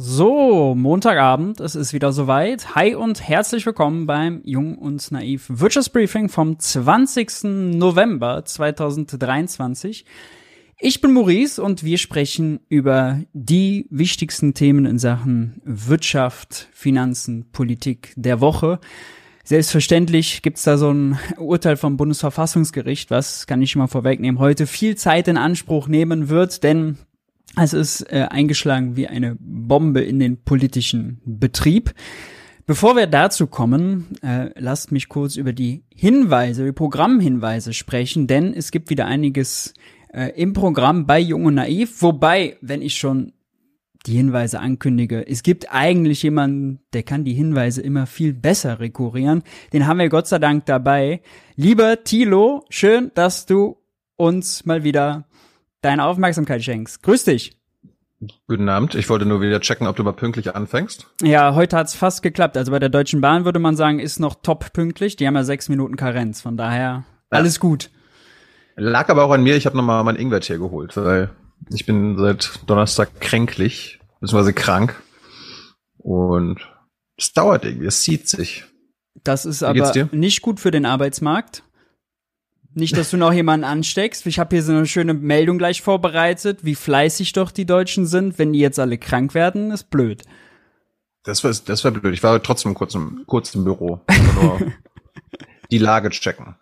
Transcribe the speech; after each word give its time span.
So, 0.00 0.76
Montagabend, 0.76 1.58
es 1.58 1.74
ist 1.74 1.92
wieder 1.92 2.12
soweit. 2.12 2.76
Hi 2.76 2.94
und 2.94 3.20
herzlich 3.20 3.66
willkommen 3.66 4.06
beim 4.06 4.42
Jung 4.44 4.78
und 4.78 5.10
Naiv 5.10 5.46
Wirtschaftsbriefing 5.48 6.28
vom 6.28 6.56
20. 6.56 7.74
November 7.74 8.44
2023. 8.44 10.04
Ich 10.78 11.00
bin 11.00 11.12
Maurice 11.12 11.60
und 11.60 11.82
wir 11.82 11.98
sprechen 11.98 12.60
über 12.68 13.22
die 13.32 13.88
wichtigsten 13.90 14.54
Themen 14.54 14.86
in 14.86 15.00
Sachen 15.00 15.60
Wirtschaft, 15.64 16.68
Finanzen, 16.72 17.50
Politik 17.50 18.12
der 18.14 18.40
Woche. 18.40 18.78
Selbstverständlich 19.42 20.42
gibt's 20.42 20.62
da 20.62 20.78
so 20.78 20.92
ein 20.92 21.18
Urteil 21.38 21.76
vom 21.76 21.96
Bundesverfassungsgericht, 21.96 23.10
was, 23.10 23.48
kann 23.48 23.62
ich 23.62 23.74
mal 23.74 23.88
vorwegnehmen, 23.88 24.38
heute 24.38 24.68
viel 24.68 24.94
Zeit 24.94 25.26
in 25.26 25.36
Anspruch 25.36 25.88
nehmen 25.88 26.28
wird, 26.28 26.62
denn 26.62 26.98
es 27.56 27.72
ist 27.72 28.02
äh, 28.12 28.26
eingeschlagen 28.30 28.96
wie 28.96 29.08
eine 29.08 29.36
Bombe 29.40 30.00
in 30.00 30.18
den 30.18 30.42
politischen 30.42 31.20
Betrieb. 31.24 31.94
Bevor 32.66 32.96
wir 32.96 33.06
dazu 33.06 33.46
kommen, 33.46 34.08
äh, 34.22 34.50
lasst 34.60 34.92
mich 34.92 35.08
kurz 35.08 35.36
über 35.36 35.54
die 35.54 35.84
Hinweise, 35.94 36.66
die 36.66 36.72
Programmhinweise 36.72 37.72
sprechen, 37.72 38.26
denn 38.26 38.52
es 38.52 38.70
gibt 38.70 38.90
wieder 38.90 39.06
einiges 39.06 39.72
äh, 40.12 40.32
im 40.40 40.52
Programm 40.52 41.06
bei 41.06 41.18
Jung 41.18 41.46
und 41.46 41.54
Naiv. 41.54 42.02
Wobei, 42.02 42.58
wenn 42.60 42.82
ich 42.82 42.96
schon 42.96 43.32
die 44.06 44.12
Hinweise 44.12 44.60
ankündige, 44.60 45.26
es 45.26 45.42
gibt 45.42 45.72
eigentlich 45.72 46.22
jemanden, 46.22 46.80
der 46.92 47.02
kann 47.04 47.24
die 47.24 47.32
Hinweise 47.32 47.80
immer 47.80 48.06
viel 48.06 48.34
besser 48.34 48.80
rekurrieren. 48.80 49.42
Den 49.72 49.86
haben 49.86 49.98
wir 49.98 50.08
Gott 50.08 50.26
sei 50.26 50.38
Dank 50.38 50.66
dabei. 50.66 51.22
Lieber 51.56 52.04
Tilo, 52.04 52.64
schön, 52.68 53.10
dass 53.14 53.46
du 53.46 53.78
uns 54.16 54.66
mal 54.66 54.84
wieder 54.84 55.27
deine 55.80 56.04
Aufmerksamkeit 56.04 56.62
schenkst. 56.62 57.02
Grüß 57.02 57.24
dich. 57.24 57.58
Guten 58.48 58.68
Abend. 58.68 58.96
Ich 58.96 59.08
wollte 59.08 59.26
nur 59.26 59.40
wieder 59.40 59.60
checken, 59.60 59.86
ob 59.86 59.94
du 59.94 60.02
mal 60.02 60.12
pünktlich 60.12 60.54
anfängst. 60.54 61.06
Ja, 61.22 61.54
heute 61.54 61.76
hat's 61.76 61.94
fast 61.94 62.22
geklappt. 62.22 62.56
Also 62.56 62.72
bei 62.72 62.80
der 62.80 62.88
Deutschen 62.88 63.20
Bahn 63.20 63.44
würde 63.44 63.60
man 63.60 63.76
sagen, 63.76 64.00
ist 64.00 64.18
noch 64.18 64.34
top 64.42 64.72
pünktlich. 64.72 65.14
Die 65.14 65.26
haben 65.26 65.36
ja 65.36 65.44
sechs 65.44 65.68
Minuten 65.68 65.96
Karenz. 65.96 66.40
Von 66.40 66.56
daher 66.56 67.04
alles 67.30 67.56
ja. 67.56 67.60
gut. 67.60 67.90
Lag 68.74 69.08
aber 69.08 69.24
auch 69.24 69.30
an 69.30 69.44
mir. 69.44 69.56
Ich 69.56 69.66
habe 69.66 69.76
nochmal 69.76 70.02
mein 70.02 70.16
Ingwertee 70.16 70.58
geholt, 70.58 70.96
weil 70.96 71.30
ich 71.70 71.86
bin 71.86 72.16
seit 72.18 72.60
Donnerstag 72.66 73.20
kränklich, 73.20 74.00
beziehungsweise 74.20 74.52
krank. 74.52 75.00
Und 75.98 76.60
es 77.16 77.32
dauert 77.32 77.64
irgendwie, 77.64 77.86
es 77.86 78.02
zieht 78.02 78.28
sich. 78.28 78.64
Das 79.24 79.44
ist 79.44 79.62
aber 79.62 80.08
nicht 80.12 80.42
gut 80.42 80.60
für 80.60 80.70
den 80.70 80.86
Arbeitsmarkt. 80.86 81.62
Nicht, 82.74 82.96
dass 82.96 83.10
du 83.10 83.16
noch 83.16 83.32
jemanden 83.32 83.64
ansteckst. 83.64 84.26
Ich 84.26 84.38
habe 84.38 84.54
hier 84.54 84.62
so 84.62 84.72
eine 84.72 84.86
schöne 84.86 85.14
Meldung 85.14 85.58
gleich 85.58 85.82
vorbereitet, 85.82 86.60
wie 86.62 86.74
fleißig 86.74 87.32
doch 87.32 87.50
die 87.50 87.66
Deutschen 87.66 88.06
sind. 88.06 88.38
Wenn 88.38 88.52
die 88.52 88.60
jetzt 88.60 88.78
alle 88.78 88.98
krank 88.98 89.34
werden, 89.34 89.70
ist 89.70 89.90
blöd. 89.90 90.22
Das 91.24 91.42
war, 91.44 91.52
das 91.64 91.84
war 91.84 91.90
blöd. 91.90 92.14
Ich 92.14 92.22
war 92.22 92.42
trotzdem 92.42 92.74
kurz 92.74 92.94
im, 92.94 93.24
kurz 93.26 93.54
im 93.54 93.64
Büro. 93.64 94.00
die 95.70 95.78
Lage 95.78 96.10
checken. 96.10 96.56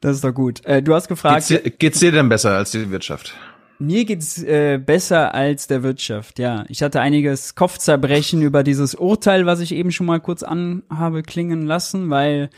Das 0.00 0.16
ist 0.16 0.24
doch 0.24 0.34
gut. 0.34 0.64
Äh, 0.64 0.82
du 0.82 0.94
hast 0.94 1.08
gefragt. 1.08 1.46
Geht's 1.46 1.62
dir, 1.62 1.70
geht's 1.70 2.00
dir 2.00 2.12
denn 2.12 2.28
besser 2.28 2.56
als 2.56 2.72
die 2.72 2.90
Wirtschaft? 2.90 3.34
Mir 3.78 4.04
geht's 4.04 4.42
äh, 4.42 4.78
besser 4.78 5.34
als 5.34 5.66
der 5.66 5.82
Wirtschaft, 5.82 6.38
ja. 6.38 6.64
Ich 6.68 6.82
hatte 6.82 7.00
einiges 7.00 7.54
Kopfzerbrechen 7.54 8.42
über 8.42 8.62
dieses 8.62 8.94
Urteil, 8.94 9.46
was 9.46 9.60
ich 9.60 9.72
eben 9.72 9.90
schon 9.90 10.06
mal 10.06 10.20
kurz 10.20 10.42
an 10.42 10.82
habe 10.88 11.22
klingen 11.22 11.62
lassen, 11.62 12.10
weil 12.10 12.50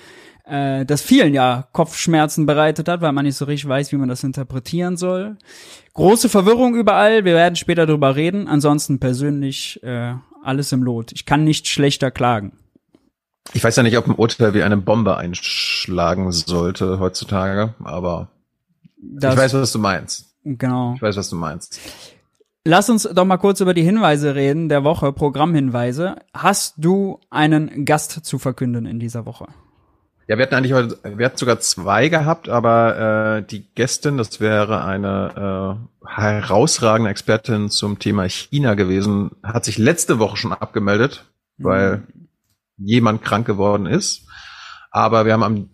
äh, 0.45 0.85
das 0.85 1.03
vielen 1.03 1.35
ja 1.35 1.67
Kopfschmerzen 1.73 2.47
bereitet 2.47 2.89
hat, 2.89 3.01
weil 3.01 3.13
man 3.13 3.25
nicht 3.25 3.37
so 3.37 3.45
richtig 3.45 3.69
weiß, 3.69 3.93
wie 3.93 3.97
man 3.97 4.09
das 4.09 4.25
interpretieren 4.25 4.97
soll. 4.97 5.37
Große 5.95 6.29
Verwirrung 6.29 6.75
überall, 6.75 7.25
wir 7.25 7.35
werden 7.35 7.57
später 7.57 7.87
drüber 7.87 8.17
reden. 8.17 8.49
Ansonsten 8.49 8.99
persönlich 8.99 9.83
äh, 9.83 10.15
alles 10.43 10.73
im 10.73 10.83
Lot. 10.83 11.13
Ich 11.13 11.25
kann 11.27 11.45
nicht 11.45 11.69
schlechter 11.69 12.11
klagen. 12.11 12.53
Ich 13.53 13.63
weiß 13.63 13.77
ja 13.77 13.83
nicht, 13.83 13.99
ob 13.99 14.07
ein 14.07 14.15
Urteil 14.15 14.55
wie 14.55 14.63
eine 14.63 14.77
Bombe 14.77 15.17
einschlagen 15.17 16.33
sollte 16.33 16.99
heutzutage, 16.99 17.75
aber 17.85 18.29
das, 18.97 19.35
ich 19.35 19.41
weiß, 19.41 19.55
was 19.55 19.73
du 19.73 19.79
meinst. 19.79 20.35
Genau. 20.45 20.95
Ich 20.97 21.03
weiß, 21.03 21.17
was 21.17 21.29
du 21.29 21.37
meinst. 21.37 21.79
Lass 22.65 22.89
uns 22.89 23.03
doch 23.03 23.27
mal 23.27 23.37
kurz 23.37 23.61
über 23.61 23.75
die 23.75 23.83
Hinweise 23.83 24.35
reden 24.35 24.71
der 24.71 24.85
Woche, 24.85 25.13
Programmhinweise. 25.13 26.17
Hast 26.33 26.77
du 26.79 27.21
einen 27.29 27.85
Gast 27.85 28.25
zu 28.25 28.39
verkünden 28.39 28.87
in 28.87 28.99
dieser 28.99 29.27
Woche? 29.27 29.47
Ja, 30.27 30.39
wir 30.39 30.45
hatten 30.45 30.55
eigentlich 30.55 30.73
heute, 30.73 30.99
wir 31.05 31.27
hatten 31.27 31.37
sogar 31.37 31.61
zwei 31.61 32.09
gehabt, 32.09 32.49
aber 32.49 33.39
äh, 33.39 33.43
die 33.43 33.67
Gästin, 33.75 34.17
das 34.17 34.41
wäre 34.41 34.83
eine 34.83 35.79
äh, 36.03 36.09
herausragende 36.09 37.11
Expertin 37.11 37.69
zum 37.69 37.99
Thema 37.99 38.27
China 38.29 38.75
gewesen, 38.75 39.33
hat 39.43 39.67
sich 39.67 39.77
letzte 39.77 40.19
Woche 40.19 40.39
schon 40.39 40.53
abgemeldet, 40.53 41.27
mhm. 41.59 41.65
weil 41.65 42.03
jemand 42.79 43.23
krank 43.23 43.47
geworden 43.47 43.85
ist. 43.85 44.27
Aber 44.91 45.27
wir 45.27 45.35
haben 45.35 45.43
am 45.43 45.69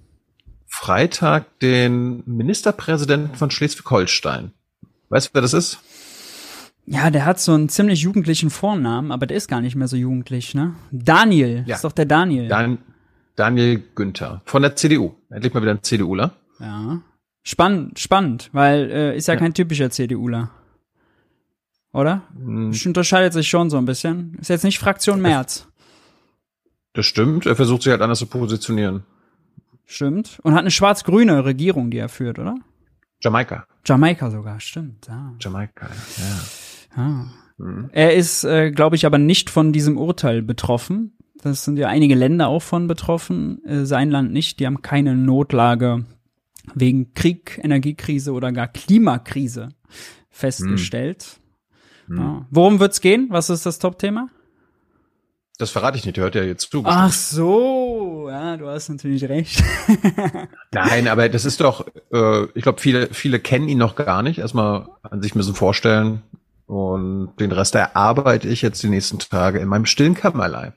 Freitag 0.66 1.58
den 1.60 2.22
Ministerpräsidenten 2.26 3.36
von 3.36 3.50
Schleswig-Holstein. 3.50 4.52
Weißt 5.10 5.28
du, 5.28 5.30
wer 5.34 5.42
das 5.42 5.52
ist? 5.52 5.78
Ja, 6.86 7.10
der 7.10 7.24
hat 7.24 7.38
so 7.38 7.52
einen 7.52 7.68
ziemlich 7.68 8.00
jugendlichen 8.00 8.50
Vornamen, 8.50 9.12
aber 9.12 9.26
der 9.26 9.36
ist 9.36 9.46
gar 9.46 9.60
nicht 9.60 9.76
mehr 9.76 9.86
so 9.86 9.96
jugendlich, 9.96 10.54
ne? 10.54 10.74
Daniel, 10.90 11.62
ja. 11.66 11.76
ist 11.76 11.84
doch 11.84 11.92
der 11.92 12.06
Daniel. 12.06 12.48
Dan 12.48 12.78
Daniel 13.40 13.82
Günther 13.94 14.42
von 14.44 14.60
der 14.60 14.76
CDU. 14.76 15.14
Endlich 15.30 15.54
mal 15.54 15.62
wieder 15.62 15.70
ein 15.70 15.82
CDUler. 15.82 16.32
Ja. 16.58 17.00
Spannend, 17.42 17.98
spannend, 17.98 18.50
weil 18.52 18.90
äh, 18.90 19.16
ist 19.16 19.28
ja, 19.28 19.34
ja. 19.34 19.40
kein 19.40 19.54
typischer 19.54 19.88
CDUler. 19.88 20.50
Oder? 21.94 22.20
Hm. 22.34 22.74
Unterscheidet 22.84 23.32
sich 23.32 23.48
schon 23.48 23.70
so 23.70 23.78
ein 23.78 23.86
bisschen. 23.86 24.36
Ist 24.38 24.50
jetzt 24.50 24.64
nicht 24.64 24.78
Fraktion 24.78 25.22
März. 25.22 25.66
Das 26.92 27.06
stimmt. 27.06 27.46
Er 27.46 27.56
versucht 27.56 27.82
sich 27.82 27.92
halt 27.92 28.02
anders 28.02 28.18
zu 28.18 28.26
positionieren. 28.26 29.04
Stimmt. 29.86 30.38
Und 30.42 30.52
hat 30.52 30.60
eine 30.60 30.70
schwarz-grüne 30.70 31.42
Regierung, 31.42 31.90
die 31.90 31.96
er 31.96 32.10
führt, 32.10 32.38
oder? 32.38 32.56
Jamaika. 33.22 33.64
Jamaika 33.86 34.30
sogar, 34.30 34.60
stimmt. 34.60 35.08
Ah. 35.08 35.32
Jamaika, 35.40 35.88
ja. 36.18 37.02
Ah. 37.02 37.24
Mhm. 37.56 37.88
Er 37.92 38.14
ist, 38.14 38.44
äh, 38.44 38.70
glaube 38.70 38.96
ich, 38.96 39.06
aber 39.06 39.16
nicht 39.16 39.48
von 39.48 39.72
diesem 39.72 39.96
Urteil 39.96 40.42
betroffen. 40.42 41.16
Das 41.42 41.64
sind 41.64 41.78
ja 41.78 41.88
einige 41.88 42.14
Länder 42.14 42.48
auch 42.48 42.62
von 42.62 42.86
betroffen. 42.86 43.64
Äh, 43.64 43.84
sein 43.86 44.10
Land 44.10 44.32
nicht. 44.32 44.60
Die 44.60 44.66
haben 44.66 44.82
keine 44.82 45.14
Notlage 45.14 46.04
wegen 46.74 47.14
Krieg, 47.14 47.60
Energiekrise 47.62 48.32
oder 48.32 48.52
gar 48.52 48.68
Klimakrise 48.68 49.70
festgestellt. 50.28 51.40
Hm. 52.06 52.18
Ja. 52.18 52.46
Worum 52.50 52.80
wird's 52.80 53.00
gehen? 53.00 53.28
Was 53.30 53.50
ist 53.50 53.66
das 53.66 53.78
Top-Thema? 53.78 54.28
Das 55.58 55.70
verrate 55.70 55.98
ich 55.98 56.06
nicht, 56.06 56.16
hört 56.16 56.34
ja 56.34 56.42
jetzt 56.42 56.70
zu. 56.70 56.82
Ach 56.86 57.12
so, 57.12 58.28
ja, 58.30 58.56
du 58.56 58.66
hast 58.66 58.88
natürlich 58.88 59.28
recht. 59.28 59.62
Nein, 60.72 61.06
aber 61.06 61.28
das 61.28 61.44
ist 61.44 61.60
doch, 61.60 61.86
äh, 62.14 62.44
ich 62.54 62.62
glaube, 62.62 62.80
viele, 62.80 63.12
viele 63.12 63.40
kennen 63.40 63.68
ihn 63.68 63.76
noch 63.76 63.94
gar 63.94 64.22
nicht. 64.22 64.38
Erstmal 64.38 64.88
an 65.02 65.20
sich 65.20 65.34
müssen 65.34 65.54
vorstellen. 65.54 66.22
Und 66.64 67.32
den 67.40 67.52
Rest 67.52 67.74
erarbeite 67.74 68.48
ich 68.48 68.62
jetzt 68.62 68.82
die 68.82 68.88
nächsten 68.88 69.18
Tage 69.18 69.58
in 69.58 69.68
meinem 69.68 69.84
stillen 69.84 70.14
Kämmerlein. 70.14 70.72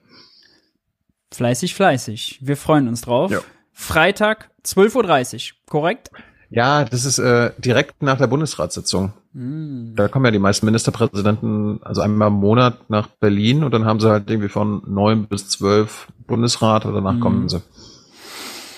Fleißig, 1.34 1.76
fleißig. 1.76 2.40
Wir 2.42 2.58
freuen 2.58 2.88
uns 2.88 3.02
drauf. 3.02 3.32
Ja. 3.32 3.40
Freitag, 3.72 4.52
12.30 4.66 5.52
Uhr, 5.52 5.58
korrekt? 5.68 6.12
Ja, 6.50 6.86
das 6.86 7.06
ist 7.06 7.18
äh, 7.18 7.52
direkt 7.58 8.04
nach 8.04 8.20
der 8.20 8.28
Bundesratssitzung. 8.28 9.14
Mm. 9.34 9.96
Da 9.96 10.08
kommen 10.08 10.26
ja 10.26 10.32
die 10.32 10.38
meisten 10.38 10.68
Ministerpräsidenten, 10.68 11.82
also 11.82 12.02
einmal 12.02 12.28
im 12.28 12.36
Monat 12.36 12.90
nach 12.92 13.08
Berlin 13.08 13.64
und 13.64 13.74
dann 13.74 13.86
haben 13.86 14.00
sie 14.00 14.10
halt 14.10 14.30
irgendwie 14.30 14.50
von 14.50 14.84
neun 14.86 15.26
bis 15.26 15.50
zwölf 15.50 16.08
Bundesrat 16.28 16.86
und 16.86 16.94
danach 16.94 17.16
mm. 17.16 17.20
kommen 17.20 17.50
sie. 17.50 17.62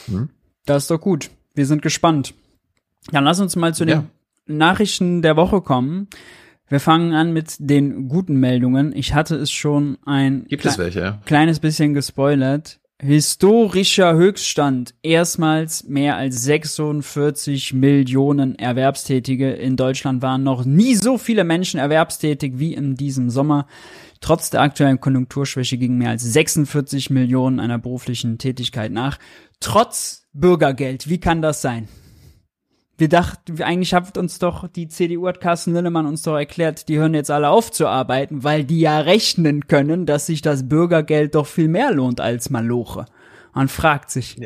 Hm? 0.07 0.29
Das 0.65 0.83
ist 0.83 0.91
doch 0.91 1.01
gut. 1.01 1.29
Wir 1.53 1.65
sind 1.65 1.81
gespannt. 1.81 2.33
Dann 3.11 3.25
lass 3.25 3.41
uns 3.41 3.57
mal 3.57 3.73
zu 3.73 3.83
den 3.83 3.97
ja. 3.97 4.05
Nachrichten 4.45 5.21
der 5.21 5.35
Woche 5.35 5.59
kommen. 5.59 6.07
Wir 6.67 6.79
fangen 6.79 7.13
an 7.13 7.31
mit 7.31 7.55
den 7.59 8.07
guten 8.09 8.39
Meldungen. 8.39 8.91
Ich 8.95 9.13
hatte 9.13 9.35
es 9.35 9.51
schon 9.51 9.97
ein 10.05 10.45
Gibt 10.47 10.65
es 10.65 10.79
welche, 10.79 10.99
ja? 10.99 11.21
kleines 11.25 11.59
bisschen 11.59 11.93
gespoilert. 11.93 12.79
Historischer 12.99 14.15
Höchststand. 14.15 14.95
Erstmals 15.03 15.83
mehr 15.83 16.15
als 16.15 16.41
46 16.43 17.73
Millionen 17.73 18.57
Erwerbstätige. 18.57 19.51
In 19.51 19.75
Deutschland 19.75 20.23
waren 20.23 20.43
noch 20.43 20.65
nie 20.65 20.95
so 20.95 21.19
viele 21.19 21.43
Menschen 21.43 21.79
erwerbstätig 21.79 22.53
wie 22.57 22.73
in 22.73 22.95
diesem 22.95 23.29
Sommer. 23.29 23.67
Trotz 24.21 24.49
der 24.49 24.61
aktuellen 24.61 24.99
Konjunkturschwäche 24.99 25.77
gingen 25.77 25.99
mehr 25.99 26.09
als 26.09 26.23
46 26.23 27.11
Millionen 27.11 27.59
einer 27.59 27.77
beruflichen 27.77 28.39
Tätigkeit 28.39 28.91
nach. 28.91 29.19
Trotz 29.59 30.25
Bürgergeld. 30.33 31.07
Wie 31.09 31.19
kann 31.19 31.43
das 31.43 31.61
sein? 31.61 31.87
Wir 32.97 33.09
dachten, 33.09 33.61
eigentlich 33.61 33.93
hat 33.93 34.17
uns 34.17 34.39
doch 34.39 34.67
die 34.69 34.87
CDU 34.87 35.27
hat 35.27 35.41
Carsten 35.41 35.73
Linnemann 35.73 36.05
uns 36.05 36.21
doch 36.21 36.37
erklärt, 36.37 36.87
die 36.87 36.97
hören 36.97 37.13
jetzt 37.13 37.29
alle 37.29 37.49
auf 37.49 37.71
zu 37.71 37.87
arbeiten, 37.87 38.43
weil 38.43 38.63
die 38.63 38.79
ja 38.79 38.99
rechnen 38.99 39.67
können, 39.67 40.05
dass 40.05 40.27
sich 40.27 40.41
das 40.41 40.69
Bürgergeld 40.69 41.35
doch 41.35 41.47
viel 41.47 41.67
mehr 41.67 41.91
lohnt 41.91 42.21
als 42.21 42.49
Maloche. 42.49 43.05
Man 43.53 43.67
fragt 43.67 44.11
sich. 44.11 44.37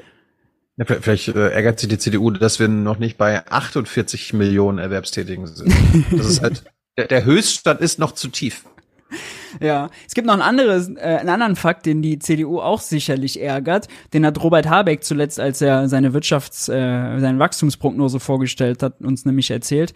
Ja, 0.78 0.86
vielleicht 0.86 1.28
äh, 1.30 1.50
ärgert 1.50 1.80
sich 1.80 1.90
die 1.90 1.98
CDU, 1.98 2.32
dass 2.32 2.60
wir 2.60 2.68
noch 2.68 3.00
nicht 3.00 3.18
bei 3.18 3.46
48 3.46 4.34
Millionen 4.34 4.80
Erwerbstätigen 4.80 5.46
sind. 5.46 5.74
Das 6.12 6.26
ist 6.26 6.42
halt, 6.42 6.64
der, 6.98 7.08
der 7.08 7.26
Höchststand 7.26 7.82
ist 7.82 8.00
noch 8.00 8.14
zu 8.14 8.30
tief. 8.30 8.64
Ja, 9.60 9.90
es 10.08 10.14
gibt 10.14 10.28
noch 10.28 10.36
ein 10.36 10.44
anderes, 10.44 10.90
äh, 10.90 11.00
einen 11.00 11.30
anderen 11.30 11.56
Fakt, 11.56 11.88
den 11.88 12.04
die 12.04 12.20
CDU 12.20 12.60
auch 12.60 12.82
sicherlich 12.82 13.42
ärgert. 13.42 13.88
Den 14.14 14.24
hat 14.26 14.42
Robert 14.44 14.70
Habeck 14.70 15.04
zuletzt, 15.04 15.40
als 15.40 15.60
er 15.62 15.90
seine 15.90 16.14
Wirtschafts-, 16.14 16.72
äh, 16.72 17.20
seine 17.20 17.40
Wachstumsprognose 17.40 18.20
vorgestellt 18.20 18.84
hat, 18.84 19.02
uns 19.02 19.26
nämlich 19.26 19.50
erzählt. 19.50 19.94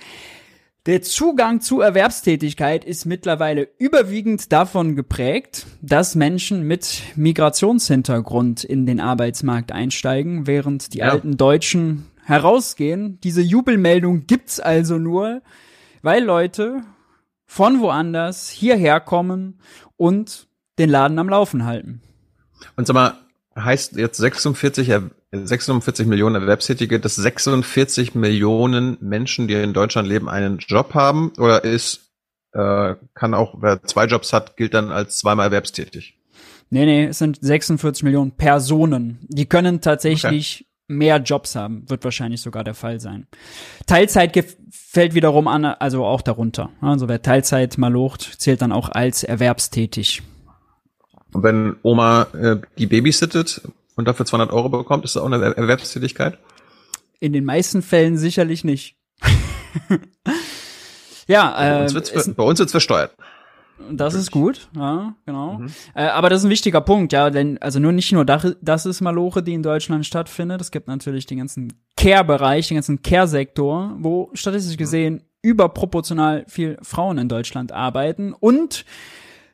Der 0.86 1.02
Zugang 1.02 1.62
zu 1.62 1.80
Erwerbstätigkeit 1.80 2.84
ist 2.84 3.06
mittlerweile 3.06 3.70
überwiegend 3.78 4.52
davon 4.52 4.98
geprägt, 4.98 5.66
dass 5.82 6.14
Menschen 6.14 6.64
mit 6.68 7.04
Migrationshintergrund 7.16 8.66
in 8.66 8.86
den 8.86 9.00
Arbeitsmarkt 9.00 9.72
einsteigen, 9.72 10.46
während 10.46 10.94
die 10.94 10.98
ja. 10.98 11.10
alten 11.10 11.38
Deutschen 11.38 12.08
herausgehen. 12.26 13.18
Diese 13.24 13.42
Jubelmeldung 13.42 14.28
gibt's 14.28 14.60
also 14.60 14.98
nur, 14.98 15.42
weil 16.02 16.22
Leute 16.22 16.82
von 17.46 17.82
woanders 17.82 18.50
hierher 18.50 19.00
kommen 19.00 19.60
und 19.98 20.48
den 20.80 20.90
Laden 20.90 21.20
am 21.20 21.30
Laufen 21.30 21.66
halten. 21.66 22.02
Und 22.76 22.88
sag 22.88 22.94
mal, 22.94 23.18
heißt 23.56 23.96
jetzt 23.96 24.18
46, 24.18 24.92
46 25.32 26.08
Millionen 26.08 26.36
Erwerbstätige, 26.36 27.00
dass 27.00 27.16
46 27.16 28.16
Millionen 28.16 28.98
Menschen, 29.02 29.48
die 29.48 29.56
in 29.56 29.74
Deutschland 29.74 30.08
leben, 30.08 30.30
einen 30.30 30.58
Job 30.60 30.94
haben? 30.94 31.34
Oder 31.38 31.64
ist, 31.64 32.12
äh, 32.54 32.96
kann 33.14 33.34
auch, 33.34 33.56
wer 33.62 33.84
zwei 33.84 34.06
Jobs 34.06 34.34
hat, 34.34 34.58
gilt 34.58 34.74
dann 34.74 34.92
als 34.92 35.20
zweimal 35.20 35.48
erwerbstätig? 35.48 36.18
Nee, 36.70 36.86
nee, 36.86 37.06
es 37.06 37.20
sind 37.20 37.38
46 37.40 38.04
Millionen 38.04 38.32
Personen. 38.32 39.20
Die 39.30 39.46
können 39.46 39.82
tatsächlich 39.82 40.66
mehr 40.88 41.18
Jobs 41.18 41.56
haben, 41.56 41.90
wird 41.90 42.04
wahrscheinlich 42.04 42.42
sogar 42.42 42.64
der 42.64 42.74
Fall 42.74 43.00
sein. 43.00 43.28
Teilzeit 43.86 44.34
fällt 44.72 45.14
wiederum 45.14 45.48
an, 45.48 45.66
also 45.66 46.06
auch 46.06 46.22
darunter. 46.22 46.70
Also 46.82 47.08
wer 47.08 47.22
Teilzeit 47.22 47.78
mal 47.78 47.92
locht, 47.92 48.22
zählt 48.22 48.62
dann 48.62 48.72
auch 48.72 48.90
als 48.90 49.24
erwerbstätig. 49.24 50.24
Und 51.34 51.44
wenn 51.44 51.76
Oma 51.82 52.28
äh, 52.34 52.58
die 52.78 52.88
babysittet 52.88 53.62
und 53.96 54.08
dafür 54.08 54.26
200 54.26 54.54
Euro 54.54 54.70
bekommt, 54.70 55.06
ist 55.06 55.16
das 55.16 55.24
auch 55.24 55.32
eine 55.32 55.56
Erwerbstätigkeit? 55.56 56.38
In 57.20 57.34
den 57.34 57.46
meisten 57.46 57.82
Fällen 57.82 58.18
sicherlich 58.18 58.64
nicht. 58.64 58.98
ja, 61.28 61.56
äh, 61.58 61.78
bei 61.78 61.84
uns 61.84 61.94
wird's, 61.94 62.34
bei 62.34 62.44
uns 62.44 62.60
wird's 62.60 62.72
versteuert. 62.72 63.16
Das 63.92 64.14
ist 64.14 64.32
gut, 64.32 64.70
ja, 64.76 65.16
genau. 65.26 65.60
Mhm. 65.60 65.68
Äh, 65.96 66.04
aber 66.06 66.30
das 66.30 66.40
ist 66.40 66.46
ein 66.46 66.50
wichtiger 66.50 66.82
Punkt, 66.82 67.14
ja, 67.14 67.30
denn 67.30 67.58
also 67.60 67.80
nur 67.80 67.92
nicht 67.92 68.12
nur 68.12 68.26
das, 68.26 68.56
das 68.62 68.86
ist 68.86 69.02
Maloche, 69.02 69.44
die 69.44 69.54
in 69.54 69.64
Deutschland 69.64 70.06
stattfindet. 70.06 70.62
Es 70.62 70.72
gibt 70.72 70.88
natürlich 70.88 71.26
den 71.26 71.40
ganzen 71.40 71.74
Care-Bereich, 71.98 72.68
den 72.68 72.76
ganzen 72.76 73.02
Care-Sektor, 73.02 73.96
wo 74.00 74.30
statistisch 74.34 74.78
gesehen 74.78 75.16
mhm. 75.16 75.22
überproportional 75.42 76.46
viel 76.48 76.78
Frauen 76.82 77.18
in 77.18 77.30
Deutschland 77.30 77.72
arbeiten 77.72 78.34
und 78.34 78.86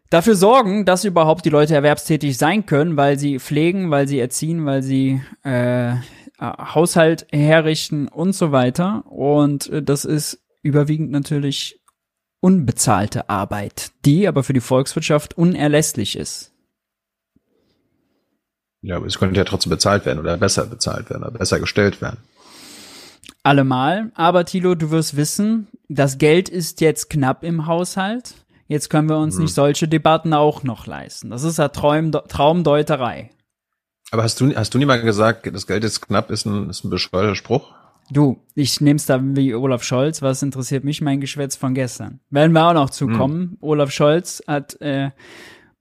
dafür 0.09 0.35
sorgen, 0.35 0.85
dass 0.85 1.05
überhaupt 1.05 1.45
die 1.45 1.49
Leute 1.49 1.75
erwerbstätig 1.75 2.37
sein 2.37 2.65
können, 2.65 2.97
weil 2.97 3.17
sie 3.19 3.39
pflegen, 3.39 3.91
weil 3.91 4.07
sie 4.07 4.19
erziehen, 4.19 4.65
weil 4.65 4.81
sie 4.83 5.21
äh, 5.43 5.93
Haushalt 6.41 7.27
herrichten 7.31 8.07
und 8.07 8.33
so 8.33 8.51
weiter. 8.51 9.03
Und 9.07 9.69
äh, 9.69 9.83
das 9.83 10.05
ist 10.05 10.41
überwiegend 10.61 11.11
natürlich 11.11 11.78
unbezahlte 12.41 13.29
Arbeit, 13.29 13.91
die 14.05 14.27
aber 14.27 14.43
für 14.43 14.53
die 14.53 14.61
Volkswirtschaft 14.61 15.37
unerlässlich 15.37 16.15
ist. 16.15 16.51
Ja, 18.81 18.95
aber 18.95 19.07
es 19.07 19.19
könnte 19.19 19.37
ja 19.37 19.43
trotzdem 19.43 19.71
bezahlt 19.71 20.05
werden 20.05 20.19
oder 20.19 20.37
besser 20.37 20.65
bezahlt 20.65 21.09
werden 21.09 21.23
oder 21.23 21.37
besser 21.37 21.59
gestellt 21.59 22.01
werden. 22.01 22.17
Allemal, 23.43 24.11
aber 24.15 24.45
Thilo, 24.45 24.75
du 24.75 24.91
wirst 24.91 25.15
wissen, 25.15 25.67
das 25.87 26.17
Geld 26.17 26.49
ist 26.49 26.81
jetzt 26.81 27.09
knapp 27.09 27.43
im 27.43 27.65
Haushalt. 27.65 28.35
Jetzt 28.67 28.89
können 28.89 29.09
wir 29.09 29.17
uns 29.17 29.35
hm. 29.35 29.43
nicht 29.43 29.53
solche 29.53 29.87
Debatten 29.87 30.33
auch 30.33 30.63
noch 30.63 30.85
leisten. 30.85 31.29
Das 31.29 31.43
ist 31.43 31.57
ja 31.57 31.69
Traum, 31.69 32.11
Traumdeuterei. 32.11 33.31
Aber 34.11 34.23
hast 34.23 34.39
du, 34.39 34.55
hast 34.55 34.73
du 34.73 34.77
nie 34.77 34.85
mal 34.85 35.01
gesagt, 35.01 35.49
das 35.53 35.67
Geld 35.67 35.83
ist 35.83 36.01
knapp, 36.01 36.31
ist 36.31 36.45
ein, 36.45 36.69
ist 36.69 36.83
ein 36.83 36.89
bescheuerter 36.89 37.35
Spruch? 37.35 37.73
Du, 38.11 38.41
ich 38.55 38.81
nehm's 38.81 39.05
da 39.05 39.19
wie 39.21 39.53
Olaf 39.53 39.83
Scholz. 39.83 40.21
Was 40.21 40.41
interessiert 40.41 40.83
mich 40.83 41.01
mein 41.01 41.21
Geschwätz 41.21 41.55
von 41.55 41.73
gestern? 41.73 42.19
Werden 42.29 42.53
wir 42.53 42.67
auch 42.67 42.73
noch 42.73 42.89
zukommen. 42.89 43.39
Mhm. 43.39 43.57
Olaf 43.61 43.91
Scholz 43.91 44.41
hat 44.47 44.79
äh, 44.81 45.11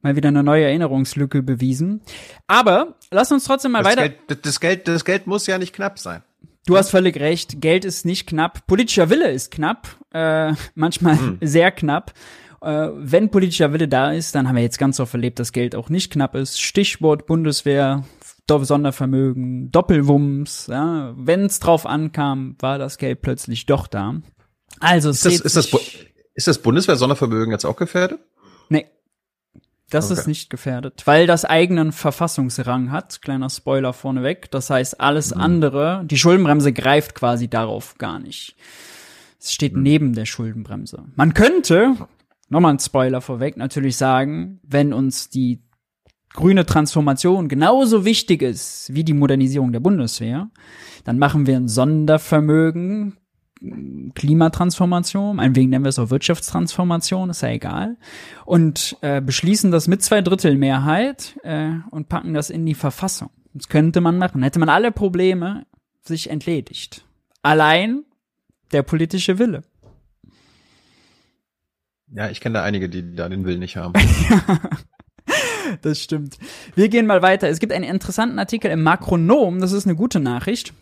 mal 0.02 0.16
wieder 0.16 0.28
eine 0.28 0.42
neue 0.42 0.64
Erinnerungslücke 0.64 1.42
bewiesen. 1.42 2.02
Aber 2.46 2.96
lass 3.10 3.32
uns 3.32 3.44
trotzdem 3.44 3.72
mal 3.72 3.82
das 3.82 3.92
weiter. 3.92 4.08
Geld, 4.10 4.46
das 4.46 4.60
Geld, 4.60 4.88
das 4.88 5.04
Geld 5.04 5.26
muss 5.26 5.46
ja 5.46 5.58
nicht 5.58 5.74
knapp 5.74 5.98
sein. 5.98 6.22
Du 6.66 6.76
hast 6.76 6.90
völlig 6.90 7.18
recht. 7.18 7.62
Geld 7.62 7.86
ist 7.86 8.04
nicht 8.04 8.28
knapp. 8.28 8.66
Politischer 8.66 9.08
Wille 9.08 9.30
ist 9.30 9.50
knapp. 9.50 9.88
Äh, 10.12 10.52
manchmal 10.74 11.16
mhm. 11.16 11.38
sehr 11.40 11.70
knapp. 11.70 12.12
Äh, 12.60 12.88
wenn 12.94 13.30
politischer 13.30 13.72
Wille 13.72 13.88
da 13.88 14.12
ist, 14.12 14.34
dann 14.34 14.48
haben 14.48 14.56
wir 14.56 14.62
jetzt 14.62 14.78
ganz 14.78 15.00
oft 15.00 15.14
erlebt, 15.14 15.38
dass 15.38 15.52
Geld 15.52 15.74
auch 15.74 15.88
nicht 15.88 16.12
knapp 16.12 16.34
ist. 16.34 16.60
Stichwort 16.60 17.24
Bundeswehr, 17.26 18.04
Sondervermögen, 18.48 19.70
Doppelwumms, 19.70 20.66
ja, 20.68 21.14
wenn 21.16 21.44
es 21.44 21.60
drauf 21.60 21.86
ankam, 21.86 22.56
war 22.58 22.78
das 22.78 22.98
Geld 22.98 23.22
plötzlich 23.22 23.66
doch 23.66 23.86
da. 23.86 24.16
Also 24.80 25.10
ist 25.10 25.24
das, 25.24 25.40
ist 25.40 25.56
das, 25.56 25.70
ist 26.34 26.46
das 26.46 26.58
Bundeswehr-Sondervermögen 26.62 27.52
jetzt 27.52 27.64
auch 27.64 27.76
gefährdet? 27.76 28.20
Nee. 28.68 28.86
Das 29.90 30.10
okay. 30.10 30.20
ist 30.20 30.26
nicht 30.26 30.50
gefährdet, 30.50 31.02
weil 31.06 31.26
das 31.26 31.44
eigenen 31.44 31.92
Verfassungsrang 31.92 32.90
hat. 32.90 33.22
Kleiner 33.22 33.48
Spoiler 33.48 33.92
vorneweg. 33.92 34.50
Das 34.50 34.68
heißt, 34.68 35.00
alles 35.00 35.34
mhm. 35.34 35.40
andere, 35.40 36.02
die 36.04 36.18
Schuldenbremse 36.18 36.72
greift 36.72 37.14
quasi 37.14 37.48
darauf 37.48 37.96
gar 37.96 38.18
nicht. 38.18 38.56
Es 39.40 39.52
steht 39.52 39.74
mhm. 39.74 39.82
neben 39.82 40.12
der 40.12 40.26
Schuldenbremse. 40.26 41.04
Man 41.16 41.32
könnte, 41.32 41.94
nochmal 42.50 42.74
ein 42.74 42.78
Spoiler 42.78 43.20
vorweg, 43.20 43.56
natürlich 43.56 43.96
sagen, 43.96 44.60
wenn 44.62 44.92
uns 44.92 45.30
die 45.30 45.62
grüne 46.38 46.64
Transformation 46.64 47.48
genauso 47.48 48.04
wichtig 48.04 48.42
ist 48.42 48.94
wie 48.94 49.02
die 49.02 49.12
Modernisierung 49.12 49.72
der 49.72 49.80
Bundeswehr, 49.80 50.48
dann 51.02 51.18
machen 51.18 51.48
wir 51.48 51.56
ein 51.56 51.66
Sondervermögen, 51.66 53.16
Klimatransformation, 54.14 55.34
meinetwegen 55.34 55.70
nennen 55.70 55.84
wir 55.84 55.88
es 55.88 55.98
auch 55.98 56.10
Wirtschaftstransformation, 56.10 57.30
ist 57.30 57.42
ja 57.42 57.48
egal, 57.48 57.96
und 58.44 58.96
äh, 59.00 59.20
beschließen 59.20 59.72
das 59.72 59.88
mit 59.88 60.00
zwei 60.04 60.20
Drittel 60.20 60.56
Mehrheit 60.56 61.36
äh, 61.42 61.70
und 61.90 62.08
packen 62.08 62.34
das 62.34 62.50
in 62.50 62.64
die 62.64 62.74
Verfassung. 62.74 63.30
Das 63.52 63.68
könnte 63.68 64.00
man 64.00 64.16
machen. 64.16 64.44
Hätte 64.44 64.60
man 64.60 64.68
alle 64.68 64.92
Probleme 64.92 65.66
sich 66.02 66.30
entledigt. 66.30 67.04
Allein 67.42 68.04
der 68.70 68.84
politische 68.84 69.40
Wille. 69.40 69.64
Ja, 72.12 72.30
ich 72.30 72.40
kenne 72.40 72.58
da 72.58 72.62
einige, 72.62 72.88
die 72.88 73.16
da 73.16 73.28
den 73.28 73.44
Willen 73.44 73.58
nicht 73.58 73.76
haben. 73.76 73.94
das 75.82 76.02
stimmt. 76.02 76.38
Wir 76.74 76.88
gehen 76.88 77.06
mal 77.06 77.22
weiter. 77.22 77.48
Es 77.48 77.58
gibt 77.58 77.72
einen 77.72 77.84
interessanten 77.84 78.38
Artikel 78.38 78.70
im 78.70 78.82
Makronom, 78.82 79.60
das 79.60 79.72
ist 79.72 79.86
eine 79.86 79.96
gute 79.96 80.20
Nachricht. 80.20 80.72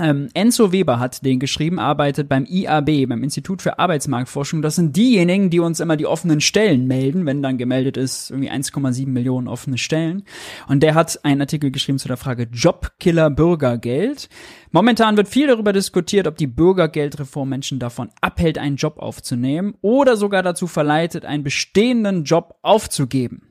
Ähm, 0.00 0.30
Enzo 0.32 0.72
Weber 0.72 0.98
hat 0.98 1.24
den 1.26 1.40
geschrieben, 1.40 1.78
arbeitet 1.78 2.28
beim 2.28 2.46
IAB, 2.46 3.06
beim 3.06 3.22
Institut 3.22 3.60
für 3.60 3.78
Arbeitsmarktforschung. 3.78 4.62
Das 4.62 4.76
sind 4.76 4.96
diejenigen, 4.96 5.50
die 5.50 5.60
uns 5.60 5.78
immer 5.78 5.96
die 5.96 6.06
offenen 6.06 6.40
Stellen 6.40 6.86
melden, 6.86 7.26
wenn 7.26 7.42
dann 7.42 7.58
gemeldet 7.58 7.98
ist, 7.98 8.30
irgendwie 8.30 8.50
1,7 8.50 9.08
Millionen 9.08 9.46
offene 9.46 9.76
Stellen. 9.76 10.24
Und 10.68 10.82
der 10.82 10.94
hat 10.94 11.22
einen 11.24 11.42
Artikel 11.42 11.70
geschrieben 11.70 11.98
zu 11.98 12.08
der 12.08 12.16
Frage 12.16 12.48
Jobkiller 12.50 13.28
Bürgergeld. 13.28 14.30
Momentan 14.70 15.18
wird 15.18 15.28
viel 15.28 15.48
darüber 15.48 15.74
diskutiert, 15.74 16.26
ob 16.26 16.36
die 16.38 16.46
Bürgergeldreform 16.46 17.50
Menschen 17.50 17.78
davon 17.78 18.08
abhält, 18.22 18.56
einen 18.56 18.76
Job 18.76 18.98
aufzunehmen 18.98 19.74
oder 19.82 20.16
sogar 20.16 20.42
dazu 20.42 20.66
verleitet, 20.66 21.26
einen 21.26 21.44
bestehenden 21.44 22.24
Job 22.24 22.54
aufzugeben. 22.62 23.49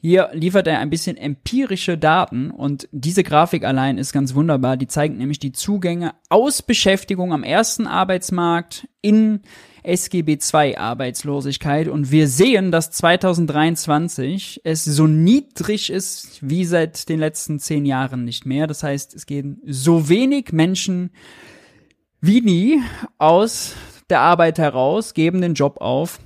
Hier 0.00 0.28
liefert 0.32 0.66
er 0.66 0.78
ein 0.78 0.90
bisschen 0.90 1.16
empirische 1.16 1.96
Daten 1.96 2.50
und 2.50 2.88
diese 2.92 3.22
Grafik 3.22 3.64
allein 3.64 3.98
ist 3.98 4.12
ganz 4.12 4.34
wunderbar. 4.34 4.76
Die 4.76 4.86
zeigt 4.86 5.16
nämlich 5.16 5.38
die 5.38 5.52
Zugänge 5.52 6.14
aus 6.28 6.62
Beschäftigung 6.62 7.32
am 7.32 7.42
ersten 7.42 7.86
Arbeitsmarkt 7.86 8.88
in 9.00 9.40
SGB 9.82 10.38
II 10.52 10.76
Arbeitslosigkeit 10.76 11.88
und 11.88 12.10
wir 12.10 12.28
sehen, 12.28 12.72
dass 12.72 12.90
2023 12.90 14.60
es 14.64 14.84
so 14.84 15.06
niedrig 15.06 15.90
ist 15.90 16.38
wie 16.42 16.64
seit 16.64 17.08
den 17.08 17.20
letzten 17.20 17.58
zehn 17.58 17.86
Jahren 17.86 18.24
nicht 18.24 18.44
mehr. 18.44 18.66
Das 18.66 18.82
heißt, 18.82 19.14
es 19.14 19.26
gehen 19.26 19.60
so 19.64 20.08
wenig 20.08 20.52
Menschen 20.52 21.10
wie 22.20 22.40
nie 22.42 22.82
aus 23.18 23.74
der 24.10 24.20
Arbeit 24.20 24.58
heraus, 24.58 25.14
geben 25.14 25.40
den 25.40 25.54
Job 25.54 25.78
auf, 25.80 26.20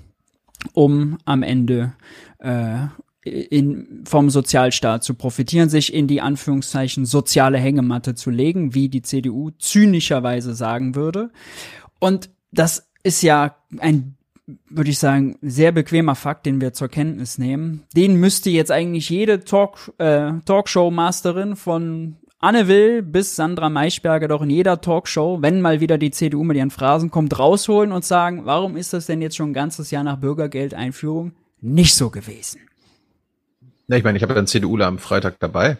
um 0.73 1.19
am 1.25 1.43
Ende 1.43 1.93
äh, 2.39 2.87
in, 3.31 4.03
vom 4.05 4.31
Sozialstaat 4.31 5.05
zu 5.05 5.15
profitieren, 5.15 5.69
sich 5.69 5.95
in 5.95 6.07
die 6.07 6.21
Anführungszeichen 6.21 7.07
soziale 7.07 7.59
Hängematte 7.59 8.15
zu 8.15 8.31
legen, 8.31 8.75
wie 8.75 8.89
die 8.89 9.03
CDU 9.03 9.51
zynischerweise 9.59 10.55
sagen 10.55 10.95
würde. 10.95 11.31
Und 11.99 12.31
das 12.53 12.89
ist 13.03 13.23
ja 13.23 13.57
ein 13.79 14.17
würde 14.69 14.91
ich 14.91 14.99
sagen, 14.99 15.37
sehr 15.43 15.71
bequemer 15.71 16.17
Fakt, 16.17 16.45
den 16.45 16.61
wir 16.61 16.73
zur 16.73 16.89
Kenntnis 16.89 17.39
nehmen. 17.39 17.85
Den 17.95 18.17
müsste 18.17 18.51
jetzt 18.51 18.73
eigentlich 18.73 19.09
jede 19.09 19.45
Talk, 19.45 19.93
äh, 19.99 20.33
Talkshow-Masterin 20.45 21.55
von 21.55 22.17
Anne 22.41 22.69
Will 22.69 23.03
bis 23.03 23.37
Sandra 23.37 23.69
Maischberger 23.69 24.27
doch 24.27 24.43
in 24.43 24.51
jeder 24.51 24.81
Talkshow, 24.81 25.43
wenn 25.43 25.61
mal 25.61 25.81
wieder 25.81 25.99
die 25.99 26.11
CDU 26.11 26.43
mit 26.43 26.57
ihren 26.57 26.71
Phrasen 26.71 27.11
kommt, 27.11 27.39
rausholen 27.39 27.93
und 27.93 28.05
sagen, 28.05 28.43
warum 28.45 28.77
ist 28.77 28.93
das 28.93 29.07
denn 29.07 29.21
jetzt 29.21 29.37
schon 29.37 29.51
ein 29.51 29.55
ganzes 29.55 29.91
Jahr 29.91 30.05
nach 30.05 30.17
Bürgergeldeinführung 30.17 31.33
nicht 31.61 31.95
so 31.95 32.09
gewesen. 32.09 32.61
Ja, 33.91 33.97
ich 33.97 34.05
meine, 34.05 34.17
ich 34.17 34.23
habe 34.23 34.35
ja 34.35 34.39
einen 34.39 34.47
CDUler 34.47 34.87
am 34.87 34.99
Freitag 34.99 35.41
dabei. 35.41 35.77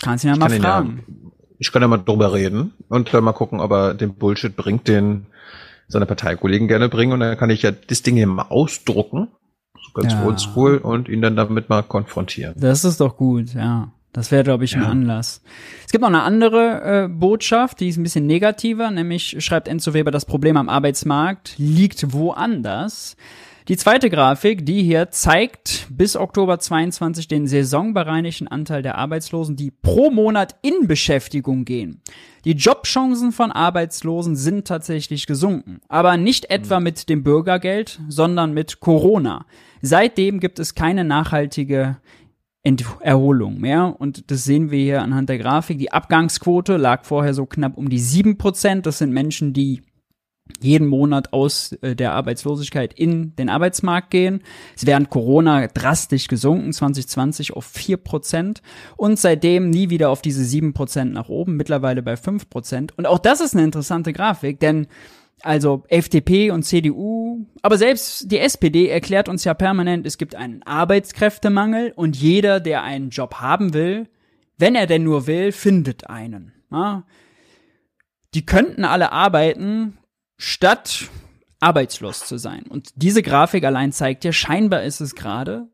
Kannst 0.00 0.22
du 0.22 0.28
ihn 0.28 0.34
ja 0.34 0.38
mal 0.38 0.48
fragen. 0.48 1.04
Ja, 1.08 1.42
ich 1.58 1.72
kann 1.72 1.82
ja 1.82 1.88
mal 1.88 1.98
drüber 1.98 2.32
reden 2.32 2.72
und 2.88 3.12
mal 3.12 3.32
gucken, 3.32 3.58
ob 3.58 3.72
er 3.72 3.94
den 3.94 4.14
Bullshit 4.14 4.54
bringt, 4.54 4.86
den 4.86 5.26
seine 5.88 6.06
Parteikollegen 6.06 6.68
gerne 6.68 6.88
bringen. 6.88 7.12
Und 7.12 7.20
dann 7.20 7.36
kann 7.36 7.50
ich 7.50 7.62
ja 7.62 7.72
das 7.72 8.02
Ding 8.02 8.14
hier 8.14 8.28
mal 8.28 8.46
ausdrucken, 8.48 9.26
so 9.74 9.92
ganz 9.92 10.12
ja. 10.12 10.24
oldschool, 10.24 10.76
und 10.78 11.08
ihn 11.08 11.20
dann 11.20 11.34
damit 11.34 11.68
mal 11.68 11.82
konfrontieren. 11.82 12.54
Das 12.56 12.84
ist 12.84 13.00
doch 13.00 13.16
gut, 13.16 13.54
ja. 13.54 13.92
Das 14.12 14.30
wäre, 14.30 14.44
glaube 14.44 14.64
ich, 14.64 14.76
ein 14.76 14.82
ja. 14.82 14.88
Anlass. 14.88 15.42
Es 15.84 15.90
gibt 15.90 16.02
noch 16.02 16.08
eine 16.08 16.22
andere 16.22 17.06
äh, 17.06 17.08
Botschaft, 17.08 17.80
die 17.80 17.88
ist 17.88 17.96
ein 17.96 18.04
bisschen 18.04 18.26
negativer, 18.26 18.90
nämlich 18.92 19.42
schreibt 19.44 19.66
Enzo 19.66 19.94
Weber, 19.94 20.12
das 20.12 20.26
Problem 20.26 20.56
am 20.56 20.68
Arbeitsmarkt 20.68 21.54
liegt 21.58 22.12
woanders. 22.12 23.16
Die 23.68 23.76
zweite 23.76 24.10
Grafik, 24.10 24.66
die 24.66 24.82
hier 24.82 25.10
zeigt 25.10 25.86
bis 25.88 26.16
Oktober 26.16 26.58
22 26.58 27.28
den 27.28 27.46
saisonbereinigten 27.46 28.48
Anteil 28.48 28.82
der 28.82 28.98
Arbeitslosen, 28.98 29.54
die 29.54 29.70
pro 29.70 30.10
Monat 30.10 30.56
in 30.62 30.88
Beschäftigung 30.88 31.64
gehen. 31.64 32.00
Die 32.44 32.52
Jobchancen 32.52 33.30
von 33.30 33.52
Arbeitslosen 33.52 34.34
sind 34.34 34.66
tatsächlich 34.66 35.26
gesunken, 35.26 35.80
aber 35.88 36.16
nicht 36.16 36.50
etwa 36.50 36.80
mit 36.80 37.08
dem 37.08 37.22
Bürgergeld, 37.22 38.00
sondern 38.08 38.52
mit 38.52 38.80
Corona. 38.80 39.46
Seitdem 39.80 40.40
gibt 40.40 40.58
es 40.58 40.74
keine 40.74 41.04
nachhaltige 41.04 41.98
Ent 42.64 42.84
Erholung 43.00 43.58
mehr. 43.58 43.96
Und 43.98 44.30
das 44.30 44.44
sehen 44.44 44.70
wir 44.70 44.78
hier 44.78 45.02
anhand 45.02 45.28
der 45.28 45.38
Grafik. 45.38 45.78
Die 45.78 45.92
Abgangsquote 45.92 46.76
lag 46.76 47.04
vorher 47.04 47.34
so 47.34 47.46
knapp 47.46 47.76
um 47.76 47.88
die 47.88 47.98
sieben 47.98 48.38
Prozent. 48.38 48.86
Das 48.86 48.98
sind 48.98 49.12
Menschen, 49.12 49.52
die 49.52 49.82
jeden 50.60 50.86
Monat 50.86 51.32
aus 51.32 51.72
äh, 51.82 51.94
der 51.94 52.12
Arbeitslosigkeit 52.12 52.92
in 52.92 53.34
den 53.36 53.48
Arbeitsmarkt 53.48 54.10
gehen. 54.10 54.42
Es 54.76 54.86
während 54.86 55.10
Corona 55.10 55.66
drastisch 55.66 56.28
gesunken, 56.28 56.72
2020 56.72 57.52
auf 57.54 57.64
vier 57.64 57.96
Prozent 57.96 58.62
und 58.96 59.18
seitdem 59.18 59.70
nie 59.70 59.90
wieder 59.90 60.10
auf 60.10 60.22
diese 60.22 60.44
sieben 60.44 60.72
Prozent 60.72 61.12
nach 61.12 61.28
oben, 61.28 61.56
mittlerweile 61.56 62.02
bei 62.02 62.16
fünf 62.16 62.48
Prozent. 62.48 62.96
Und 62.96 63.06
auch 63.06 63.18
das 63.18 63.40
ist 63.40 63.54
eine 63.54 63.64
interessante 63.64 64.12
Grafik, 64.12 64.60
denn 64.60 64.86
also 65.42 65.82
FDP 65.88 66.50
und 66.50 66.62
CDU, 66.62 67.46
aber 67.62 67.76
selbst 67.76 68.30
die 68.30 68.38
SPD 68.38 68.88
erklärt 68.88 69.28
uns 69.28 69.44
ja 69.44 69.54
permanent, 69.54 70.06
es 70.06 70.18
gibt 70.18 70.34
einen 70.34 70.62
Arbeitskräftemangel 70.62 71.92
und 71.96 72.16
jeder, 72.16 72.60
der 72.60 72.82
einen 72.82 73.10
Job 73.10 73.34
haben 73.36 73.74
will, 73.74 74.08
wenn 74.58 74.74
er 74.76 74.86
denn 74.86 75.02
nur 75.02 75.26
will, 75.26 75.50
findet 75.50 76.08
einen. 76.08 76.52
Ja? 76.70 77.04
Die 78.34 78.46
könnten 78.46 78.84
alle 78.84 79.12
arbeiten, 79.12 79.98
statt 80.42 81.08
arbeitslos 81.60 82.26
zu 82.26 82.36
sein. 82.36 82.64
Und 82.68 82.90
diese 82.96 83.22
Grafik 83.22 83.64
allein 83.64 83.92
zeigt 83.92 84.24
ja, 84.24 84.32
scheinbar 84.32 84.82
ist 84.82 85.00
es 85.00 85.14
gerade 85.14 85.68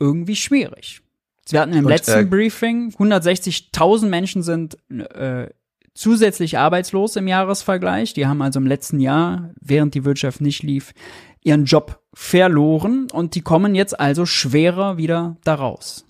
irgendwie 0.00 0.36
schwierig. 0.36 1.02
Wir 1.50 1.60
hatten 1.60 1.74
im 1.74 1.84
und, 1.84 1.90
letzten 1.90 2.20
äh, 2.20 2.24
Briefing 2.24 2.90
160.000 2.90 4.06
Menschen 4.06 4.42
sind 4.42 4.78
äh, 4.90 5.50
zusätzlich 5.92 6.56
arbeitslos 6.56 7.16
im 7.16 7.28
Jahresvergleich. 7.28 8.14
Die 8.14 8.26
haben 8.26 8.40
also 8.40 8.58
im 8.58 8.66
letzten 8.66 8.98
Jahr, 8.98 9.50
während 9.60 9.94
die 9.94 10.06
Wirtschaft 10.06 10.40
nicht 10.40 10.62
lief, 10.62 10.94
ihren 11.42 11.66
Job 11.66 12.00
verloren 12.14 13.08
und 13.12 13.34
die 13.34 13.42
kommen 13.42 13.74
jetzt 13.74 14.00
also 14.00 14.24
schwerer 14.24 14.96
wieder 14.96 15.36
daraus. 15.44 16.06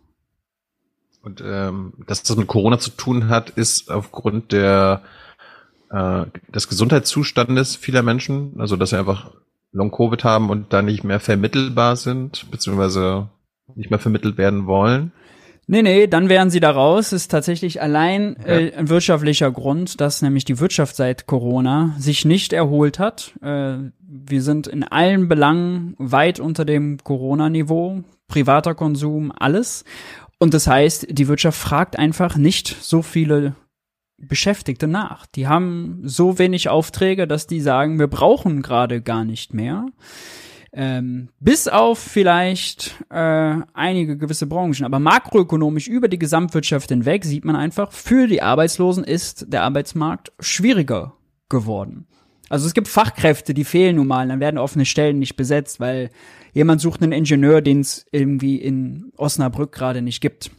Und 1.22 1.42
ähm, 1.44 1.94
dass 2.06 2.22
das 2.22 2.36
mit 2.36 2.46
Corona 2.46 2.78
zu 2.78 2.90
tun 2.90 3.28
hat, 3.28 3.50
ist 3.50 3.90
aufgrund 3.90 4.52
der 4.52 5.02
äh, 5.92 6.24
des 6.52 6.68
Gesundheitszustandes 6.68 7.76
vieler 7.76 8.02
Menschen, 8.02 8.54
also 8.58 8.76
dass 8.76 8.90
sie 8.90 8.98
einfach 8.98 9.30
Long-Covid 9.72 10.24
haben 10.24 10.50
und 10.50 10.72
da 10.72 10.82
nicht 10.82 11.04
mehr 11.04 11.20
vermittelbar 11.20 11.96
sind, 11.96 12.50
beziehungsweise 12.50 13.28
nicht 13.74 13.90
mehr 13.90 13.98
vermittelt 13.98 14.36
werden 14.36 14.66
wollen. 14.66 15.12
Nee, 15.66 15.82
nee, 15.82 16.06
dann 16.06 16.28
wären 16.28 16.50
sie 16.50 16.60
da 16.60 16.70
raus. 16.70 17.12
Ist 17.12 17.30
tatsächlich 17.30 17.80
allein 17.80 18.36
äh, 18.44 18.72
ein 18.76 18.88
wirtschaftlicher 18.88 19.50
Grund, 19.50 20.00
dass 20.00 20.20
nämlich 20.20 20.44
die 20.44 20.58
Wirtschaft 20.58 20.96
seit 20.96 21.26
Corona 21.26 21.94
sich 21.98 22.24
nicht 22.24 22.52
erholt 22.52 22.98
hat. 22.98 23.32
Äh, 23.40 23.76
wir 24.00 24.42
sind 24.42 24.66
in 24.66 24.82
allen 24.82 25.28
Belangen 25.28 25.94
weit 25.98 26.40
unter 26.40 26.64
dem 26.64 26.98
Corona-Niveau. 27.02 28.02
Privater 28.28 28.74
Konsum, 28.74 29.32
alles. 29.34 29.84
Und 30.38 30.52
das 30.52 30.66
heißt, 30.66 31.06
die 31.10 31.28
Wirtschaft 31.28 31.58
fragt 31.58 31.98
einfach 31.98 32.36
nicht 32.36 32.76
so 32.82 33.02
viele 33.02 33.54
Beschäftigte 34.22 34.86
nach. 34.86 35.26
Die 35.26 35.48
haben 35.48 36.00
so 36.04 36.38
wenig 36.38 36.68
Aufträge, 36.68 37.26
dass 37.26 37.46
die 37.46 37.60
sagen, 37.60 37.98
wir 37.98 38.06
brauchen 38.06 38.62
gerade 38.62 39.02
gar 39.02 39.24
nicht 39.24 39.52
mehr. 39.52 39.86
Ähm, 40.74 41.28
bis 41.38 41.68
auf 41.68 41.98
vielleicht 41.98 42.94
äh, 43.10 43.56
einige 43.74 44.16
gewisse 44.16 44.46
Branchen. 44.46 44.84
Aber 44.84 44.98
makroökonomisch 44.98 45.86
über 45.86 46.08
die 46.08 46.18
Gesamtwirtschaft 46.18 46.88
hinweg 46.88 47.24
sieht 47.24 47.44
man 47.44 47.56
einfach, 47.56 47.92
für 47.92 48.26
die 48.26 48.42
Arbeitslosen 48.42 49.04
ist 49.04 49.52
der 49.52 49.64
Arbeitsmarkt 49.64 50.32
schwieriger 50.40 51.14
geworden. 51.50 52.06
Also 52.48 52.66
es 52.66 52.74
gibt 52.74 52.88
Fachkräfte, 52.88 53.54
die 53.54 53.64
fehlen 53.64 53.96
nun 53.96 54.06
mal, 54.06 54.28
dann 54.28 54.40
werden 54.40 54.58
offene 54.58 54.84
Stellen 54.86 55.18
nicht 55.18 55.36
besetzt, 55.36 55.80
weil 55.80 56.10
jemand 56.52 56.80
sucht 56.80 57.02
einen 57.02 57.12
Ingenieur, 57.12 57.60
den 57.60 57.80
es 57.80 58.06
irgendwie 58.12 58.56
in 58.56 59.10
Osnabrück 59.16 59.72
gerade 59.72 60.02
nicht 60.02 60.20
gibt. 60.20 60.50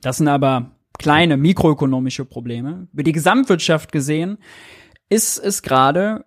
Das 0.00 0.16
sind 0.16 0.28
aber 0.28 0.72
kleine 0.98 1.36
mikroökonomische 1.36 2.24
Probleme. 2.24 2.88
Über 2.92 3.02
die 3.02 3.12
Gesamtwirtschaft 3.12 3.92
gesehen 3.92 4.38
ist 5.08 5.38
es 5.38 5.62
gerade 5.62 6.24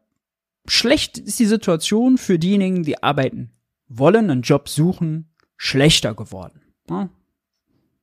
schlecht 0.67 1.17
ist 1.17 1.39
die 1.39 1.45
Situation 1.45 2.17
für 2.17 2.39
diejenigen, 2.39 2.83
die 2.83 3.01
arbeiten 3.01 3.51
wollen, 3.87 4.29
einen 4.29 4.41
Job 4.41 4.69
suchen, 4.69 5.29
schlechter 5.57 6.13
geworden. 6.13 6.61
Ja? 6.89 7.09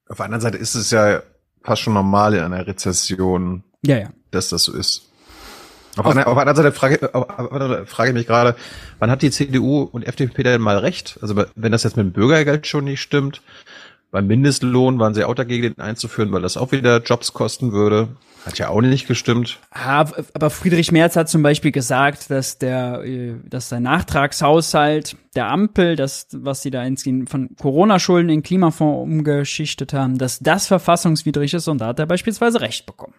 Auf 0.09 0.17
der 0.17 0.27
anderen 0.27 0.41
Seite 0.41 0.59
ist 0.59 0.75
es 0.75 0.91
ja 0.91 1.23
fast 1.63 1.83
schon 1.83 1.95
normal 1.95 2.35
in 2.35 2.41
einer 2.41 2.67
Rezession, 2.67 3.65
ja, 3.85 3.99
ja. 3.99 4.11
dass 4.31 4.49
das 4.49 4.65
so 4.65 4.73
ist. 4.73 5.09
Auf, 5.97 6.07
auf, 6.07 6.13
einer, 6.13 6.27
auf 6.27 6.35
der 6.35 6.47
anderen 6.47 6.57
Seite 6.57 6.73
frage, 6.73 7.15
auf, 7.15 7.89
frage 7.89 8.11
ich 8.11 8.15
mich 8.15 8.27
gerade, 8.27 8.57
wann 8.99 9.11
hat 9.11 9.23
die 9.23 9.31
CDU 9.31 9.83
und 9.83 10.07
FDP 10.07 10.43
denn 10.43 10.61
mal 10.61 10.79
recht? 10.79 11.19
Also 11.21 11.45
wenn 11.55 11.73
das 11.73 11.83
jetzt 11.83 11.97
mit 11.97 12.07
dem 12.07 12.13
Bürgergeld 12.13 12.67
schon 12.67 12.85
nicht 12.85 13.03
stimmt, 13.03 13.43
beim 14.13 14.27
Mindestlohn 14.27 14.99
waren 14.99 15.15
sie 15.15 15.25
auch 15.25 15.35
dagegen, 15.35 15.75
den 15.75 15.81
einzuführen, 15.81 16.31
weil 16.33 16.43
das 16.43 16.59
auch 16.59 16.71
wieder 16.71 17.03
Jobs 17.03 17.33
kosten 17.33 17.73
würde. 17.73 18.09
Hat 18.45 18.59
ja 18.59 18.69
auch 18.69 18.81
nicht 18.81 19.07
gestimmt. 19.07 19.59
Aber 19.71 20.51
Friedrich 20.51 20.93
Merz 20.93 21.17
hat 21.17 21.29
zum 21.29 21.43
Beispiel 21.43 21.73
gesagt, 21.73 22.29
dass 22.29 22.59
der, 22.59 23.03
äh, 23.05 23.35
dass 23.49 23.71
der 23.71 23.81
Nachtragshaushalt 23.81 25.17
der 25.35 25.49
Ampel, 25.49 25.97
das, 25.97 26.27
was 26.33 26.61
sie 26.61 26.71
da 26.71 26.85
ins, 26.85 27.05
von 27.05 27.57
Corona-Schulden 27.57 28.29
in 28.29 28.43
Klimafonds 28.43 29.03
umgeschichtet 29.03 29.95
haben, 29.95 30.19
dass 30.19 30.41
das 30.41 30.67
verfassungswidrig 30.67 31.55
ist 31.55 31.69
und 31.69 31.81
da 31.81 31.87
hat 31.87 31.99
er 31.99 32.07
beispielsweise 32.07 32.61
Recht 32.61 32.85
bekommen. 32.85 33.15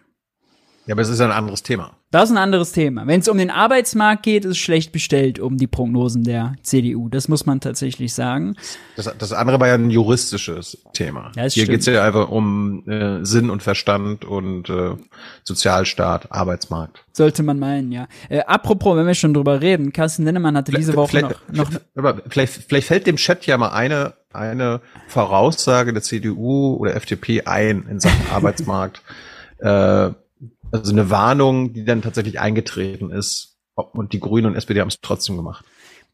Ja, 0.86 0.94
aber 0.94 1.02
es 1.02 1.08
ist 1.08 1.20
ein 1.20 1.30
anderes 1.30 1.62
Thema. 1.62 1.96
Das 2.10 2.24
ist 2.24 2.36
ein 2.36 2.38
anderes 2.38 2.72
Thema. 2.72 3.06
Wenn 3.06 3.20
es 3.20 3.28
um 3.28 3.38
den 3.38 3.50
Arbeitsmarkt 3.50 4.22
geht, 4.22 4.44
ist 4.44 4.52
es 4.52 4.58
schlecht 4.58 4.92
bestellt 4.92 5.38
um 5.38 5.56
die 5.56 5.66
Prognosen 5.66 6.22
der 6.22 6.54
CDU. 6.62 7.08
Das 7.08 7.26
muss 7.26 7.46
man 7.46 7.60
tatsächlich 7.60 8.14
sagen. 8.14 8.54
Das, 8.94 9.10
das 9.18 9.32
andere 9.32 9.58
war 9.58 9.68
ja 9.68 9.74
ein 9.74 9.90
juristisches 9.90 10.78
Thema. 10.92 11.32
Ja, 11.34 11.48
Hier 11.48 11.66
geht 11.66 11.80
es 11.80 11.86
ja 11.86 12.04
einfach 12.04 12.28
um 12.28 12.86
äh, 12.86 13.24
Sinn 13.24 13.50
und 13.50 13.62
Verstand 13.62 14.24
und 14.24 14.68
äh, 14.68 14.90
Sozialstaat, 15.42 16.30
Arbeitsmarkt. 16.30 17.04
Sollte 17.12 17.42
man 17.42 17.58
meinen, 17.58 17.90
ja. 17.90 18.06
Äh, 18.28 18.40
apropos, 18.40 18.96
wenn 18.96 19.06
wir 19.06 19.14
schon 19.14 19.34
drüber 19.34 19.60
reden, 19.60 19.92
Carsten 19.92 20.24
Linnemann 20.24 20.56
hatte 20.56 20.70
diese 20.70 20.94
Woche 20.94 21.08
vielleicht, 21.08 21.30
noch, 21.52 21.70
noch 21.70 21.80
aber 21.96 22.20
vielleicht, 22.28 22.52
vielleicht 22.68 22.86
fällt 22.86 23.06
dem 23.06 23.16
Chat 23.16 23.46
ja 23.46 23.56
mal 23.58 23.70
eine 23.70 24.14
eine 24.32 24.80
Voraussage 25.06 25.92
der 25.92 26.02
CDU 26.02 26.76
oder 26.76 26.94
FDP 26.96 27.42
ein 27.44 27.86
in 27.88 28.00
Sachen 28.00 28.26
Arbeitsmarkt. 28.32 29.00
Äh, 29.58 30.10
also 30.74 30.92
eine 30.92 31.08
Warnung, 31.08 31.72
die 31.72 31.84
dann 31.84 32.02
tatsächlich 32.02 32.40
eingetreten 32.40 33.10
ist. 33.10 33.56
Und 33.74 34.12
die 34.12 34.20
Grünen 34.20 34.46
und 34.46 34.54
SPD 34.56 34.80
haben 34.80 34.88
es 34.88 35.00
trotzdem 35.00 35.36
gemacht. 35.36 35.64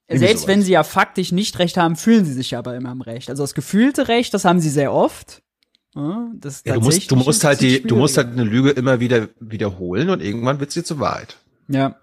Irgendwie 0.06 0.26
Selbst 0.26 0.46
wenn 0.46 0.62
sie 0.62 0.72
ja 0.72 0.82
faktisch 0.82 1.32
nicht 1.32 1.58
recht 1.58 1.76
haben, 1.76 1.96
fühlen 1.96 2.24
sie 2.24 2.32
sich 2.32 2.56
aber 2.56 2.74
immer 2.74 2.92
im 2.92 3.00
Recht. 3.00 3.30
Also 3.30 3.42
das 3.42 3.54
gefühlte 3.54 4.08
Recht, 4.08 4.34
das 4.34 4.44
haben 4.44 4.60
sie 4.60 4.70
sehr 4.70 4.92
oft. 4.92 5.42
ja, 6.64 6.74
du 6.74 6.80
musst, 6.80 7.10
du 7.10 7.16
musst 7.16 7.44
halt 7.44 7.60
die, 7.60 7.82
du 7.82 7.96
musst 7.96 8.16
halt 8.16 8.28
eine 8.28 8.44
Lüge 8.44 8.70
immer 8.70 9.00
wieder 9.00 9.28
wiederholen 9.40 10.10
und 10.10 10.22
irgendwann 10.22 10.60
wird 10.60 10.72
sie 10.72 10.84
zur 10.84 11.00
Wahrheit. 11.00 11.36
Ja. 11.68 11.96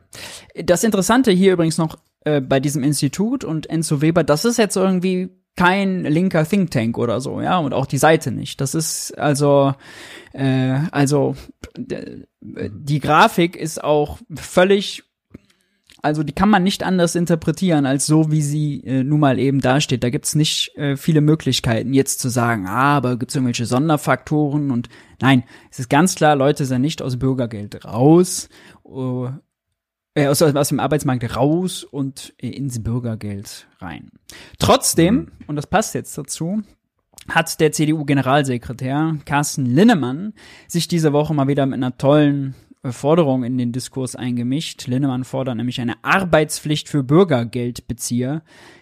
Das 0.55 0.83
Interessante 0.83 1.31
hier 1.31 1.53
übrigens 1.53 1.77
noch 1.77 1.97
äh, 2.21 2.41
bei 2.41 2.59
diesem 2.59 2.83
Institut 2.83 3.43
und 3.43 3.69
Enzo 3.69 4.01
Weber, 4.01 4.23
das 4.23 4.45
ist 4.45 4.57
jetzt 4.57 4.77
irgendwie 4.77 5.29
kein 5.57 6.03
linker 6.03 6.47
Think 6.47 6.71
Tank 6.71 6.97
oder 6.97 7.19
so, 7.19 7.41
ja, 7.41 7.57
und 7.57 7.73
auch 7.73 7.87
die 7.87 7.97
Seite 7.97 8.31
nicht. 8.31 8.61
Das 8.61 8.75
ist 8.75 9.17
also, 9.17 9.73
äh, 10.31 10.79
also 10.91 11.35
die 11.75 12.99
Grafik 12.99 13.55
ist 13.55 13.83
auch 13.83 14.19
völlig, 14.35 15.03
also 16.03 16.23
die 16.23 16.33
kann 16.33 16.49
man 16.49 16.63
nicht 16.63 16.83
anders 16.83 17.15
interpretieren 17.15 17.87
als 17.87 18.05
so, 18.05 18.31
wie 18.31 18.43
sie 18.43 18.83
äh, 18.85 19.03
nun 19.03 19.19
mal 19.19 19.39
eben 19.39 19.59
dasteht. 19.59 20.03
Da 20.03 20.11
gibt's 20.11 20.35
nicht 20.35 20.77
äh, 20.77 20.95
viele 20.95 21.21
Möglichkeiten, 21.21 21.93
jetzt 21.93 22.19
zu 22.19 22.29
sagen, 22.29 22.67
ah, 22.67 22.95
aber 22.95 23.17
gibt's 23.17 23.35
irgendwelche 23.35 23.65
Sonderfaktoren 23.65 24.69
und 24.69 24.89
nein, 25.19 25.43
es 25.71 25.79
ist 25.79 25.89
ganz 25.89 26.15
klar, 26.15 26.35
Leute 26.35 26.65
sind 26.65 26.81
nicht 26.81 27.01
aus 27.01 27.17
Bürgergeld 27.17 27.83
raus. 27.83 28.47
Uh, 28.85 29.31
äh, 30.17 30.27
aus, 30.27 30.41
aus 30.41 30.69
dem 30.69 30.79
Arbeitsmarkt 30.79 31.35
raus 31.35 31.83
und 31.83 32.33
äh, 32.41 32.49
ins 32.49 32.81
Bürgergeld 32.81 33.67
rein. 33.79 34.09
Trotzdem, 34.57 35.15
mhm. 35.15 35.27
und 35.47 35.55
das 35.55 35.67
passt 35.67 35.93
jetzt 35.93 36.17
dazu, 36.17 36.63
hat 37.29 37.59
der 37.59 37.71
CDU-Generalsekretär 37.71 39.17
Carsten 39.25 39.65
Linnemann 39.65 40.33
sich 40.67 40.87
diese 40.87 41.13
Woche 41.13 41.33
mal 41.33 41.47
wieder 41.47 41.65
mit 41.65 41.75
einer 41.75 41.97
tollen 41.97 42.55
äh, 42.83 42.91
Forderung 42.91 43.43
in 43.43 43.57
den 43.57 43.71
Diskurs 43.71 44.15
eingemischt. 44.15 44.87
Linnemann 44.87 45.23
fordert 45.23 45.57
nämlich 45.57 45.79
eine 45.81 46.03
Arbeitspflicht 46.03 46.89
für 46.89 47.03
Bürgergeldbezieher. 47.03 48.41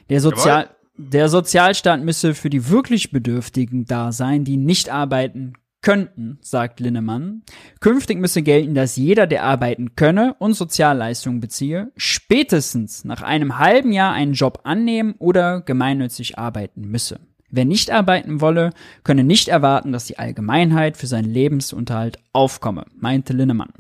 Der 0.09 0.21
Sozial 0.21 0.69
der 0.97 1.27
Sozialstaat 1.27 2.01
müsse 2.01 2.33
für 2.33 2.49
die 2.49 2.69
wirklich 2.69 3.11
Bedürftigen 3.11 3.83
da 3.83 4.13
sein, 4.13 4.45
die 4.45 4.55
nicht 4.55 4.89
arbeiten 4.89 5.55
könnten, 5.85 6.39
sagt 6.41 6.79
Linnemann. 6.79 7.43
Künftig 7.79 8.17
müsse 8.17 8.41
gelten, 8.41 8.73
dass 8.73 8.95
jeder, 8.95 9.27
der 9.27 9.43
arbeiten 9.43 9.95
könne 9.95 10.35
und 10.39 10.55
Sozialleistungen 10.55 11.39
beziehe, 11.39 11.91
spätestens 11.95 13.05
nach 13.05 13.21
einem 13.21 13.59
halben 13.59 13.91
Jahr 13.91 14.11
einen 14.11 14.33
Job 14.33 14.61
annehmen 14.63 15.13
oder 15.19 15.61
gemeinnützig 15.61 16.39
arbeiten 16.39 16.89
müsse. 16.89 17.19
Wer 17.51 17.65
nicht 17.65 17.91
arbeiten 17.91 18.41
wolle, 18.41 18.71
könne 19.03 19.23
nicht 19.23 19.47
erwarten, 19.47 19.91
dass 19.91 20.05
die 20.05 20.17
Allgemeinheit 20.17 20.97
für 20.97 21.05
seinen 21.05 21.29
Lebensunterhalt 21.29 22.17
aufkomme, 22.33 22.85
meinte 22.99 23.33
Linnemann. 23.33 23.71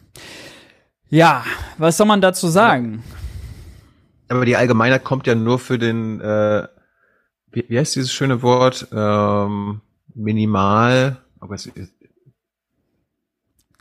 Ja, 1.09 1.43
was 1.79 1.97
soll 1.97 2.05
man 2.05 2.21
dazu 2.21 2.49
sagen? 2.49 3.03
Aber 4.29 4.45
die 4.45 4.55
Allgemeinheit 4.55 5.03
kommt 5.03 5.25
ja 5.25 5.33
nur 5.33 5.57
für 5.57 5.79
den, 5.79 6.21
äh, 6.21 6.67
wie, 7.51 7.65
wie 7.67 7.79
heißt 7.79 7.95
dieses 7.95 8.13
schöne 8.13 8.43
Wort, 8.43 8.87
ähm, 8.91 9.81
minimal, 10.13 11.17
aber 11.45 11.55
es, 11.55 11.71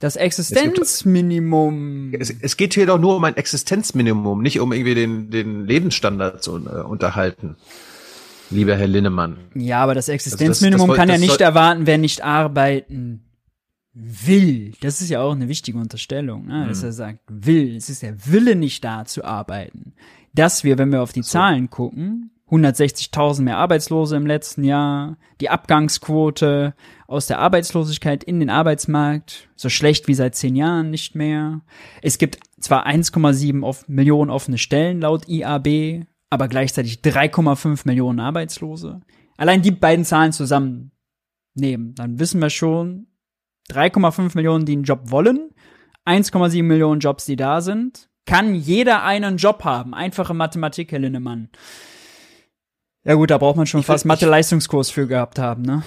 das 0.01 0.17
Existenzminimum. 0.17 2.13
Es, 2.13 2.29
gibt, 2.29 2.41
es, 2.41 2.53
es, 2.53 2.57
geht 2.57 2.75
hier 2.75 2.87
doch 2.87 2.99
nur 2.99 3.17
um 3.17 3.25
ein 3.25 3.37
Existenzminimum, 3.37 4.43
nicht 4.43 4.61
um 4.61 4.73
irgendwie 4.73 4.95
den, 4.95 5.31
den 5.31 5.67
Lebensstandard 5.67 6.43
zu 6.43 6.57
äh, 6.57 6.83
unterhalten. 6.83 7.57
Lieber 8.51 8.77
Herr 8.77 8.87
Linnemann. 8.87 9.39
Ja, 9.55 9.83
aber 9.83 9.95
das 9.95 10.09
Existenzminimum 10.09 10.91
also 10.91 10.93
das, 10.93 10.97
das, 10.97 11.07
das, 11.07 11.15
kann 11.15 11.23
ja 11.23 11.27
nicht 11.27 11.41
erwarten, 11.41 11.87
wer 11.87 11.99
nicht 11.99 12.23
arbeiten 12.23 13.25
will. 13.95 14.73
Das 14.81 15.01
ist 15.01 15.09
ja 15.09 15.21
auch 15.21 15.33
eine 15.33 15.49
wichtige 15.49 15.79
Unterstellung, 15.79 16.47
ne? 16.47 16.67
dass 16.69 16.81
mhm. 16.81 16.89
er 16.89 16.93
sagt, 16.93 17.21
will. 17.29 17.77
Es 17.77 17.89
ist 17.89 18.03
der 18.03 18.27
Wille 18.27 18.57
nicht 18.57 18.85
da 18.85 19.05
zu 19.05 19.25
arbeiten. 19.25 19.95
Dass 20.35 20.65
wir, 20.65 20.79
wenn 20.79 20.91
wir 20.91 21.01
auf 21.01 21.13
die 21.13 21.23
so. 21.23 21.31
Zahlen 21.31 21.71
gucken, 21.71 22.31
160.000 22.51 23.43
mehr 23.43 23.57
Arbeitslose 23.57 24.17
im 24.17 24.27
letzten 24.27 24.65
Jahr, 24.65 25.17
die 25.41 25.49
Abgangsquote 25.49 26.75
aus 27.07 27.27
der 27.27 27.39
Arbeitslosigkeit 27.39 28.23
in 28.23 28.39
den 28.39 28.51
Arbeitsmarkt 28.51 29.49
so 29.57 29.69
schlecht 29.69 30.09
wie 30.09 30.15
seit 30.15 30.35
zehn 30.35 30.55
Jahren 30.55 30.91
nicht 30.91 31.15
mehr. 31.15 31.63
Es 32.03 32.19
gibt 32.19 32.39
zwar 32.61 32.87
1,7 32.87 33.63
auf 33.63 33.89
Millionen 33.89 34.31
offene 34.31 34.59
Stellen 34.59 35.01
laut 35.01 35.27
IAB, 35.29 36.07
aber 36.29 36.49
gleichzeitig 36.49 37.01
3,5 37.01 37.83
Millionen 37.85 38.21
Arbeitslose. 38.21 39.01
Allein 39.37 39.63
die 39.63 39.71
beiden 39.71 40.05
Zahlen 40.05 40.33
zusammen 40.33 40.93
nehmen, 41.55 41.95
dann 41.95 42.19
wissen 42.19 42.41
wir 42.41 42.51
schon, 42.51 43.07
3,5 43.71 44.33
Millionen, 44.35 44.67
die 44.67 44.73
einen 44.73 44.85
Job 44.85 45.11
wollen, 45.11 45.51
1,7 46.05 46.63
Millionen 46.63 47.01
Jobs, 47.01 47.25
die 47.25 47.37
da 47.37 47.61
sind. 47.63 48.11
Kann 48.27 48.55
jeder 48.55 49.03
einen 49.05 49.39
Job 49.39 49.65
haben? 49.65 49.95
Einfache 49.95 50.35
Mathematik, 50.35 50.93
Herr 50.93 50.99
Linnemann. 50.99 51.49
Ja 53.05 53.15
gut, 53.15 53.31
da 53.31 53.39
braucht 53.39 53.57
man 53.57 53.67
schon 53.67 53.81
ich 53.81 53.87
fast 53.87 54.07
Mathe-Leistungskurs 54.07 54.91
für 54.91 55.07
gehabt 55.07 55.39
haben, 55.39 55.63
ne? 55.63 55.83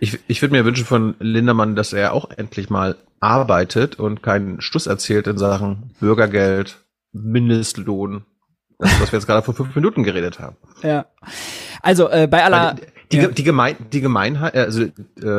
Ich, 0.00 0.18
ich 0.26 0.42
würde 0.42 0.52
mir 0.52 0.64
wünschen 0.64 0.84
von 0.84 1.14
Lindermann, 1.20 1.76
dass 1.76 1.92
er 1.92 2.12
auch 2.12 2.30
endlich 2.36 2.70
mal 2.70 2.96
arbeitet 3.20 4.00
und 4.00 4.22
keinen 4.22 4.60
Stuss 4.60 4.86
erzählt 4.86 5.28
in 5.28 5.38
Sachen 5.38 5.94
Bürgergeld, 6.00 6.78
Mindestlohn. 7.12 8.24
Das, 8.78 9.00
was 9.00 9.12
wir 9.12 9.18
jetzt 9.18 9.26
gerade 9.26 9.42
vor 9.42 9.54
fünf 9.54 9.74
Minuten 9.74 10.02
geredet 10.02 10.40
haben. 10.40 10.56
Ja. 10.82 11.06
Also 11.82 12.10
äh, 12.10 12.26
bei 12.26 12.44
aller. 12.44 12.74
Die, 12.74 12.82
die, 13.12 13.22
ja. 13.22 13.28
die, 13.28 13.44
Gemein, 13.44 13.76
die 13.92 14.00
Gemeinheit, 14.00 14.54
also 14.54 14.82
äh, 14.82 14.92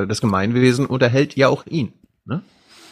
das 0.07 0.21
Gemeinwesen 0.21 0.85
unterhält 0.85 1.35
ja 1.35 1.49
auch 1.49 1.65
ihn. 1.67 1.93
Ne? 2.25 2.41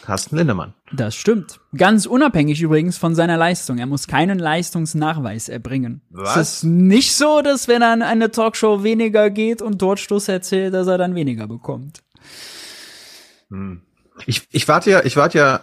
Carsten 0.06 0.36
Lindemann. 0.36 0.72
Das 0.92 1.16
stimmt. 1.16 1.58
Ganz 1.76 2.06
unabhängig 2.06 2.62
übrigens 2.62 2.96
von 2.96 3.16
seiner 3.16 3.36
Leistung. 3.36 3.78
Er 3.78 3.86
muss 3.86 4.06
keinen 4.06 4.38
Leistungsnachweis 4.38 5.48
erbringen. 5.48 6.00
Was? 6.10 6.36
Es 6.36 6.52
ist 6.58 6.64
nicht 6.64 7.16
so, 7.16 7.42
dass 7.42 7.66
wenn 7.66 7.82
er 7.82 7.92
in 7.92 8.02
eine 8.02 8.30
Talkshow 8.30 8.84
weniger 8.84 9.30
geht 9.30 9.62
und 9.62 9.82
dort 9.82 9.98
Schluss 9.98 10.28
erzählt, 10.28 10.74
dass 10.74 10.86
er 10.86 10.96
dann 10.96 11.16
weniger 11.16 11.48
bekommt. 11.48 12.04
Hm. 13.50 13.82
Ich, 14.26 14.46
ich 14.52 14.68
warte 14.68 14.90
ja, 14.92 15.04
ich 15.04 15.16
warte 15.16 15.38
ja, 15.38 15.60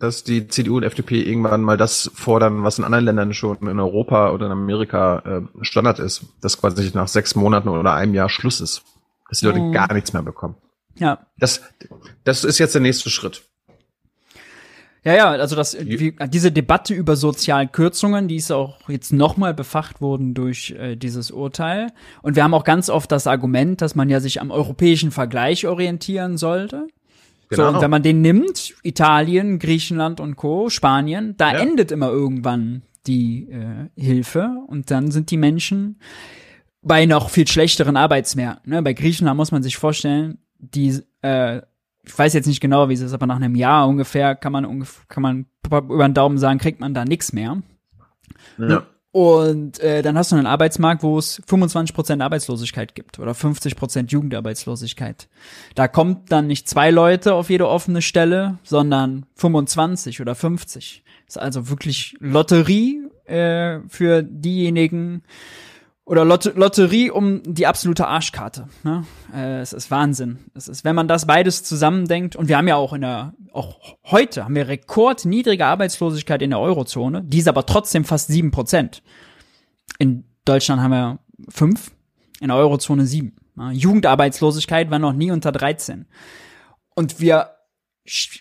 dass 0.00 0.24
die 0.24 0.48
CDU 0.48 0.78
und 0.78 0.82
FDP 0.82 1.22
irgendwann 1.22 1.62
mal 1.62 1.76
das 1.76 2.10
fordern, 2.16 2.64
was 2.64 2.78
in 2.78 2.84
anderen 2.84 3.04
Ländern 3.04 3.32
schon 3.32 3.58
in 3.58 3.78
Europa 3.78 4.32
oder 4.32 4.46
in 4.46 4.52
Amerika 4.52 5.18
äh, 5.20 5.64
Standard 5.64 6.00
ist, 6.00 6.24
dass 6.40 6.58
quasi 6.60 6.90
nach 6.94 7.06
sechs 7.06 7.36
Monaten 7.36 7.68
oder 7.68 7.94
einem 7.94 8.12
Jahr 8.12 8.28
Schluss 8.28 8.60
ist. 8.60 8.82
Dass 9.28 9.38
die 9.38 9.46
Leute 9.46 9.60
hm. 9.60 9.70
gar 9.70 9.92
nichts 9.94 10.12
mehr 10.12 10.22
bekommen. 10.22 10.56
Ja. 10.96 11.26
Das, 11.38 11.62
das 12.24 12.42
ist 12.42 12.58
jetzt 12.58 12.74
der 12.74 12.82
nächste 12.82 13.08
Schritt. 13.08 13.44
Ja, 15.04 15.14
ja, 15.14 15.30
also 15.32 15.54
das, 15.54 15.76
wie, 15.78 16.16
diese 16.28 16.50
Debatte 16.50 16.94
über 16.94 17.14
Sozialkürzungen, 17.14 18.26
die 18.26 18.36
ist 18.36 18.50
auch 18.50 18.88
jetzt 18.88 19.12
nochmal 19.12 19.52
befacht 19.52 20.00
worden 20.00 20.32
durch 20.32 20.74
äh, 20.78 20.96
dieses 20.96 21.30
Urteil. 21.30 21.92
Und 22.22 22.36
wir 22.36 22.44
haben 22.44 22.54
auch 22.54 22.64
ganz 22.64 22.88
oft 22.88 23.12
das 23.12 23.26
Argument, 23.26 23.82
dass 23.82 23.94
man 23.94 24.08
ja 24.08 24.20
sich 24.20 24.40
am 24.40 24.50
europäischen 24.50 25.10
Vergleich 25.10 25.66
orientieren 25.66 26.38
sollte. 26.38 26.86
Genau. 27.50 27.68
So, 27.68 27.74
und 27.76 27.82
wenn 27.82 27.90
man 27.90 28.02
den 28.02 28.22
nimmt, 28.22 28.74
Italien, 28.82 29.58
Griechenland 29.58 30.20
und 30.20 30.36
Co., 30.36 30.70
Spanien, 30.70 31.36
da 31.36 31.52
ja. 31.52 31.58
endet 31.58 31.92
immer 31.92 32.08
irgendwann 32.08 32.82
die 33.06 33.50
äh, 33.50 34.00
Hilfe 34.00 34.56
und 34.68 34.90
dann 34.90 35.10
sind 35.10 35.30
die 35.30 35.36
Menschen 35.36 36.00
bei 36.80 37.04
noch 37.04 37.28
viel 37.28 37.46
schlechteren 37.46 37.98
Arbeitsmärkten. 37.98 38.72
Ne? 38.72 38.82
Bei 38.82 38.94
Griechenland 38.94 39.36
muss 39.36 39.52
man 39.52 39.62
sich 39.62 39.76
vorstellen, 39.76 40.38
die 40.58 41.00
äh, 41.20 41.60
ich 42.06 42.18
weiß 42.18 42.32
jetzt 42.34 42.46
nicht 42.46 42.60
genau, 42.60 42.88
wie 42.88 42.94
es 42.94 43.00
ist, 43.00 43.12
aber 43.12 43.26
nach 43.26 43.36
einem 43.36 43.54
Jahr 43.54 43.88
ungefähr 43.88 44.34
kann 44.34 44.52
man 44.52 44.86
kann 45.08 45.22
man 45.22 45.46
über 45.66 46.08
den 46.08 46.14
Daumen 46.14 46.38
sagen, 46.38 46.58
kriegt 46.58 46.80
man 46.80 46.94
da 46.94 47.04
nichts 47.04 47.32
mehr. 47.32 47.62
Ja. 48.58 48.86
Und 49.14 49.78
äh, 49.78 50.02
dann 50.02 50.18
hast 50.18 50.32
du 50.32 50.36
einen 50.36 50.48
Arbeitsmarkt, 50.48 51.04
wo 51.04 51.16
es 51.18 51.40
25% 51.44 52.20
Arbeitslosigkeit 52.20 52.96
gibt 52.96 53.20
oder 53.20 53.30
50% 53.30 54.10
Jugendarbeitslosigkeit. 54.10 55.28
Da 55.76 55.86
kommt 55.86 56.32
dann 56.32 56.48
nicht 56.48 56.68
zwei 56.68 56.90
Leute 56.90 57.34
auf 57.34 57.48
jede 57.48 57.68
offene 57.68 58.02
Stelle, 58.02 58.58
sondern 58.64 59.26
25 59.36 60.20
oder 60.20 60.34
50. 60.34 61.04
Das 61.26 61.36
ist 61.36 61.40
also 61.40 61.68
wirklich 61.70 62.16
Lotterie 62.18 63.08
äh, 63.26 63.78
für 63.86 64.24
diejenigen, 64.24 65.22
oder 66.06 66.24
Lot 66.24 66.54
Lotterie 66.54 67.10
um 67.10 67.42
die 67.44 67.66
absolute 67.66 68.06
Arschkarte. 68.06 68.68
Ne? 68.82 69.04
Äh, 69.34 69.60
es 69.60 69.72
ist 69.72 69.90
Wahnsinn. 69.90 70.38
Es 70.54 70.68
ist, 70.68 70.84
wenn 70.84 70.94
man 70.94 71.08
das 71.08 71.26
beides 71.26 71.62
zusammendenkt, 71.62 72.36
und 72.36 72.48
wir 72.48 72.58
haben 72.58 72.68
ja 72.68 72.76
auch 72.76 72.92
in 72.92 73.00
der, 73.00 73.34
auch 73.52 73.78
heute 74.04 74.44
haben 74.44 74.54
wir 74.54 74.68
rekordniedrige 74.68 75.64
Arbeitslosigkeit 75.64 76.42
in 76.42 76.50
der 76.50 76.60
Eurozone, 76.60 77.22
die 77.22 77.38
ist 77.38 77.48
aber 77.48 77.64
trotzdem 77.64 78.04
fast 78.04 78.28
sieben 78.28 78.50
Prozent. 78.50 79.02
In 79.98 80.24
Deutschland 80.44 80.82
haben 80.82 80.90
wir 80.90 81.18
fünf, 81.48 81.92
in 82.40 82.48
der 82.48 82.56
Eurozone 82.56 83.06
sieben. 83.06 83.36
Ne? 83.54 83.72
Jugendarbeitslosigkeit 83.72 84.90
war 84.90 84.98
noch 84.98 85.14
nie 85.14 85.30
unter 85.30 85.52
13. 85.52 86.06
Und 86.94 87.20
wir 87.20 87.53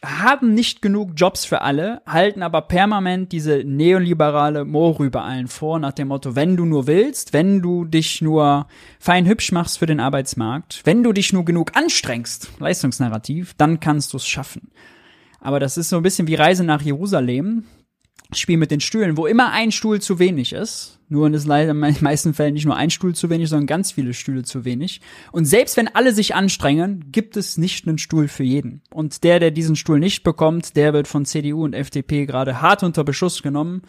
haben 0.04 0.54
nicht 0.54 0.82
genug 0.82 1.12
Jobs 1.16 1.46
für 1.46 1.62
alle, 1.62 2.02
halten 2.06 2.44
aber 2.44 2.64
permanent 2.64 3.32
diese 3.32 3.64
neoliberale 3.64 4.66
Mohrrübe 4.66 5.14
über 5.14 5.24
allen 5.24 5.48
vor, 5.48 5.80
nach 5.80 5.94
dem 5.94 6.10
Motto, 6.10 6.36
wenn 6.36 6.58
du 6.58 6.66
nur 6.66 6.88
willst, 6.88 7.34
wenn 7.34 7.62
du 7.62 7.86
dich 7.86 8.22
nur 8.22 8.68
fein 9.00 9.26
hübsch 9.26 9.52
machst 9.52 9.80
für 9.80 9.86
den 9.86 10.00
Arbeitsmarkt, 10.00 10.82
wenn 10.86 11.04
du 11.04 11.14
dich 11.14 11.32
nur 11.34 11.46
genug 11.46 11.76
anstrengst, 11.76 12.52
Leistungsnarrativ, 12.60 13.54
dann 13.56 13.80
kannst 13.80 14.12
du 14.14 14.18
es 14.18 14.28
schaffen. 14.28 14.72
Aber 15.40 15.60
das 15.60 15.78
ist 15.78 15.90
so 15.90 15.98
ein 15.98 16.04
bisschen 16.04 16.28
wie 16.28 16.36
Reise 16.36 16.64
nach 16.64 16.82
Jerusalem. 16.82 17.66
Spiel 18.40 18.58
mit 18.58 18.72
den 18.72 18.80
Stühlen, 18.80 19.18
wo 19.18 19.26
immer 19.26 19.52
ein 19.52 19.72
Stuhl 19.72 20.02
zu 20.02 20.20
wenig 20.20 20.54
ist. 20.54 21.00
Nur 21.10 21.32
ist 21.32 21.46
leider 21.46 21.72
in 21.72 21.82
den 21.82 21.96
meisten 22.02 22.34
Fällen 22.34 22.54
nicht 22.54 22.66
nur 22.66 22.76
ein 22.76 22.90
Stuhl 22.90 23.14
zu 23.14 23.30
wenig, 23.30 23.50
sondern 23.50 23.68
ganz 23.68 23.92
viele 23.92 24.14
Stühle 24.14 24.44
zu 24.44 24.66
wenig. 24.66 25.02
Und 25.32 25.46
selbst 25.46 25.78
wenn 25.78 25.88
alle 25.88 26.14
sich 26.14 26.34
anstrengen, 26.34 27.12
gibt 27.12 27.38
es 27.38 27.58
nicht 27.58 27.88
einen 27.88 28.00
Stuhl 28.00 28.28
für 28.28 28.44
jeden. 28.44 28.82
Und 28.92 29.24
der, 29.24 29.40
der 29.40 29.52
diesen 29.52 29.76
Stuhl 29.76 30.00
nicht 30.00 30.24
bekommt, 30.24 30.76
der 30.76 30.94
wird 30.94 31.08
von 31.08 31.26
CDU 31.26 31.64
und 31.64 31.74
FDP 31.74 32.26
gerade 32.26 32.62
hart 32.62 32.84
unter 32.84 33.04
Beschuss 33.04 33.44
genommen. 33.44 33.84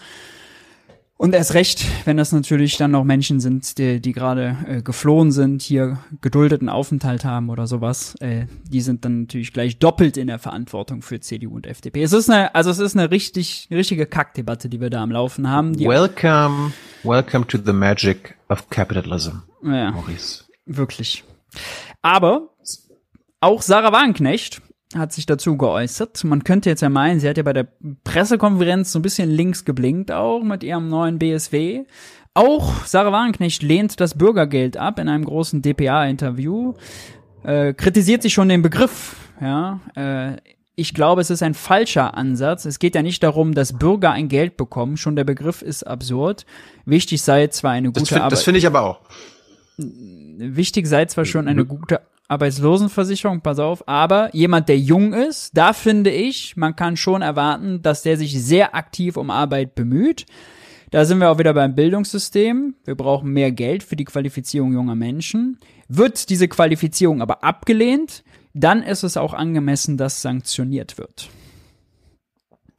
Und 1.24 1.34
erst 1.34 1.54
recht, 1.54 1.86
wenn 2.04 2.18
das 2.18 2.32
natürlich 2.32 2.76
dann 2.76 2.90
noch 2.90 3.02
Menschen 3.02 3.40
sind, 3.40 3.78
die, 3.78 3.98
die 3.98 4.12
gerade 4.12 4.58
äh, 4.68 4.82
geflohen 4.82 5.32
sind, 5.32 5.62
hier 5.62 5.96
geduldeten 6.20 6.68
Aufenthalt 6.68 7.24
haben 7.24 7.48
oder 7.48 7.66
sowas, 7.66 8.14
äh, 8.20 8.44
die 8.68 8.82
sind 8.82 9.06
dann 9.06 9.22
natürlich 9.22 9.54
gleich 9.54 9.78
doppelt 9.78 10.18
in 10.18 10.26
der 10.26 10.38
Verantwortung 10.38 11.00
für 11.00 11.20
CDU 11.20 11.54
und 11.54 11.66
FDP. 11.66 12.02
Es 12.02 12.12
ist 12.12 12.28
eine, 12.28 12.54
also 12.54 12.68
es 12.68 12.78
ist 12.78 12.94
eine 12.94 13.10
richtig, 13.10 13.68
richtige 13.70 14.04
Kackdebatte, 14.04 14.68
die 14.68 14.82
wir 14.82 14.90
da 14.90 15.02
am 15.02 15.10
Laufen 15.10 15.48
haben. 15.48 15.78
welcome, 15.78 16.74
welcome 17.04 17.46
to 17.46 17.56
the 17.56 17.72
magic 17.72 18.36
of 18.50 18.68
capitalism, 18.68 19.36
ja, 19.62 19.92
Maurice. 19.92 20.44
Wirklich. 20.66 21.24
Aber 22.02 22.50
auch 23.40 23.62
Sarah 23.62 23.92
Wagenknecht 23.92 24.60
hat 24.98 25.12
sich 25.12 25.26
dazu 25.26 25.56
geäußert. 25.56 26.24
Man 26.24 26.44
könnte 26.44 26.70
jetzt 26.70 26.82
ja 26.82 26.88
meinen, 26.88 27.20
sie 27.20 27.28
hat 27.28 27.36
ja 27.36 27.42
bei 27.42 27.52
der 27.52 27.68
Pressekonferenz 28.04 28.92
so 28.92 28.98
ein 28.98 29.02
bisschen 29.02 29.30
links 29.30 29.64
geblinkt 29.64 30.12
auch 30.12 30.42
mit 30.42 30.62
ihrem 30.62 30.88
neuen 30.88 31.18
BSW. 31.18 31.84
Auch 32.34 32.84
Sarah 32.84 33.12
Wagenknecht 33.12 33.62
lehnt 33.62 34.00
das 34.00 34.18
Bürgergeld 34.18 34.76
ab 34.76 34.98
in 34.98 35.08
einem 35.08 35.24
großen 35.24 35.62
DPA-Interview, 35.62 36.74
äh, 37.44 37.72
kritisiert 37.74 38.22
sich 38.22 38.32
schon 38.32 38.48
den 38.48 38.62
Begriff. 38.62 39.16
Ja, 39.40 39.80
äh, 39.94 40.36
ich 40.76 40.94
glaube, 40.94 41.20
es 41.20 41.30
ist 41.30 41.42
ein 41.42 41.54
falscher 41.54 42.16
Ansatz. 42.16 42.64
Es 42.64 42.80
geht 42.80 42.96
ja 42.96 43.02
nicht 43.02 43.22
darum, 43.22 43.54
dass 43.54 43.78
Bürger 43.78 44.10
ein 44.10 44.28
Geld 44.28 44.56
bekommen. 44.56 44.96
Schon 44.96 45.14
der 45.14 45.24
Begriff 45.24 45.62
ist 45.62 45.84
absurd. 45.84 46.46
Wichtig 46.84 47.22
sei 47.22 47.46
zwar 47.48 47.72
eine 47.72 47.88
gute 47.88 48.00
das 48.00 48.08
find, 48.08 48.20
Arbeit. 48.20 48.32
Das 48.32 48.42
finde 48.42 48.58
ich 48.58 48.66
aber 48.66 48.82
auch. 48.82 49.00
Wichtig 49.76 50.86
sei 50.88 51.04
zwar 51.06 51.24
schon 51.24 51.46
eine 51.46 51.64
gute 51.64 52.00
Arbeitslosenversicherung, 52.28 53.42
pass 53.42 53.58
auf, 53.58 53.86
aber 53.86 54.34
jemand, 54.34 54.68
der 54.68 54.78
jung 54.78 55.12
ist, 55.12 55.56
da 55.56 55.72
finde 55.72 56.10
ich, 56.10 56.56
man 56.56 56.74
kann 56.74 56.96
schon 56.96 57.20
erwarten, 57.20 57.82
dass 57.82 58.02
der 58.02 58.16
sich 58.16 58.42
sehr 58.42 58.74
aktiv 58.74 59.16
um 59.16 59.30
Arbeit 59.30 59.74
bemüht. 59.74 60.24
Da 60.90 61.04
sind 61.04 61.18
wir 61.18 61.30
auch 61.30 61.38
wieder 61.38 61.52
beim 61.52 61.74
Bildungssystem. 61.74 62.76
Wir 62.84 62.94
brauchen 62.94 63.32
mehr 63.32 63.52
Geld 63.52 63.82
für 63.82 63.96
die 63.96 64.04
Qualifizierung 64.04 64.72
junger 64.72 64.94
Menschen. 64.94 65.58
Wird 65.88 66.30
diese 66.30 66.48
Qualifizierung 66.48 67.20
aber 67.20 67.44
abgelehnt, 67.44 68.22
dann 68.54 68.82
ist 68.82 69.02
es 69.02 69.16
auch 69.16 69.34
angemessen, 69.34 69.96
dass 69.96 70.22
sanktioniert 70.22 70.96
wird. 70.96 71.28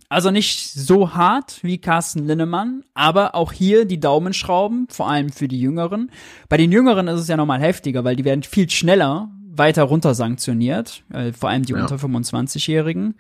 Also 0.08 0.32
nicht 0.32 0.72
so 0.72 1.14
hart 1.14 1.64
wie 1.64 1.80
Carsten 1.80 2.26
Linnemann, 2.26 2.84
aber 2.94 3.36
auch 3.36 3.52
hier 3.52 3.86
die 3.86 4.00
Daumenschrauben, 4.00 4.88
vor 4.90 5.10
allem 5.10 5.30
für 5.30 5.48
die 5.48 5.60
Jüngeren. 5.60 6.12
Bei 6.48 6.58
den 6.58 6.72
Jüngeren 6.72 7.08
ist 7.08 7.20
es 7.20 7.28
ja 7.28 7.36
nochmal 7.36 7.60
heftiger, 7.60 8.04
weil 8.04 8.16
die 8.16 8.24
werden 8.24 8.44
viel 8.44 8.70
schneller 8.70 9.30
weiter 9.58 9.84
runter 9.84 10.14
sanktioniert, 10.14 11.04
äh, 11.14 11.32
vor 11.34 11.50
allem 11.50 11.64
die 11.64 11.74
ja. 11.74 11.82
unter 11.82 11.96
25-Jährigen. 11.96 13.16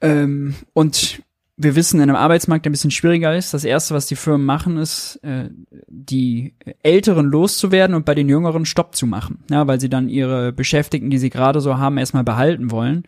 Ähm, 0.00 0.54
und 0.72 1.22
wir 1.58 1.74
wissen, 1.74 1.96
in 1.96 2.02
einem 2.02 2.16
Arbeitsmarkt, 2.16 2.66
der 2.66 2.70
ein 2.70 2.72
bisschen 2.72 2.90
schwieriger 2.90 3.34
ist, 3.34 3.54
das 3.54 3.64
erste, 3.64 3.94
was 3.94 4.06
die 4.06 4.16
Firmen 4.16 4.44
machen, 4.44 4.76
ist, 4.76 5.16
äh, 5.22 5.48
die 5.88 6.54
Älteren 6.82 7.26
loszuwerden 7.26 7.96
und 7.96 8.04
bei 8.04 8.14
den 8.14 8.28
Jüngeren 8.28 8.66
Stopp 8.66 8.94
zu 8.94 9.06
machen. 9.06 9.42
Ja, 9.50 9.66
weil 9.66 9.80
sie 9.80 9.88
dann 9.88 10.08
ihre 10.08 10.52
Beschäftigten, 10.52 11.08
die 11.08 11.18
sie 11.18 11.30
gerade 11.30 11.60
so 11.60 11.78
haben, 11.78 11.96
erstmal 11.96 12.24
behalten 12.24 12.70
wollen. 12.70 13.04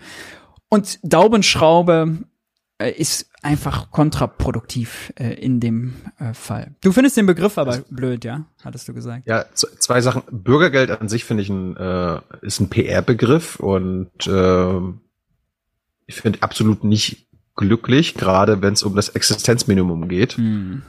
Und 0.71 0.99
Daumenschraube 1.03 2.19
äh, 2.19 2.25
ist 2.87 3.31
einfach 3.43 3.91
kontraproduktiv 3.91 5.13
äh, 5.19 5.35
in 5.35 5.61
dem 5.61 5.95
äh, 6.19 6.33
Fall. 6.33 6.75
Du 6.81 6.93
findest 6.93 7.17
den 7.17 7.27
Begriff 7.27 7.59
aber 7.59 7.79
blöd, 7.91 8.25
ja? 8.25 8.47
Hattest 8.63 8.89
du 8.89 8.95
gesagt. 8.95 9.27
Ja, 9.27 9.47
zwei 9.55 10.01
Sachen. 10.01 10.23
Bürgergeld 10.31 10.91
an 10.91 11.09
sich 11.09 11.25
finde 11.25 11.43
ich 11.43 11.49
ein, 11.49 11.77
äh, 11.77 12.21
ist 12.43 12.61
ein 12.61 12.69
PR-Begriff 12.69 13.59
und 13.59 14.27
äh, 14.27 14.81
ich 16.07 16.21
finde 16.21 16.43
absolut 16.43 16.85
nicht 16.85 17.27
glücklich, 17.57 18.15
gerade 18.15 18.63
wenn 18.63 18.75
es 18.75 18.85
um 18.85 18.95
das 18.95 19.09
Existenzminimum 19.09 20.09
geht. 20.09 20.37
Hm. 20.37 20.83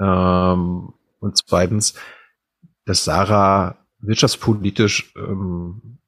Ähm, 0.00 0.92
und 1.20 1.36
zweitens, 1.46 1.94
dass 2.84 3.04
Sarah 3.04 3.78
wirtschaftspolitisch 4.00 5.14
ähm, 5.16 5.98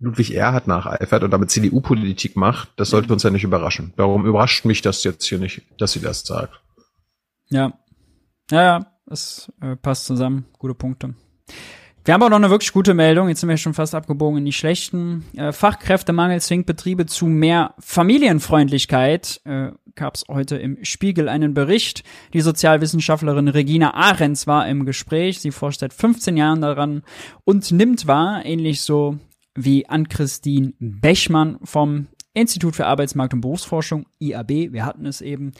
Ludwig 0.00 0.34
Erhard 0.34 0.66
nacheifert 0.66 1.22
und 1.22 1.30
damit 1.30 1.50
CDU-Politik 1.50 2.34
macht, 2.34 2.70
das 2.76 2.90
sollte 2.90 3.12
uns 3.12 3.22
ja 3.22 3.30
nicht 3.30 3.44
überraschen. 3.44 3.92
Darum 3.96 4.26
überrascht 4.26 4.64
mich 4.64 4.80
das 4.80 5.04
jetzt 5.04 5.26
hier 5.26 5.38
nicht, 5.38 5.62
dass 5.78 5.92
sie 5.92 6.00
das 6.00 6.22
sagt. 6.22 6.60
Ja. 7.50 7.74
Ja, 8.50 8.62
ja, 8.62 8.86
es 9.06 9.52
äh, 9.60 9.76
passt 9.76 10.06
zusammen. 10.06 10.46
Gute 10.58 10.74
Punkte. 10.74 11.14
Wir 12.04 12.14
haben 12.14 12.22
auch 12.22 12.30
noch 12.30 12.38
eine 12.38 12.50
wirklich 12.50 12.72
gute 12.72 12.94
Meldung. 12.94 13.28
Jetzt 13.28 13.40
sind 13.40 13.50
wir 13.50 13.58
schon 13.58 13.74
fast 13.74 13.94
abgebogen 13.94 14.38
in 14.38 14.44
die 14.46 14.52
schlechten. 14.52 15.24
Äh, 15.36 15.52
Fachkräftemangel 15.52 16.40
zwingt 16.40 16.64
Betriebe 16.64 17.04
zu 17.04 17.26
mehr 17.26 17.74
Familienfreundlichkeit. 17.78 19.42
Äh, 19.44 19.72
Gab 19.96 20.14
es 20.14 20.24
heute 20.28 20.56
im 20.56 20.82
Spiegel 20.82 21.28
einen 21.28 21.52
Bericht. 21.52 22.04
Die 22.32 22.40
Sozialwissenschaftlerin 22.40 23.48
Regina 23.48 23.92
Ahrens 23.92 24.46
war 24.46 24.66
im 24.66 24.86
Gespräch. 24.86 25.40
Sie 25.40 25.50
forscht 25.50 25.80
seit 25.80 25.92
15 25.92 26.36
Jahren 26.36 26.62
daran 26.62 27.02
und 27.44 27.70
nimmt 27.70 28.06
wahr, 28.06 28.44
ähnlich 28.46 28.80
so 28.80 29.18
wie 29.54 29.86
Ann-Christine 29.86 30.72
Bechmann 30.78 31.58
vom 31.62 32.06
Institut 32.32 32.76
für 32.76 32.86
Arbeitsmarkt 32.86 33.34
und 33.34 33.40
Berufsforschung, 33.40 34.06
IAB, 34.20 34.72
wir 34.72 34.84
hatten 34.84 35.06
es 35.06 35.20
eben, 35.20 35.52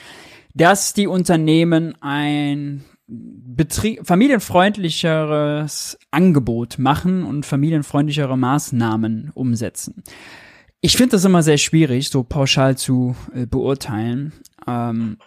dass 0.55 0.94
die 0.94 1.07
Unternehmen 1.07 2.00
ein 2.00 2.85
Betrieb, 3.09 4.07
familienfreundlicheres 4.07 5.98
Angebot 6.12 6.79
machen 6.79 7.24
und 7.24 7.44
familienfreundlichere 7.44 8.38
Maßnahmen 8.38 9.33
umsetzen. 9.35 10.05
Ich 10.81 10.96
finde 10.96 11.12
das 11.12 11.24
immer 11.24 11.42
sehr 11.42 11.59
schwierig, 11.59 12.09
so 12.09 12.22
pauschal 12.22 12.79
zu 12.79 13.16
äh, 13.35 13.46
beurteilen. 13.46 14.33
Ähm, 14.66 15.18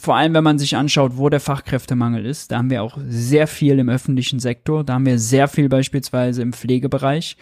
vor 0.00 0.16
allem, 0.16 0.34
wenn 0.34 0.44
man 0.44 0.58
sich 0.58 0.76
anschaut, 0.76 1.16
wo 1.16 1.28
der 1.28 1.40
Fachkräftemangel 1.40 2.24
ist. 2.24 2.52
Da 2.52 2.58
haben 2.58 2.70
wir 2.70 2.82
auch 2.82 2.98
sehr 3.06 3.46
viel 3.46 3.78
im 3.78 3.88
öffentlichen 3.88 4.38
Sektor. 4.38 4.84
Da 4.84 4.94
haben 4.94 5.06
wir 5.06 5.18
sehr 5.18 5.48
viel 5.48 5.68
beispielsweise 5.68 6.42
im 6.42 6.52
Pflegebereich. 6.52 7.36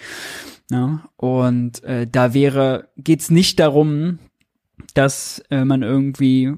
Ja, 0.71 1.09
und 1.17 1.85
äh, 1.85 2.07
da 2.11 2.35
wäre, 2.35 2.89
geht's 2.97 3.31
nicht 3.31 3.61
darum, 3.61 4.19
dass 4.95 5.43
äh, 5.51 5.65
man 5.65 5.83
irgendwie 5.83 6.45
äh, 6.45 6.55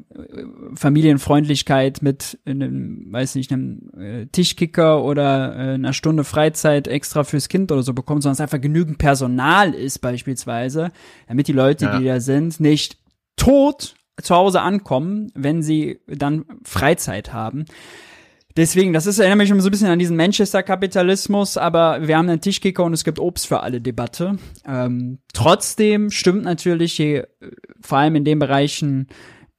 Familienfreundlichkeit 0.74 2.00
mit 2.02 2.38
einem, 2.46 3.06
weiß 3.11 3.34
nicht, 3.34 3.52
einem 3.52 3.90
äh, 3.98 4.26
Tischkicker 4.26 5.04
oder 5.04 5.54
äh, 5.54 5.74
einer 5.74 5.92
Stunde 5.92 6.24
Freizeit 6.24 6.88
extra 6.88 7.24
fürs 7.24 7.48
Kind 7.48 7.70
oder 7.70 7.82
so 7.82 7.92
bekommt, 7.92 8.22
sondern 8.22 8.34
es 8.34 8.40
einfach 8.40 8.61
genügend 8.61 8.98
Personal 8.98 9.74
ist 9.74 9.98
beispielsweise, 9.98 10.90
damit 11.26 11.48
die 11.48 11.52
Leute, 11.52 11.87
ja. 11.87 11.98
die 11.98 12.06
da 12.06 12.20
sind, 12.20 12.61
nicht 12.61 12.98
tot 13.37 13.94
zu 14.22 14.35
Hause 14.35 14.61
ankommen, 14.61 15.31
wenn 15.35 15.62
sie 15.62 16.00
dann 16.07 16.44
Freizeit 16.64 17.33
haben. 17.33 17.66
Deswegen, 18.57 18.92
das 18.92 19.07
ist, 19.07 19.20
erinnert 19.20 19.38
mich 19.38 19.48
schon 19.48 19.61
so 19.61 19.68
ein 19.68 19.70
bisschen 19.70 19.88
an 19.88 20.00
diesen 20.00 20.16
Manchester-Kapitalismus, 20.16 21.57
aber 21.57 22.09
wir 22.09 22.18
haben 22.18 22.28
einen 22.28 22.40
Tischkicker 22.40 22.83
und 22.83 22.92
es 22.92 23.04
gibt 23.04 23.20
Obst 23.20 23.46
für 23.46 23.61
alle 23.61 23.81
Debatte. 23.81 24.37
Ähm, 24.66 25.18
trotzdem 25.33 26.11
stimmt 26.11 26.42
natürlich, 26.42 26.98
je, 26.98 27.22
vor 27.81 27.98
allem 27.98 28.16
in 28.16 28.24
den 28.24 28.40
Bereichen, 28.40 29.07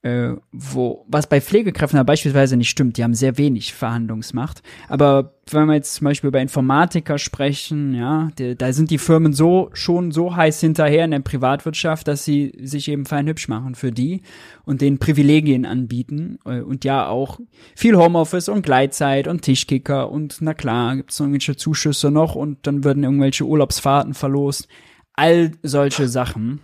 äh, 0.01 0.31
wo, 0.53 1.05
was 1.09 1.27
bei 1.27 1.41
Pflegekräften 1.41 2.05
beispielsweise 2.05 2.55
nicht 2.55 2.69
stimmt, 2.69 2.95
die 2.97 3.03
haben 3.03 3.13
sehr 3.13 3.37
wenig 3.37 3.73
Verhandlungsmacht. 3.73 4.63
Aber 4.87 5.33
wenn 5.51 5.65
wir 5.65 5.73
jetzt 5.73 5.95
zum 5.95 6.05
Beispiel 6.05 6.29
über 6.29 6.39
Informatiker 6.39 7.17
sprechen, 7.17 7.93
ja, 7.93 8.29
die, 8.37 8.55
da 8.55 8.71
sind 8.71 8.91
die 8.91 8.97
Firmen 8.97 9.33
so, 9.33 9.69
schon 9.73 10.11
so 10.11 10.35
heiß 10.35 10.61
hinterher 10.61 11.03
in 11.03 11.11
der 11.11 11.19
Privatwirtschaft, 11.19 12.07
dass 12.07 12.23
sie 12.23 12.53
sich 12.61 12.87
eben 12.87 13.05
fein 13.05 13.27
hübsch 13.27 13.49
machen 13.49 13.75
für 13.75 13.91
die 13.91 14.21
und 14.63 14.79
den 14.79 14.99
Privilegien 14.99 15.65
anbieten 15.65 16.39
äh, 16.45 16.61
und 16.61 16.85
ja 16.85 17.07
auch 17.07 17.39
viel 17.75 17.97
Homeoffice 17.97 18.47
und 18.47 18.61
Gleitzeit 18.61 19.27
und 19.27 19.41
Tischkicker 19.41 20.09
und 20.09 20.37
na 20.39 20.53
klar, 20.53 20.95
gibt 20.95 21.11
es 21.11 21.19
irgendwelche 21.19 21.57
Zuschüsse 21.57 22.09
noch 22.09 22.35
und 22.35 22.65
dann 22.67 22.85
würden 22.85 23.03
irgendwelche 23.03 23.43
Urlaubsfahrten 23.43 24.13
verlost. 24.13 24.69
All 25.13 25.51
solche 25.61 26.07
Sachen. 26.07 26.61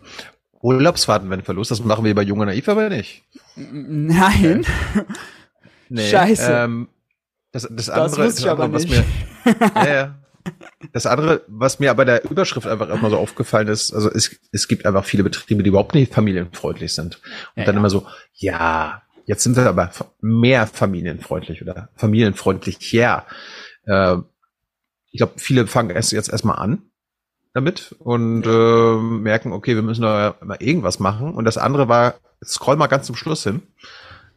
Urlaubsfahrten 0.65 1.29
werden 1.29 1.43
verlost. 1.43 1.69
Das 1.69 1.83
machen 1.83 2.05
wir 2.05 2.15
bei 2.15 2.23
Junge 2.23 2.47
Naiv 2.47 2.67
aber 2.67 2.89
nicht. 2.89 3.23
Nein. 3.55 4.65
Nee. 5.87 6.09
Scheiße. 6.09 6.51
Ähm, 6.51 6.87
das, 7.51 7.67
das 7.69 7.91
andere, 7.91 8.23
das, 8.25 8.35
das 8.37 8.45
andere 8.47 8.73
was 8.73 8.87
mir, 8.87 9.05
ja, 9.75 9.93
ja. 9.93 10.15
Das 10.93 11.05
andere, 11.05 11.43
was 11.47 11.77
mir 11.77 11.91
aber 11.91 12.05
der 12.05 12.27
Überschrift 12.27 12.65
einfach 12.65 12.89
immer 12.89 13.11
so 13.11 13.17
aufgefallen 13.19 13.67
ist, 13.67 13.93
also 13.93 14.11
es, 14.11 14.35
es 14.51 14.67
gibt 14.67 14.87
einfach 14.87 15.05
viele 15.05 15.21
Betriebe, 15.21 15.61
die 15.61 15.69
überhaupt 15.69 15.93
nicht 15.93 16.11
familienfreundlich 16.11 16.95
sind. 16.95 17.21
Und 17.55 17.59
ja, 17.61 17.65
dann 17.65 17.75
ja. 17.75 17.79
immer 17.81 17.91
so, 17.91 18.07
ja, 18.33 19.03
jetzt 19.27 19.43
sind 19.43 19.55
wir 19.55 19.67
aber 19.67 19.91
mehr 20.21 20.65
familienfreundlich 20.65 21.61
oder 21.61 21.89
familienfreundlich 21.97 22.77
her. 22.79 23.27
Äh, 23.85 24.17
ich 25.11 25.19
glaube, 25.19 25.33
viele 25.37 25.67
fangen 25.67 25.91
erst 25.91 26.13
jetzt 26.13 26.29
erstmal 26.29 26.57
an 26.57 26.81
damit 27.55 27.95
und 27.99 28.45
äh, 28.45 28.95
merken, 28.97 29.53
okay, 29.53 29.75
wir 29.75 29.81
müssen 29.81 30.01
da 30.01 30.35
mal 30.43 30.57
irgendwas 30.59 30.99
machen. 30.99 31.33
Und 31.33 31.45
das 31.45 31.57
andere 31.57 31.87
war, 31.87 32.15
scroll 32.43 32.75
mal 32.75 32.87
ganz 32.87 33.07
zum 33.07 33.15
Schluss 33.15 33.43
hin. 33.43 33.61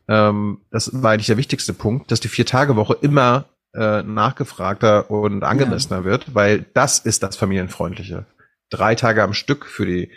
Ähm, 0.06 0.60
das 0.70 1.02
war 1.02 1.10
eigentlich 1.10 1.26
der 1.26 1.36
wichtigste 1.36 1.74
Punkt, 1.74 2.12
dass 2.12 2.20
die 2.20 2.28
Vier-Tage-Woche 2.28 2.96
immer 3.00 3.46
äh, 3.74 4.04
nachgefragter 4.04 5.10
und 5.10 5.42
angemessener 5.42 6.00
ja. 6.00 6.04
wird, 6.04 6.34
weil 6.36 6.64
das 6.74 7.00
ist 7.00 7.24
das 7.24 7.36
Familienfreundliche. 7.36 8.24
Drei 8.70 8.94
Tage 8.94 9.24
am 9.24 9.34
Stück 9.34 9.66
für 9.66 9.84
die 9.84 10.12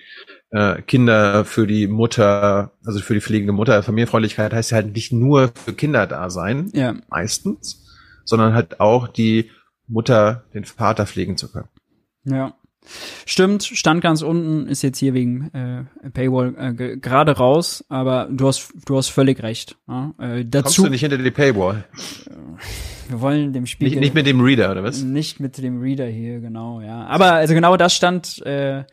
äh, 0.51 0.83
Kinder, 0.83 1.43
für 1.43 1.65
die 1.65 1.87
Mutter, 1.87 2.71
also 2.85 2.99
für 2.99 3.15
die 3.15 3.21
pflegende 3.21 3.53
Mutter. 3.53 3.81
Familienfreundlichkeit 3.81 4.53
heißt 4.53 4.71
ja 4.71 4.75
halt 4.75 4.93
nicht 4.93 5.11
nur 5.11 5.51
für 5.55 5.73
Kinder 5.73 6.05
da 6.05 6.29
sein, 6.29 6.69
ja. 6.73 6.93
meistens, 7.09 7.97
sondern 8.25 8.53
halt 8.53 8.79
auch 8.79 9.07
die 9.07 9.49
Mutter, 9.87 10.43
den 10.53 10.65
Vater 10.65 11.07
pflegen 11.07 11.35
zu 11.35 11.51
können. 11.51 11.67
Ja. 12.25 12.53
Stimmt, 13.25 13.63
stand 13.63 14.01
ganz 14.01 14.21
unten, 14.21 14.67
ist 14.67 14.81
jetzt 14.81 14.97
hier 14.97 15.13
wegen 15.13 15.51
äh, 15.53 16.09
Paywall 16.09 16.55
äh, 16.57 16.97
gerade 16.97 17.37
raus, 17.37 17.85
aber 17.89 18.27
du 18.31 18.47
hast 18.47 18.73
du 18.85 18.97
hast 18.97 19.09
völlig 19.09 19.43
recht. 19.43 19.77
Ja? 19.87 20.13
Äh, 20.17 20.45
dazu, 20.45 20.63
Kommst 20.63 20.77
du 20.79 20.89
nicht 20.89 21.01
hinter 21.01 21.17
die 21.17 21.31
Paywall? 21.31 21.85
wir 23.11 23.21
wollen 23.21 23.53
dem 23.53 23.65
Spiel 23.65 23.89
nicht, 23.89 23.99
nicht 23.99 24.13
mit 24.13 24.25
dem 24.25 24.41
Reader 24.41 24.71
oder 24.71 24.83
was? 24.83 25.01
Nicht 25.01 25.39
mit 25.39 25.57
dem 25.57 25.81
Reader 25.81 26.07
hier, 26.07 26.39
genau, 26.39 26.81
ja. 26.81 27.05
Aber 27.05 27.33
also 27.33 27.53
genau 27.53 27.77
das 27.77 27.93
stand 27.93 28.43
äh, 28.45 28.83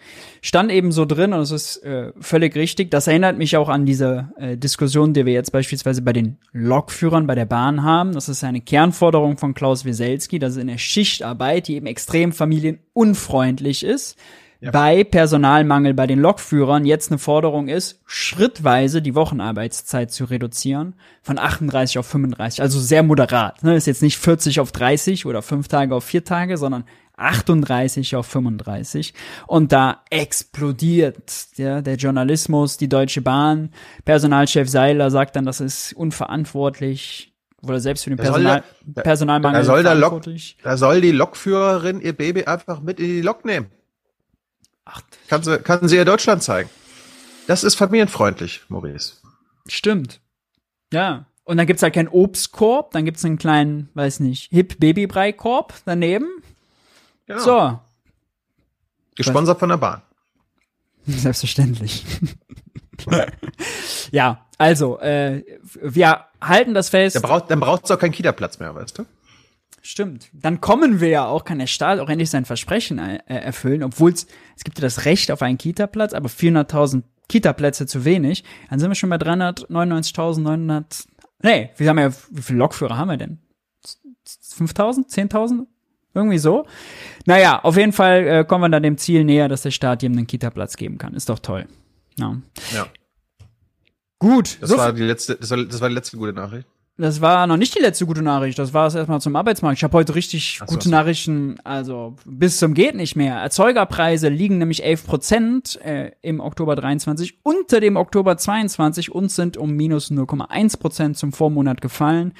stand 0.42 0.70
eben 0.70 0.92
so 0.92 1.04
drin 1.04 1.32
und 1.32 1.40
es 1.40 1.50
ist 1.50 1.76
äh, 1.84 2.12
völlig 2.20 2.54
richtig. 2.56 2.90
Das 2.90 3.06
erinnert 3.06 3.38
mich 3.38 3.56
auch 3.56 3.68
an 3.68 3.86
diese 3.86 4.30
äh, 4.36 4.56
Diskussion, 4.56 5.14
die 5.14 5.24
wir 5.24 5.32
jetzt 5.32 5.52
beispielsweise 5.52 6.02
bei 6.02 6.12
den 6.12 6.38
Lokführern 6.52 7.26
bei 7.26 7.34
der 7.34 7.46
Bahn 7.46 7.82
haben. 7.82 8.12
Das 8.12 8.28
ist 8.28 8.44
eine 8.44 8.60
Kernforderung 8.60 9.38
von 9.38 9.54
Klaus 9.54 9.84
Wieselski, 9.84 10.38
dass 10.38 10.56
in 10.56 10.66
der 10.66 10.78
Schichtarbeit, 10.78 11.68
die 11.68 11.76
eben 11.76 11.86
extrem 11.86 12.32
familienunfreundlich 12.32 13.84
ist, 13.84 14.18
ja. 14.60 14.70
bei 14.70 15.04
Personalmangel 15.04 15.94
bei 15.94 16.06
den 16.06 16.18
Lokführern 16.18 16.84
jetzt 16.84 17.10
eine 17.10 17.18
Forderung 17.18 17.68
ist, 17.68 18.00
schrittweise 18.06 19.02
die 19.02 19.14
Wochenarbeitszeit 19.14 20.10
zu 20.10 20.24
reduzieren 20.24 20.94
von 21.22 21.38
38 21.38 21.98
auf 21.98 22.06
35. 22.06 22.60
Also 22.60 22.80
sehr 22.80 23.02
moderat. 23.02 23.62
Ne? 23.62 23.76
Ist 23.76 23.86
jetzt 23.86 24.02
nicht 24.02 24.18
40 24.18 24.60
auf 24.60 24.72
30 24.72 25.26
oder 25.26 25.42
fünf 25.42 25.68
Tage 25.68 25.94
auf 25.94 26.04
vier 26.04 26.24
Tage, 26.24 26.56
sondern 26.56 26.84
38 27.16 28.16
auf 28.16 28.26
35 28.26 29.12
und 29.48 29.72
da 29.72 30.02
explodiert 30.08 31.16
ja, 31.56 31.82
der 31.82 31.96
Journalismus, 31.96 32.76
die 32.76 32.88
Deutsche 32.88 33.22
Bahn. 33.22 33.70
Personalchef 34.04 34.68
Seiler 34.68 35.10
sagt 35.10 35.34
dann, 35.34 35.44
das 35.44 35.60
ist 35.60 35.92
unverantwortlich 35.94 37.34
oder 37.62 37.80
selbst 37.80 38.04
für 38.04 38.10
den 38.10 38.18
Personal, 38.18 38.62
da, 38.84 39.02
Personalmangel 39.02 39.60
da 39.60 39.64
soll, 39.64 39.82
der 39.82 39.96
Lok, 39.96 40.22
da 40.62 40.76
soll 40.76 41.00
die 41.00 41.10
Lokführerin 41.10 42.00
ihr 42.00 42.12
Baby 42.12 42.44
einfach 42.44 42.80
mit 42.80 43.00
in 43.00 43.06
die 43.06 43.20
Lok 43.20 43.44
nehmen. 43.44 43.66
Ach, 44.90 45.02
kann 45.28 45.42
sie, 45.42 45.58
kann 45.58 45.86
sie 45.86 45.96
ihr 45.96 46.04
Deutschland 46.06 46.42
zeigen. 46.42 46.70
Das 47.46 47.62
ist 47.62 47.74
familienfreundlich, 47.74 48.62
Maurice. 48.68 49.16
Stimmt. 49.68 50.20
Ja. 50.92 51.26
Und 51.44 51.58
dann 51.58 51.66
gibt's 51.66 51.82
halt 51.82 51.94
keinen 51.94 52.08
Obstkorb, 52.08 52.92
dann 52.92 53.04
gibt's 53.04 53.24
einen 53.24 53.38
kleinen, 53.38 53.88
weiß 53.94 54.20
nicht, 54.20 54.50
Hip 54.50 54.78
Babybrei 54.80 55.32
Korb 55.32 55.74
daneben. 55.84 56.26
Genau. 57.26 57.40
So. 57.40 57.80
Gesponsert 59.16 59.58
von 59.58 59.68
der 59.68 59.76
Bahn. 59.76 60.02
Selbstverständlich. 61.06 62.04
ja, 64.10 64.46
also, 64.58 64.98
äh, 65.00 65.44
wir 65.82 66.24
halten 66.40 66.74
das 66.74 66.90
fest. 66.90 67.16
Dann 67.16 67.22
braucht 67.22 67.48
braucht's 67.48 67.90
auch 67.90 67.98
keinen 67.98 68.12
Kita-Platz 68.12 68.58
mehr, 68.58 68.74
weißt 68.74 68.98
du? 68.98 69.06
Stimmt. 69.90 70.28
Dann 70.34 70.60
kommen 70.60 71.00
wir 71.00 71.08
ja 71.08 71.24
auch, 71.24 71.46
kann 71.46 71.60
der 71.60 71.66
Staat 71.66 71.98
auch 71.98 72.10
endlich 72.10 72.28
sein 72.28 72.44
Versprechen 72.44 72.98
äh, 72.98 73.20
erfüllen, 73.26 73.82
obwohl 73.82 74.12
es, 74.12 74.26
es 74.54 74.62
gibt 74.62 74.78
ja 74.78 74.82
das 74.82 75.06
Recht 75.06 75.30
auf 75.30 75.40
einen 75.40 75.56
Kita-Platz, 75.56 76.12
aber 76.12 76.28
400.000 76.28 77.04
Kita-Plätze 77.26 77.86
zu 77.86 78.04
wenig. 78.04 78.44
Dann 78.68 78.80
sind 78.80 78.90
wir 78.90 78.94
schon 78.94 79.08
bei 79.08 79.16
399.900, 79.16 81.06
nee, 81.42 81.70
wir 81.78 81.88
haben 81.88 81.98
ja, 81.98 82.12
wie 82.30 82.42
viele 82.42 82.58
Lokführer 82.58 82.98
haben 82.98 83.08
wir 83.08 83.16
denn? 83.16 83.38
5.000? 84.26 85.08
10.000? 85.08 85.66
Irgendwie 86.12 86.36
so. 86.36 86.66
Naja, 87.24 87.60
auf 87.62 87.78
jeden 87.78 87.94
Fall 87.94 88.26
äh, 88.26 88.44
kommen 88.44 88.64
wir 88.64 88.68
dann 88.68 88.82
dem 88.82 88.98
Ziel 88.98 89.24
näher, 89.24 89.48
dass 89.48 89.62
der 89.62 89.70
Staat 89.70 90.02
jedem 90.02 90.18
einen 90.18 90.26
Kita-Platz 90.26 90.76
geben 90.76 90.98
kann. 90.98 91.14
Ist 91.14 91.30
doch 91.30 91.38
toll. 91.38 91.66
Ja. 92.18 92.36
ja. 92.74 92.88
Gut. 94.18 94.58
Das 94.60 94.68
so 94.68 94.76
war 94.76 94.92
die 94.92 95.04
letzte, 95.04 95.36
das 95.36 95.48
war, 95.50 95.64
das 95.64 95.80
war 95.80 95.88
die 95.88 95.94
letzte 95.94 96.18
gute 96.18 96.34
Nachricht. 96.34 96.68
Das 97.00 97.20
war 97.20 97.46
noch 97.46 97.56
nicht 97.56 97.76
die 97.76 97.80
letzte 97.80 98.06
gute 98.06 98.22
Nachricht. 98.22 98.58
Das 98.58 98.74
war 98.74 98.88
es 98.88 98.96
erstmal 98.96 99.20
zum 99.20 99.36
Arbeitsmarkt. 99.36 99.78
Ich 99.78 99.84
habe 99.84 99.96
heute 99.96 100.16
richtig 100.16 100.58
so, 100.58 100.64
gute 100.64 100.88
so. 100.88 100.90
Nachrichten, 100.90 101.56
also 101.62 102.16
bis 102.24 102.58
zum 102.58 102.74
geht 102.74 102.96
nicht 102.96 103.14
mehr. 103.14 103.36
Erzeugerpreise 103.36 104.28
liegen 104.28 104.58
nämlich 104.58 104.82
11 104.82 105.06
Prozent 105.06 105.80
äh, 105.82 106.10
im 106.22 106.40
Oktober 106.40 106.74
23 106.74 107.38
unter 107.44 107.78
dem 107.78 107.96
Oktober 107.96 108.36
22 108.36 109.12
und 109.12 109.30
sind 109.30 109.56
um 109.56 109.74
minus 109.74 110.10
0,1 110.10 110.80
Prozent 110.80 111.16
zum 111.16 111.32
Vormonat 111.32 111.80
gefallen. 111.80 112.34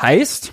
Heißt, 0.00 0.52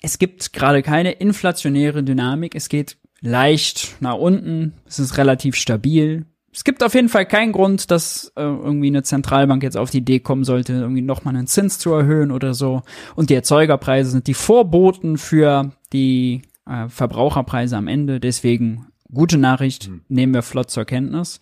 es 0.00 0.18
gibt 0.18 0.54
gerade 0.54 0.82
keine 0.82 1.12
inflationäre 1.12 2.02
Dynamik. 2.02 2.54
Es 2.54 2.70
geht 2.70 2.96
leicht 3.20 3.96
nach 4.00 4.16
unten. 4.16 4.72
Es 4.86 4.98
ist 4.98 5.18
relativ 5.18 5.54
stabil 5.54 6.24
es 6.54 6.64
gibt 6.64 6.82
auf 6.82 6.94
jeden 6.94 7.08
Fall 7.08 7.24
keinen 7.24 7.52
Grund, 7.52 7.90
dass 7.90 8.30
äh, 8.36 8.42
irgendwie 8.42 8.88
eine 8.88 9.02
Zentralbank 9.02 9.62
jetzt 9.62 9.78
auf 9.78 9.90
die 9.90 9.98
Idee 9.98 10.20
kommen 10.20 10.44
sollte, 10.44 10.74
irgendwie 10.74 11.00
nochmal 11.00 11.34
einen 11.34 11.46
Zins 11.46 11.78
zu 11.78 11.92
erhöhen 11.92 12.30
oder 12.30 12.52
so. 12.52 12.82
Und 13.16 13.30
die 13.30 13.34
Erzeugerpreise 13.34 14.10
sind 14.10 14.26
die 14.26 14.34
Vorboten 14.34 15.16
für 15.16 15.72
die 15.94 16.42
äh, 16.66 16.88
Verbraucherpreise 16.88 17.76
am 17.76 17.88
Ende. 17.88 18.20
Deswegen 18.20 18.86
gute 19.12 19.38
Nachricht, 19.38 19.86
hm. 19.86 20.02
nehmen 20.08 20.34
wir 20.34 20.42
flott 20.42 20.70
zur 20.70 20.84
Kenntnis. 20.84 21.40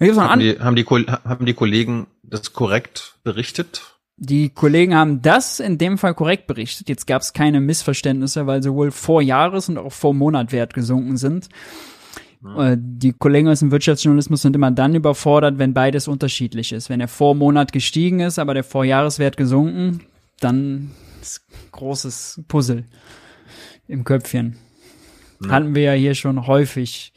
Haben 0.00 0.40
die, 0.40 0.58
haben, 0.58 0.76
die, 0.76 0.84
haben 0.84 1.44
die 1.44 1.54
Kollegen 1.54 2.06
das 2.22 2.52
korrekt 2.54 3.16
berichtet? 3.24 3.96
Die 4.16 4.48
Kollegen 4.48 4.94
haben 4.94 5.22
das 5.22 5.60
in 5.60 5.76
dem 5.76 5.98
Fall 5.98 6.14
korrekt 6.14 6.46
berichtet. 6.46 6.88
Jetzt 6.88 7.06
gab 7.06 7.20
es 7.22 7.32
keine 7.34 7.60
Missverständnisse, 7.60 8.46
weil 8.46 8.62
sowohl 8.62 8.92
vor 8.92 9.20
Jahres- 9.20 9.68
und 9.68 9.76
auch 9.76 9.92
vor 9.92 10.14
Monatwert 10.14 10.72
gesunken 10.72 11.16
sind. 11.16 11.48
Äh, 12.56 12.76
die 12.78 13.12
Kollegen 13.12 13.48
aus 13.48 13.60
dem 13.60 13.70
Wirtschaftsjournalismus 13.70 14.42
sind 14.42 14.54
immer 14.54 14.70
dann 14.70 14.94
überfordert, 14.94 15.58
wenn 15.58 15.74
beides 15.74 16.08
unterschiedlich 16.08 16.72
ist. 16.72 16.88
Wenn 16.88 17.00
der 17.00 17.08
Vormonat 17.08 17.72
gestiegen 17.72 18.20
ist, 18.20 18.38
aber 18.38 18.54
der 18.54 18.64
Vorjahreswert 18.64 19.36
gesunken, 19.36 20.00
dann 20.40 20.92
ist 21.20 21.42
großes 21.72 22.42
Puzzle 22.48 22.84
im 23.88 24.04
Köpfchen. 24.04 24.56
Ja. 25.42 25.50
Hatten 25.50 25.74
wir 25.74 25.82
ja 25.82 25.92
hier 25.92 26.14
schon 26.14 26.46
häufig. 26.46 27.12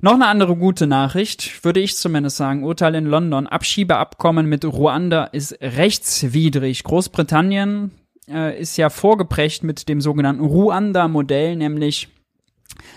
Noch 0.00 0.14
eine 0.14 0.26
andere 0.26 0.56
gute 0.56 0.86
Nachricht, 0.86 1.64
würde 1.64 1.80
ich 1.80 1.96
zumindest 1.96 2.36
sagen. 2.36 2.64
Urteil 2.64 2.94
in 2.94 3.06
London. 3.06 3.46
Abschiebeabkommen 3.46 4.46
mit 4.46 4.64
Ruanda 4.64 5.24
ist 5.24 5.56
rechtswidrig. 5.60 6.82
Großbritannien 6.84 7.92
äh, 8.28 8.58
ist 8.58 8.76
ja 8.76 8.90
vorgeprägt 8.90 9.62
mit 9.62 9.88
dem 9.88 10.00
sogenannten 10.00 10.44
Ruanda-Modell, 10.44 11.56
nämlich 11.56 12.08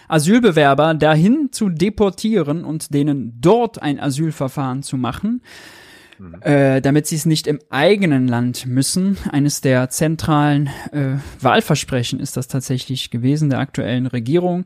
Asylbewerber 0.08 0.94
dahin 0.94 1.50
zu 1.52 1.70
deportieren 1.70 2.64
und 2.64 2.94
denen 2.94 3.40
dort 3.40 3.82
ein 3.82 4.00
Asylverfahren 4.00 4.84
zu 4.84 4.98
machen, 4.98 5.42
mhm. 6.20 6.42
äh, 6.42 6.82
damit 6.82 7.08
sie 7.08 7.16
es 7.16 7.26
nicht 7.26 7.48
im 7.48 7.60
eigenen 7.70 8.28
Land 8.28 8.66
müssen. 8.66 9.18
Eines 9.32 9.62
der 9.62 9.90
zentralen 9.90 10.68
äh, 10.92 11.18
Wahlversprechen 11.40 12.20
ist 12.20 12.38
das 12.38 12.48
tatsächlich 12.48 13.12
gewesen 13.12 13.50
der 13.50 13.60
aktuellen 13.60 14.08
Regierung. 14.08 14.66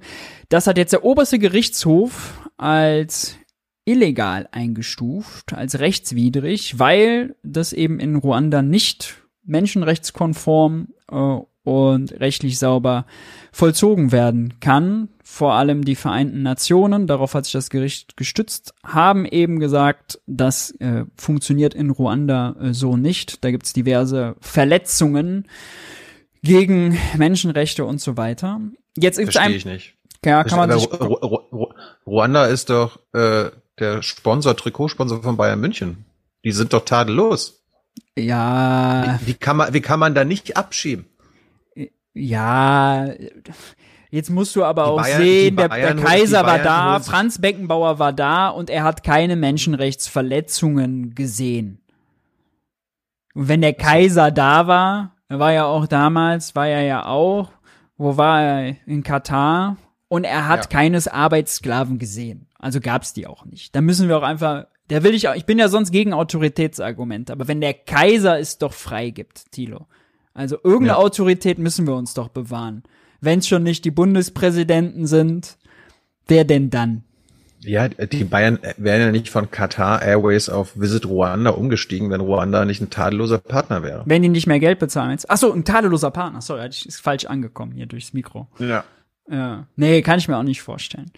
Das 0.50 0.68
hat 0.68 0.78
jetzt 0.78 0.94
der 0.94 1.04
oberste 1.04 1.40
Gerichtshof 1.40 2.50
als 2.58 3.38
illegal 3.86 4.50
eingestuft, 4.52 5.54
als 5.54 5.80
rechtswidrig, 5.80 6.78
weil 6.78 7.36
das 7.42 7.72
eben 7.72 8.00
in 8.02 8.18
Ruanda 8.18 8.62
nicht 8.62 9.16
menschenrechtskonform 9.46 10.90
äh, 11.10 11.40
und 11.68 12.14
rechtlich 12.22 12.60
sauber 12.60 13.06
vollzogen 13.52 14.14
werden 14.14 14.54
kann. 14.62 15.10
Vor 15.22 15.56
allem 15.56 15.84
die 15.84 15.96
Vereinten 15.96 16.42
Nationen, 16.42 17.08
darauf 17.08 17.34
hat 17.34 17.44
sich 17.44 17.52
das 17.52 17.70
Gericht 17.70 18.16
gestützt, 18.16 18.74
haben 18.86 19.26
eben 19.26 19.60
gesagt, 19.60 20.22
das 20.28 20.72
äh, 20.80 21.04
funktioniert 21.18 21.74
in 21.74 21.90
Ruanda 21.90 22.56
äh, 22.62 22.74
so 22.74 22.96
nicht. 22.96 23.44
Da 23.44 23.52
gibt's 23.52 23.74
diverse 23.74 24.38
Verletzungen 24.40 25.50
gegen 26.42 26.98
Menschenrechte 27.18 27.84
und 27.84 28.00
so 28.00 28.16
weiter. 28.16 28.62
Jetzt 28.96 29.20
ist 29.20 29.34
Verstehe 29.34 29.58
ich 29.58 29.66
nicht. 29.66 29.96
Ja, 30.24 30.46
kann 30.46 30.60
man 30.60 30.72
sich 30.72 30.90
Ru 30.90 31.16
Ru 31.16 31.68
Ruanda 32.06 32.46
ist 32.46 32.70
doch 32.70 32.98
äh, 33.12 33.52
der 33.78 34.02
Sponsor, 34.04 34.56
Trikotsponsor 34.56 35.22
von 35.22 35.36
Bayern 35.36 35.60
München. 35.60 36.06
Die 36.46 36.54
sind 36.54 36.72
doch 36.72 36.86
tadellos. 36.86 37.62
Ja. 38.18 39.20
Wie, 39.20 39.28
wie, 39.28 39.34
kann 39.34 39.58
man, 39.58 39.74
wie 39.74 39.82
kann 39.82 40.00
man 40.00 40.16
da 40.16 40.24
nicht 40.24 40.56
abschieben? 40.56 41.08
Ja, 42.18 43.10
jetzt 44.10 44.30
musst 44.30 44.56
du 44.56 44.64
aber 44.64 44.84
die 44.84 44.90
auch 44.90 45.02
Bayern, 45.02 45.22
sehen, 45.22 45.56
der, 45.56 45.70
der, 45.70 45.96
Kaiser 45.96 46.46
war 46.46 46.60
da, 46.60 47.00
Franz 47.00 47.40
Beckenbauer 47.40 48.00
war 48.00 48.14
da 48.14 48.50
und 48.50 48.70
er 48.70 48.84
hat 48.84 49.04
keine 49.04 49.36
Menschenrechtsverletzungen 49.36 51.16
gesehen. 51.16 51.80
Und 53.34 53.48
wenn 53.48 53.62
der 53.62 53.74
Kaiser 53.74 54.32
da 54.32 54.68
war, 54.68 55.16
er 55.30 55.40
war 55.40 55.54
ja 55.54 55.66
auch 55.66 55.88
damals, 55.88 56.56
war 56.56 56.68
er 56.68 56.84
ja 56.84 57.06
auch, 57.06 57.52
wo 57.98 58.18
war 58.18 58.42
er? 58.42 58.76
In 58.86 59.04
Katar. 59.04 59.78
Und 60.08 60.24
er 60.24 60.48
hat 60.48 60.66
ja. 60.66 60.80
keines 60.80 61.08
Arbeitssklaven 61.08 62.00
gesehen. 62.00 62.48
Also 62.58 62.80
gab's 62.80 63.14
die 63.14 63.28
auch 63.28 63.46
nicht. 63.46 63.76
Da 63.76 63.82
müssen 63.82 64.08
wir 64.08 64.18
auch 64.18 64.24
einfach, 64.24 64.68
da 64.88 65.04
will 65.04 65.14
ich 65.14 65.28
auch, 65.28 65.36
ich 65.36 65.46
bin 65.46 65.60
ja 65.60 65.68
sonst 65.68 65.92
gegen 65.92 66.14
Autoritätsargumente, 66.14 67.34
aber 67.34 67.48
wenn 67.48 67.62
der 67.62 67.74
Kaiser 67.74 68.40
es 68.40 68.58
doch 68.58 68.74
freigibt, 68.74 69.52
Tilo, 69.52 69.88
also 70.38 70.58
irgendeine 70.64 70.90
ja. 70.90 70.96
Autorität 70.98 71.58
müssen 71.58 71.88
wir 71.88 71.96
uns 71.96 72.14
doch 72.14 72.30
bewahren. 72.30 72.84
Wenn 73.22 73.40
es 73.40 73.48
schon 73.48 73.64
nicht 73.64 73.84
die 73.86 73.92
Bundespräsidenten 73.92 75.08
sind, 75.08 75.58
wer 76.28 76.46
denn 76.46 76.70
dann? 76.70 77.04
Ja, 77.62 77.88
die 77.88 78.24
Bayern 78.24 78.60
wären 78.78 79.02
ja 79.02 79.12
nicht 79.12 79.30
von 79.30 79.50
Qatar 79.50 80.04
Airways 80.04 80.48
auf 80.48 80.80
Visit 80.80 81.08
Ruanda 81.08 81.50
umgestiegen, 81.50 82.12
wenn 82.12 82.22
Ruanda 82.22 82.66
nicht 82.66 82.82
ein 82.82 82.92
tadelloser 82.92 83.40
Partner 83.40 83.82
wäre. 83.82 84.04
Wenn 84.06 84.22
die 84.22 84.30
nicht 84.30 84.46
mehr 84.46 84.60
Geld 84.60 84.78
bezahlen 84.78 85.10
jetzt. 85.10 85.28
Ach 85.30 85.38
so, 85.38 85.52
ein 85.52 85.66
tadelloser 85.66 86.12
Partner. 86.12 86.42
Sorry, 86.42 86.68
ich 86.68 86.86
ist 86.86 87.02
falsch 87.02 87.26
angekommen 87.26 87.72
hier 87.72 87.88
durchs 87.88 88.14
Mikro. 88.14 88.48
Ja. 88.60 88.84
Ja. 89.30 89.66
Nee, 89.76 90.04
kann 90.04 90.20
ich 90.20 90.28
mir 90.28 90.38
auch 90.38 90.44
nicht 90.44 90.62
vorstellen. 90.62 91.12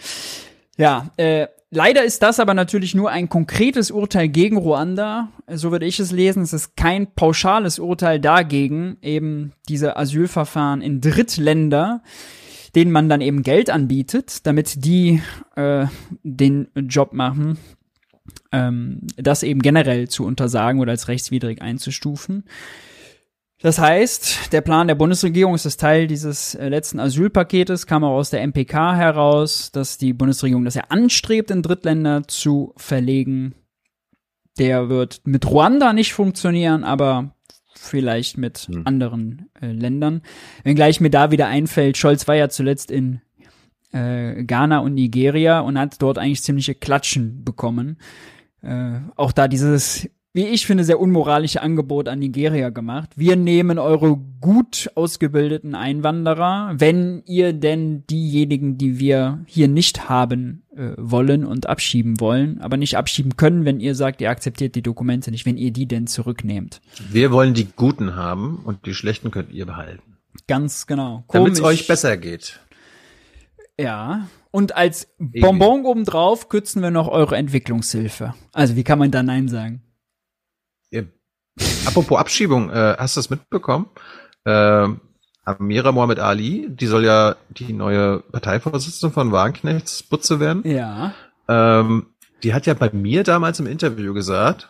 Ja, 0.77 1.11
äh, 1.17 1.47
leider 1.71 2.03
ist 2.03 2.21
das 2.23 2.39
aber 2.39 2.53
natürlich 2.53 2.95
nur 2.95 3.09
ein 3.09 3.29
konkretes 3.29 3.91
Urteil 3.91 4.27
gegen 4.29 4.57
Ruanda. 4.57 5.29
So 5.47 5.71
würde 5.71 5.85
ich 5.85 5.99
es 5.99 6.11
lesen. 6.11 6.43
Es 6.43 6.53
ist 6.53 6.75
kein 6.75 7.13
pauschales 7.13 7.79
Urteil 7.79 8.19
dagegen, 8.19 8.97
eben 9.01 9.53
diese 9.67 9.97
Asylverfahren 9.97 10.81
in 10.81 11.01
Drittländer, 11.01 12.01
denen 12.75 12.91
man 12.91 13.09
dann 13.09 13.21
eben 13.21 13.43
Geld 13.43 13.69
anbietet, 13.69 14.45
damit 14.45 14.85
die 14.85 15.21
äh, 15.55 15.85
den 16.23 16.67
Job 16.75 17.13
machen, 17.13 17.57
ähm, 18.51 19.07
das 19.17 19.43
eben 19.43 19.61
generell 19.61 20.07
zu 20.07 20.25
untersagen 20.25 20.79
oder 20.79 20.91
als 20.91 21.07
rechtswidrig 21.07 21.61
einzustufen. 21.61 22.43
Das 23.61 23.77
heißt, 23.77 24.53
der 24.53 24.61
Plan 24.61 24.87
der 24.87 24.95
Bundesregierung 24.95 25.53
ist 25.53 25.65
das 25.65 25.75
Teil 25.75 26.07
dieses 26.07 26.55
äh, 26.55 26.69
letzten 26.69 26.99
Asylpaketes, 26.99 27.87
kam 27.87 28.05
auch 28.05 28.15
aus 28.15 28.29
der 28.29 28.41
MPK 28.41 28.95
heraus, 28.95 29.71
dass 29.71 29.97
die 29.97 30.13
Bundesregierung 30.13 30.63
das 30.63 30.75
ja 30.75 30.83
anstrebt, 30.87 31.51
in 31.51 31.61
Drittländer 31.61 32.23
zu 32.25 32.73
verlegen. 32.77 33.55
Der 34.57 34.87
wird 34.87 35.21
mit 35.25 35.45
Ruanda 35.45 35.91
nicht 35.91 36.13
funktionieren, 36.13 36.85
aber 36.85 37.35
vielleicht 37.75 38.37
mit 38.37 38.59
hm. 38.59 38.83
anderen 38.85 39.49
äh, 39.61 39.71
Ländern. 39.71 40.21
Wenngleich 40.63 41.01
mir 41.01 41.09
da 41.09 41.31
wieder 41.31 41.47
einfällt, 41.47 41.97
Scholz 41.97 42.29
war 42.29 42.35
ja 42.35 42.47
zuletzt 42.47 42.91
in 42.91 43.21
äh, 43.91 44.43
Ghana 44.43 44.79
und 44.79 44.93
Nigeria 44.93 45.59
und 45.59 45.77
hat 45.77 46.01
dort 46.01 46.17
eigentlich 46.17 46.43
ziemliche 46.43 46.75
Klatschen 46.75 47.43
bekommen. 47.43 47.97
Äh, 48.61 48.99
auch 49.17 49.33
da 49.33 49.49
dieses 49.49 50.09
wie 50.31 50.45
ich 50.45 50.67
finde, 50.67 50.83
sehr 50.83 50.99
unmoralische 50.99 51.61
Angebot 51.61 52.07
an 52.07 52.19
Nigeria 52.19 52.69
gemacht. 52.69 53.09
Wir 53.15 53.35
nehmen 53.35 53.79
eure 53.79 54.17
gut 54.39 54.91
ausgebildeten 54.93 55.73
Einwanderer, 55.73 56.73
wenn 56.75 57.23
ihr 57.25 57.53
denn 57.53 58.05
diejenigen, 58.05 58.77
die 58.77 58.99
wir 58.99 59.43
hier 59.47 59.67
nicht 59.67 60.07
haben 60.07 60.63
äh, 60.75 60.91
wollen 60.97 61.45
und 61.45 61.67
abschieben 61.67 62.19
wollen, 62.19 62.61
aber 62.61 62.77
nicht 62.77 62.95
abschieben 62.95 63.37
können, 63.37 63.65
wenn 63.65 63.79
ihr 63.79 63.95
sagt, 63.95 64.21
ihr 64.21 64.29
akzeptiert 64.29 64.75
die 64.75 64.83
Dokumente 64.83 65.31
nicht, 65.31 65.47
wenn 65.47 65.57
ihr 65.57 65.71
die 65.71 65.87
denn 65.87 66.05
zurücknehmt. 66.05 66.79
Wir 67.09 67.31
wollen 67.31 67.55
die 67.55 67.67
Guten 67.75 68.15
haben 68.15 68.61
und 68.63 68.85
die 68.85 68.93
Schlechten 68.93 69.31
könnt 69.31 69.51
ihr 69.51 69.65
behalten. 69.65 70.17
Ganz 70.47 70.85
genau. 70.85 71.23
Damit 71.31 71.53
es 71.53 71.61
euch 71.61 71.87
besser 71.87 72.17
geht. 72.17 72.59
Ja. 73.79 74.27
Und 74.51 74.75
als 74.75 75.07
Bonbon 75.17 75.85
obendrauf 75.85 76.49
kürzen 76.49 76.83
wir 76.83 76.91
noch 76.91 77.07
eure 77.07 77.35
Entwicklungshilfe. 77.35 78.35
Also 78.53 78.75
wie 78.75 78.83
kann 78.83 78.99
man 78.99 79.09
da 79.09 79.23
Nein 79.23 79.47
sagen? 79.47 79.81
Apropos 81.85 82.19
Abschiebung, 82.19 82.69
äh, 82.69 82.95
hast 82.97 83.15
du 83.15 83.19
das 83.19 83.29
mitbekommen? 83.29 83.87
Äh, 84.45 84.87
Amira 85.45 85.91
Mohamed 85.91 86.19
Ali, 86.19 86.67
die 86.69 86.85
soll 86.85 87.05
ja 87.05 87.35
die 87.49 87.73
neue 87.73 88.19
Parteivorsitzende 88.19 89.13
von 89.13 89.31
Wagenknechts 89.31 90.03
Butze 90.03 90.39
werden. 90.39 90.61
Ja. 90.65 91.13
Ähm, 91.47 92.07
die 92.43 92.53
hat 92.53 92.67
ja 92.67 92.73
bei 92.73 92.91
mir 92.91 93.23
damals 93.23 93.59
im 93.59 93.67
Interview 93.67 94.13
gesagt, 94.13 94.69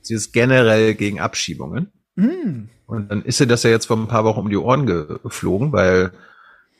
sie 0.00 0.14
ist 0.14 0.32
generell 0.32 0.94
gegen 0.94 1.20
Abschiebungen. 1.20 1.92
Mm. 2.14 2.68
Und 2.86 3.10
dann 3.10 3.22
ist 3.22 3.38
sie 3.38 3.46
das 3.46 3.62
ja 3.62 3.70
jetzt 3.70 3.86
vor 3.86 3.96
ein 3.96 4.08
paar 4.08 4.24
Wochen 4.24 4.40
um 4.40 4.50
die 4.50 4.56
Ohren 4.56 4.86
geflogen, 4.86 5.72
weil 5.72 6.12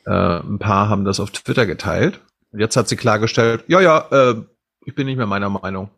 äh, 0.05 0.11
ein 0.11 0.59
paar 0.59 0.89
haben 0.89 1.05
das 1.05 1.19
auf 1.19 1.31
Twitter 1.31 1.65
geteilt. 1.65 2.19
Und 2.51 2.59
jetzt 2.59 2.75
hat 2.75 2.87
sie 2.87 2.95
klargestellt, 2.97 3.63
ja, 3.67 3.81
ja, 3.81 4.07
äh, 4.11 4.35
ich 4.85 4.95
bin 4.95 5.07
nicht 5.07 5.17
mehr 5.17 5.27
meiner 5.27 5.49
Meinung. 5.49 5.89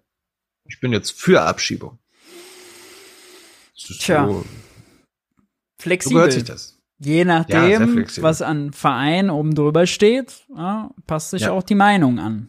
Ich 0.66 0.80
bin 0.80 0.92
jetzt 0.92 1.20
für 1.20 1.42
Abschiebung. 1.42 2.00
Tja. 3.88 4.28
So, 4.28 4.46
flexibel. 5.80 6.14
So 6.14 6.18
gehört 6.18 6.34
sich 6.34 6.44
das. 6.44 6.80
Je 7.00 7.26
nachdem, 7.26 8.00
ja, 8.00 8.24
was 8.24 8.42
an 8.42 8.72
Verein 8.72 9.30
oben 9.30 9.56
drüber 9.56 9.88
steht, 9.88 10.46
ja, 10.56 10.90
passt 11.06 11.32
sich 11.32 11.44
ja. 11.44 11.52
auch 11.52 11.64
die 11.64 11.76
Meinung 11.76 12.20
an. 12.20 12.48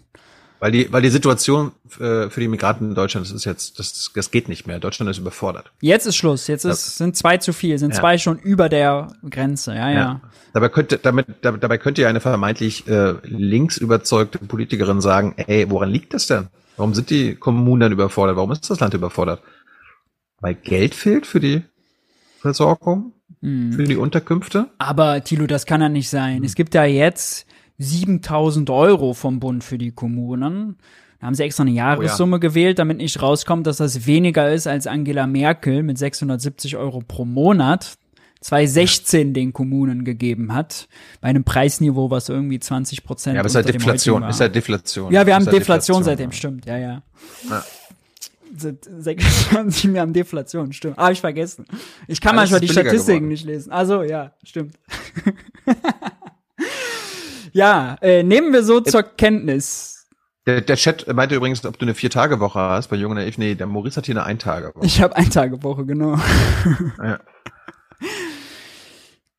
Weil 0.60 0.72
die, 0.72 0.90
weil 0.92 1.02
die 1.02 1.10
Situation 1.10 1.72
äh, 2.00 2.30
für 2.30 2.40
die 2.40 2.48
Migranten 2.48 2.88
in 2.88 2.94
Deutschland, 2.94 3.26
das 3.26 3.34
ist 3.34 3.44
jetzt, 3.44 3.78
das, 3.78 4.12
das 4.14 4.30
geht 4.30 4.48
nicht 4.48 4.66
mehr. 4.66 4.78
Deutschland 4.78 5.10
ist 5.10 5.18
überfordert. 5.18 5.70
Jetzt 5.80 6.06
ist 6.06 6.16
Schluss. 6.16 6.46
Jetzt 6.46 6.64
ist, 6.64 6.96
sind 6.96 7.16
zwei 7.16 7.36
zu 7.36 7.52
viel, 7.52 7.78
sind 7.78 7.94
zwei 7.94 8.16
schon 8.16 8.38
über 8.38 8.68
der 8.68 9.12
Grenze. 9.28 9.74
Ja, 9.74 9.90
ja. 9.90 10.20
Dabei 10.54 10.68
könnte, 10.70 10.98
damit, 10.98 11.26
dabei 11.42 11.76
könnte 11.76 12.02
ja 12.02 12.08
eine 12.08 12.20
vermeintlich 12.20 12.86
äh, 12.88 13.14
links 13.24 13.76
überzeugte 13.76 14.38
Politikerin 14.38 15.00
sagen, 15.00 15.34
ey, 15.36 15.68
woran 15.68 15.90
liegt 15.90 16.14
das 16.14 16.28
denn? 16.28 16.48
Warum 16.76 16.94
sind 16.94 17.10
die 17.10 17.34
Kommunen 17.34 17.80
dann 17.80 17.92
überfordert? 17.92 18.36
Warum 18.36 18.52
ist 18.52 18.70
das 18.70 18.80
Land 18.80 18.94
überfordert? 18.94 19.42
Weil 20.44 20.54
Geld 20.56 20.94
fehlt 20.94 21.24
für 21.24 21.40
die 21.40 21.62
Versorgung, 22.38 23.14
hm. 23.40 23.72
für 23.72 23.84
die 23.84 23.96
Unterkünfte. 23.96 24.68
Aber 24.76 25.24
Tilo, 25.24 25.46
das 25.46 25.64
kann 25.64 25.80
ja 25.80 25.88
nicht 25.88 26.10
sein. 26.10 26.38
Hm. 26.38 26.44
Es 26.44 26.54
gibt 26.54 26.74
ja 26.74 26.84
jetzt 26.84 27.46
7000 27.78 28.68
Euro 28.68 29.14
vom 29.14 29.40
Bund 29.40 29.64
für 29.64 29.78
die 29.78 29.92
Kommunen. 29.92 30.76
Da 31.18 31.28
haben 31.28 31.34
sie 31.34 31.44
extra 31.44 31.62
eine 31.62 31.70
Jahressumme 31.70 32.32
oh 32.32 32.36
ja. 32.36 32.40
gewählt, 32.40 32.78
damit 32.78 32.98
nicht 32.98 33.22
rauskommt, 33.22 33.66
dass 33.66 33.78
das 33.78 34.06
weniger 34.06 34.52
ist 34.52 34.66
als 34.66 34.86
Angela 34.86 35.26
Merkel 35.26 35.82
mit 35.82 35.96
670 35.96 36.76
Euro 36.76 37.00
pro 37.00 37.24
Monat 37.24 37.96
2016 38.42 39.28
ja. 39.28 39.32
den 39.32 39.54
Kommunen 39.54 40.04
gegeben 40.04 40.52
hat, 40.52 40.88
bei 41.22 41.28
einem 41.28 41.44
Preisniveau, 41.44 42.10
was 42.10 42.28
irgendwie 42.28 42.60
20 42.60 43.02
Prozent. 43.02 43.36
Ja, 43.36 43.40
aber 43.40 43.46
es 43.46 43.52
ist 43.52 43.64
halt 43.64 43.74
Deflation, 43.74 44.22
ist 44.24 44.40
halt 44.40 44.54
Deflation. 44.54 45.10
Ja, 45.10 45.26
wir 45.26 45.34
haben 45.34 45.46
Deflation, 45.46 45.60
Deflation, 45.60 46.04
seitdem, 46.04 46.30
ja. 46.30 46.36
stimmt, 46.36 46.66
ja, 46.66 46.76
ja. 46.76 47.02
ja 47.48 47.64
sind 48.56 48.84
26 48.84 49.90
mehr 49.90 50.02
an 50.02 50.12
Deflation, 50.12 50.72
stimmt. 50.72 50.98
Ah, 50.98 51.10
ich 51.10 51.20
vergessen. 51.20 51.66
Ich 52.08 52.20
kann 52.20 52.38
Alles 52.38 52.50
manchmal 52.50 52.60
die 52.60 52.72
Statistiken 52.72 53.18
geworden. 53.18 53.28
nicht 53.28 53.44
lesen. 53.44 53.72
Also 53.72 54.02
ja, 54.02 54.32
stimmt. 54.44 54.76
ja, 57.52 57.96
äh, 58.00 58.22
nehmen 58.22 58.52
wir 58.52 58.62
so 58.62 58.80
zur 58.80 59.02
Kenntnis. 59.02 60.06
Der, 60.46 60.60
der 60.60 60.76
Chat 60.76 61.12
meinte 61.12 61.34
übrigens, 61.34 61.64
ob 61.64 61.78
du 61.78 61.86
eine 61.86 61.94
Vier-Tage-Woche 61.94 62.60
hast 62.60 62.88
bei 62.88 62.96
Jungen 62.96 63.16
Naiv. 63.16 63.38
Nee, 63.38 63.54
der 63.54 63.66
Maurice 63.66 63.96
hat 63.96 64.06
hier 64.06 64.14
eine 64.14 64.24
Ein-Tage-Woche. 64.24 64.84
Ich 64.84 65.00
habe 65.00 65.16
Ein-Tage-Woche, 65.16 65.86
genau. 65.86 66.18
ja. 67.02 67.18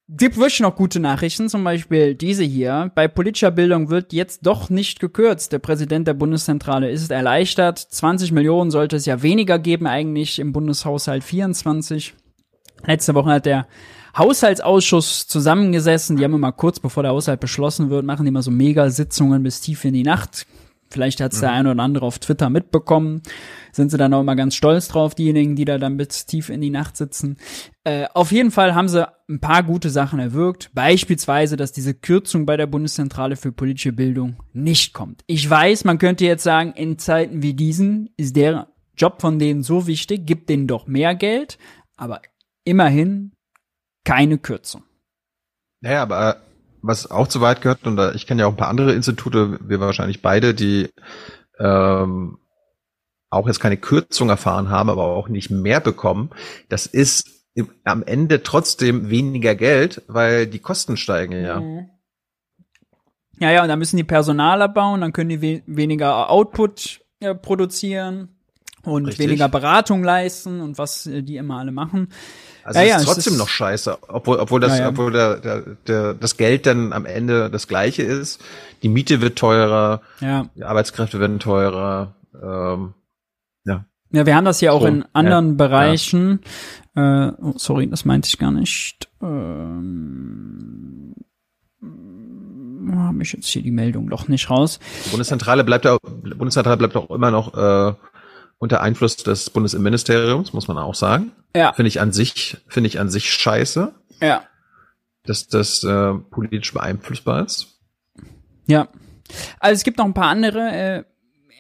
Gibt 0.08 0.38
wirklich 0.38 0.60
noch 0.60 0.76
gute 0.76 1.00
Nachrichten, 1.00 1.50
zum 1.50 1.64
Beispiel 1.64 2.14
diese 2.14 2.44
hier. 2.44 2.92
Bei 2.94 3.08
politischer 3.08 3.50
Bildung 3.50 3.90
wird 3.90 4.14
jetzt 4.14 4.46
doch 4.46 4.70
nicht 4.70 5.00
gekürzt. 5.00 5.52
Der 5.52 5.58
Präsident 5.58 6.08
der 6.08 6.14
Bundeszentrale 6.14 6.92
ist 6.92 7.10
erleichtert. 7.10 7.80
20 7.80 8.32
Millionen 8.32 8.70
sollte 8.70 8.98
es 8.98 9.08
ja 9.08 9.24
weniger 9.24 9.58
geben 9.58 9.88
eigentlich 9.88 10.38
im 10.38 10.54
Bundeshaushalt 10.54 11.24
24. 11.24 12.14
Letzte 12.86 13.16
Woche 13.16 13.32
hat 13.32 13.48
der 13.48 13.68
Haushaltsausschuss 14.16 15.26
zusammengesessen. 15.26 16.18
Die 16.18 16.24
haben 16.24 16.36
immer 16.36 16.52
kurz 16.52 16.80
bevor 16.80 17.02
der 17.02 17.12
Haushalt 17.12 17.40
beschlossen 17.40 17.90
wird, 17.90 18.06
machen 18.06 18.26
die 18.26 18.30
immer 18.30 18.44
so 18.44 18.52
Mega-Sitzungen 18.52 19.42
bis 19.42 19.62
tief 19.62 19.86
in 19.86 19.96
die 19.96 20.04
Nacht. 20.04 20.46
Vielleicht 20.90 21.20
hat 21.20 21.34
es 21.34 21.40
mhm. 21.40 21.42
der 21.42 21.52
eine 21.52 21.72
oder 21.72 21.84
andere 21.84 22.06
auf 22.06 22.20
Twitter 22.20 22.50
mitbekommen. 22.50 23.22
Sind 23.72 23.92
sie 23.92 23.98
dann 23.98 24.14
auch 24.14 24.22
immer 24.22 24.36
ganz 24.36 24.56
stolz 24.56 24.88
drauf, 24.88 25.16
diejenigen, 25.16 25.56
die 25.56 25.66
da 25.66 25.78
dann 25.78 25.98
bis 25.98 26.26
tief 26.26 26.50
in 26.50 26.62
die 26.62 26.70
Nacht 26.70 26.96
sitzen. 26.96 27.38
Äh, 27.84 28.08
auf 28.14 28.32
jeden 28.32 28.52
Fall 28.52 28.76
haben 28.76 28.88
sie 28.88 29.08
ein 29.28 29.40
paar 29.40 29.64
gute 29.64 29.90
Sachen 29.90 30.20
erwirkt. 30.20 30.72
Beispielsweise, 30.74 31.58
dass 31.58 31.72
diese 31.72 31.94
Kürzung 31.94 32.46
bei 32.46 32.56
der 32.56 32.68
Bundeszentrale 32.68 33.36
für 33.36 33.52
politische 33.52 33.92
Bildung 33.92 34.38
nicht 34.54 34.94
kommt. 34.94 35.24
Ich 35.28 35.50
weiß, 35.50 35.84
man 35.84 35.98
könnte 35.98 36.26
jetzt 36.26 36.44
sagen, 36.44 36.74
in 36.74 36.98
Zeiten 36.98 37.42
wie 37.42 37.54
diesen 37.54 38.10
ist 38.16 38.36
der 38.36 38.68
Job 38.98 39.22
von 39.22 39.40
denen 39.40 39.64
so 39.64 39.88
wichtig, 39.88 40.26
gibt 40.26 40.50
denen 40.50 40.68
doch 40.68 40.88
mehr 40.88 41.16
Geld. 41.16 41.58
Aber 41.98 42.22
immerhin 42.64 43.34
keine 44.06 44.38
Kürzung. 44.38 44.84
Naja, 45.82 46.02
aber 46.02 46.45
was 46.88 47.10
auch 47.10 47.28
zu 47.28 47.42
weit 47.42 47.62
gehört, 47.62 47.86
und 47.86 48.00
ich 48.16 48.28
kenne 48.28 48.42
ja 48.42 48.48
auch 48.48 48.52
ein 48.52 48.58
paar 48.58 48.70
andere 48.70 48.94
Institute, 48.94 49.60
wir 49.62 49.80
wahrscheinlich 49.80 50.22
beide, 50.22 50.54
die 50.54 50.90
ähm, 51.60 52.38
auch 53.30 53.48
jetzt 53.48 53.60
keine 53.60 53.78
Kürzung 53.78 54.30
erfahren 54.30 54.70
haben, 54.70 54.90
aber 54.90 55.04
auch 55.04 55.28
nicht 55.28 55.50
mehr 55.50 55.80
bekommen, 55.80 56.30
das 56.70 56.86
ist 56.86 57.30
im, 57.54 57.70
am 57.84 58.04
Ende 58.04 58.44
trotzdem 58.44 59.10
weniger 59.10 59.56
Geld, 59.56 60.04
weil 60.08 60.48
die 60.48 60.60
Kosten 60.60 60.98
steigen 60.98 61.44
ja. 61.44 61.60
Mhm. 61.60 61.90
Ja, 63.40 63.52
ja, 63.52 63.64
und 63.64 63.68
dann 63.68 63.80
müssen 63.80 63.98
die 63.98 64.06
Personal 64.06 64.62
abbauen, 64.62 65.02
dann 65.02 65.12
können 65.12 65.30
die 65.30 65.42
we 65.42 65.62
weniger 65.66 66.30
Output 66.30 67.02
äh, 67.20 67.36
produzieren 67.36 68.30
und 68.84 69.08
Richtig. 69.08 69.28
weniger 69.28 69.50
Beratung 69.50 70.04
leisten 70.04 70.62
und 70.62 70.78
was 70.78 71.06
äh, 71.06 71.22
die 71.22 71.36
immer 71.36 71.60
alle 71.60 71.74
machen. 71.74 72.10
Also 72.66 72.80
ja, 72.80 72.86
ja, 72.86 72.98
ist 72.98 73.06
trotzdem 73.06 73.34
ist 73.34 73.40
noch 73.40 73.48
scheiße, 73.48 74.00
obwohl, 74.08 74.38
obwohl 74.38 74.60
das, 74.60 74.80
ja, 74.80 74.86
ja. 74.86 74.90
obwohl 74.90 75.12
der, 75.12 75.38
der, 75.38 75.62
der, 75.86 76.14
das 76.16 76.36
Geld 76.36 76.66
dann 76.66 76.94
am 76.94 77.06
Ende 77.06 77.52
das 77.52 77.68
gleiche 77.68 78.02
ist. 78.02 78.42
Die 78.82 78.90
Miete 78.90 79.22
wird 79.22 79.38
teurer, 79.38 80.02
ja. 80.20 80.48
die 80.56 80.64
Arbeitskräfte 80.64 81.20
werden 81.20 81.38
teurer. 81.38 82.16
Ähm, 82.34 82.96
ja. 83.66 83.86
Ja, 84.12 84.26
wir 84.26 84.36
haben 84.36 84.46
das 84.46 84.62
ja 84.62 84.72
auch 84.72 84.82
so, 84.82 84.88
in 84.88 85.06
anderen 85.14 85.58
Bereichen. 85.58 86.40
Äh, 86.96 87.28
oh, 87.40 87.54
sorry, 87.56 87.88
das 87.88 88.04
meinte 88.04 88.30
ich 88.30 88.40
gar 88.40 88.52
nicht. 88.52 89.10
Ähm, 89.22 91.14
habe 92.96 93.22
ich 93.22 93.32
jetzt 93.34 93.48
hier 93.48 93.62
die 93.62 93.72
Meldung 93.72 94.10
doch 94.10 94.28
nicht 94.28 94.50
raus. 94.50 94.80
Die 95.06 95.10
Bundeszentrale 95.10 95.64
bleibt 95.64 95.86
auch, 95.86 96.00
Bundeszentrale 96.02 96.78
bleibt 96.78 96.96
auch 96.96 97.12
immer 97.12 97.30
noch 97.30 97.54
äh, 97.54 97.94
unter 98.58 98.82
Einfluss 98.82 99.18
des 99.18 99.50
Bundesinnenministeriums, 99.50 100.54
muss 100.54 100.68
man 100.68 100.78
auch 100.78 100.96
sagen. 100.96 101.32
Ja. 101.56 101.74
Finde 101.74 101.88
ich 101.88 102.02
an 102.02 102.12
sich, 102.12 102.58
finde 102.68 102.88
ich 102.88 103.00
an 103.00 103.10
sich 103.10 103.32
scheiße. 103.32 103.94
Ja. 104.22 104.44
Dass 105.24 105.48
das 105.48 105.84
äh, 105.84 106.14
politisch 106.14 106.74
beeinflussbar 106.74 107.46
ist. 107.46 107.80
Ja. 108.68 108.88
Also 109.60 109.74
es 109.74 109.84
gibt 109.84 109.98
noch 109.98 110.06
ein 110.06 110.14
paar 110.14 110.30
andere 110.30 110.72
äh, 110.72 111.04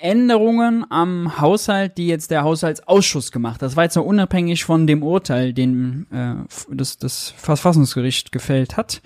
Änderungen 0.01 0.85
am 0.89 1.39
Haushalt, 1.39 1.97
die 1.97 2.07
jetzt 2.07 2.29
der 2.29 2.43
Haushaltsausschuss 2.43 3.31
gemacht 3.31 3.55
hat. 3.55 3.63
Das 3.63 3.75
war 3.75 3.85
jetzt 3.85 3.95
noch 3.95 4.05
unabhängig 4.05 4.65
von 4.65 4.85
dem 4.87 5.03
Urteil, 5.03 5.53
den 5.53 6.07
äh, 6.11 6.35
das, 6.69 6.97
das 6.97 7.33
Verfassungsgericht 7.37 8.31
gefällt 8.31 8.77
hat. 8.77 9.01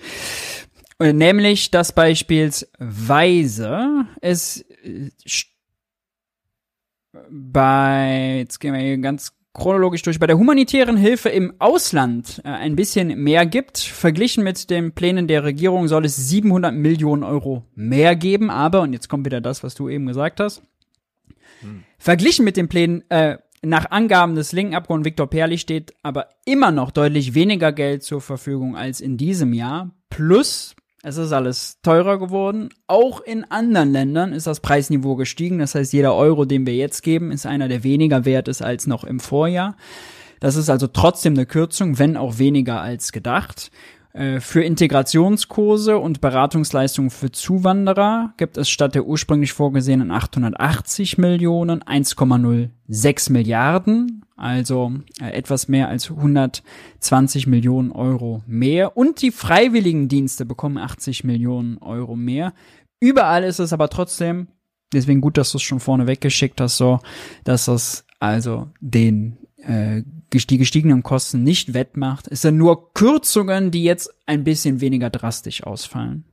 Äh, 0.98 1.12
nämlich, 1.12 1.70
dass 1.70 1.92
beispielsweise 1.92 4.06
es 4.20 4.62
äh, 4.82 5.10
bei, 7.30 8.36
jetzt 8.38 8.58
gehen 8.60 8.74
wir 8.74 8.80
hier 8.80 8.98
ganz 8.98 9.32
chronologisch 9.52 10.02
durch, 10.02 10.18
bei 10.18 10.26
der 10.26 10.38
humanitären 10.38 10.96
Hilfe 10.96 11.28
im 11.28 11.54
Ausland 11.58 12.40
äh, 12.44 12.48
ein 12.48 12.76
bisschen 12.76 13.22
mehr 13.22 13.46
gibt. 13.46 13.78
Verglichen 13.78 14.44
mit 14.44 14.70
den 14.70 14.92
Plänen 14.92 15.26
der 15.26 15.44
Regierung 15.44 15.88
soll 15.88 16.04
es 16.04 16.16
700 16.16 16.72
Millionen 16.72 17.24
Euro 17.24 17.64
mehr 17.74 18.14
geben, 18.14 18.50
aber, 18.50 18.82
und 18.82 18.92
jetzt 18.92 19.08
kommt 19.08 19.26
wieder 19.26 19.40
das, 19.40 19.64
was 19.64 19.74
du 19.74 19.88
eben 19.88 20.06
gesagt 20.06 20.40
hast, 20.40 20.62
hm. 21.60 21.82
verglichen 21.98 22.44
mit 22.44 22.56
den 22.56 22.68
Plänen, 22.68 23.02
äh, 23.10 23.38
nach 23.62 23.90
Angaben 23.90 24.36
des 24.36 24.52
linken 24.52 24.74
Abgeordneten 24.74 25.10
Viktor 25.10 25.28
Perli 25.28 25.58
steht 25.58 25.94
aber 26.02 26.28
immer 26.46 26.70
noch 26.70 26.90
deutlich 26.90 27.34
weniger 27.34 27.72
Geld 27.72 28.02
zur 28.02 28.22
Verfügung 28.22 28.74
als 28.74 29.02
in 29.02 29.18
diesem 29.18 29.52
Jahr. 29.52 29.90
Plus 30.08 30.74
es 31.02 31.16
ist 31.16 31.32
alles 31.32 31.78
teurer 31.82 32.18
geworden. 32.18 32.68
Auch 32.86 33.20
in 33.20 33.44
anderen 33.44 33.90
Ländern 33.90 34.32
ist 34.32 34.46
das 34.46 34.60
Preisniveau 34.60 35.16
gestiegen. 35.16 35.58
Das 35.58 35.74
heißt, 35.74 35.92
jeder 35.92 36.14
Euro, 36.14 36.44
den 36.44 36.66
wir 36.66 36.74
jetzt 36.74 37.02
geben, 37.02 37.32
ist 37.32 37.46
einer, 37.46 37.68
der 37.68 37.84
weniger 37.84 38.24
wert 38.24 38.48
ist 38.48 38.62
als 38.62 38.86
noch 38.86 39.04
im 39.04 39.18
Vorjahr. 39.20 39.76
Das 40.40 40.56
ist 40.56 40.68
also 40.68 40.86
trotzdem 40.86 41.34
eine 41.34 41.46
Kürzung, 41.46 41.98
wenn 41.98 42.16
auch 42.16 42.38
weniger 42.38 42.80
als 42.80 43.12
gedacht. 43.12 43.70
Äh, 44.12 44.40
für 44.40 44.62
Integrationskurse 44.62 45.98
und 45.98 46.20
Beratungsleistungen 46.20 47.10
für 47.10 47.30
Zuwanderer 47.30 48.34
gibt 48.36 48.56
es 48.56 48.68
statt 48.68 48.94
der 48.94 49.06
ursprünglich 49.06 49.52
vorgesehenen 49.52 50.10
880 50.10 51.18
Millionen 51.18 51.82
1,06 51.82 53.32
Milliarden, 53.32 54.24
also 54.36 54.92
äh, 55.20 55.30
etwas 55.30 55.68
mehr 55.68 55.88
als 55.88 56.10
120 56.10 57.46
Millionen 57.46 57.92
Euro 57.92 58.42
mehr. 58.46 58.96
Und 58.96 59.22
die 59.22 59.30
Freiwilligendienste 59.30 60.44
bekommen 60.44 60.78
80 60.78 61.22
Millionen 61.22 61.78
Euro 61.78 62.16
mehr. 62.16 62.52
Überall 62.98 63.44
ist 63.44 63.60
es 63.60 63.72
aber 63.72 63.88
trotzdem, 63.88 64.48
deswegen 64.92 65.20
gut, 65.20 65.36
dass 65.36 65.52
du 65.52 65.58
es 65.58 65.62
schon 65.62 65.80
vorne 65.80 66.08
weggeschickt 66.08 66.60
hast, 66.60 66.78
so, 66.78 66.98
dass 67.44 67.66
das 67.66 68.04
also 68.18 68.68
den 68.80 69.38
äh, 69.56 70.02
die 70.30 70.58
gestiegenen 70.58 71.02
Kosten 71.02 71.42
nicht 71.42 71.74
wettmacht. 71.74 72.28
Es 72.30 72.42
sind 72.42 72.56
nur 72.56 72.92
Kürzungen, 72.94 73.70
die 73.70 73.84
jetzt 73.84 74.14
ein 74.26 74.44
bisschen 74.44 74.80
weniger 74.80 75.10
drastisch 75.10 75.64
ausfallen. 75.64 76.24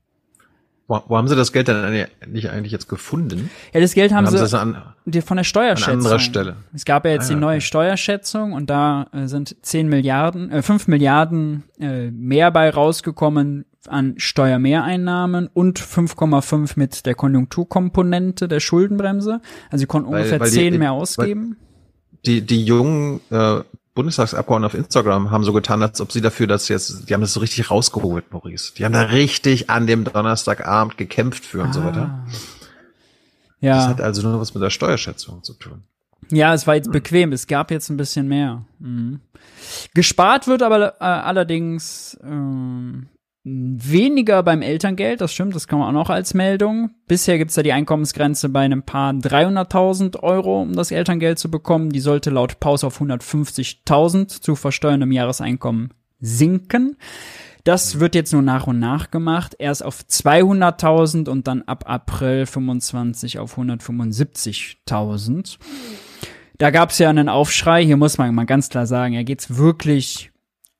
Wo, 0.87 1.01
wo 1.07 1.17
haben 1.17 1.27
Sie 1.27 1.35
das 1.35 1.51
Geld 1.51 1.67
dann 1.67 1.91
nicht 2.27 2.49
eigentlich 2.49 2.71
jetzt 2.71 2.87
gefunden? 2.87 3.49
Ja, 3.73 3.81
das 3.81 3.93
Geld 3.93 4.13
haben, 4.13 4.25
haben 4.25 4.37
Sie, 4.37 4.47
Sie 4.47 4.57
an, 4.57 4.77
von 5.21 5.37
der 5.37 5.43
Steuerschätzung. 5.43 5.93
An 5.93 5.99
anderer 5.99 6.19
Stelle. 6.19 6.55
Es 6.73 6.85
gab 6.85 7.03
ja 7.05 7.11
jetzt 7.11 7.25
ah, 7.25 7.27
die 7.27 7.33
ja, 7.33 7.39
neue 7.39 7.57
okay. 7.57 7.65
Steuerschätzung 7.65 8.53
und 8.53 8.69
da 8.69 9.07
äh, 9.11 9.27
sind 9.27 9.57
10 9.61 9.89
Milliarden, 9.89 10.49
äh, 10.49 10.61
5 10.61 10.87
Milliarden 10.87 11.63
äh, 11.79 12.09
mehr 12.11 12.51
bei 12.51 12.69
rausgekommen 12.69 13.65
an 13.87 14.13
Steuermehreinnahmen 14.17 15.47
und 15.53 15.79
5,5 15.79 16.73
mit 16.75 17.05
der 17.05 17.15
Konjunkturkomponente 17.15 18.47
der 18.47 18.59
Schuldenbremse. 18.59 19.41
Also 19.69 19.81
sie 19.81 19.85
konnten 19.87 20.09
Weil- 20.11 20.19
ungefähr 20.21 20.39
weil 20.39 20.49
die- 20.49 20.55
10 20.55 20.77
mehr 20.77 20.93
ausgeben. 20.93 21.57
Die, 22.25 22.41
die 22.41 22.63
jungen 22.63 23.19
äh, 23.29 23.59
Bundestagsabgeordneten 23.97 24.65
auf 24.79 24.85
Instagram 24.85 25.31
haben 25.31 25.43
so 25.43 25.51
getan, 25.53 25.81
als 25.83 25.99
ob 25.99 26.11
sie 26.13 26.21
dafür 26.21 26.47
das 26.47 26.69
jetzt, 26.69 27.09
die 27.09 27.13
haben 27.13 27.21
das 27.21 27.33
so 27.33 27.39
richtig 27.41 27.69
rausgeholt, 27.69 28.31
Maurice. 28.31 28.73
Die 28.77 28.85
haben 28.85 28.93
da 28.93 29.01
richtig 29.01 29.69
an 29.69 29.85
dem 29.87 30.05
Donnerstagabend 30.05 30.97
gekämpft 30.97 31.45
für 31.45 31.61
und 31.63 31.73
so 31.73 31.83
weiter. 31.83 32.23
Ah. 32.23 32.25
Das 32.27 32.41
Ja. 33.59 33.87
hat 33.87 34.01
also 34.01 34.21
nur 34.27 34.39
was 34.39 34.53
mit 34.53 34.63
der 34.63 34.69
Steuerschätzung 34.69 35.43
zu 35.43 35.53
tun. 35.53 35.83
Ja, 36.29 36.53
es 36.53 36.67
war 36.67 36.75
jetzt 36.75 36.91
bequem. 36.91 37.31
Es 37.31 37.47
gab 37.47 37.71
jetzt 37.71 37.89
ein 37.89 37.97
bisschen 37.97 38.27
mehr. 38.27 38.63
Mhm. 38.79 39.19
Gespart 39.93 40.47
wird 40.47 40.61
aber 40.61 40.93
äh, 40.99 41.03
allerdings 41.03 42.17
ähm, 42.23 43.07
weniger 43.47 44.43
beim 44.43 44.61
Elterngeld. 44.61 45.21
Das 45.21 45.33
stimmt, 45.33 45.55
das 45.55 45.67
kann 45.67 45.79
man 45.79 45.87
auch 45.89 45.93
noch 45.93 46.09
als 46.09 46.33
Meldung. 46.33 46.89
Bisher 47.07 47.37
gibt's 47.37 47.55
ja 47.55 47.63
die 47.63 47.71
Einkommensgrenze 47.71 48.49
bei 48.49 48.59
einem 48.61 48.83
Paar 48.83 49.13
300.000 49.13 50.21
Euro, 50.21 50.61
um 50.61 50.73
das 50.73 50.91
Elterngeld 50.91 51.39
zu 51.39 51.49
bekommen. 51.49 51.91
Die 51.91 52.01
sollte 52.01 52.29
laut 52.29 52.59
Paus 52.59 52.83
auf 52.83 53.01
150.000 53.01 54.41
zu 54.41 54.55
versteuerndem 54.55 55.13
Jahreseinkommen 55.13 55.93
sinken. 56.19 56.97
Das 57.63 57.99
wird 57.99 58.15
jetzt 58.15 58.33
nur 58.33 58.41
nach 58.41 58.65
und 58.67 58.79
nach 58.79 59.11
gemacht. 59.11 59.55
Erst 59.59 59.83
auf 59.83 60.01
200.000 60.01 61.29
und 61.29 61.47
dann 61.47 61.61
ab 61.63 61.85
April 61.87 62.45
25 62.45 63.39
auf 63.39 63.57
175.000. 63.57 65.57
Da 66.57 66.71
gab 66.71 66.89
es 66.89 66.99
ja 66.99 67.09
einen 67.09 67.29
Aufschrei. 67.29 67.85
Hier 67.85 67.95
muss 67.97 68.17
man 68.17 68.33
mal 68.35 68.45
ganz 68.45 68.69
klar 68.69 68.87
sagen, 68.87 69.13
ja 69.13 69.23
geht's 69.23 69.57
wirklich 69.57 70.31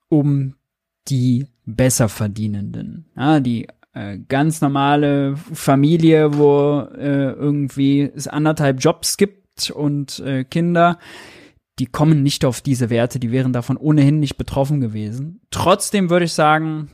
um 0.09 0.55
die 1.07 1.45
Besserverdienenden. 1.67 3.05
Ja, 3.15 3.39
die 3.39 3.67
äh, 3.93 4.17
ganz 4.27 4.61
normale 4.61 5.35
Familie, 5.53 6.37
wo 6.37 6.87
äh, 6.97 7.31
irgendwie 7.31 8.01
es 8.01 8.27
anderthalb 8.27 8.79
Jobs 8.79 9.17
gibt 9.17 9.69
und 9.69 10.19
äh, 10.19 10.43
Kinder, 10.45 10.97
die 11.79 11.85
kommen 11.85 12.23
nicht 12.23 12.45
auf 12.45 12.61
diese 12.61 12.89
Werte, 12.89 13.19
die 13.19 13.31
wären 13.31 13.53
davon 13.53 13.77
ohnehin 13.77 14.19
nicht 14.19 14.37
betroffen 14.37 14.81
gewesen. 14.81 15.41
Trotzdem 15.51 16.09
würde 16.09 16.25
ich 16.25 16.33
sagen, 16.33 16.91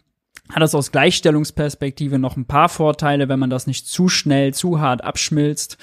hat 0.50 0.62
das 0.62 0.76
aus 0.76 0.92
Gleichstellungsperspektive 0.92 2.20
noch 2.20 2.36
ein 2.36 2.46
paar 2.46 2.68
Vorteile, 2.68 3.30
wenn 3.30 3.40
man 3.40 3.50
das 3.50 3.68
nicht 3.68 3.88
zu 3.88 4.10
schnell, 4.10 4.54
zu 4.54 4.80
hart 4.82 5.04
abschmilzt. 5.04 5.78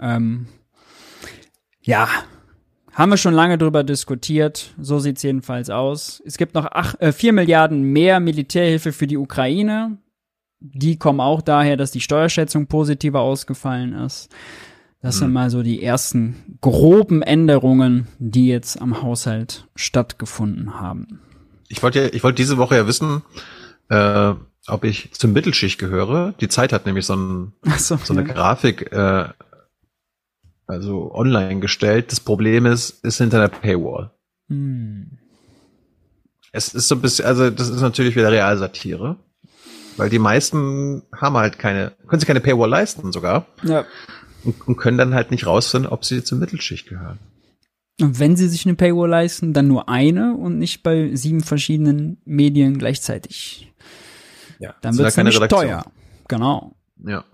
Ähm, 0.00 0.46
ja, 1.82 2.08
haben 2.92 3.10
wir 3.10 3.16
schon 3.16 3.34
lange 3.34 3.58
drüber 3.58 3.84
diskutiert. 3.84 4.74
So 4.80 4.98
sieht's 4.98 5.22
jedenfalls 5.22 5.70
aus. 5.70 6.22
Es 6.24 6.36
gibt 6.36 6.54
noch 6.54 6.66
acht, 6.66 7.00
äh, 7.00 7.12
4 7.12 7.32
Milliarden 7.32 7.82
mehr 7.82 8.20
Militärhilfe 8.20 8.92
für 8.92 9.06
die 9.06 9.16
Ukraine. 9.16 9.98
Die 10.60 10.98
kommen 10.98 11.20
auch 11.20 11.40
daher, 11.40 11.76
dass 11.76 11.90
die 11.90 12.00
Steuerschätzung 12.00 12.66
positiver 12.66 13.20
ausgefallen 13.20 13.94
ist. 13.94 14.28
Das 15.02 15.16
sind 15.16 15.32
mal 15.32 15.48
so 15.48 15.62
die 15.62 15.82
ersten 15.82 16.58
groben 16.60 17.22
Änderungen, 17.22 18.06
die 18.18 18.48
jetzt 18.48 18.80
am 18.82 19.00
Haushalt 19.02 19.66
stattgefunden 19.74 20.78
haben. 20.78 21.20
Ich 21.68 21.82
wollte 21.82 22.02
ja, 22.02 22.08
ich 22.12 22.22
wollte 22.22 22.36
diese 22.36 22.58
Woche 22.58 22.76
ja 22.76 22.86
wissen, 22.86 23.22
äh, 23.88 24.34
ob 24.66 24.84
ich 24.84 25.12
zur 25.12 25.30
Mittelschicht 25.30 25.78
gehöre. 25.78 26.34
Die 26.40 26.48
Zeit 26.48 26.74
hat 26.74 26.84
nämlich 26.84 27.06
so, 27.06 27.16
ein, 27.16 27.52
so, 27.78 27.96
so 27.96 28.12
eine 28.12 28.28
ja. 28.28 28.34
Grafik 28.34 28.92
äh, 28.92 29.28
also 30.70 31.12
online 31.14 31.60
gestellt. 31.60 32.10
Das 32.12 32.20
Problem 32.20 32.66
ist, 32.66 33.04
ist 33.04 33.18
hinter 33.18 33.40
der 33.40 33.48
Paywall. 33.48 34.10
Hm. 34.48 35.18
Es 36.52 36.74
ist 36.74 36.88
so 36.88 36.96
ein 36.96 37.00
bisschen, 37.00 37.26
also 37.26 37.50
das 37.50 37.68
ist 37.68 37.80
natürlich 37.80 38.16
wieder 38.16 38.32
Realsatire, 38.32 39.16
weil 39.96 40.10
die 40.10 40.18
meisten 40.18 41.02
haben 41.14 41.36
halt 41.36 41.58
keine, 41.58 41.92
können 42.08 42.20
sich 42.20 42.26
keine 42.26 42.40
Paywall 42.40 42.68
leisten 42.68 43.12
sogar 43.12 43.46
Ja. 43.62 43.84
und, 44.44 44.66
und 44.66 44.76
können 44.76 44.98
dann 44.98 45.14
halt 45.14 45.30
nicht 45.30 45.46
rausfinden, 45.46 45.90
ob 45.90 46.04
sie 46.04 46.24
zur 46.24 46.38
Mittelschicht 46.38 46.88
gehören. 46.88 47.18
Und 48.00 48.18
wenn 48.18 48.34
sie 48.34 48.48
sich 48.48 48.66
eine 48.66 48.74
Paywall 48.76 49.10
leisten, 49.10 49.52
dann 49.52 49.68
nur 49.68 49.88
eine 49.88 50.34
und 50.34 50.58
nicht 50.58 50.82
bei 50.82 51.14
sieben 51.14 51.42
verschiedenen 51.42 52.20
Medien 52.24 52.78
gleichzeitig. 52.78 53.72
Ja, 54.58 54.74
Dann 54.80 54.94
ja 54.94 55.10
keine 55.10 55.28
nämlich 55.30 55.36
Redaktion. 55.36 55.60
teuer. 55.68 55.84
Genau. 56.28 56.74
Ja. 57.06 57.24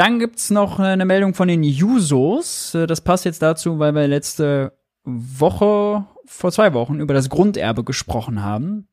Dann 0.00 0.18
gibt's 0.18 0.48
noch 0.48 0.78
eine 0.78 1.04
Meldung 1.04 1.34
von 1.34 1.46
den 1.46 1.62
Jusos. 1.62 2.74
Äh, 2.74 2.86
Das 2.86 3.02
passt 3.02 3.26
jetzt 3.26 3.42
dazu, 3.42 3.78
weil 3.78 3.94
wir 3.94 4.08
letzte 4.08 4.72
Woche, 5.04 6.06
vor 6.24 6.52
zwei 6.52 6.72
Wochen, 6.72 7.00
über 7.00 7.12
das 7.12 7.28
Grunderbe 7.28 7.84
gesprochen 7.84 8.42
haben. 8.42 8.88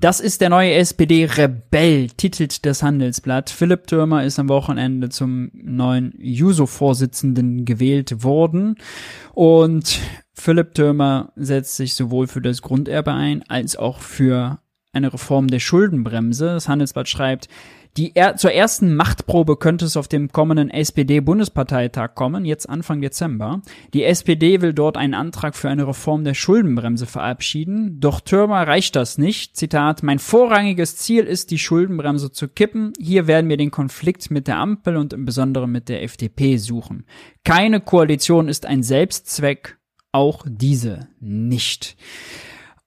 Das 0.00 0.20
ist 0.20 0.40
der 0.40 0.48
neue 0.48 0.72
SPD-Rebell, 0.72 2.08
titelt 2.08 2.64
das 2.64 2.82
Handelsblatt. 2.82 3.50
Philipp 3.50 3.86
Türmer 3.86 4.24
ist 4.24 4.38
am 4.38 4.48
Wochenende 4.48 5.10
zum 5.10 5.50
neuen 5.52 6.14
Juso-Vorsitzenden 6.16 7.66
gewählt 7.66 8.24
worden. 8.24 8.76
Und 9.34 10.00
Philipp 10.32 10.74
Türmer 10.74 11.32
setzt 11.36 11.76
sich 11.76 11.92
sowohl 11.92 12.28
für 12.28 12.40
das 12.40 12.62
Grunderbe 12.62 13.12
ein, 13.12 13.42
als 13.48 13.76
auch 13.76 13.98
für 13.98 14.58
eine 14.94 15.12
Reform 15.12 15.48
der 15.48 15.60
Schuldenbremse. 15.60 16.46
Das 16.46 16.66
Handelsblatt 16.66 17.10
schreibt, 17.10 17.48
die 17.96 18.16
er 18.16 18.36
zur 18.36 18.52
ersten 18.52 18.96
Machtprobe 18.96 19.56
könnte 19.56 19.84
es 19.84 19.96
auf 19.96 20.08
dem 20.08 20.32
kommenden 20.32 20.68
SPD-Bundesparteitag 20.68 22.14
kommen, 22.14 22.44
jetzt 22.44 22.68
Anfang 22.68 23.00
Dezember. 23.00 23.62
Die 23.92 24.02
SPD 24.02 24.60
will 24.60 24.72
dort 24.72 24.96
einen 24.96 25.14
Antrag 25.14 25.54
für 25.54 25.68
eine 25.68 25.86
Reform 25.86 26.24
der 26.24 26.34
Schuldenbremse 26.34 27.06
verabschieden. 27.06 28.00
Doch 28.00 28.20
Türmer 28.20 28.66
reicht 28.66 28.96
das 28.96 29.16
nicht. 29.16 29.56
Zitat, 29.56 30.02
mein 30.02 30.18
vorrangiges 30.18 30.96
Ziel 30.96 31.24
ist, 31.24 31.52
die 31.52 31.58
Schuldenbremse 31.58 32.32
zu 32.32 32.48
kippen. 32.48 32.92
Hier 32.98 33.28
werden 33.28 33.48
wir 33.48 33.56
den 33.56 33.70
Konflikt 33.70 34.30
mit 34.30 34.48
der 34.48 34.56
Ampel 34.56 34.96
und 34.96 35.12
im 35.12 35.24
Besonderen 35.24 35.70
mit 35.70 35.88
der 35.88 36.02
FDP 36.02 36.56
suchen. 36.56 37.06
Keine 37.44 37.80
Koalition 37.80 38.48
ist 38.48 38.66
ein 38.66 38.82
Selbstzweck, 38.82 39.78
auch 40.10 40.44
diese 40.48 41.08
nicht. 41.20 41.96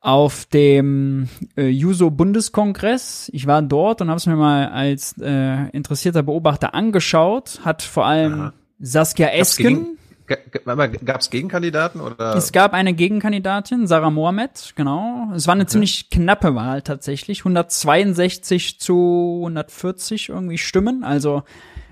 Auf 0.08 0.46
dem 0.46 1.28
äh, 1.58 1.68
Juso-Bundeskongress. 1.68 3.30
Ich 3.34 3.46
war 3.46 3.62
dort 3.62 4.00
und 4.00 4.08
habe 4.08 4.18
es 4.18 4.26
mir 4.26 4.38
mal 4.38 4.70
als 4.70 5.14
äh, 5.20 5.70
interessierter 5.72 6.24
Beobachter 6.24 6.74
angeschaut. 6.74 7.60
Hat 7.66 7.82
vor 7.82 8.06
allem 8.06 8.34
Aha. 8.40 8.54
Saskia 8.80 9.28
Esken. 9.28 9.98
Gab 10.26 11.20
es 11.20 11.30
Gegenkandidaten 11.30 12.00
oder? 12.00 12.36
Es 12.36 12.54
gab 12.54 12.72
eine 12.72 12.94
Gegenkandidatin, 12.94 13.86
Sarah 13.86 14.10
Mohamed, 14.10 14.74
genau. 14.78 15.30
Es 15.36 15.46
war 15.46 15.56
eine 15.56 15.64
okay. 15.64 15.72
ziemlich 15.72 16.10
knappe 16.10 16.56
Wahl 16.56 16.84
tatsächlich. 16.84 17.42
162 17.42 18.80
zu 18.80 19.40
140 19.42 20.30
irgendwie 20.30 20.58
Stimmen. 20.58 21.04
Also 21.04 21.44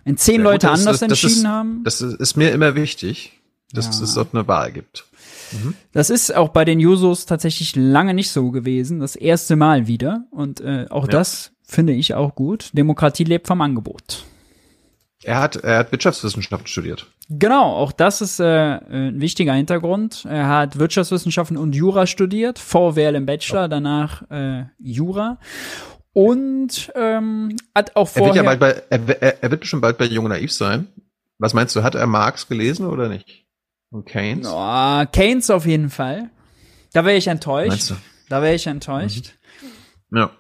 wenn 0.06 0.16
zehn 0.16 0.38
ja, 0.38 0.44
Leute 0.44 0.68
das, 0.68 0.80
anders 0.80 1.00
das 1.00 1.10
entschieden 1.10 1.40
ist, 1.40 1.48
haben. 1.48 1.82
Das 1.84 2.00
ist 2.00 2.38
mir 2.38 2.54
immer 2.54 2.76
wichtig, 2.76 3.42
dass 3.74 3.98
ja. 3.98 4.06
es 4.06 4.14
dort 4.14 4.34
eine 4.34 4.48
Wahl 4.48 4.72
gibt. 4.72 5.04
Mhm. 5.64 5.74
Das 5.92 6.10
ist 6.10 6.36
auch 6.36 6.50
bei 6.50 6.66
den 6.66 6.80
Jusos 6.80 7.26
tatsächlich 7.26 7.76
lange 7.76 8.14
nicht 8.14 8.32
so 8.32 8.52
gewesen. 8.52 9.00
Das 9.00 9.16
erste 9.16 9.56
Mal 9.56 9.88
wieder. 9.88 10.26
Und 10.32 10.62
äh, 10.62 10.86
auch 10.90 11.06
ja. 11.06 11.12
das 11.12 11.52
finde 11.64 11.94
ich 11.94 12.14
auch 12.14 12.36
gut. 12.36 12.70
Demokratie 12.74 13.24
lebt 13.24 13.48
vom 13.48 13.62
Angebot. 13.62 14.26
Er 15.24 15.40
hat, 15.40 15.56
er 15.56 15.80
hat 15.80 15.92
Wirtschaftswissenschaften 15.92 16.68
studiert. 16.68 17.08
Genau, 17.30 17.76
auch 17.76 17.92
das 17.92 18.22
ist 18.22 18.40
äh, 18.40 18.46
ein 18.46 19.20
wichtiger 19.20 19.54
Hintergrund. 19.54 20.26
Er 20.30 20.48
hat 20.48 20.78
Wirtschaftswissenschaften 20.78 21.58
und 21.58 21.74
Jura 21.74 22.06
studiert, 22.06 22.60
VWL 22.60 23.16
im 23.16 23.26
Bachelor, 23.26 23.68
danach 23.68 24.30
äh, 24.30 24.66
Jura. 24.78 25.40
Und 26.14 26.92
ähm, 26.96 27.56
hat 27.74 27.96
auch 27.96 28.08
vorher... 28.08 28.36
Er 28.36 28.36
wird, 28.36 28.46
ja 28.46 28.58
bald 28.58 28.60
bei, 28.60 29.16
er, 29.20 29.44
er 29.44 29.52
wird 29.52 29.62
bestimmt 29.62 29.82
bald 29.82 29.98
bei 29.98 30.06
Jung 30.06 30.28
Naiv 30.28 30.52
sein. 30.52 30.88
Was 31.40 31.54
meinst 31.54 31.76
du, 31.76 31.82
hat 31.82 31.96
er 31.96 32.06
Marx 32.06 32.48
gelesen 32.48 32.86
oder 32.86 33.10
nicht? 33.10 33.45
Und 33.92 34.06
Keynes? 34.06 34.48
Oh, 34.50 35.04
Keynes 35.12 35.50
auf 35.50 35.66
jeden 35.66 35.90
Fall. 35.90 36.30
Da 36.94 37.06
wäre 37.06 37.18
ich 37.18 37.28
enttäuscht. 37.28 37.70
Meinst 37.70 37.90
du? 37.92 37.96
Da 38.30 38.42
wäre 38.42 38.56
ich 38.56 38.68
enttäuscht. 38.68 39.34
Mhm. 40.10 40.18
Ja. 40.18 40.32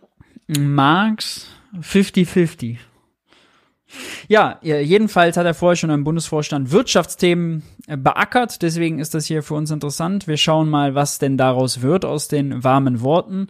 Marx 0.48 1.48
50-50. 1.80 2.78
Ja, 4.28 4.60
jedenfalls 4.62 5.38
hat 5.38 5.46
er 5.46 5.54
vorher 5.54 5.76
schon 5.76 5.89
im 5.89 6.04
Bundesvorstand 6.04 6.72
Wirtschaftsthemen 6.72 7.64
äh, 7.88 7.98
beackert. 7.98 8.62
Deswegen 8.62 9.00
ist 9.00 9.14
das 9.14 9.26
hier 9.26 9.43
für 9.43 9.54
uns 9.54 9.72
interessant. 9.72 10.28
Wir 10.28 10.38
schauen 10.38 10.70
mal, 10.70 10.96
was 10.96 11.20
denn 11.20 11.38
daraus 11.38 11.82
wird 11.82 12.04
aus 12.04 12.28
den 12.28 12.64
warmen 12.64 13.02
Worten. 13.02 13.48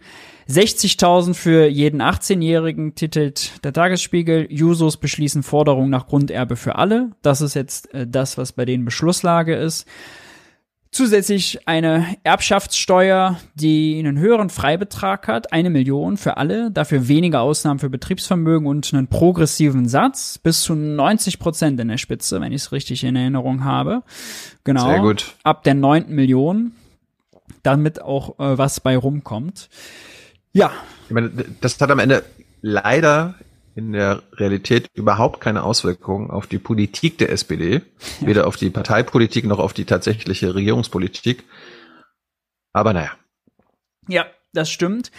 60.000 0.49 1.33
für 1.33 1.67
jeden 1.67 2.01
18-Jährigen 2.01 2.93
titelt 2.93 3.63
der 3.63 3.73
Tagesspiegel. 3.73 4.47
Jusos 4.51 4.97
beschließen 4.97 5.41
Forderungen 5.41 5.89
nach 5.89 6.07
Grunderbe 6.07 6.55
für 6.55 6.75
alle. 6.75 7.11
Das 7.21 7.41
ist 7.41 7.55
jetzt 7.55 7.93
äh, 7.93 8.05
das, 8.07 8.37
was 8.37 8.51
bei 8.51 8.65
denen 8.65 8.85
Beschlusslage 8.85 9.55
ist. 9.55 9.87
Zusätzlich 10.91 11.67
eine 11.67 12.15
Erbschaftssteuer, 12.23 13.37
die 13.55 13.99
einen 13.99 14.17
höheren 14.17 14.49
Freibetrag 14.49 15.27
hat, 15.27 15.51
eine 15.51 15.69
Million 15.69 16.15
für 16.15 16.37
alle, 16.37 16.71
dafür 16.71 17.09
weniger 17.09 17.41
Ausnahmen 17.41 17.81
für 17.81 17.89
Betriebsvermögen 17.89 18.65
und 18.65 18.93
einen 18.93 19.07
progressiven 19.07 19.89
Satz, 19.89 20.37
bis 20.37 20.61
zu 20.61 20.73
90 20.73 21.37
Prozent 21.37 21.81
in 21.81 21.89
der 21.89 21.97
Spitze, 21.97 22.39
wenn 22.39 22.53
ich 22.53 22.61
es 22.61 22.71
richtig 22.71 23.03
in 23.03 23.17
Erinnerung 23.17 23.65
habe. 23.65 24.03
Genau. 24.63 24.87
Sehr 24.87 24.99
gut. 25.01 25.35
Ab 25.43 25.63
der 25.63 25.73
neunten 25.73 26.15
Million, 26.15 26.71
damit 27.61 28.01
auch 28.01 28.39
äh, 28.39 28.57
was 28.57 28.79
bei 28.79 28.95
rumkommt. 28.95 29.67
Ja. 30.55 30.71
Ich 31.07 31.11
meine, 31.11 31.29
das 31.61 31.79
hat 31.79 31.91
am 31.91 31.99
Ende 31.99 32.23
leider 32.61 33.35
in 33.75 33.91
der 33.91 34.23
Realität 34.33 34.87
überhaupt 34.93 35.41
keine 35.41 35.63
Auswirkungen 35.63 36.31
auf 36.31 36.47
die 36.47 36.59
Politik 36.59 37.17
der 37.17 37.29
SPD, 37.29 37.81
ja. 38.21 38.27
weder 38.27 38.47
auf 38.47 38.55
die 38.55 38.69
Parteipolitik 38.69 39.45
noch 39.45 39.59
auf 39.59 39.73
die 39.73 39.83
tatsächliche 39.83 40.55
Regierungspolitik. 40.55 41.43
Aber 42.71 42.93
naja. 42.93 43.11
Ja, 44.07 44.27
das 44.53 44.69
stimmt. 44.69 45.11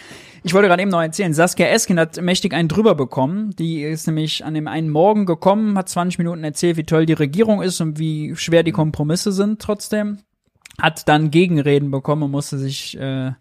Ich 0.43 0.55
wollte 0.55 0.69
gerade 0.69 0.81
eben 0.81 0.89
noch 0.89 1.01
erzählen, 1.01 1.33
Saskia 1.35 1.67
Esken 1.67 1.99
hat 1.99 2.19
mächtig 2.19 2.53
einen 2.53 2.67
drüber 2.67 2.95
bekommen. 2.95 3.55
Die 3.57 3.83
ist 3.83 4.07
nämlich 4.07 4.43
an 4.43 4.55
dem 4.55 4.67
einen 4.67 4.89
Morgen 4.89 5.27
gekommen, 5.27 5.77
hat 5.77 5.87
20 5.87 6.17
Minuten 6.17 6.43
erzählt, 6.43 6.77
wie 6.77 6.83
toll 6.83 7.05
die 7.05 7.13
Regierung 7.13 7.61
ist 7.61 7.79
und 7.79 7.99
wie 7.99 8.35
schwer 8.35 8.63
die 8.63 8.71
Kompromisse 8.71 9.31
sind 9.31 9.61
trotzdem. 9.61 10.17
Hat 10.81 11.07
dann 11.07 11.29
Gegenreden 11.29 11.91
bekommen 11.91 12.23
und 12.23 12.31
musste 12.31 12.57
sich 12.57 12.97
äh, 12.99 13.27
äh, 13.27 13.31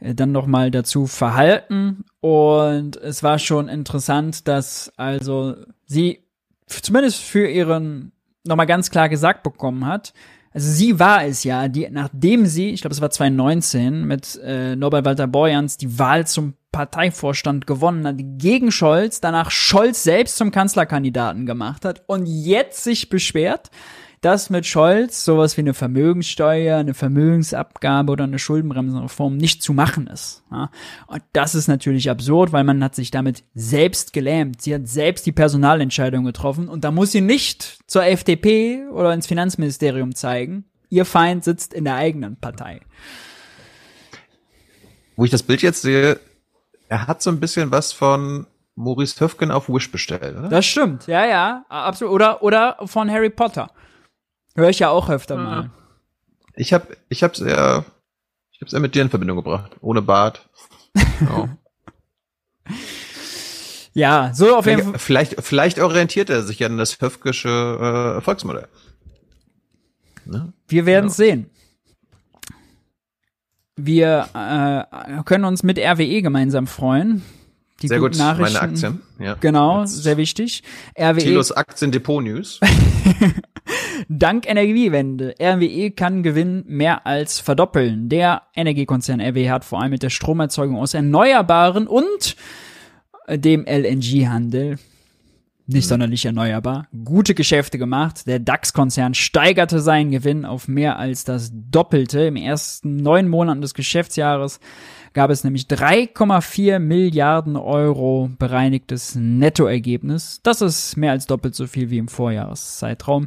dann 0.00 0.32
noch 0.32 0.46
mal 0.46 0.70
dazu 0.70 1.06
verhalten. 1.06 2.04
Und 2.20 2.96
es 2.96 3.22
war 3.22 3.38
schon 3.38 3.68
interessant, 3.68 4.48
dass 4.48 4.92
also 4.96 5.56
sie 5.86 6.24
zumindest 6.66 7.22
für 7.22 7.48
ihren 7.48 8.12
noch 8.44 8.56
mal 8.56 8.64
ganz 8.64 8.90
klar 8.90 9.08
gesagt 9.08 9.42
bekommen 9.42 9.86
hat, 9.86 10.12
also 10.52 10.70
sie 10.70 10.98
war 10.98 11.24
es 11.24 11.44
ja, 11.44 11.68
die 11.68 11.88
nachdem 11.90 12.46
sie, 12.46 12.70
ich 12.70 12.80
glaube 12.80 12.94
es 12.94 13.00
war 13.00 13.10
2019 13.10 14.04
mit 14.04 14.40
äh, 14.42 14.76
Norbert 14.76 15.04
Walter 15.04 15.26
Borjans 15.26 15.76
die 15.76 15.98
Wahl 15.98 16.26
zum 16.26 16.54
Parteivorstand 16.72 17.66
gewonnen 17.66 18.06
hat, 18.06 18.16
gegen 18.18 18.72
Scholz, 18.72 19.20
danach 19.20 19.50
Scholz 19.50 20.02
selbst 20.02 20.36
zum 20.36 20.50
Kanzlerkandidaten 20.50 21.46
gemacht 21.46 21.84
hat 21.84 22.02
und 22.06 22.26
jetzt 22.26 22.82
sich 22.82 23.08
beschwert, 23.08 23.70
dass 24.20 24.50
mit 24.50 24.66
Scholz 24.66 25.24
sowas 25.24 25.56
wie 25.56 25.60
eine 25.60 25.74
Vermögenssteuer, 25.74 26.78
eine 26.78 26.94
Vermögensabgabe 26.94 28.12
oder 28.12 28.24
eine 28.24 28.38
Schuldenbremsenreform 28.38 29.36
nicht 29.36 29.62
zu 29.62 29.72
machen 29.72 30.06
ist. 30.06 30.42
Ja? 30.50 30.70
Und 31.06 31.22
das 31.32 31.54
ist 31.54 31.68
natürlich 31.68 32.10
absurd, 32.10 32.52
weil 32.52 32.64
man 32.64 32.82
hat 32.82 32.94
sich 32.94 33.10
damit 33.10 33.44
selbst 33.54 34.12
gelähmt. 34.12 34.62
Sie 34.62 34.74
hat 34.74 34.88
selbst 34.88 35.26
die 35.26 35.32
Personalentscheidung 35.32 36.24
getroffen 36.24 36.68
und 36.68 36.84
da 36.84 36.90
muss 36.90 37.12
sie 37.12 37.20
nicht 37.20 37.78
zur 37.86 38.04
FDP 38.04 38.86
oder 38.90 39.12
ins 39.12 39.26
Finanzministerium 39.26 40.14
zeigen. 40.14 40.64
Ihr 40.90 41.04
Feind 41.04 41.44
sitzt 41.44 41.74
in 41.74 41.84
der 41.84 41.96
eigenen 41.96 42.36
Partei. 42.36 42.80
Wo 45.16 45.24
ich 45.24 45.30
das 45.30 45.42
Bild 45.42 45.62
jetzt 45.62 45.82
sehe, 45.82 46.18
er 46.88 47.06
hat 47.06 47.22
so 47.22 47.30
ein 47.30 47.40
bisschen 47.40 47.70
was 47.70 47.92
von 47.92 48.46
Maurice 48.74 49.20
Höfgen 49.20 49.50
auf 49.50 49.68
Wish 49.68 49.90
bestellt, 49.90 50.38
oder? 50.38 50.48
Das 50.48 50.64
stimmt, 50.64 51.06
ja, 51.06 51.26
ja, 51.26 51.64
absolut. 51.68 52.14
Oder, 52.14 52.42
oder 52.42 52.76
von 52.86 53.10
Harry 53.10 53.28
Potter. 53.28 53.70
Höre 54.58 54.70
ich 54.70 54.80
ja 54.80 54.88
auch 54.90 55.08
öfter 55.08 55.36
ja. 55.36 55.40
mal. 55.40 55.70
Ich 56.56 56.72
habe 56.72 56.96
ich 57.08 57.22
hab's 57.22 57.38
eher, 57.38 57.84
ich 58.50 58.60
hab's 58.60 58.72
eher 58.72 58.80
mit 58.80 58.96
dir 58.96 59.02
in 59.02 59.08
Verbindung 59.08 59.36
gebracht. 59.36 59.76
Ohne 59.80 60.02
Bart. 60.02 60.48
Oh. 61.32 61.46
ja, 63.94 64.32
so 64.34 64.56
auf 64.56 64.66
jeden 64.66 64.82
Fall. 64.82 64.98
Vielleicht, 64.98 65.40
vielleicht 65.44 65.78
orientiert 65.78 66.28
er 66.28 66.42
sich 66.42 66.64
an 66.64 66.76
das 66.76 67.00
Höfkische 67.00 67.48
äh, 67.48 68.14
Erfolgsmodell. 68.16 68.66
Ne? 70.24 70.52
Wir 70.66 70.86
werden 70.86 71.06
es 71.06 71.18
ja. 71.18 71.26
sehen. 71.26 71.50
Wir 73.76 74.28
äh, 74.34 75.22
können 75.22 75.44
uns 75.44 75.62
mit 75.62 75.78
RWE 75.78 76.20
gemeinsam 76.20 76.66
freuen. 76.66 77.22
Die 77.80 77.86
sehr 77.86 78.00
gut, 78.00 78.18
meine 78.18 78.60
Aktien. 78.60 79.02
Ja. 79.20 79.34
Genau, 79.34 79.82
Jetzt 79.82 80.02
sehr 80.02 80.16
wichtig. 80.16 80.64
RWE. 80.98 81.18
Tilos 81.18 81.54
Depot 81.80 82.24
News. 82.24 82.58
Dank 84.08 84.48
Energiewende. 84.48 85.34
RWE 85.40 85.90
kann 85.90 86.22
Gewinn 86.22 86.64
mehr 86.66 87.06
als 87.06 87.40
verdoppeln. 87.40 88.08
Der 88.08 88.42
Energiekonzern 88.54 89.20
RWE 89.20 89.50
hat 89.50 89.64
vor 89.64 89.80
allem 89.80 89.90
mit 89.90 90.02
der 90.02 90.10
Stromerzeugung 90.10 90.76
aus 90.76 90.94
Erneuerbaren 90.94 91.86
und 91.86 92.36
dem 93.28 93.66
LNG-Handel 93.66 94.78
nicht 95.68 95.84
mhm. 95.84 95.88
sonderlich 95.88 96.24
erneuerbar, 96.24 96.88
gute 97.04 97.34
Geschäfte 97.34 97.76
gemacht. 97.76 98.26
Der 98.26 98.38
DAX-Konzern 98.38 99.12
steigerte 99.12 99.80
seinen 99.80 100.10
Gewinn 100.10 100.46
auf 100.46 100.66
mehr 100.66 100.98
als 100.98 101.24
das 101.24 101.52
Doppelte. 101.52 102.20
Im 102.20 102.36
ersten 102.36 102.96
neun 102.96 103.28
Monaten 103.28 103.60
des 103.60 103.74
Geschäftsjahres 103.74 104.60
gab 105.18 105.32
es 105.32 105.42
nämlich 105.42 105.64
3,4 105.64 106.78
Milliarden 106.78 107.56
Euro 107.56 108.30
bereinigtes 108.38 109.16
Nettoergebnis. 109.16 110.38
Das 110.44 110.62
ist 110.62 110.96
mehr 110.96 111.10
als 111.10 111.26
doppelt 111.26 111.56
so 111.56 111.66
viel 111.66 111.90
wie 111.90 111.98
im 111.98 112.06
Vorjahreszeitraum. 112.06 113.26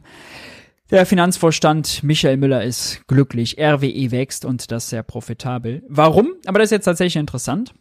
Der 0.89 1.05
Finanzvorstand 1.05 2.01
Michael 2.01 2.37
Müller 2.37 2.63
ist 2.63 3.05
glücklich. 3.07 3.59
RWE 3.59 4.09
wächst 4.11 4.45
und 4.45 4.71
das 4.71 4.87
sehr 4.87 5.03
profitabel. 5.03 5.83
Warum? 5.89 6.29
Aber 6.45 6.59
das 6.59 6.67
ist 6.67 6.71
jetzt 6.71 6.85
tatsächlich 6.85 7.19
interessant. 7.19 7.73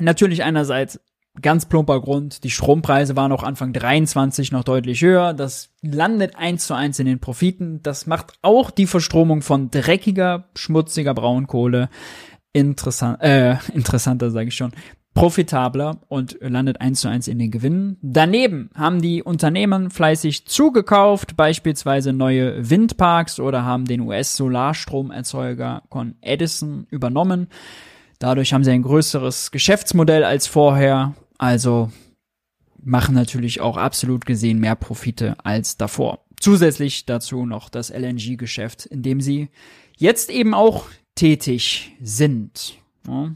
Natürlich 0.00 0.42
einerseits 0.42 0.98
ganz 1.40 1.66
plumper 1.66 2.00
Grund, 2.00 2.42
die 2.42 2.50
Strompreise 2.50 3.14
waren 3.14 3.30
auch 3.30 3.44
Anfang 3.44 3.72
23 3.72 4.50
noch 4.50 4.64
deutlich 4.64 5.00
höher. 5.00 5.32
Das 5.32 5.70
landet 5.80 6.34
eins 6.34 6.66
zu 6.66 6.74
eins 6.74 6.98
in 6.98 7.06
den 7.06 7.20
Profiten. 7.20 7.84
Das 7.84 8.08
macht 8.08 8.32
auch 8.42 8.72
die 8.72 8.86
Verstromung 8.86 9.42
von 9.42 9.70
dreckiger, 9.70 10.48
schmutziger 10.56 11.14
Braunkohle 11.14 11.88
interessant, 12.52 13.22
äh, 13.22 13.56
interessanter, 13.74 14.30
sage 14.30 14.48
ich 14.48 14.56
schon, 14.56 14.72
profitabler 15.14 15.98
und 16.08 16.36
landet 16.40 16.80
eins 16.80 17.00
zu 17.00 17.08
eins 17.08 17.26
in 17.26 17.40
den 17.40 17.50
Gewinnen. 17.50 17.96
Daneben 18.02 18.70
haben 18.76 19.02
die 19.02 19.22
Unternehmen 19.22 19.90
fleißig 19.90 20.46
zugekauft, 20.46 21.36
beispielsweise 21.36 22.12
neue 22.12 22.70
Windparks 22.70 23.40
oder 23.40 23.64
haben 23.64 23.84
den 23.84 24.02
US-Solarstromerzeuger 24.02 25.82
Con 25.88 26.14
Edison 26.20 26.86
übernommen. 26.90 27.48
Dadurch 28.20 28.52
haben 28.52 28.62
sie 28.62 28.70
ein 28.70 28.82
größeres 28.82 29.50
Geschäftsmodell 29.50 30.22
als 30.22 30.46
vorher, 30.46 31.14
also 31.36 31.90
machen 32.80 33.14
natürlich 33.14 33.60
auch 33.60 33.76
absolut 33.76 34.24
gesehen 34.24 34.60
mehr 34.60 34.76
Profite 34.76 35.36
als 35.44 35.76
davor. 35.76 36.20
Zusätzlich 36.38 37.06
dazu 37.06 37.44
noch 37.44 37.70
das 37.70 37.90
LNG-Geschäft, 37.90 38.86
in 38.86 39.02
dem 39.02 39.20
sie 39.20 39.48
jetzt 39.96 40.30
eben 40.30 40.54
auch 40.54 40.84
tätig 41.18 41.92
sind. 42.00 42.76
Ja. 43.06 43.30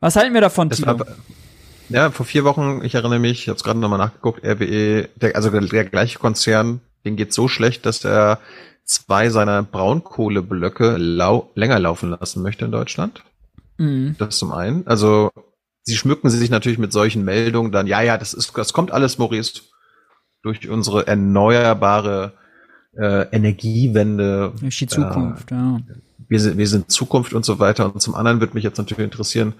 Was 0.00 0.16
halten 0.16 0.34
wir 0.34 0.40
davon, 0.40 0.68
Das 0.68 0.84
war, 0.84 0.98
ja, 1.88 2.10
vor 2.10 2.26
vier 2.26 2.44
Wochen, 2.44 2.80
ich 2.82 2.94
erinnere 2.94 3.18
mich, 3.18 3.42
ich 3.42 3.48
habe 3.48 3.56
es 3.56 3.64
gerade 3.64 3.78
nochmal 3.78 3.98
nachgeguckt, 3.98 4.44
RWE, 4.44 5.08
der, 5.16 5.36
also 5.36 5.50
der, 5.50 5.60
der 5.60 5.84
gleiche 5.84 6.18
Konzern, 6.18 6.80
den 7.04 7.16
geht 7.16 7.32
so 7.32 7.48
schlecht, 7.48 7.84
dass 7.86 8.04
er 8.04 8.38
zwei 8.84 9.28
seiner 9.28 9.62
Braunkohleblöcke 9.62 10.96
lau 10.96 11.50
länger 11.54 11.78
laufen 11.78 12.10
lassen 12.10 12.42
möchte 12.42 12.64
in 12.64 12.72
Deutschland. 12.72 13.22
Mhm. 13.78 14.16
Das 14.18 14.38
zum 14.38 14.52
einen. 14.52 14.86
Also 14.86 15.30
sie 15.82 15.96
schmücken 15.96 16.30
sich 16.30 16.50
natürlich 16.50 16.78
mit 16.78 16.92
solchen 16.92 17.24
Meldungen 17.24 17.72
dann, 17.72 17.86
ja, 17.86 18.00
ja, 18.00 18.16
das 18.16 18.34
ist, 18.34 18.56
das 18.56 18.72
kommt 18.72 18.92
alles, 18.92 19.18
Maurice, 19.18 19.62
durch 20.42 20.68
unsere 20.68 21.06
erneuerbare 21.06 22.32
äh, 22.96 23.26
Energiewende. 23.30 24.52
Durch 24.60 24.78
die 24.78 24.86
Zukunft, 24.86 25.50
ja. 25.50 25.80
Wir 26.28 26.40
sind, 26.40 26.58
wir 26.58 26.66
sind 26.68 26.90
Zukunft 26.90 27.32
und 27.34 27.44
so 27.44 27.58
weiter. 27.58 27.92
Und 27.92 28.00
zum 28.00 28.14
anderen 28.14 28.40
würde 28.40 28.54
mich 28.54 28.64
jetzt 28.64 28.78
natürlich 28.78 29.04
interessieren, 29.04 29.54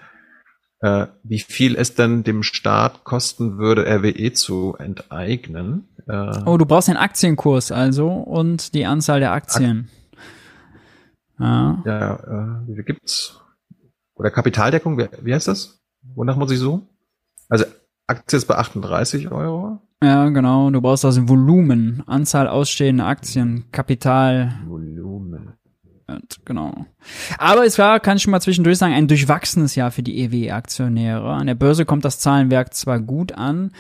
äh, 0.80 1.06
wie 1.22 1.40
viel 1.40 1.76
es 1.76 1.94
denn 1.94 2.24
dem 2.24 2.42
Staat 2.42 3.04
kosten 3.04 3.58
würde, 3.58 3.86
RWE 3.86 4.32
zu 4.32 4.76
enteignen. 4.78 5.88
Äh, 6.06 6.42
Oh, 6.46 6.56
du 6.58 6.66
brauchst 6.66 6.88
den 6.88 6.96
Aktienkurs 6.96 7.72
also 7.72 8.08
und 8.08 8.74
die 8.74 8.84
Anzahl 8.86 9.20
der 9.20 9.32
Aktien. 9.32 9.88
Ja. 11.38 11.82
Ja, 11.84 12.14
äh, 12.14 12.68
wie 12.68 12.74
viel 12.74 12.84
gibt's? 12.84 13.40
Oder 14.14 14.30
Kapitaldeckung, 14.30 14.98
wie, 14.98 15.08
wie 15.22 15.34
heißt 15.34 15.48
das? 15.48 15.80
Wonach 16.14 16.36
muss 16.36 16.50
ich 16.52 16.58
suchen? 16.58 16.86
Also 17.48 17.64
Aktie 18.06 18.36
ist 18.36 18.46
bei 18.46 18.56
38 18.56 19.30
Euro. 19.32 19.80
Ja, 20.02 20.28
genau. 20.28 20.70
Du 20.70 20.80
brauchst 20.82 21.04
also 21.04 21.28
Volumen, 21.28 22.02
Anzahl 22.06 22.46
ausstehender 22.46 23.06
Aktien, 23.06 23.64
Kapital, 23.72 24.54
Volumen. 24.66 25.03
Und 26.06 26.44
genau. 26.44 26.86
Aber 27.38 27.64
es 27.64 27.78
war, 27.78 28.00
kann 28.00 28.16
ich 28.16 28.22
schon 28.22 28.30
mal 28.30 28.40
zwischendurch 28.40 28.78
sagen, 28.78 28.94
ein 28.94 29.08
durchwachsenes 29.08 29.74
Jahr 29.74 29.90
für 29.90 30.02
die 30.02 30.18
EWE-Aktionäre. 30.20 31.30
An 31.30 31.46
der 31.46 31.54
Börse 31.54 31.84
kommt 31.84 32.04
das 32.04 32.18
Zahlenwerk 32.18 32.74
zwar 32.74 33.00
gut 33.00 33.32
an, 33.32 33.72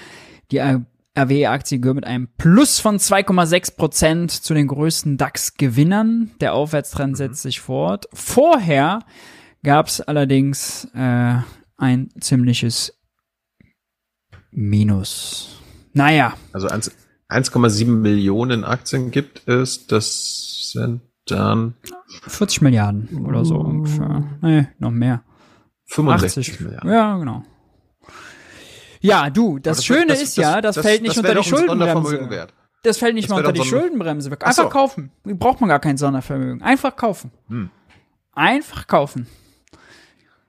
die 0.50 0.58
RWE-Aktie 0.58 1.78
gehört 1.80 1.96
mit 1.96 2.06
einem 2.06 2.28
Plus 2.36 2.80
von 2.80 2.98
2,6 2.98 3.76
Prozent 3.76 4.30
zu 4.30 4.54
den 4.54 4.66
größten 4.68 5.16
DAX-Gewinnern. 5.16 6.32
Der 6.40 6.54
Aufwärtstrend 6.54 7.16
setzt 7.16 7.42
sich 7.42 7.60
fort. 7.60 8.06
Vorher 8.12 9.00
gab 9.62 9.86
es 9.86 10.00
allerdings 10.00 10.88
äh, 10.94 11.36
ein 11.76 12.08
ziemliches 12.20 12.98
Minus. 14.50 15.60
Naja, 15.92 16.34
Also 16.52 16.68
1 16.68 16.92
1,7 17.28 17.86
Millionen 17.86 18.64
Aktien 18.64 19.10
gibt 19.10 19.48
es. 19.48 19.86
Das 19.86 20.70
sind 20.72 21.00
dann 21.26 21.74
40 22.26 22.62
Milliarden 22.62 23.24
oder 23.26 23.44
so 23.44 23.56
ungefähr. 23.56 24.24
Nee, 24.40 24.68
noch 24.78 24.90
mehr. 24.90 25.22
65 25.86 26.48
80. 26.54 26.60
Milliarden. 26.64 26.90
Ja, 26.90 27.16
genau. 27.18 27.42
Ja, 29.00 29.28
du, 29.30 29.58
das, 29.58 29.78
Das- 29.78 29.84
Schöne 29.84 30.06
das- 30.08 30.22
ist 30.22 30.38
das- 30.38 30.42
ja, 30.44 30.60
das, 30.60 30.78
fällt 30.78 31.02
nicht 31.02 31.16
unter 31.18 31.34
die 31.34 31.42
Schuldenbremse. 31.44 32.48
Das 32.82 32.98
fällt 32.98 33.14
nicht 33.14 33.28
mal 33.28 33.36
unter 33.38 33.52
die 33.52 33.58
doch 33.58 33.66
so 33.66 33.76
ein- 33.76 33.80
Schuldenbremse. 33.82 34.30
Ach 34.40 34.46
Einfach 34.46 34.62
so. 34.64 34.68
kaufen. 34.68 35.10
Braucht 35.24 35.60
man 35.60 35.68
gar 35.68 35.80
kein 35.80 35.96
Sondervermögen. 35.96 36.62
Einfach 36.62 36.96
kaufen. 36.96 37.30
Hm. 37.48 37.70
Einfach 38.32 38.86
kaufen. 38.86 39.26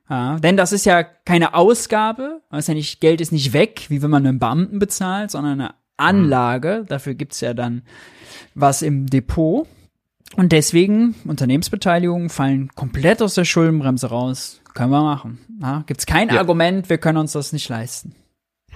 Ja, 0.09 0.37
denn 0.39 0.55
das 0.55 0.71
ist 0.71 0.85
ja 0.85 1.03
keine 1.03 1.53
Ausgabe, 1.55 2.41
ist 2.51 2.67
ja 2.67 2.73
nicht, 2.75 3.01
Geld 3.01 3.21
ist 3.21 3.31
nicht 3.31 3.53
weg, 3.53 3.85
wie 3.89 4.01
wenn 4.03 4.09
man 4.11 4.25
einen 4.25 4.37
Beamten 4.39 4.77
bezahlt, 4.79 5.31
sondern 5.31 5.59
eine 5.59 5.73
Anlage. 5.97 6.85
Dafür 6.87 7.15
gibt's 7.15 7.41
ja 7.41 7.53
dann 7.53 7.81
was 8.53 8.81
im 8.83 9.07
Depot. 9.07 9.67
Und 10.35 10.51
deswegen, 10.51 11.15
Unternehmensbeteiligungen 11.25 12.29
fallen 12.29 12.69
komplett 12.75 13.21
aus 13.21 13.35
der 13.35 13.45
Schuldenbremse 13.45 14.07
raus. 14.07 14.61
Können 14.73 14.91
wir 14.91 15.01
machen. 15.03 15.39
Ja, 15.61 15.83
gibt's 15.85 16.05
kein 16.05 16.29
Ja. 16.29 16.39
Argument, 16.39 16.89
wir 16.89 16.97
können 16.97 17.17
uns 17.19 17.31
das 17.31 17.53
nicht 17.53 17.69
leisten. 17.69 18.15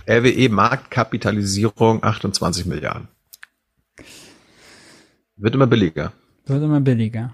RWE 0.07 0.47
Marktkapitalisierung 0.49 2.03
28 2.03 2.65
Milliarden. 2.65 3.09
Wird 5.35 5.55
immer 5.55 5.67
billiger. 5.67 6.13
Wird 6.45 6.63
immer 6.63 6.79
billiger. 6.81 7.33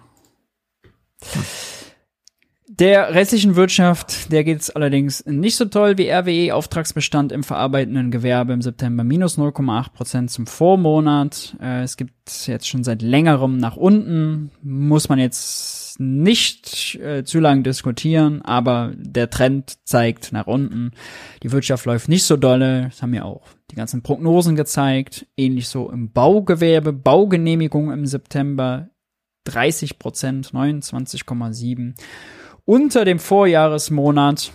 Der 2.78 3.14
restlichen 3.14 3.56
Wirtschaft, 3.56 4.34
der 4.34 4.44
geht's 4.44 4.70
allerdings 4.70 5.26
nicht 5.26 5.56
so 5.56 5.64
toll 5.64 5.98
wie 5.98 6.10
RWE. 6.10 6.54
Auftragsbestand 6.54 7.32
im 7.32 7.44
verarbeitenden 7.44 8.12
Gewerbe 8.12 8.52
im 8.52 8.62
September 8.62 9.06
minus 9.06 9.38
0,8 9.38 9.94
Prozent 9.94 10.30
zum 10.32 10.46
Vormonat. 10.46 11.56
Äh, 11.62 11.84
es 11.84 11.96
gibt 11.96 12.14
jetzt 12.48 12.68
schon 12.68 12.84
seit 12.84 13.02
längerem 13.02 13.56
nach 13.56 13.78
unten. 13.78 14.52
Muss 14.62 15.08
man 15.08 15.20
jetzt 15.20 16.02
nicht 16.02 16.96
äh, 16.96 17.24
zu 17.24 17.40
lang 17.40 17.64
diskutieren, 17.64 18.42
aber 18.42 18.92
der 18.98 19.30
Trend 19.30 19.78
zeigt 19.86 20.34
nach 20.34 20.48
unten. 20.48 20.92
Die 21.44 21.54
Wirtschaft 21.54 21.86
läuft 21.86 22.10
nicht 22.10 22.26
so 22.26 22.36
dolle. 22.36 22.90
Das 22.90 23.02
haben 23.02 23.14
ja 23.14 23.24
auch 23.24 23.48
die 23.72 23.76
ganzen 23.76 24.04
Prognosen 24.04 24.58
gezeigt. 24.58 25.28
Ähnlich 25.38 25.70
so 25.70 25.90
im 25.90 26.12
Baugewerbe. 26.12 26.92
Baugenehmigung 26.92 27.90
im 27.94 28.06
September 28.06 28.90
30 29.46 29.98
Prozent, 29.98 30.52
29,7 30.52 31.94
unter 32.66 33.06
dem 33.06 33.20
Vorjahresmonat. 33.20 34.52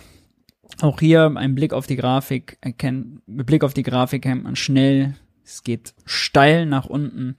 Auch 0.81 0.99
hier 0.99 1.31
ein 1.35 1.55
Blick 1.55 1.73
auf 1.73 1.87
die 1.87 1.95
Grafik 1.95 2.57
erkennt, 2.61 3.27
mit 3.27 3.45
Blick 3.45 3.63
auf 3.63 3.73
die 3.73 3.83
Grafik 3.83 4.23
kennt 4.23 4.43
man 4.43 4.55
schnell, 4.55 5.15
es 5.43 5.63
geht 5.63 5.93
steil 6.05 6.65
nach 6.65 6.85
unten. 6.85 7.35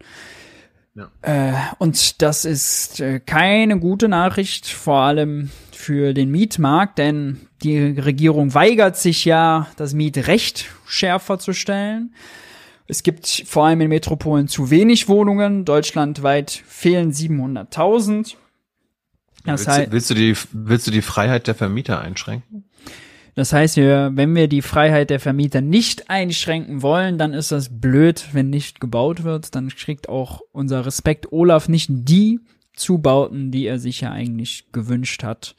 Ja. 0.95 1.11
Äh, 1.23 1.55
und 1.79 2.21
das 2.21 2.45
ist 2.45 3.01
äh, 3.01 3.21
keine 3.21 3.79
gute 3.79 4.09
Nachricht, 4.09 4.67
vor 4.67 5.01
allem 5.01 5.51
für 5.73 6.13
den 6.13 6.31
Mietmarkt, 6.31 6.99
denn 6.99 7.41
die 7.63 7.79
Regierung 7.79 8.55
weigert 8.55 8.99
sich 8.99 9.25
ja, 9.25 9.69
das 9.77 9.95
Mietrecht 9.95 10.67
schärfer 10.87 11.39
zu 11.39 11.55
stellen. 11.55 12.15
Es 12.87 13.03
gibt 13.03 13.45
vor 13.47 13.65
allem 13.65 13.81
in 13.81 13.89
Metropolen 13.89 14.49
zu 14.49 14.71
wenig 14.71 15.09
Wohnungen. 15.09 15.65
Deutschlandweit 15.65 16.51
fehlen 16.51 17.13
700.000. 17.13 18.37
Das 19.45 19.61
willst, 19.61 19.69
heißt, 19.69 19.87
du, 19.87 19.93
willst, 19.93 20.11
du 20.11 20.15
die, 20.15 20.37
willst 20.53 20.87
du 20.87 20.91
die 20.91 21.03
Freiheit 21.03 21.47
der 21.47 21.55
Vermieter 21.55 22.01
einschränken? 22.01 22.65
Das 23.35 23.53
heißt, 23.53 23.77
wir, 23.77 24.11
wenn 24.15 24.35
wir 24.35 24.47
die 24.47 24.61
Freiheit 24.61 25.09
der 25.09 25.19
Vermieter 25.19 25.63
nicht 25.63 26.11
einschränken 26.11 26.83
wollen, 26.83 27.17
dann 27.17 27.33
ist 27.33 27.51
das 27.51 27.81
blöd, 27.81 28.27
wenn 28.33 28.51
nicht 28.51 28.79
gebaut 28.79 29.25
wird. 29.25 29.55
Dann 29.55 29.69
kriegt 29.69 30.09
auch 30.09 30.43
unser 30.53 30.85
Respekt 30.85 31.33
Olaf 31.33 31.69
nicht 31.69 31.89
die 31.91 32.41
Zubauten, 32.75 33.51
die 33.51 33.67
er 33.67 33.79
sich 33.79 34.03
ja 34.03 34.11
eigentlich 34.11 34.67
gewünscht 34.73 35.23
hat. 35.23 35.55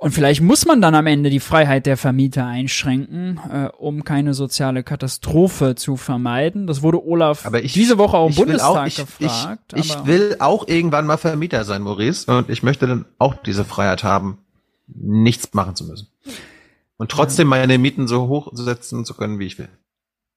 Und 0.00 0.12
vielleicht 0.12 0.42
muss 0.42 0.66
man 0.66 0.82
dann 0.82 0.94
am 0.94 1.06
Ende 1.06 1.30
die 1.30 1.40
Freiheit 1.40 1.86
der 1.86 1.96
Vermieter 1.96 2.44
einschränken, 2.46 3.40
äh, 3.50 3.68
um 3.78 4.04
keine 4.04 4.34
soziale 4.34 4.82
Katastrophe 4.82 5.76
zu 5.76 5.96
vermeiden. 5.96 6.66
Das 6.66 6.82
wurde 6.82 7.02
Olaf 7.06 7.46
Aber 7.46 7.62
ich, 7.62 7.72
diese 7.72 7.96
Woche 7.96 8.16
auch 8.16 8.28
im 8.28 8.34
Bundestag 8.34 8.82
auch, 8.82 8.86
ich, 8.86 8.96
gefragt. 8.96 9.72
Ich, 9.74 9.90
ich 9.90 10.06
will 10.06 10.36
auch 10.40 10.68
irgendwann 10.68 11.06
mal 11.06 11.16
Vermieter 11.16 11.64
sein, 11.64 11.82
Maurice. 11.82 12.30
Und 12.30 12.50
ich 12.50 12.62
möchte 12.62 12.86
dann 12.86 13.04
auch 13.18 13.34
diese 13.34 13.64
Freiheit 13.64 14.04
haben, 14.04 14.38
nichts 14.86 15.54
machen 15.54 15.76
zu 15.76 15.86
müssen. 15.86 16.08
Und 16.96 17.10
trotzdem 17.10 17.48
meine 17.48 17.78
Mieten 17.78 18.06
so 18.06 18.28
hoch 18.28 18.50
setzen 18.52 19.04
zu 19.04 19.14
können, 19.14 19.38
wie 19.38 19.46
ich 19.46 19.58
will. 19.58 19.68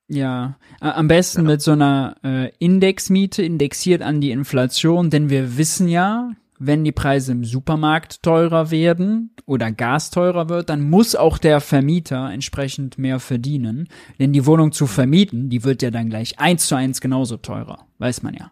Ja, 0.09 0.57
am 0.79 1.09
besten 1.09 1.43
mit 1.43 1.61
so 1.61 1.71
einer 1.71 2.15
äh, 2.23 2.51
Indexmiete, 2.59 3.43
indexiert 3.43 4.01
an 4.01 4.21
die 4.21 4.31
Inflation, 4.31 5.09
denn 5.09 5.29
wir 5.29 5.57
wissen 5.57 5.89
ja, 5.89 6.31
wenn 6.59 6.83
die 6.83 6.91
Preise 6.91 7.31
im 7.31 7.43
Supermarkt 7.43 8.23
teurer 8.23 8.71
werden 8.71 9.35
oder 9.45 9.71
Gas 9.71 10.11
teurer 10.11 10.49
wird, 10.49 10.69
dann 10.69 10.89
muss 10.89 11.15
auch 11.15 11.37
der 11.37 11.61
Vermieter 11.61 12.29
entsprechend 12.31 12.97
mehr 12.97 13.19
verdienen. 13.19 13.87
Denn 14.19 14.33
die 14.33 14.45
Wohnung 14.45 14.71
zu 14.71 14.87
vermieten, 14.87 15.49
die 15.49 15.63
wird 15.63 15.81
ja 15.81 15.91
dann 15.91 16.09
gleich 16.09 16.39
eins 16.39 16.67
zu 16.67 16.75
eins 16.75 17.01
genauso 17.01 17.37
teurer. 17.37 17.85
Weiß 17.99 18.23
man 18.23 18.33
ja. 18.33 18.51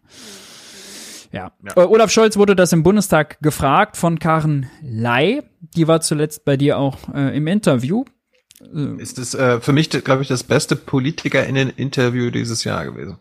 Ja. 1.32 1.52
Ja. 1.64 1.84
Äh, 1.84 1.86
Olaf 1.86 2.12
Scholz 2.12 2.38
wurde 2.38 2.56
das 2.56 2.72
im 2.72 2.84
Bundestag 2.84 3.40
gefragt 3.42 3.98
von 3.98 4.20
Karen 4.20 4.70
Ley. 4.82 5.44
Die 5.76 5.88
war 5.88 6.02
zuletzt 6.02 6.46
bei 6.46 6.56
dir 6.56 6.78
auch 6.78 7.14
äh, 7.14 7.36
im 7.36 7.48
Interview. 7.48 8.06
Ist 8.98 9.20
es 9.20 9.34
äh, 9.34 9.60
für 9.60 9.74
mich, 9.74 9.90
glaube 9.90 10.22
ich, 10.22 10.30
das 10.30 10.44
beste 10.44 10.76
PolitikerInnen-Interview 10.76 12.32
dieses 12.32 12.64
Jahr 12.64 12.86
gewesen. 12.86 13.18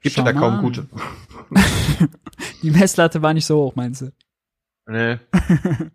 Gibt 0.00 0.16
ja 0.16 0.22
da 0.22 0.32
kaum 0.32 0.60
gute. 0.60 0.86
Die 2.62 2.70
Messlatte 2.70 3.22
war 3.22 3.34
nicht 3.34 3.46
so 3.46 3.56
hoch, 3.56 3.74
meinst 3.74 4.02
du? 4.02 4.12
Nee. 4.86 5.18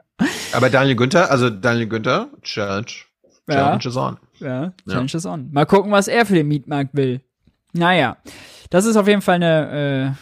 Aber 0.53 0.69
Daniel 0.69 0.95
Günther, 0.95 1.31
also 1.31 1.49
Daniel 1.49 1.87
Günther, 1.87 2.29
Challenge. 2.41 2.91
Ja. 3.47 3.77
Challenge 3.77 3.87
is 3.87 3.97
on. 3.97 4.17
Ja, 4.39 4.73
Challenge 4.87 5.11
is 5.13 5.25
on. 5.25 5.49
Mal 5.51 5.65
gucken, 5.65 5.91
was 5.91 6.07
er 6.07 6.25
für 6.25 6.33
den 6.33 6.47
Mietmarkt 6.47 6.91
will. 6.93 7.21
Naja, 7.73 8.17
das 8.69 8.85
ist 8.85 8.95
auf 8.95 9.07
jeden 9.07 9.21
Fall 9.21 9.35
eine, 9.35 10.15
äh, 10.15 10.19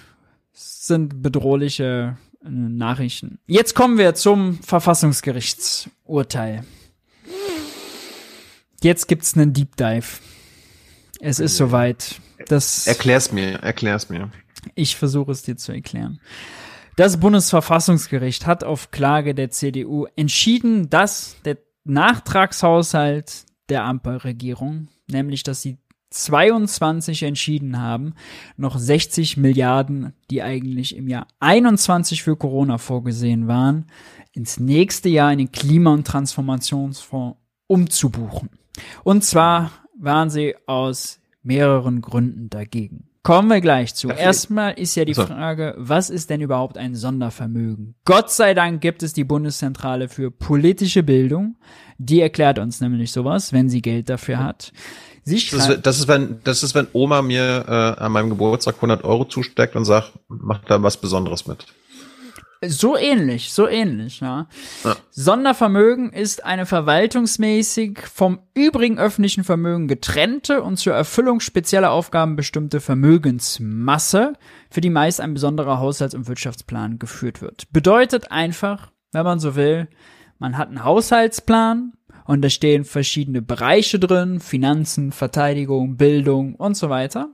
sind 0.54 1.22
bedrohliche 1.22 2.18
äh, 2.44 2.50
Nachrichten. 2.50 3.40
Jetzt 3.46 3.76
kommen 3.76 3.98
wir 3.98 4.16
zum 4.16 4.60
Verfassungsgerichtsurteil. 4.62 6.64
Jetzt 8.82 9.08
gibt's 9.08 9.38
einen 9.38 9.54
Deep 9.54 9.78
Dive. 9.78 10.20
Es 11.20 11.40
ist 11.40 11.56
soweit. 11.56 12.20
Das, 12.48 12.88
Erklär's 12.88 13.32
mir, 13.32 13.60
erklär's 13.60 14.10
mir. 14.10 14.30
ich 14.76 14.96
versuche 14.96 15.32
es 15.32 15.44
dir 15.44 15.58
zu 15.58 15.72
erklären. 15.72 16.20
Das 16.96 17.20
Bundesverfassungsgericht 17.20 18.46
hat 18.46 18.64
auf 18.64 18.92
Klage 18.92 19.34
der 19.34 19.50
CDU 19.50 20.06
entschieden, 20.16 20.90
dass 20.90 21.38
der 21.44 21.58
Nachtragshaushalt 21.86 23.46
der 23.70 23.84
Ampelregierung, 23.86 24.90
nämlich 25.10 25.44
dass 25.44 25.62
sie 25.62 25.80
22 26.12 27.24
entschieden 27.24 27.82
haben, 27.82 28.14
noch 28.56 28.78
60 28.78 29.38
Milliarden, 29.38 30.14
die 30.30 30.44
eigentlich 30.44 30.96
im 30.96 31.08
Jahr 31.08 31.28
21 31.40 32.22
für 32.22 32.38
Corona 32.38 32.78
vorgesehen 32.78 33.48
waren, 33.48 33.88
ins 34.32 34.60
nächste 34.60 35.10
Jahr 35.10 35.32
in 35.32 35.40
den 35.40 35.52
Klima- 35.52 35.94
und 35.94 36.06
Transformationsfonds 36.06 37.40
umzubuchen. 37.68 38.50
Und 39.04 39.24
zwar 39.24 39.72
waren 40.00 40.30
sie 40.30 40.56
aus 40.68 41.20
mehreren 41.44 42.02
Gründen 42.02 42.50
dagegen. 42.50 43.08
Kommen 43.24 43.50
wir 43.50 43.62
gleich 43.62 43.96
zu. 43.96 44.10
Erstmal 44.10 44.74
ist 44.74 44.96
ja 44.96 45.06
die 45.06 45.14
so. 45.14 45.26
Frage, 45.26 45.76
was 45.78 46.10
ist 46.10 46.30
denn 46.30 46.42
überhaupt 46.42 46.78
ein 46.78 46.94
Sondervermögen? 46.94 47.96
Gott 48.04 48.30
sei 48.30 48.54
Dank 48.54 48.82
gibt 48.82 49.02
es 49.02 49.14
die 49.14 49.24
Bundeszentrale 49.24 50.10
für 50.10 50.30
politische 50.30 51.04
Bildung. 51.04 51.56
Die 51.98 52.20
erklärt 52.20 52.60
uns 52.60 52.82
nämlich 52.82 53.14
sowas, 53.14 53.54
wenn 53.54 53.70
sie 53.70 53.82
Geld 53.82 54.10
dafür 54.10 54.44
hat. 54.44 54.74
Sie 55.24 55.36
das, 55.36 55.70
ist, 55.70 55.86
das 55.86 56.00
ist, 56.00 56.08
wenn, 56.10 56.42
das 56.44 56.64
ist, 56.64 56.76
wenn 56.76 56.88
Oma 56.92 57.22
mir 57.22 57.64
äh, 57.66 58.02
an 58.04 58.12
meinem 58.12 58.30
Geburtstag 58.30 58.76
100 58.76 59.06
Euro 59.06 59.24
zusteckt 59.24 59.78
und 59.78 59.86
sagt, 59.86 60.12
mach 60.28 60.60
da 60.66 60.84
was 60.84 60.98
Besonderes 60.98 61.48
mit. 61.48 61.66
So 62.68 62.98
ähnlich, 62.98 63.54
so 63.54 63.68
ähnlich, 63.68 64.20
ja. 64.20 64.48
ja. 64.84 64.96
Sondervermögen 65.12 66.12
ist 66.14 66.46
eine 66.46 66.66
verwaltungsmäßig 66.66 68.00
vom 68.02 68.40
übrigen 68.54 69.00
öffentlichen 69.00 69.44
Vermögen 69.44 69.88
getrennte 69.88 70.62
und 70.62 70.78
zur 70.78 70.94
Erfüllung 70.94 71.40
spezieller 71.40 71.92
Aufgaben 71.92 72.36
bestimmte 72.36 72.80
Vermögensmasse, 72.82 74.34
für 74.70 74.82
die 74.82 74.90
meist 74.90 75.22
ein 75.22 75.34
besonderer 75.34 75.80
Haushalts- 75.80 76.16
und 76.16 76.28
Wirtschaftsplan 76.28 77.00
geführt 77.00 77.42
wird. 77.42 77.72
Bedeutet 77.72 78.32
einfach, 78.32 78.92
wenn 79.12 79.24
man 79.24 79.40
so 79.40 79.56
will, 79.56 79.88
man 80.40 80.58
hat 80.58 80.70
einen 80.70 80.84
Haushaltsplan 80.84 81.94
und 82.26 82.42
da 82.42 82.50
stehen 82.50 82.86
verschiedene 82.86 83.42
Bereiche 83.42 84.00
drin, 84.00 84.40
Finanzen, 84.40 85.12
Verteidigung, 85.12 85.98
Bildung 85.98 86.56
und 86.56 86.76
so 86.76 86.90
weiter. 86.90 87.30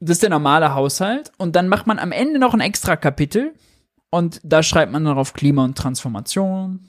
Das 0.00 0.16
ist 0.16 0.22
der 0.22 0.30
normale 0.30 0.74
Haushalt 0.74 1.32
und 1.38 1.56
dann 1.56 1.68
macht 1.68 1.86
man 1.86 1.98
am 1.98 2.12
Ende 2.12 2.38
noch 2.38 2.54
ein 2.54 2.60
extra 2.60 2.96
Kapitel, 2.96 3.54
und 4.16 4.40
da 4.42 4.62
schreibt 4.62 4.92
man 4.92 5.04
dann 5.04 5.18
auf 5.18 5.32
Klima 5.32 5.64
und 5.64 5.76
Transformation. 5.76 6.80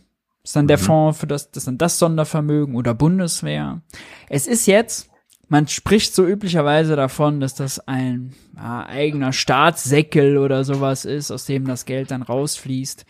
Ist 0.43 0.55
dann 0.55 0.67
der 0.67 0.77
mhm. 0.77 0.83
Fonds 0.83 1.19
für 1.19 1.27
das, 1.27 1.51
das 1.51 1.65
dann 1.65 1.77
das 1.77 1.99
Sondervermögen 1.99 2.75
oder 2.75 2.93
Bundeswehr. 2.93 3.81
Es 4.29 4.47
ist 4.47 4.65
jetzt, 4.65 5.09
man 5.49 5.67
spricht 5.67 6.15
so 6.15 6.25
üblicherweise 6.25 6.95
davon, 6.95 7.39
dass 7.39 7.53
das 7.53 7.85
ein 7.87 8.33
ja, 8.55 8.85
eigener 8.85 9.33
Staatssäckel 9.33 10.37
oder 10.37 10.63
sowas 10.63 11.05
ist, 11.05 11.31
aus 11.31 11.45
dem 11.45 11.65
das 11.65 11.85
Geld 11.85 12.11
dann 12.11 12.21
rausfließt. 12.21 13.05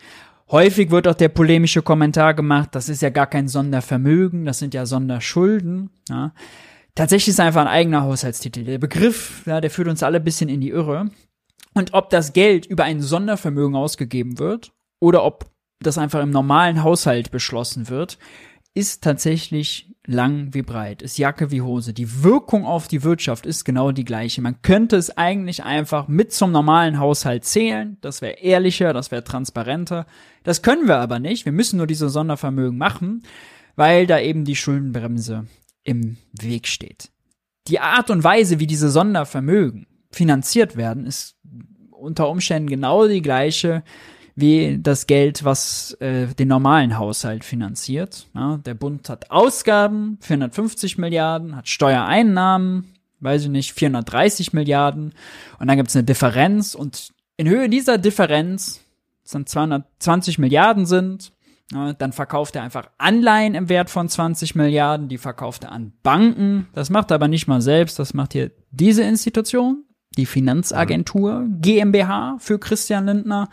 Häufig 0.50 0.90
wird 0.90 1.06
auch 1.06 1.14
der 1.14 1.28
polemische 1.28 1.82
Kommentar 1.82 2.34
gemacht, 2.34 2.70
das 2.72 2.88
ist 2.88 3.02
ja 3.02 3.10
gar 3.10 3.26
kein 3.26 3.48
Sondervermögen, 3.48 4.44
das 4.44 4.58
sind 4.58 4.72
ja 4.72 4.86
Sonderschulden. 4.86 5.90
Ja. 6.08 6.32
Tatsächlich 6.94 7.28
ist 7.28 7.34
es 7.34 7.40
einfach 7.40 7.60
ein 7.60 7.68
eigener 7.68 8.02
Haushaltstitel. 8.02 8.64
Der 8.64 8.78
Begriff, 8.78 9.42
ja, 9.46 9.60
der 9.60 9.70
führt 9.70 9.88
uns 9.88 10.02
alle 10.02 10.16
ein 10.16 10.24
bisschen 10.24 10.48
in 10.48 10.60
die 10.60 10.70
Irre. 10.70 11.10
Und 11.74 11.94
ob 11.94 12.10
das 12.10 12.32
Geld 12.32 12.66
über 12.66 12.84
ein 12.84 13.00
Sondervermögen 13.00 13.76
ausgegeben 13.76 14.38
wird 14.38 14.72
oder 15.00 15.24
ob 15.24 15.50
das 15.80 15.98
einfach 15.98 16.22
im 16.22 16.30
normalen 16.30 16.82
Haushalt 16.82 17.30
beschlossen 17.30 17.88
wird, 17.88 18.18
ist 18.74 19.02
tatsächlich 19.02 19.88
lang 20.08 20.54
wie 20.54 20.62
breit, 20.62 21.02
ist 21.02 21.18
Jacke 21.18 21.50
wie 21.50 21.60
Hose. 21.60 21.92
Die 21.92 22.22
Wirkung 22.22 22.64
auf 22.64 22.88
die 22.88 23.02
Wirtschaft 23.02 23.44
ist 23.44 23.64
genau 23.64 23.92
die 23.92 24.04
gleiche. 24.04 24.40
Man 24.40 24.62
könnte 24.62 24.96
es 24.96 25.16
eigentlich 25.16 25.64
einfach 25.64 26.08
mit 26.08 26.32
zum 26.32 26.50
normalen 26.50 26.98
Haushalt 26.98 27.44
zählen. 27.44 27.98
Das 28.00 28.22
wäre 28.22 28.38
ehrlicher, 28.38 28.94
das 28.94 29.10
wäre 29.10 29.22
transparenter. 29.22 30.06
Das 30.44 30.62
können 30.62 30.88
wir 30.88 30.96
aber 30.96 31.18
nicht. 31.18 31.44
Wir 31.44 31.52
müssen 31.52 31.76
nur 31.76 31.86
diese 31.86 32.08
Sondervermögen 32.08 32.78
machen, 32.78 33.22
weil 33.76 34.06
da 34.06 34.18
eben 34.18 34.44
die 34.46 34.56
Schuldenbremse 34.56 35.46
im 35.84 36.16
Weg 36.32 36.66
steht. 36.66 37.10
Die 37.66 37.80
Art 37.80 38.08
und 38.08 38.24
Weise, 38.24 38.60
wie 38.60 38.66
diese 38.66 38.88
Sondervermögen 38.88 39.86
finanziert 40.10 40.76
werden, 40.76 41.04
ist 41.04 41.36
unter 41.98 42.28
Umständen 42.28 42.68
genau 42.68 43.06
die 43.06 43.22
gleiche 43.22 43.82
wie 44.40 44.78
das 44.80 45.08
Geld, 45.08 45.44
was 45.44 45.94
äh, 45.94 46.28
den 46.28 46.46
normalen 46.46 46.96
Haushalt 46.96 47.42
finanziert. 47.42 48.28
Ja, 48.34 48.58
der 48.58 48.74
Bund 48.74 49.08
hat 49.08 49.32
Ausgaben, 49.32 50.16
450 50.20 50.96
Milliarden, 50.96 51.56
hat 51.56 51.66
Steuereinnahmen, 51.66 52.94
weiß 53.18 53.44
ich 53.44 53.48
nicht, 53.48 53.72
430 53.72 54.52
Milliarden. 54.52 55.12
Und 55.58 55.66
dann 55.66 55.76
gibt 55.76 55.88
es 55.88 55.96
eine 55.96 56.04
Differenz. 56.04 56.76
Und 56.76 57.12
in 57.36 57.48
Höhe 57.48 57.68
dieser 57.68 57.98
Differenz, 57.98 58.80
das 59.24 59.32
dann 59.32 59.46
220 59.46 60.38
Milliarden 60.38 60.86
sind, 60.86 61.32
ja, 61.72 61.92
dann 61.94 62.12
verkauft 62.12 62.54
er 62.54 62.62
einfach 62.62 62.90
Anleihen 62.96 63.56
im 63.56 63.68
Wert 63.68 63.90
von 63.90 64.08
20 64.08 64.54
Milliarden, 64.54 65.08
die 65.08 65.18
verkauft 65.18 65.64
er 65.64 65.72
an 65.72 65.92
Banken. 66.04 66.68
Das 66.74 66.90
macht 66.90 67.10
er 67.10 67.16
aber 67.16 67.26
nicht 67.28 67.48
mal 67.48 67.60
selbst, 67.60 67.98
das 67.98 68.14
macht 68.14 68.34
hier 68.34 68.52
diese 68.70 69.02
Institution 69.02 69.84
die 70.16 70.26
Finanzagentur 70.26 71.46
GmbH 71.60 72.36
für 72.38 72.58
Christian 72.58 73.06
Lindner. 73.06 73.48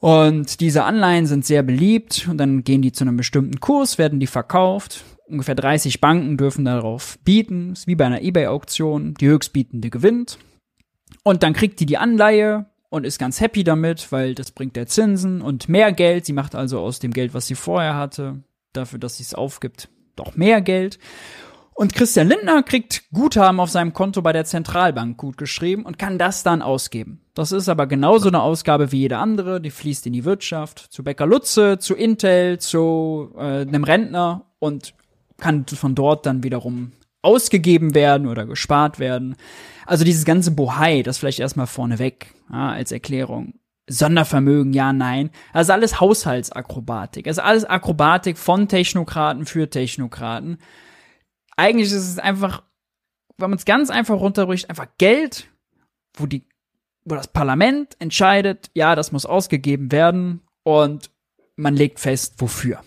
Und 0.00 0.60
diese 0.60 0.82
Anleihen 0.82 1.26
sind 1.26 1.44
sehr 1.44 1.62
beliebt 1.62 2.26
und 2.28 2.38
dann 2.38 2.64
gehen 2.64 2.82
die 2.82 2.90
zu 2.90 3.04
einem 3.04 3.16
bestimmten 3.16 3.60
Kurs, 3.60 3.98
werden 3.98 4.18
die 4.18 4.26
verkauft. 4.26 5.04
Ungefähr 5.28 5.54
30 5.54 6.00
Banken 6.00 6.36
dürfen 6.36 6.64
darauf 6.64 7.18
bieten. 7.20 7.72
ist 7.72 7.86
wie 7.86 7.94
bei 7.94 8.06
einer 8.06 8.22
eBay-Auktion. 8.22 9.14
Die 9.14 9.28
höchstbietende 9.28 9.90
gewinnt. 9.90 10.38
Und 11.22 11.42
dann 11.42 11.52
kriegt 11.52 11.78
die 11.78 11.86
die 11.86 11.98
Anleihe 11.98 12.66
und 12.90 13.06
ist 13.06 13.18
ganz 13.18 13.40
happy 13.40 13.64
damit, 13.64 14.10
weil 14.10 14.34
das 14.34 14.50
bringt 14.50 14.76
der 14.76 14.86
Zinsen 14.86 15.40
und 15.40 15.68
mehr 15.68 15.92
Geld. 15.92 16.26
Sie 16.26 16.32
macht 16.32 16.54
also 16.54 16.80
aus 16.80 16.98
dem 16.98 17.12
Geld, 17.12 17.32
was 17.32 17.46
sie 17.46 17.54
vorher 17.54 17.96
hatte, 17.96 18.42
dafür, 18.72 18.98
dass 18.98 19.18
sie 19.18 19.22
es 19.22 19.34
aufgibt, 19.34 19.88
doch 20.16 20.36
mehr 20.36 20.60
Geld. 20.60 20.98
Und 21.82 21.96
Christian 21.96 22.28
Lindner 22.28 22.62
kriegt 22.62 23.10
Guthaben 23.10 23.58
auf 23.58 23.68
seinem 23.68 23.92
Konto 23.92 24.22
bei 24.22 24.32
der 24.32 24.44
Zentralbank 24.44 25.16
gut 25.16 25.36
geschrieben 25.36 25.84
und 25.84 25.98
kann 25.98 26.16
das 26.16 26.44
dann 26.44 26.62
ausgeben. 26.62 27.22
Das 27.34 27.50
ist 27.50 27.68
aber 27.68 27.88
genauso 27.88 28.28
eine 28.28 28.40
Ausgabe 28.40 28.92
wie 28.92 29.00
jede 29.00 29.18
andere, 29.18 29.60
die 29.60 29.72
fließt 29.72 30.06
in 30.06 30.12
die 30.12 30.24
Wirtschaft, 30.24 30.78
zu 30.78 31.02
Becker 31.02 31.26
Lutze, 31.26 31.78
zu 31.80 31.96
Intel, 31.96 32.60
zu 32.60 33.32
äh, 33.36 33.62
einem 33.62 33.82
Rentner 33.82 34.44
und 34.60 34.94
kann 35.38 35.66
von 35.66 35.96
dort 35.96 36.24
dann 36.24 36.44
wiederum 36.44 36.92
ausgegeben 37.20 37.96
werden 37.96 38.28
oder 38.28 38.46
gespart 38.46 39.00
werden. 39.00 39.34
Also 39.84 40.04
dieses 40.04 40.24
ganze 40.24 40.52
Bohai, 40.52 41.02
das 41.02 41.18
vielleicht 41.18 41.40
erstmal 41.40 41.66
vorneweg 41.66 42.32
ja, 42.52 42.70
als 42.70 42.92
Erklärung. 42.92 43.54
Sondervermögen, 43.90 44.72
ja, 44.72 44.92
nein. 44.92 45.30
Also 45.52 45.72
alles 45.72 46.00
Haushaltsakrobatik. 46.00 47.26
Also 47.26 47.42
alles 47.42 47.64
Akrobatik 47.64 48.38
von 48.38 48.68
Technokraten 48.68 49.46
für 49.46 49.68
Technokraten 49.68 50.58
eigentlich 51.56 51.88
ist 51.88 52.08
es 52.08 52.18
einfach, 52.18 52.62
wenn 53.36 53.50
man 53.50 53.58
es 53.58 53.64
ganz 53.64 53.90
einfach 53.90 54.18
runterbricht, 54.18 54.70
einfach 54.70 54.88
Geld, 54.98 55.48
wo 56.14 56.26
die, 56.26 56.44
wo 57.04 57.14
das 57.14 57.28
Parlament 57.28 57.96
entscheidet, 57.98 58.70
ja, 58.74 58.94
das 58.94 59.12
muss 59.12 59.26
ausgegeben 59.26 59.92
werden 59.92 60.42
und 60.62 61.10
man 61.56 61.74
legt 61.74 62.00
fest, 62.00 62.34
wofür. 62.38 62.80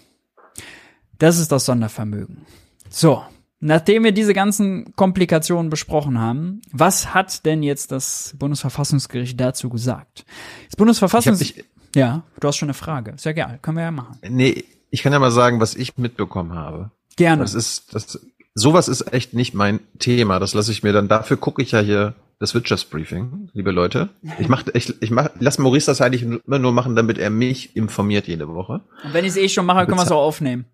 Das 1.17 1.39
ist 1.39 1.51
das 1.51 1.65
Sondervermögen. 1.65 2.45
So, 2.89 3.23
nachdem 3.59 4.03
wir 4.03 4.11
diese 4.11 4.33
ganzen 4.33 4.95
Komplikationen 4.95 5.69
besprochen 5.69 6.19
haben, 6.19 6.61
was 6.71 7.13
hat 7.13 7.45
denn 7.45 7.63
jetzt 7.63 7.91
das 7.91 8.35
Bundesverfassungsgericht 8.37 9.39
dazu 9.39 9.69
gesagt? 9.69 10.25
Das 10.69 10.75
Bundesverfassungsgericht. 10.75 11.65
Ja, 11.95 12.23
du 12.39 12.47
hast 12.47 12.57
schon 12.57 12.67
eine 12.67 12.73
Frage. 12.73 13.13
Sehr 13.17 13.33
geil, 13.33 13.59
können 13.61 13.77
wir 13.77 13.83
ja 13.85 13.91
machen. 13.91 14.17
Nee, 14.27 14.65
ich 14.89 15.01
kann 15.01 15.13
ja 15.13 15.19
mal 15.19 15.31
sagen, 15.31 15.59
was 15.61 15.75
ich 15.75 15.97
mitbekommen 15.97 16.53
habe. 16.53 16.91
Gerne. 17.15 17.41
Das 17.41 17.53
ist, 17.53 17.93
das 17.95 18.19
sowas 18.55 18.87
ist 18.87 19.13
echt 19.13 19.33
nicht 19.33 19.53
mein 19.53 19.81
Thema. 19.99 20.39
Das 20.39 20.53
lasse 20.53 20.71
ich 20.71 20.81
mir 20.81 20.93
dann. 20.93 21.07
Dafür 21.07 21.37
gucke 21.37 21.61
ich 21.61 21.71
ja 21.71 21.79
hier 21.79 22.15
das 22.39 22.53
Wirtschaftsbriefing, 22.53 23.49
liebe 23.53 23.71
Leute. 23.71 24.09
Ich 24.39 24.49
mach, 24.49 24.63
ich, 24.73 25.01
ich 25.01 25.11
mach, 25.11 25.29
lass 25.39 25.57
Maurice 25.57 25.85
das 25.85 26.01
eigentlich 26.01 26.23
immer 26.23 26.59
nur 26.59 26.71
machen, 26.71 26.95
damit 26.95 27.17
er 27.17 27.29
mich 27.29 27.75
informiert 27.75 28.27
jede 28.27 28.47
Woche. 28.49 28.81
Und 29.03 29.13
wenn 29.13 29.23
ich 29.23 29.31
es 29.31 29.37
eh 29.37 29.47
schon 29.47 29.65
mache, 29.65 29.85
können 29.85 29.97
wir 29.97 30.03
es 30.03 30.11
auch 30.11 30.23
aufnehmen. 30.23 30.65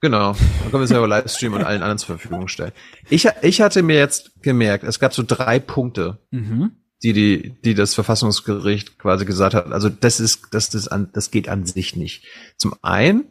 Genau, 0.00 0.32
dann 0.32 0.70
können 0.70 0.72
wir 0.72 0.80
es 0.82 0.90
ja 0.90 0.98
über 0.98 1.08
Livestream 1.08 1.54
und 1.54 1.64
allen 1.64 1.82
anderen 1.82 1.98
zur 1.98 2.18
Verfügung 2.18 2.48
stellen. 2.48 2.72
Ich, 3.08 3.26
ich 3.42 3.60
hatte 3.60 3.82
mir 3.82 3.96
jetzt 3.96 4.42
gemerkt, 4.42 4.84
es 4.84 5.00
gab 5.00 5.14
so 5.14 5.24
drei 5.26 5.58
Punkte, 5.58 6.18
mhm. 6.30 6.72
die, 7.02 7.12
die, 7.14 7.56
die 7.64 7.74
das 7.74 7.94
Verfassungsgericht 7.94 8.98
quasi 8.98 9.24
gesagt 9.24 9.54
hat. 9.54 9.72
Also 9.72 9.88
das 9.88 10.20
ist, 10.20 10.48
das 10.52 10.74
ist 10.74 10.88
an, 10.88 11.08
das 11.14 11.30
geht 11.30 11.48
an 11.48 11.64
sich 11.66 11.96
nicht. 11.96 12.26
Zum 12.58 12.74
einen, 12.82 13.24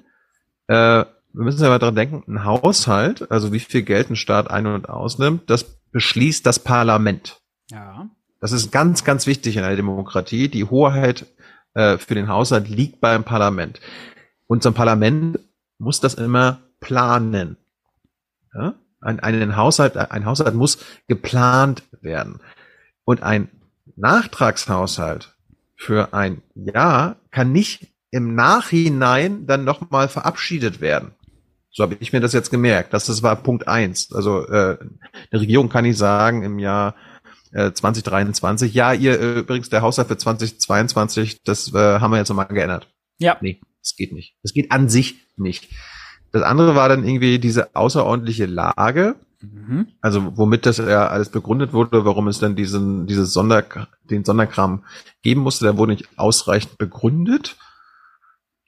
äh, 0.67 1.05
wir 1.35 1.43
müssen 1.43 1.61
ja 1.61 1.69
mal 1.69 1.79
dran 1.79 1.95
denken, 1.95 2.23
ein 2.27 2.45
Haushalt, 2.45 3.29
also 3.29 3.51
wie 3.51 3.59
viel 3.59 3.81
Geld 3.81 4.09
ein 4.09 4.15
Staat 4.15 4.49
ein- 4.49 4.67
und 4.67 4.89
ausnimmt, 4.89 5.49
das 5.49 5.65
beschließt 5.91 6.45
das 6.45 6.59
Parlament. 6.59 7.41
Ja. 7.69 8.09
Das 8.39 8.51
ist 8.51 8.71
ganz, 8.71 9.03
ganz 9.03 9.27
wichtig 9.27 9.57
in 9.57 9.63
einer 9.63 9.75
Demokratie. 9.75 10.47
Die 10.49 10.63
Hoheit 10.63 11.25
äh, 11.73 11.97
für 11.97 12.15
den 12.15 12.29
Haushalt 12.29 12.69
liegt 12.69 13.01
beim 13.01 13.23
Parlament. 13.23 13.81
Und 14.47 14.63
so 14.63 14.69
ein 14.69 14.75
Parlament 14.75 15.39
muss 15.77 15.99
das 15.99 16.13
immer 16.13 16.59
planen. 16.79 17.57
Ja? 18.53 18.75
Ein, 19.01 19.19
einen 19.19 19.55
Haushalt, 19.57 19.97
ein 19.97 20.25
Haushalt 20.25 20.55
muss 20.55 20.77
geplant 21.07 21.83
werden. 22.01 22.39
Und 23.03 23.23
ein 23.23 23.49
Nachtragshaushalt 23.97 25.35
für 25.75 26.13
ein 26.13 26.41
Jahr 26.55 27.17
kann 27.31 27.51
nicht 27.51 27.87
im 28.11 28.35
Nachhinein 28.35 29.45
dann 29.45 29.65
nochmal 29.65 30.07
verabschiedet 30.07 30.79
werden. 30.79 31.13
So 31.75 31.83
habe 31.83 31.97
ich 31.99 32.13
mir 32.13 32.21
das 32.21 32.31
jetzt 32.31 32.51
gemerkt. 32.51 32.93
Das, 32.93 33.05
das 33.05 33.21
war 33.21 33.35
Punkt 33.35 33.67
eins. 33.67 34.13
Also 34.13 34.47
äh, 34.47 34.77
eine 35.29 35.41
Regierung 35.41 35.67
kann 35.67 35.83
nicht 35.83 35.97
sagen 35.97 36.41
im 36.43 36.57
Jahr 36.57 36.95
äh, 37.51 37.73
2023, 37.73 38.73
ja, 38.73 38.93
ihr 38.93 39.19
äh, 39.19 39.39
übrigens 39.39 39.69
der 39.69 39.81
Haushalt 39.81 40.07
für 40.07 40.17
2022, 40.17 41.43
das 41.43 41.73
äh, 41.73 41.99
haben 41.99 42.11
wir 42.11 42.17
jetzt 42.17 42.29
nochmal 42.29 42.47
geändert. 42.47 42.87
Ja. 43.17 43.35
Nee, 43.41 43.59
das 43.81 43.97
geht 43.97 44.13
nicht. 44.13 44.35
Das 44.41 44.53
geht 44.53 44.71
an 44.71 44.87
sich 44.87 45.15
nicht. 45.35 45.67
Das 46.31 46.43
andere 46.43 46.75
war 46.75 46.87
dann 46.87 47.05
irgendwie 47.05 47.39
diese 47.39 47.75
außerordentliche 47.75 48.45
Lage, 48.45 49.15
mhm. 49.41 49.87
also 49.99 50.37
womit 50.37 50.65
das 50.65 50.77
ja 50.77 51.07
alles 51.07 51.27
begründet 51.27 51.73
wurde, 51.73 52.05
warum 52.05 52.29
es 52.29 52.39
dann 52.39 52.55
diesen, 52.55 53.05
dieses 53.05 53.33
Sonder, 53.33 53.65
den 54.09 54.23
Sonderkram 54.23 54.85
geben 55.23 55.41
musste, 55.41 55.65
der 55.65 55.77
wurde 55.77 55.91
nicht 55.91 56.07
ausreichend 56.17 56.77
begründet. 56.77 57.57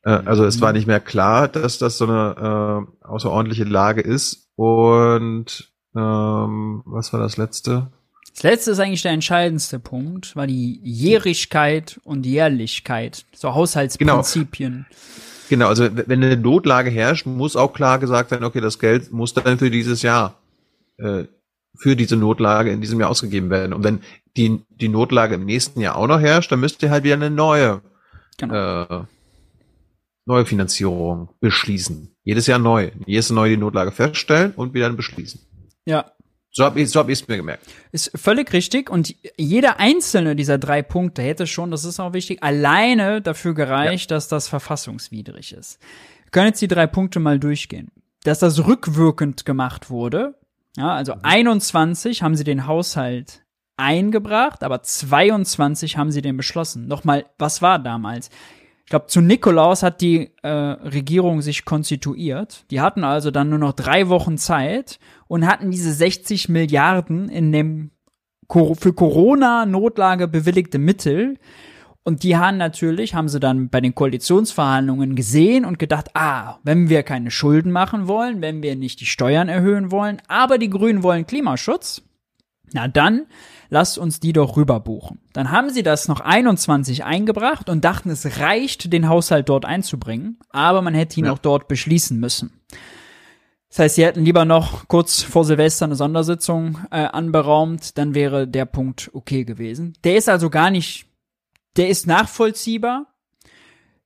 Äh, 0.07 0.21
also 0.25 0.45
es 0.45 0.61
war 0.61 0.69
mhm. 0.69 0.77
nicht 0.77 0.87
mehr 0.87 1.01
klar, 1.01 1.47
dass 1.47 1.77
das 1.77 1.97
so 1.97 2.05
eine 2.05 2.87
äh, 3.03 3.05
außerordentliche 3.05 3.65
Lage 3.65 4.01
ist. 4.01 4.47
Und 4.55 5.71
ähm, 5.95 6.81
was 6.85 7.11
war 7.11 7.19
das 7.19 7.37
letzte? 7.37 7.91
Das 8.33 8.43
letzte 8.43 8.71
ist 8.71 8.79
eigentlich 8.79 9.01
der 9.01 9.11
entscheidendste 9.11 9.79
Punkt, 9.79 10.35
war 10.35 10.47
die 10.47 10.79
Jährigkeit 10.83 11.99
und 12.03 12.25
Jährlichkeit, 12.25 13.25
so 13.35 13.53
Haushaltsprinzipien. 13.53 14.85
Genau. 14.89 14.97
Genau, 15.49 15.67
also 15.69 15.87
wenn 15.95 16.23
eine 16.23 16.35
Notlage 16.35 16.89
herrscht, 16.89 17.25
muss 17.25 17.55
auch 17.55 17.71
klar 17.71 17.99
gesagt 17.99 18.31
werden, 18.31 18.43
okay, 18.43 18.59
das 18.59 18.79
Geld 18.79 19.13
muss 19.13 19.33
dann 19.33 19.57
für 19.57 19.71
dieses 19.71 20.01
Jahr, 20.01 20.35
äh, 20.97 21.23
für 21.77 21.95
diese 21.95 22.17
Notlage 22.17 22.69
in 22.69 22.81
diesem 22.81 22.99
Jahr 22.99 23.09
ausgegeben 23.09 23.49
werden. 23.49 23.71
Und 23.71 23.83
wenn 23.83 24.01
die, 24.35 24.61
die 24.69 24.89
Notlage 24.89 25.35
im 25.35 25.45
nächsten 25.45 25.79
Jahr 25.79 25.95
auch 25.95 26.07
noch 26.07 26.19
herrscht, 26.19 26.51
dann 26.51 26.59
müsst 26.59 26.83
ihr 26.83 26.89
halt 26.89 27.05
wieder 27.05 27.15
eine 27.15 27.29
neue 27.29 27.81
genau. 28.37 28.83
äh, 28.83 29.03
neue 30.27 30.45
Finanzierung 30.45 31.29
beschließen. 31.39 32.15
Jedes 32.23 32.47
Jahr 32.47 32.59
neu. 32.59 32.91
Jedes 33.05 33.29
Jahr 33.29 33.35
neu 33.35 33.49
die 33.49 33.57
Notlage 33.57 33.91
feststellen 33.91 34.53
und 34.55 34.73
wieder 34.73 34.89
beschließen. 34.91 35.41
Ja. 35.85 36.11
So 36.51 36.63
habe 36.63 36.81
ich 36.81 36.89
so 36.89 36.99
hab 36.99 37.07
mir 37.07 37.37
gemerkt. 37.37 37.65
Ist 37.91 38.11
völlig 38.15 38.51
richtig 38.51 38.89
und 38.89 39.15
jeder 39.37 39.79
einzelne 39.79 40.35
dieser 40.35 40.57
drei 40.57 40.81
Punkte 40.81 41.21
hätte 41.21 41.45
schon, 41.45 41.71
das 41.71 41.85
ist 41.85 41.99
auch 41.99 42.13
wichtig, 42.13 42.41
alleine 42.41 43.21
dafür 43.21 43.53
gereicht, 43.53 44.11
ja. 44.11 44.17
dass 44.17 44.27
das 44.27 44.47
verfassungswidrig 44.47 45.53
ist. 45.53 45.79
Wir 46.23 46.31
können 46.31 46.47
jetzt 46.47 46.61
die 46.61 46.67
drei 46.67 46.87
Punkte 46.87 47.19
mal 47.19 47.39
durchgehen. 47.39 47.91
Dass 48.23 48.39
das 48.39 48.65
rückwirkend 48.65 49.45
gemacht 49.45 49.89
wurde, 49.89 50.35
ja, 50.75 50.93
also 50.93 51.15
mhm. 51.15 51.21
21 51.23 52.23
haben 52.23 52.35
sie 52.35 52.43
den 52.43 52.67
Haushalt 52.67 53.43
eingebracht, 53.77 54.63
aber 54.63 54.81
22 54.81 55.97
haben 55.97 56.11
sie 56.11 56.21
den 56.21 56.35
beschlossen. 56.37 56.87
Nochmal, 56.87 57.25
was 57.37 57.61
war 57.61 57.79
damals? 57.79 58.29
Ich 58.87 58.89
glaube, 58.89 59.07
zu 59.07 59.19
Nikolaus 59.19 59.83
hat 59.83 59.99
die 59.99 60.31
äh, 60.43 60.47
Regierung 60.47 61.41
sich 61.41 61.65
konstituiert. 61.65 62.63
Die 62.71 62.79
hatten 62.79 63.03
also 63.03 63.31
dann 63.31 63.49
nur 63.49 63.59
noch 63.59 63.73
drei 63.73 64.07
Wochen 64.07 64.37
Zeit 64.37 64.97
und 65.27 65.45
hatten 65.45 65.71
diese 65.71 65.91
60 65.91 66.47
Milliarden 66.47 67.27
in 67.27 67.51
dem 67.51 67.91
für 68.49 68.93
Corona-Notlage 68.93 70.29
bewilligte 70.29 70.77
Mittel. 70.79 71.37
Und 72.05 72.23
die 72.23 72.37
haben 72.37 72.55
natürlich, 72.55 73.13
haben 73.13 73.27
sie 73.27 73.41
dann 73.41 73.67
bei 73.67 73.81
den 73.81 73.93
Koalitionsverhandlungen 73.93 75.17
gesehen 75.17 75.65
und 75.65 75.79
gedacht, 75.79 76.11
ah, 76.13 76.59
wenn 76.63 76.87
wir 76.87 77.03
keine 77.03 77.29
Schulden 77.29 77.73
machen 77.73 78.07
wollen, 78.07 78.41
wenn 78.41 78.63
wir 78.63 78.77
nicht 78.77 79.01
die 79.01 79.05
Steuern 79.05 79.49
erhöhen 79.49 79.91
wollen, 79.91 80.21
aber 80.29 80.57
die 80.57 80.69
Grünen 80.69 81.03
wollen 81.03 81.27
Klimaschutz, 81.27 82.03
na 82.71 82.87
dann 82.87 83.25
lasst 83.69 83.97
uns 83.97 84.19
die 84.19 84.33
doch 84.33 84.57
rüber 84.57 84.79
buchen. 84.79 85.19
Dann 85.33 85.51
haben 85.51 85.69
sie 85.69 85.83
das 85.83 86.07
noch 86.07 86.19
21 86.19 87.03
eingebracht 87.03 87.69
und 87.69 87.83
dachten, 87.83 88.09
es 88.09 88.39
reicht, 88.39 88.91
den 88.91 89.09
Haushalt 89.09 89.49
dort 89.49 89.65
einzubringen, 89.65 90.39
aber 90.49 90.81
man 90.81 90.93
hätte 90.93 91.19
ihn 91.19 91.25
ja. 91.25 91.33
auch 91.33 91.39
dort 91.39 91.67
beschließen 91.67 92.19
müssen. 92.19 92.61
Das 93.69 93.79
heißt, 93.79 93.95
sie 93.95 94.05
hätten 94.05 94.23
lieber 94.23 94.45
noch 94.45 94.87
kurz 94.87 95.21
vor 95.21 95.43
Silvester 95.43 95.85
eine 95.85 95.95
Sondersitzung 95.95 96.79
äh, 96.89 97.05
anberaumt, 97.05 97.97
dann 97.97 98.15
wäre 98.15 98.47
der 98.47 98.65
Punkt 98.65 99.09
okay 99.13 99.43
gewesen. 99.43 99.93
Der 100.03 100.15
ist 100.15 100.29
also 100.29 100.49
gar 100.49 100.71
nicht, 100.71 101.05
der 101.75 101.89
ist 101.89 102.07
nachvollziehbar, 102.07 103.07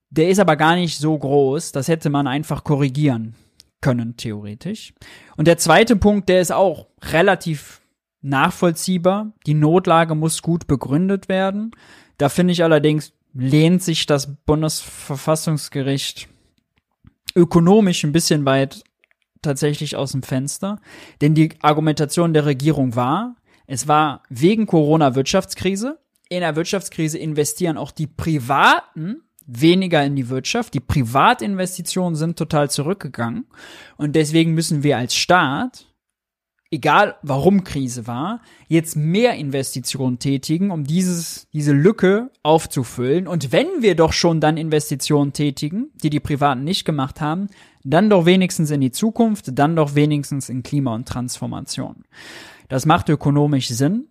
der 0.09 0.29
ist 0.29 0.39
aber 0.39 0.55
gar 0.55 0.75
nicht 0.75 0.97
so 0.97 1.17
groß, 1.17 1.71
das 1.71 1.87
hätte 1.87 2.09
man 2.09 2.27
einfach 2.27 2.63
korrigieren 2.63 3.35
können, 3.81 4.17
theoretisch. 4.17 4.93
Und 5.37 5.47
der 5.47 5.57
zweite 5.57 5.95
Punkt, 5.95 6.29
der 6.29 6.41
ist 6.41 6.51
auch 6.51 6.87
relativ 7.01 7.80
nachvollziehbar. 8.21 9.33
Die 9.45 9.53
Notlage 9.53 10.15
muss 10.15 10.41
gut 10.41 10.67
begründet 10.67 11.29
werden. 11.29 11.71
Da 12.17 12.29
finde 12.29 12.53
ich 12.53 12.63
allerdings, 12.63 13.13
lehnt 13.33 13.81
sich 13.81 14.05
das 14.05 14.35
Bundesverfassungsgericht 14.45 16.27
ökonomisch 17.35 18.03
ein 18.03 18.11
bisschen 18.11 18.45
weit 18.45 18.83
tatsächlich 19.41 19.95
aus 19.95 20.11
dem 20.11 20.23
Fenster. 20.23 20.79
Denn 21.21 21.33
die 21.33 21.53
Argumentation 21.61 22.33
der 22.33 22.45
Regierung 22.45 22.95
war, 22.95 23.35
es 23.67 23.87
war 23.87 24.23
wegen 24.29 24.65
Corona-Wirtschaftskrise. 24.65 25.99
In 26.29 26.41
der 26.41 26.55
Wirtschaftskrise 26.55 27.17
investieren 27.17 27.77
auch 27.77 27.91
die 27.91 28.07
Privaten 28.07 29.21
weniger 29.45 30.03
in 30.03 30.15
die 30.15 30.29
Wirtschaft. 30.29 30.73
Die 30.73 30.79
Privatinvestitionen 30.79 32.15
sind 32.15 32.37
total 32.37 32.69
zurückgegangen. 32.69 33.47
Und 33.97 34.15
deswegen 34.15 34.53
müssen 34.53 34.83
wir 34.83 34.97
als 34.97 35.15
Staat 35.15 35.90
egal 36.71 37.17
warum 37.21 37.63
Krise 37.63 38.07
war, 38.07 38.41
jetzt 38.67 38.95
mehr 38.95 39.35
Investitionen 39.35 40.19
tätigen, 40.19 40.71
um 40.71 40.85
dieses, 40.85 41.49
diese 41.51 41.73
Lücke 41.73 42.31
aufzufüllen. 42.43 43.27
Und 43.27 43.51
wenn 43.51 43.67
wir 43.81 43.95
doch 43.95 44.13
schon 44.13 44.39
dann 44.39 44.57
Investitionen 44.57 45.33
tätigen, 45.33 45.91
die 46.01 46.09
die 46.09 46.21
Privaten 46.21 46.63
nicht 46.63 46.85
gemacht 46.85 47.19
haben, 47.19 47.47
dann 47.83 48.09
doch 48.09 48.25
wenigstens 48.25 48.71
in 48.71 48.81
die 48.81 48.91
Zukunft, 48.91 49.57
dann 49.59 49.75
doch 49.75 49.95
wenigstens 49.95 50.49
in 50.49 50.63
Klima 50.63 50.95
und 50.95 51.07
Transformation. 51.07 52.05
Das 52.69 52.85
macht 52.85 53.09
ökonomisch 53.09 53.67
Sinn. 53.67 54.07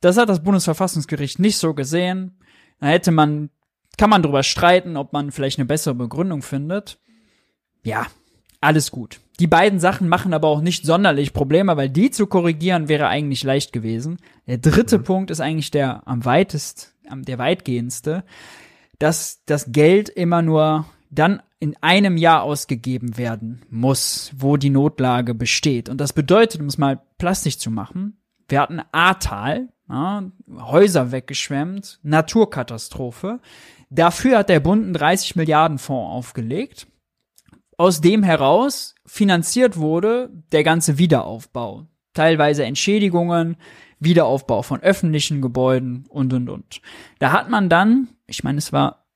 Das 0.00 0.16
hat 0.16 0.28
das 0.28 0.42
Bundesverfassungsgericht 0.42 1.38
nicht 1.38 1.58
so 1.58 1.74
gesehen. 1.74 2.38
Da 2.80 2.86
hätte 2.86 3.10
man, 3.10 3.50
kann 3.98 4.10
man 4.10 4.22
drüber 4.22 4.42
streiten, 4.42 4.96
ob 4.96 5.12
man 5.12 5.32
vielleicht 5.32 5.58
eine 5.58 5.66
bessere 5.66 5.94
Begründung 5.94 6.42
findet. 6.42 6.98
Ja, 7.82 8.06
alles 8.60 8.90
gut. 8.90 9.20
Die 9.40 9.46
beiden 9.48 9.80
Sachen 9.80 10.08
machen 10.08 10.32
aber 10.32 10.48
auch 10.48 10.60
nicht 10.60 10.86
sonderlich 10.86 11.32
Probleme, 11.32 11.76
weil 11.76 11.90
die 11.90 12.10
zu 12.10 12.26
korrigieren 12.26 12.88
wäre 12.88 13.08
eigentlich 13.08 13.42
leicht 13.42 13.72
gewesen. 13.72 14.18
Der 14.46 14.58
dritte 14.58 14.98
mhm. 14.98 15.04
Punkt 15.04 15.30
ist 15.30 15.40
eigentlich 15.40 15.70
der 15.70 16.06
am 16.06 16.24
weitest, 16.24 16.94
der 17.10 17.38
weitgehendste, 17.38 18.24
dass 18.98 19.42
das 19.46 19.72
Geld 19.72 20.08
immer 20.08 20.42
nur 20.42 20.86
dann 21.10 21.42
in 21.58 21.76
einem 21.80 22.16
Jahr 22.16 22.42
ausgegeben 22.42 23.16
werden 23.16 23.62
muss, 23.70 24.32
wo 24.36 24.56
die 24.56 24.70
Notlage 24.70 25.34
besteht. 25.34 25.88
Und 25.88 26.00
das 26.00 26.12
bedeutet, 26.12 26.60
um 26.60 26.66
es 26.66 26.78
mal 26.78 27.00
plastisch 27.18 27.58
zu 27.58 27.70
machen, 27.70 28.18
wir 28.48 28.60
hatten 28.60 28.82
Ahrtal, 28.92 29.68
ja, 29.88 30.30
Häuser 30.50 31.12
weggeschwemmt, 31.12 31.98
Naturkatastrophe. 32.02 33.40
Dafür 33.90 34.38
hat 34.38 34.48
der 34.48 34.60
Bund 34.60 34.84
einen 34.84 34.94
30 34.94 35.36
Milliarden 35.36 35.78
Fonds 35.78 36.12
aufgelegt 36.12 36.86
aus 37.78 38.00
dem 38.00 38.22
heraus 38.22 38.94
finanziert 39.06 39.76
wurde 39.76 40.30
der 40.52 40.64
ganze 40.64 40.98
Wiederaufbau. 40.98 41.86
Teilweise 42.12 42.64
Entschädigungen, 42.64 43.56
Wiederaufbau 43.98 44.62
von 44.62 44.80
öffentlichen 44.80 45.42
Gebäuden 45.42 46.04
und, 46.08 46.32
und, 46.32 46.48
und. 46.48 46.80
Da 47.18 47.32
hat 47.32 47.50
man 47.50 47.68
dann, 47.68 48.08
ich 48.26 48.44
meine, 48.44 48.58
es 48.58 48.72
war 48.72 49.06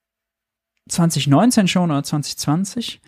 2019 0.89 1.69
schon 1.69 1.91
oder 1.91 2.03
2020, 2.03 3.01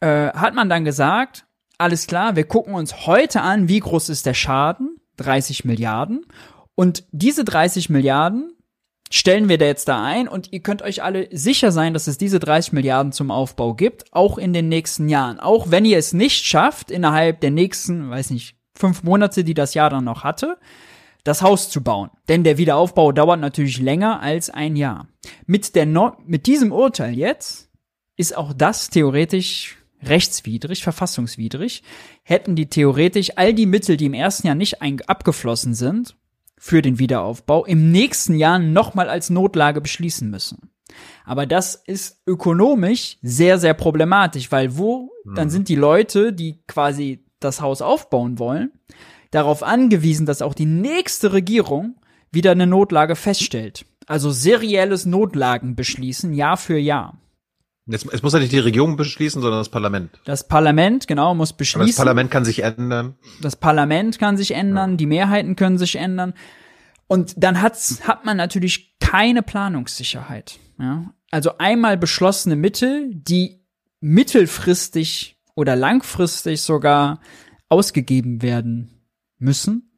äh, 0.00 0.30
hat 0.32 0.54
man 0.54 0.68
dann 0.68 0.84
gesagt, 0.84 1.46
alles 1.78 2.06
klar, 2.06 2.36
wir 2.36 2.44
gucken 2.44 2.74
uns 2.74 3.06
heute 3.06 3.40
an, 3.40 3.68
wie 3.68 3.80
groß 3.80 4.08
ist 4.08 4.26
der 4.26 4.34
Schaden, 4.34 4.96
30 5.16 5.64
Milliarden. 5.64 6.26
Und 6.74 7.04
diese 7.12 7.44
30 7.44 7.88
Milliarden 7.88 8.52
stellen 9.10 9.48
wir 9.48 9.58
da 9.58 9.66
jetzt 9.66 9.88
da 9.88 10.04
ein 10.04 10.28
und 10.28 10.52
ihr 10.52 10.60
könnt 10.60 10.82
euch 10.82 11.02
alle 11.02 11.28
sicher 11.30 11.72
sein, 11.72 11.94
dass 11.94 12.06
es 12.06 12.18
diese 12.18 12.38
30 12.38 12.72
Milliarden 12.72 13.12
zum 13.12 13.30
Aufbau 13.30 13.74
gibt, 13.74 14.04
auch 14.12 14.38
in 14.38 14.52
den 14.52 14.68
nächsten 14.68 15.08
Jahren. 15.08 15.40
Auch 15.40 15.70
wenn 15.70 15.84
ihr 15.84 15.98
es 15.98 16.12
nicht 16.12 16.44
schafft, 16.44 16.90
innerhalb 16.90 17.40
der 17.40 17.50
nächsten, 17.50 18.10
weiß 18.10 18.30
nicht, 18.30 18.56
fünf 18.74 19.02
Monate, 19.02 19.44
die 19.44 19.54
das 19.54 19.74
Jahr 19.74 19.90
dann 19.90 20.04
noch 20.04 20.24
hatte, 20.24 20.58
das 21.24 21.42
Haus 21.42 21.68
zu 21.68 21.82
bauen. 21.82 22.10
Denn 22.28 22.44
der 22.44 22.58
Wiederaufbau 22.58 23.12
dauert 23.12 23.40
natürlich 23.40 23.80
länger 23.80 24.20
als 24.20 24.50
ein 24.50 24.76
Jahr. 24.76 25.08
Mit, 25.46 25.74
der 25.74 25.86
no 25.86 26.16
mit 26.26 26.46
diesem 26.46 26.72
Urteil 26.72 27.14
jetzt 27.14 27.70
ist 28.16 28.36
auch 28.36 28.52
das 28.52 28.88
theoretisch 28.90 29.76
rechtswidrig, 30.02 30.82
verfassungswidrig. 30.82 31.82
Hätten 32.22 32.56
die 32.56 32.66
theoretisch 32.66 33.36
all 33.36 33.52
die 33.52 33.66
Mittel, 33.66 33.96
die 33.96 34.06
im 34.06 34.14
ersten 34.14 34.46
Jahr 34.46 34.56
nicht 34.56 34.80
abgeflossen 34.80 35.74
sind, 35.74 36.16
für 36.58 36.82
den 36.82 36.98
Wiederaufbau 36.98 37.64
im 37.64 37.90
nächsten 37.90 38.34
Jahr 38.34 38.58
nochmal 38.58 39.08
als 39.08 39.30
Notlage 39.30 39.80
beschließen 39.80 40.28
müssen. 40.30 40.70
Aber 41.24 41.46
das 41.46 41.74
ist 41.74 42.22
ökonomisch 42.26 43.18
sehr, 43.22 43.58
sehr 43.58 43.74
problematisch, 43.74 44.50
weil 44.50 44.76
wo, 44.76 45.10
mhm. 45.24 45.34
dann 45.34 45.50
sind 45.50 45.68
die 45.68 45.76
Leute, 45.76 46.32
die 46.32 46.62
quasi 46.66 47.24
das 47.40 47.60
Haus 47.60 47.82
aufbauen 47.82 48.38
wollen, 48.38 48.72
darauf 49.30 49.62
angewiesen, 49.62 50.26
dass 50.26 50.42
auch 50.42 50.54
die 50.54 50.66
nächste 50.66 51.32
Regierung 51.32 51.96
wieder 52.30 52.52
eine 52.52 52.66
Notlage 52.66 53.16
feststellt. 53.16 53.84
Also 54.06 54.30
serielles 54.30 55.04
Notlagen 55.04 55.76
beschließen, 55.76 56.32
Jahr 56.32 56.56
für 56.56 56.78
Jahr. 56.78 57.18
Jetzt, 57.90 58.06
es 58.12 58.22
muss 58.22 58.34
ja 58.34 58.38
nicht 58.38 58.52
die 58.52 58.58
Regierung 58.58 58.96
beschließen, 58.96 59.40
sondern 59.40 59.60
das 59.60 59.70
Parlament. 59.70 60.20
Das 60.26 60.46
Parlament, 60.46 61.08
genau, 61.08 61.34
muss 61.34 61.54
beschließen. 61.54 61.80
Aber 61.80 61.86
das 61.86 61.96
Parlament 61.96 62.30
kann 62.30 62.44
sich 62.44 62.62
ändern. 62.62 63.14
Das 63.40 63.56
Parlament 63.56 64.18
kann 64.18 64.36
sich 64.36 64.50
ändern, 64.50 64.92
ja. 64.92 64.96
die 64.98 65.06
Mehrheiten 65.06 65.56
können 65.56 65.78
sich 65.78 65.96
ändern. 65.96 66.34
Und 67.06 67.34
dann 67.42 67.62
hat's, 67.62 68.06
hat 68.06 68.26
man 68.26 68.36
natürlich 68.36 68.98
keine 69.00 69.42
Planungssicherheit. 69.42 70.58
Ja? 70.78 71.14
Also 71.30 71.56
einmal 71.56 71.96
beschlossene 71.96 72.56
Mittel, 72.56 73.10
die 73.10 73.64
mittelfristig 74.00 75.38
oder 75.54 75.74
langfristig 75.74 76.60
sogar 76.60 77.20
ausgegeben 77.70 78.42
werden 78.42 79.02
müssen, 79.38 79.90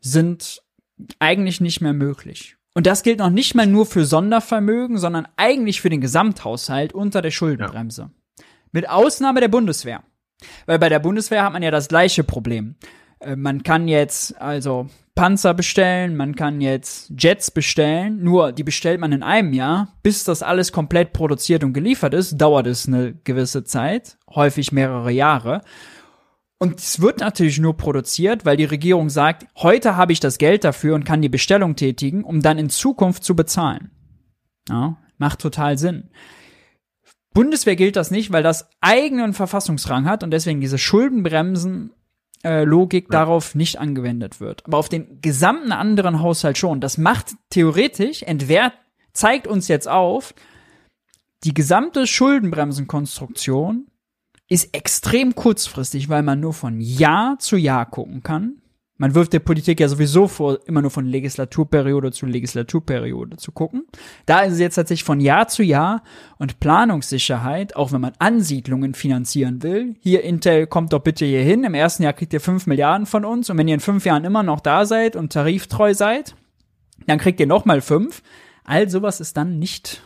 sind 0.00 0.62
eigentlich 1.18 1.60
nicht 1.60 1.82
mehr 1.82 1.92
möglich. 1.92 2.56
Und 2.80 2.86
das 2.86 3.02
gilt 3.02 3.18
noch 3.18 3.28
nicht 3.28 3.54
mal 3.54 3.66
nur 3.66 3.84
für 3.84 4.06
Sondervermögen, 4.06 4.96
sondern 4.96 5.28
eigentlich 5.36 5.82
für 5.82 5.90
den 5.90 6.00
Gesamthaushalt 6.00 6.94
unter 6.94 7.20
der 7.20 7.30
Schuldenbremse. 7.30 8.08
Ja. 8.38 8.44
Mit 8.72 8.88
Ausnahme 8.88 9.40
der 9.40 9.48
Bundeswehr. 9.48 10.02
Weil 10.64 10.78
bei 10.78 10.88
der 10.88 10.98
Bundeswehr 10.98 11.44
hat 11.44 11.52
man 11.52 11.62
ja 11.62 11.70
das 11.70 11.88
gleiche 11.88 12.24
Problem. 12.24 12.76
Äh, 13.18 13.36
man 13.36 13.64
kann 13.64 13.86
jetzt 13.86 14.40
also 14.40 14.88
Panzer 15.14 15.52
bestellen, 15.52 16.16
man 16.16 16.34
kann 16.34 16.62
jetzt 16.62 17.12
Jets 17.18 17.50
bestellen, 17.50 18.24
nur 18.24 18.50
die 18.50 18.64
bestellt 18.64 18.98
man 18.98 19.12
in 19.12 19.22
einem 19.22 19.52
Jahr. 19.52 19.92
Bis 20.02 20.24
das 20.24 20.42
alles 20.42 20.72
komplett 20.72 21.12
produziert 21.12 21.62
und 21.62 21.74
geliefert 21.74 22.14
ist, 22.14 22.38
dauert 22.38 22.66
es 22.66 22.88
eine 22.88 23.12
gewisse 23.12 23.62
Zeit, 23.62 24.16
häufig 24.34 24.72
mehrere 24.72 25.10
Jahre. 25.10 25.60
Und 26.62 26.78
es 26.78 27.00
wird 27.00 27.20
natürlich 27.20 27.58
nur 27.58 27.78
produziert, 27.78 28.44
weil 28.44 28.58
die 28.58 28.66
Regierung 28.66 29.08
sagt, 29.08 29.46
heute 29.56 29.96
habe 29.96 30.12
ich 30.12 30.20
das 30.20 30.36
Geld 30.36 30.62
dafür 30.62 30.94
und 30.94 31.04
kann 31.04 31.22
die 31.22 31.30
Bestellung 31.30 31.74
tätigen, 31.74 32.22
um 32.22 32.42
dann 32.42 32.58
in 32.58 32.68
Zukunft 32.68 33.24
zu 33.24 33.34
bezahlen. 33.34 33.90
Ja, 34.68 34.98
macht 35.16 35.40
total 35.40 35.78
Sinn. 35.78 36.10
Bundeswehr 37.32 37.76
gilt 37.76 37.96
das 37.96 38.10
nicht, 38.10 38.30
weil 38.30 38.42
das 38.42 38.68
eigenen 38.82 39.32
Verfassungsrang 39.32 40.04
hat 40.04 40.22
und 40.22 40.32
deswegen 40.32 40.60
diese 40.60 40.76
Schuldenbremsen 40.76 41.94
äh, 42.44 42.64
Logik 42.64 43.06
ja. 43.06 43.20
darauf 43.20 43.54
nicht 43.54 43.78
angewendet 43.78 44.38
wird. 44.38 44.66
Aber 44.66 44.76
auf 44.76 44.90
den 44.90 45.22
gesamten 45.22 45.72
anderen 45.72 46.20
Haushalt 46.20 46.58
schon. 46.58 46.82
Das 46.82 46.98
macht 46.98 47.36
theoretisch, 47.48 48.22
entwehrt, 48.22 48.74
zeigt 49.14 49.46
uns 49.46 49.68
jetzt 49.68 49.88
auf, 49.88 50.34
die 51.44 51.54
gesamte 51.54 52.06
Schuldenbremsenkonstruktion 52.06 53.89
ist 54.50 54.74
extrem 54.76 55.34
kurzfristig, 55.34 56.08
weil 56.10 56.22
man 56.22 56.40
nur 56.40 56.52
von 56.52 56.80
Jahr 56.80 57.38
zu 57.38 57.56
Jahr 57.56 57.86
gucken 57.86 58.22
kann. 58.22 58.56
Man 58.98 59.14
wirft 59.14 59.32
der 59.32 59.38
Politik 59.38 59.80
ja 59.80 59.88
sowieso 59.88 60.28
vor, 60.28 60.58
immer 60.66 60.82
nur 60.82 60.90
von 60.90 61.06
Legislaturperiode 61.06 62.12
zu 62.12 62.26
Legislaturperiode 62.26 63.38
zu 63.38 63.52
gucken. 63.52 63.86
Da 64.26 64.40
ist 64.40 64.54
es 64.54 64.58
jetzt 64.58 64.74
tatsächlich 64.74 65.04
von 65.04 65.20
Jahr 65.20 65.48
zu 65.48 65.62
Jahr 65.62 66.02
und 66.36 66.60
Planungssicherheit, 66.60 67.76
auch 67.76 67.92
wenn 67.92 68.02
man 68.02 68.12
Ansiedlungen 68.18 68.92
finanzieren 68.92 69.62
will. 69.62 69.94
Hier 70.00 70.22
Intel 70.22 70.66
kommt 70.66 70.92
doch 70.92 71.00
bitte 71.00 71.24
hier 71.24 71.42
hin. 71.42 71.64
Im 71.64 71.72
ersten 71.72 72.02
Jahr 72.02 72.12
kriegt 72.12 72.34
ihr 72.34 72.42
fünf 72.42 72.66
Milliarden 72.66 73.06
von 73.06 73.24
uns 73.24 73.48
und 73.48 73.56
wenn 73.56 73.68
ihr 73.68 73.74
in 73.74 73.80
fünf 73.80 74.04
Jahren 74.04 74.24
immer 74.24 74.42
noch 74.42 74.60
da 74.60 74.84
seid 74.84 75.16
und 75.16 75.32
tariftreu 75.32 75.94
seid, 75.94 76.34
dann 77.06 77.18
kriegt 77.18 77.40
ihr 77.40 77.46
noch 77.46 77.64
mal 77.64 77.80
fünf. 77.80 78.22
All 78.64 78.90
sowas 78.90 79.20
ist 79.20 79.36
dann 79.38 79.58
nicht 79.58 80.02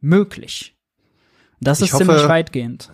möglich. 0.00 0.76
Das 1.60 1.80
ich 1.80 1.86
ist 1.86 1.94
hoffe, 1.94 2.04
ziemlich 2.04 2.28
weitgehend. 2.28 2.92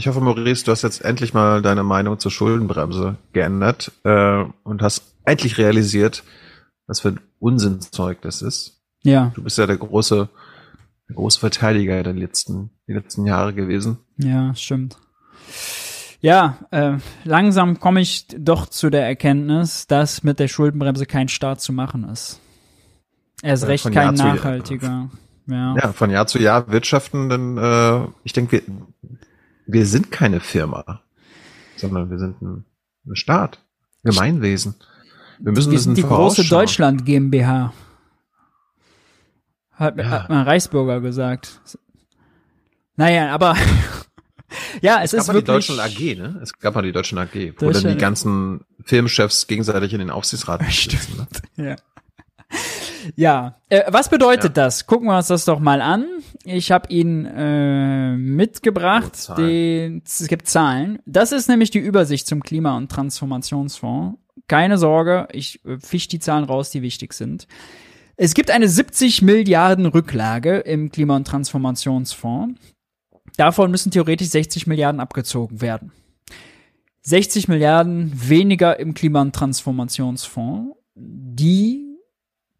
Ich 0.00 0.08
hoffe, 0.08 0.22
Maurice, 0.22 0.64
du 0.64 0.72
hast 0.72 0.80
jetzt 0.80 1.04
endlich 1.04 1.34
mal 1.34 1.60
deine 1.60 1.82
Meinung 1.82 2.18
zur 2.18 2.30
Schuldenbremse 2.30 3.18
geändert 3.34 3.92
äh, 4.04 4.44
und 4.62 4.80
hast 4.80 5.14
endlich 5.26 5.58
realisiert, 5.58 6.24
was 6.86 7.00
für 7.00 7.08
ein 7.08 7.20
Unsinnzeug 7.38 8.22
das 8.22 8.40
ist. 8.40 8.80
Ja. 9.02 9.30
Du 9.34 9.42
bist 9.42 9.58
ja 9.58 9.66
der 9.66 9.76
große, 9.76 10.30
der 11.06 11.16
große 11.16 11.38
Verteidiger 11.38 12.02
der 12.02 12.14
letzten, 12.14 12.70
die 12.88 12.94
letzten 12.94 13.26
Jahre 13.26 13.52
gewesen. 13.52 13.98
Ja, 14.16 14.54
stimmt. 14.54 14.96
Ja, 16.22 16.56
äh, 16.70 16.96
langsam 17.24 17.78
komme 17.78 18.00
ich 18.00 18.26
doch 18.28 18.70
zu 18.70 18.88
der 18.88 19.04
Erkenntnis, 19.04 19.86
dass 19.86 20.22
mit 20.22 20.38
der 20.38 20.48
Schuldenbremse 20.48 21.04
kein 21.04 21.28
Staat 21.28 21.60
zu 21.60 21.74
machen 21.74 22.08
ist. 22.08 22.40
Er 23.42 23.52
ist 23.52 23.64
ja, 23.64 23.68
recht 23.68 23.92
kein 23.92 24.14
nachhaltiger. 24.14 25.10
Ja. 25.46 25.74
ja, 25.76 25.92
von 25.92 26.08
Jahr 26.08 26.26
zu 26.26 26.38
Jahr 26.38 26.72
wirtschaften, 26.72 27.28
dann 27.28 27.58
äh, 27.58 28.08
ich 28.24 28.32
denke, 28.32 28.62
wir, 28.62 28.72
wir 29.66 29.86
sind 29.86 30.10
keine 30.10 30.40
Firma, 30.40 31.02
sondern 31.76 32.10
wir 32.10 32.18
sind 32.18 32.40
ein, 32.42 32.64
ein 33.06 33.16
Staat, 33.16 33.60
Gemeinwesen. 34.02 34.74
Wir 35.38 35.52
müssen 35.52 35.72
wir 35.72 35.78
sind 35.78 35.96
die 35.96 36.02
große 36.02 36.48
Deutschland 36.48 37.04
GmbH. 37.04 37.72
Hat, 39.72 39.96
ja. 39.96 40.10
hat 40.10 40.28
mein 40.28 40.42
Reichsbürger 40.42 41.00
gesagt. 41.00 41.60
Naja, 42.96 43.32
aber 43.32 43.56
ja, 44.82 45.02
es, 45.02 45.14
es 45.14 45.20
ist 45.20 45.26
gab 45.26 45.34
wirklich. 45.34 45.66
die 45.66 45.72
Deutschland 45.72 45.80
AG, 45.80 46.16
ne? 46.18 46.40
Es 46.42 46.52
gab 46.58 46.74
mal 46.74 46.82
die 46.82 46.92
Deutschland 46.92 47.30
AG, 47.30 47.54
wo 47.58 47.70
dann 47.70 47.88
die 47.88 47.96
ganzen 47.96 48.64
Filmchefs 48.84 49.46
gegenseitig 49.46 49.92
in 49.94 50.00
den 50.00 50.10
Aufsichtsrat 50.10 50.62
sitzen. 50.70 51.26
Ne? 51.56 51.66
Ja. 51.66 51.76
Ja, 53.16 53.56
äh, 53.70 53.84
was 53.88 54.10
bedeutet 54.10 54.56
ja. 54.56 54.64
das? 54.64 54.86
Gucken 54.86 55.08
wir 55.08 55.16
uns 55.16 55.28
das 55.28 55.46
doch 55.46 55.60
mal 55.60 55.80
an. 55.80 56.06
Ich 56.44 56.72
habe 56.72 56.88
ihn 56.88 57.26
äh, 57.26 58.16
mitgebracht. 58.16 59.30
Den, 59.36 60.02
es 60.04 60.26
gibt 60.26 60.48
Zahlen. 60.48 60.98
Das 61.04 61.32
ist 61.32 61.48
nämlich 61.48 61.70
die 61.70 61.78
Übersicht 61.78 62.26
zum 62.26 62.42
Klima- 62.42 62.76
und 62.76 62.90
Transformationsfonds. 62.90 64.18
Keine 64.48 64.78
Sorge, 64.78 65.28
ich 65.32 65.64
äh, 65.64 65.78
fisch 65.78 66.08
die 66.08 66.18
Zahlen 66.18 66.44
raus, 66.44 66.70
die 66.70 66.82
wichtig 66.82 67.12
sind. 67.12 67.46
Es 68.16 68.34
gibt 68.34 68.50
eine 68.50 68.68
70 68.68 69.22
Milliarden 69.22 69.86
Rücklage 69.86 70.58
im 70.58 70.90
Klima- 70.90 71.16
und 71.16 71.26
Transformationsfonds. 71.26 72.58
Davon 73.36 73.70
müssen 73.70 73.90
theoretisch 73.90 74.28
60 74.28 74.66
Milliarden 74.66 75.00
abgezogen 75.00 75.60
werden. 75.60 75.92
60 77.02 77.48
Milliarden 77.48 78.12
weniger 78.14 78.78
im 78.78 78.94
Klima- 78.94 79.22
und 79.22 79.34
Transformationsfonds, 79.34 80.76
die 80.94 81.96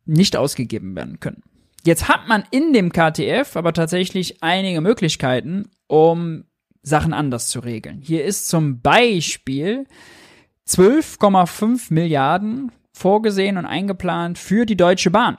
nicht 0.06 0.36
ausgegeben 0.36 0.96
werden 0.96 1.20
können. 1.20 1.42
Jetzt 1.84 2.08
hat 2.08 2.28
man 2.28 2.44
in 2.50 2.72
dem 2.72 2.92
KTF 2.92 3.56
aber 3.56 3.72
tatsächlich 3.72 4.42
einige 4.42 4.80
Möglichkeiten, 4.80 5.70
um 5.86 6.44
Sachen 6.82 7.12
anders 7.12 7.48
zu 7.48 7.60
regeln. 7.60 8.00
Hier 8.02 8.24
ist 8.24 8.48
zum 8.48 8.80
Beispiel 8.80 9.86
12,5 10.68 11.92
Milliarden 11.92 12.72
vorgesehen 12.92 13.56
und 13.56 13.66
eingeplant 13.66 14.38
für 14.38 14.66
die 14.66 14.76
Deutsche 14.76 15.10
Bahn. 15.10 15.38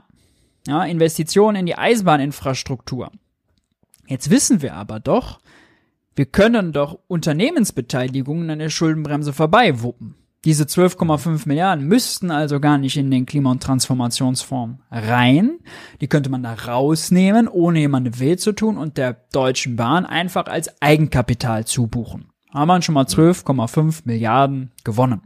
Ja, 0.67 0.83
Investitionen 0.83 1.61
in 1.61 1.65
die 1.65 1.77
Eisenbahninfrastruktur. 1.77 3.11
Jetzt 4.07 4.29
wissen 4.29 4.61
wir 4.61 4.75
aber 4.75 4.99
doch, 4.99 5.39
wir 6.15 6.25
können 6.25 6.73
doch 6.73 6.99
Unternehmensbeteiligungen 7.07 8.49
an 8.49 8.59
der 8.59 8.69
Schuldenbremse 8.69 9.33
vorbeiwuppen. 9.33 10.15
Diese 10.43 10.63
12,5 10.63 11.47
Milliarden 11.47 11.87
müssten 11.87 12.31
also 12.31 12.59
gar 12.59 12.79
nicht 12.79 12.97
in 12.97 13.11
den 13.11 13.27
Klima- 13.27 13.51
und 13.51 13.61
Transformationsfonds 13.61 14.81
rein. 14.89 15.59
Die 16.01 16.07
könnte 16.07 16.31
man 16.31 16.41
da 16.41 16.53
rausnehmen, 16.53 17.47
ohne 17.47 17.79
jemandem 17.79 18.19
weh 18.19 18.37
zu 18.37 18.51
tun 18.51 18.77
und 18.77 18.97
der 18.97 19.13
Deutschen 19.31 19.75
Bahn 19.75 20.03
einfach 20.05 20.47
als 20.47 20.81
Eigenkapital 20.81 21.65
zubuchen. 21.65 22.29
Haben 22.51 22.67
wir 22.69 22.81
schon 22.81 22.95
mal 22.95 23.05
12,5 23.05 24.01
Milliarden 24.05 24.71
gewonnen. 24.83 25.21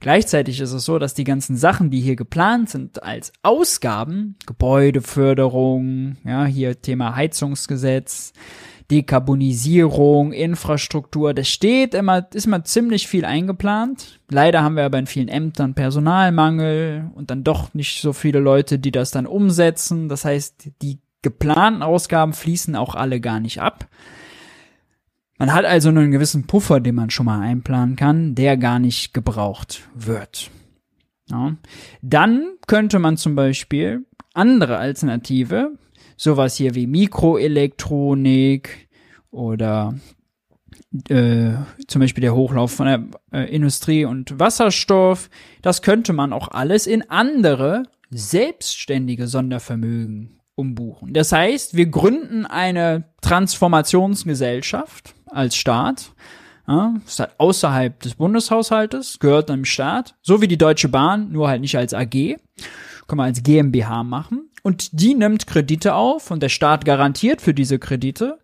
Gleichzeitig 0.00 0.60
ist 0.60 0.72
es 0.72 0.84
so, 0.84 0.98
dass 0.98 1.14
die 1.14 1.24
ganzen 1.24 1.56
Sachen, 1.56 1.90
die 1.90 2.00
hier 2.00 2.16
geplant 2.16 2.68
sind 2.68 3.02
als 3.02 3.32
Ausgaben, 3.42 4.36
Gebäudeförderung, 4.46 6.16
ja, 6.24 6.44
hier 6.44 6.82
Thema 6.82 7.14
Heizungsgesetz, 7.14 8.32
Dekarbonisierung, 8.90 10.32
Infrastruktur, 10.32 11.32
das 11.32 11.48
steht 11.48 11.94
immer, 11.94 12.26
ist 12.34 12.46
immer 12.46 12.64
ziemlich 12.64 13.08
viel 13.08 13.24
eingeplant. 13.24 14.20
Leider 14.30 14.62
haben 14.62 14.76
wir 14.76 14.84
aber 14.84 14.98
in 14.98 15.06
vielen 15.06 15.28
Ämtern 15.28 15.74
Personalmangel 15.74 17.10
und 17.14 17.30
dann 17.30 17.44
doch 17.44 17.72
nicht 17.72 18.00
so 18.02 18.12
viele 18.12 18.40
Leute, 18.40 18.78
die 18.78 18.92
das 18.92 19.10
dann 19.10 19.26
umsetzen. 19.26 20.08
Das 20.08 20.24
heißt, 20.24 20.70
die 20.82 20.98
geplanten 21.22 21.82
Ausgaben 21.82 22.34
fließen 22.34 22.76
auch 22.76 22.94
alle 22.94 23.20
gar 23.20 23.40
nicht 23.40 23.60
ab. 23.60 23.88
Man 25.38 25.52
hat 25.52 25.64
also 25.64 25.90
nur 25.90 26.02
einen 26.02 26.12
gewissen 26.12 26.46
Puffer, 26.46 26.80
den 26.80 26.94
man 26.94 27.10
schon 27.10 27.26
mal 27.26 27.40
einplanen 27.40 27.96
kann, 27.96 28.34
der 28.34 28.56
gar 28.56 28.78
nicht 28.78 29.14
gebraucht 29.14 29.82
wird. 29.94 30.50
Ja. 31.30 31.56
Dann 32.02 32.52
könnte 32.66 32.98
man 32.98 33.16
zum 33.16 33.34
Beispiel 33.34 34.04
andere 34.34 34.76
Alternative 34.76 35.72
sowas 36.16 36.56
hier 36.56 36.74
wie 36.74 36.86
Mikroelektronik 36.86 38.88
oder 39.30 39.94
äh, 41.08 41.52
zum 41.88 42.00
Beispiel 42.00 42.22
der 42.22 42.34
Hochlauf 42.34 42.72
von 42.72 42.86
der 42.86 43.04
äh, 43.32 43.54
Industrie 43.54 44.04
und 44.04 44.38
Wasserstoff, 44.38 45.30
das 45.62 45.82
könnte 45.82 46.12
man 46.12 46.32
auch 46.32 46.48
alles 46.48 46.86
in 46.86 47.08
andere 47.10 47.84
selbstständige 48.10 49.26
Sondervermögen 49.26 50.40
umbuchen. 50.54 51.12
Das 51.12 51.32
heißt, 51.32 51.76
wir 51.76 51.86
gründen 51.86 52.46
eine 52.46 53.04
Transformationsgesellschaft 53.22 55.14
als 55.26 55.56
Staat, 55.56 56.12
ja, 56.66 56.94
ist 57.04 57.20
halt 57.20 57.32
außerhalb 57.38 58.00
des 58.00 58.14
Bundeshaushaltes, 58.14 59.18
gehört 59.18 59.50
einem 59.50 59.64
Staat, 59.64 60.14
so 60.22 60.40
wie 60.40 60.48
die 60.48 60.56
Deutsche 60.56 60.88
Bahn, 60.88 61.32
nur 61.32 61.48
halt 61.48 61.60
nicht 61.60 61.76
als 61.76 61.92
AG. 61.92 62.36
Kann 63.06 63.18
man 63.18 63.26
als 63.26 63.42
GmbH 63.42 64.02
machen. 64.02 64.48
Und 64.64 64.98
die 64.98 65.14
nimmt 65.14 65.46
Kredite 65.46 65.94
auf 65.94 66.30
und 66.30 66.42
der 66.42 66.48
Staat 66.48 66.86
garantiert 66.86 67.42
für 67.42 67.52
diese 67.52 67.78
Kredite. 67.78 68.38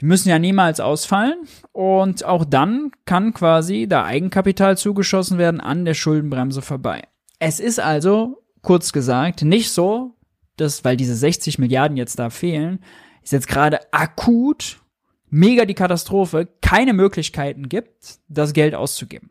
Die 0.00 0.06
müssen 0.06 0.30
ja 0.30 0.38
niemals 0.38 0.80
ausfallen. 0.80 1.36
Und 1.70 2.24
auch 2.24 2.46
dann 2.46 2.92
kann 3.04 3.34
quasi 3.34 3.86
da 3.86 4.06
Eigenkapital 4.06 4.78
zugeschossen 4.78 5.36
werden 5.36 5.60
an 5.60 5.84
der 5.84 5.92
Schuldenbremse 5.92 6.62
vorbei. 6.62 7.02
Es 7.38 7.60
ist 7.60 7.78
also, 7.78 8.42
kurz 8.62 8.94
gesagt, 8.94 9.42
nicht 9.42 9.70
so, 9.70 10.16
dass, 10.56 10.82
weil 10.82 10.96
diese 10.96 11.14
60 11.14 11.58
Milliarden 11.58 11.98
jetzt 11.98 12.18
da 12.18 12.30
fehlen, 12.30 12.80
ist 13.22 13.32
jetzt 13.32 13.48
gerade 13.48 13.80
akut 13.92 14.80
mega 15.28 15.66
die 15.66 15.74
Katastrophe, 15.74 16.48
keine 16.62 16.94
Möglichkeiten 16.94 17.68
gibt, 17.68 18.18
das 18.28 18.54
Geld 18.54 18.74
auszugeben. 18.74 19.30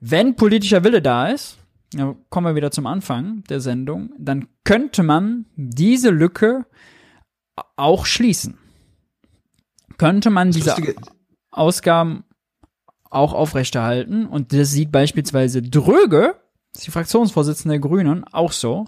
Wenn 0.00 0.36
politischer 0.36 0.84
Wille 0.84 1.02
da 1.02 1.28
ist, 1.28 1.58
ja, 1.92 2.14
kommen 2.30 2.46
wir 2.46 2.54
wieder 2.54 2.70
zum 2.70 2.86
Anfang 2.86 3.44
der 3.48 3.60
Sendung, 3.60 4.10
dann 4.18 4.48
könnte 4.64 5.02
man 5.02 5.46
diese 5.56 6.10
Lücke 6.10 6.66
auch 7.76 8.06
schließen. 8.06 8.58
Könnte 9.98 10.30
man 10.30 10.50
diese 10.50 10.70
Lustige. 10.70 10.96
Ausgaben 11.50 12.24
auch 13.10 13.34
aufrechterhalten 13.34 14.26
und 14.26 14.52
das 14.52 14.70
sieht 14.70 14.90
beispielsweise 14.90 15.60
Dröge, 15.62 16.36
die 16.82 16.90
Fraktionsvorsitzende 16.90 17.74
der 17.74 17.80
Grünen, 17.80 18.24
auch 18.32 18.52
so. 18.52 18.86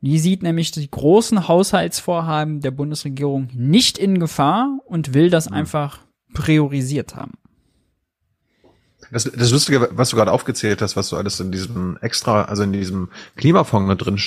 Die 0.00 0.18
sieht 0.18 0.42
nämlich 0.42 0.70
die 0.70 0.90
großen 0.90 1.48
Haushaltsvorhaben 1.48 2.60
der 2.60 2.70
Bundesregierung 2.70 3.48
nicht 3.52 3.98
in 3.98 4.18
Gefahr 4.20 4.78
und 4.86 5.12
will 5.12 5.28
das 5.28 5.50
mhm. 5.50 5.56
einfach 5.56 6.00
priorisiert 6.32 7.16
haben. 7.16 7.32
Das, 9.10 9.24
das 9.24 9.50
Lustige, 9.50 9.88
was 9.92 10.10
du 10.10 10.16
gerade 10.16 10.32
aufgezählt 10.32 10.82
hast, 10.82 10.96
was 10.96 11.08
du 11.08 11.16
alles 11.16 11.40
in 11.40 11.52
diesem 11.52 11.96
extra, 12.00 12.42
also 12.42 12.62
in 12.62 12.72
diesem 12.72 13.08
Klimafonds 13.36 14.02
drin 14.02 14.18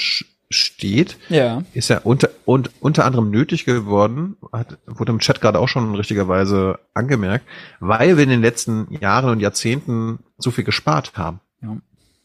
steht, 0.51 1.17
ja. 1.29 1.63
ist 1.73 1.89
ja 1.89 1.99
unter, 2.03 2.29
und, 2.45 2.71
unter 2.81 3.05
anderem 3.05 3.29
nötig 3.29 3.65
geworden, 3.65 4.37
hat, 4.51 4.77
wurde 4.85 5.11
im 5.11 5.19
Chat 5.19 5.41
gerade 5.41 5.59
auch 5.59 5.67
schon 5.67 5.95
richtigerweise 5.95 6.79
angemerkt, 6.93 7.45
weil 7.79 8.17
wir 8.17 8.23
in 8.23 8.29
den 8.29 8.41
letzten 8.41 8.87
Jahren 8.99 9.29
und 9.29 9.39
Jahrzehnten 9.39 10.19
so 10.37 10.51
viel 10.51 10.63
gespart 10.63 11.13
haben. 11.15 11.39
Ja. 11.61 11.77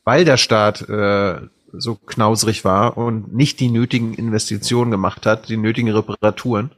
Weil 0.05 0.25
der 0.25 0.37
Staat 0.37 0.89
äh, 0.89 1.41
so 1.73 1.95
knausrig 1.95 2.65
war 2.65 2.97
und 2.97 3.35
nicht 3.35 3.61
die 3.61 3.71
nötigen 3.71 4.15
Investitionen 4.15 4.91
gemacht 4.91 5.27
hat, 5.27 5.49
die 5.49 5.57
nötigen 5.57 5.91
Reparaturen, 5.91 6.71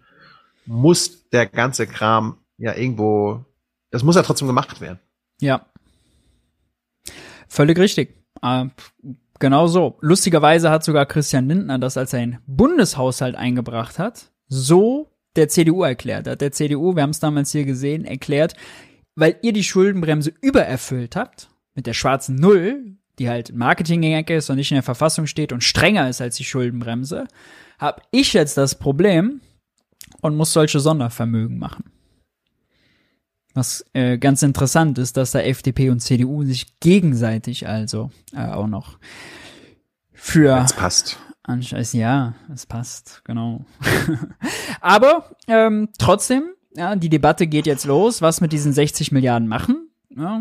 muss 0.66 1.28
der 1.30 1.46
ganze 1.46 1.86
Kram 1.86 2.36
ja 2.58 2.74
irgendwo, 2.74 3.44
das 3.90 4.02
muss 4.02 4.16
ja 4.16 4.22
trotzdem 4.22 4.48
gemacht 4.48 4.80
werden. 4.80 4.98
Ja. 5.40 5.66
Völlig 7.48 7.78
richtig. 7.78 8.14
Äh, 8.42 8.66
genau 9.38 9.66
so. 9.66 9.96
Lustigerweise 10.00 10.70
hat 10.70 10.84
sogar 10.84 11.06
Christian 11.06 11.48
Lindner 11.48 11.78
das 11.78 11.96
als 11.96 12.14
ein 12.14 12.38
Bundeshaushalt 12.46 13.36
eingebracht 13.36 13.98
hat, 13.98 14.30
so 14.48 15.10
der 15.36 15.48
CDU 15.48 15.82
erklärt 15.82 16.26
hat. 16.26 16.40
Der 16.40 16.52
CDU, 16.52 16.94
wir 16.94 17.02
haben 17.02 17.10
es 17.10 17.20
damals 17.20 17.52
hier 17.52 17.64
gesehen, 17.64 18.04
erklärt, 18.04 18.54
weil 19.14 19.36
ihr 19.42 19.52
die 19.52 19.64
Schuldenbremse 19.64 20.32
übererfüllt 20.40 21.16
habt, 21.16 21.48
mit 21.74 21.86
der 21.86 21.94
schwarzen 21.94 22.36
Null, 22.36 22.96
die 23.18 23.28
halt 23.28 23.54
Marketing-Ecke 23.54 24.36
ist 24.36 24.50
und 24.50 24.56
nicht 24.56 24.70
in 24.70 24.76
der 24.76 24.82
Verfassung 24.82 25.26
steht 25.26 25.52
und 25.52 25.64
strenger 25.64 26.08
ist 26.08 26.20
als 26.20 26.36
die 26.36 26.44
Schuldenbremse, 26.44 27.26
habe 27.78 28.02
ich 28.10 28.32
jetzt 28.32 28.56
das 28.56 28.76
Problem 28.76 29.40
und 30.20 30.36
muss 30.36 30.52
solche 30.52 30.80
Sondervermögen 30.80 31.58
machen. 31.58 31.84
Was 33.58 33.84
äh, 33.92 34.18
ganz 34.18 34.42
interessant 34.44 34.98
ist, 34.98 35.16
dass 35.16 35.32
da 35.32 35.40
FDP 35.40 35.90
und 35.90 35.98
CDU 35.98 36.44
sich 36.44 36.78
gegenseitig 36.78 37.66
also 37.66 38.12
äh, 38.32 38.46
auch 38.46 38.68
noch 38.68 38.98
für. 40.12 40.62
Es 40.64 40.72
passt. 40.72 41.18
Ja, 41.92 42.34
es 42.54 42.66
passt, 42.66 43.22
genau. 43.24 43.64
Aber 44.80 45.30
ähm, 45.48 45.88
trotzdem, 45.98 46.44
ja, 46.76 46.94
die 46.94 47.08
Debatte 47.08 47.48
geht 47.48 47.66
jetzt 47.66 47.84
los, 47.84 48.22
was 48.22 48.40
mit 48.40 48.52
diesen 48.52 48.72
60 48.72 49.10
Milliarden 49.10 49.48
machen. 49.48 49.88
Ja, 50.16 50.40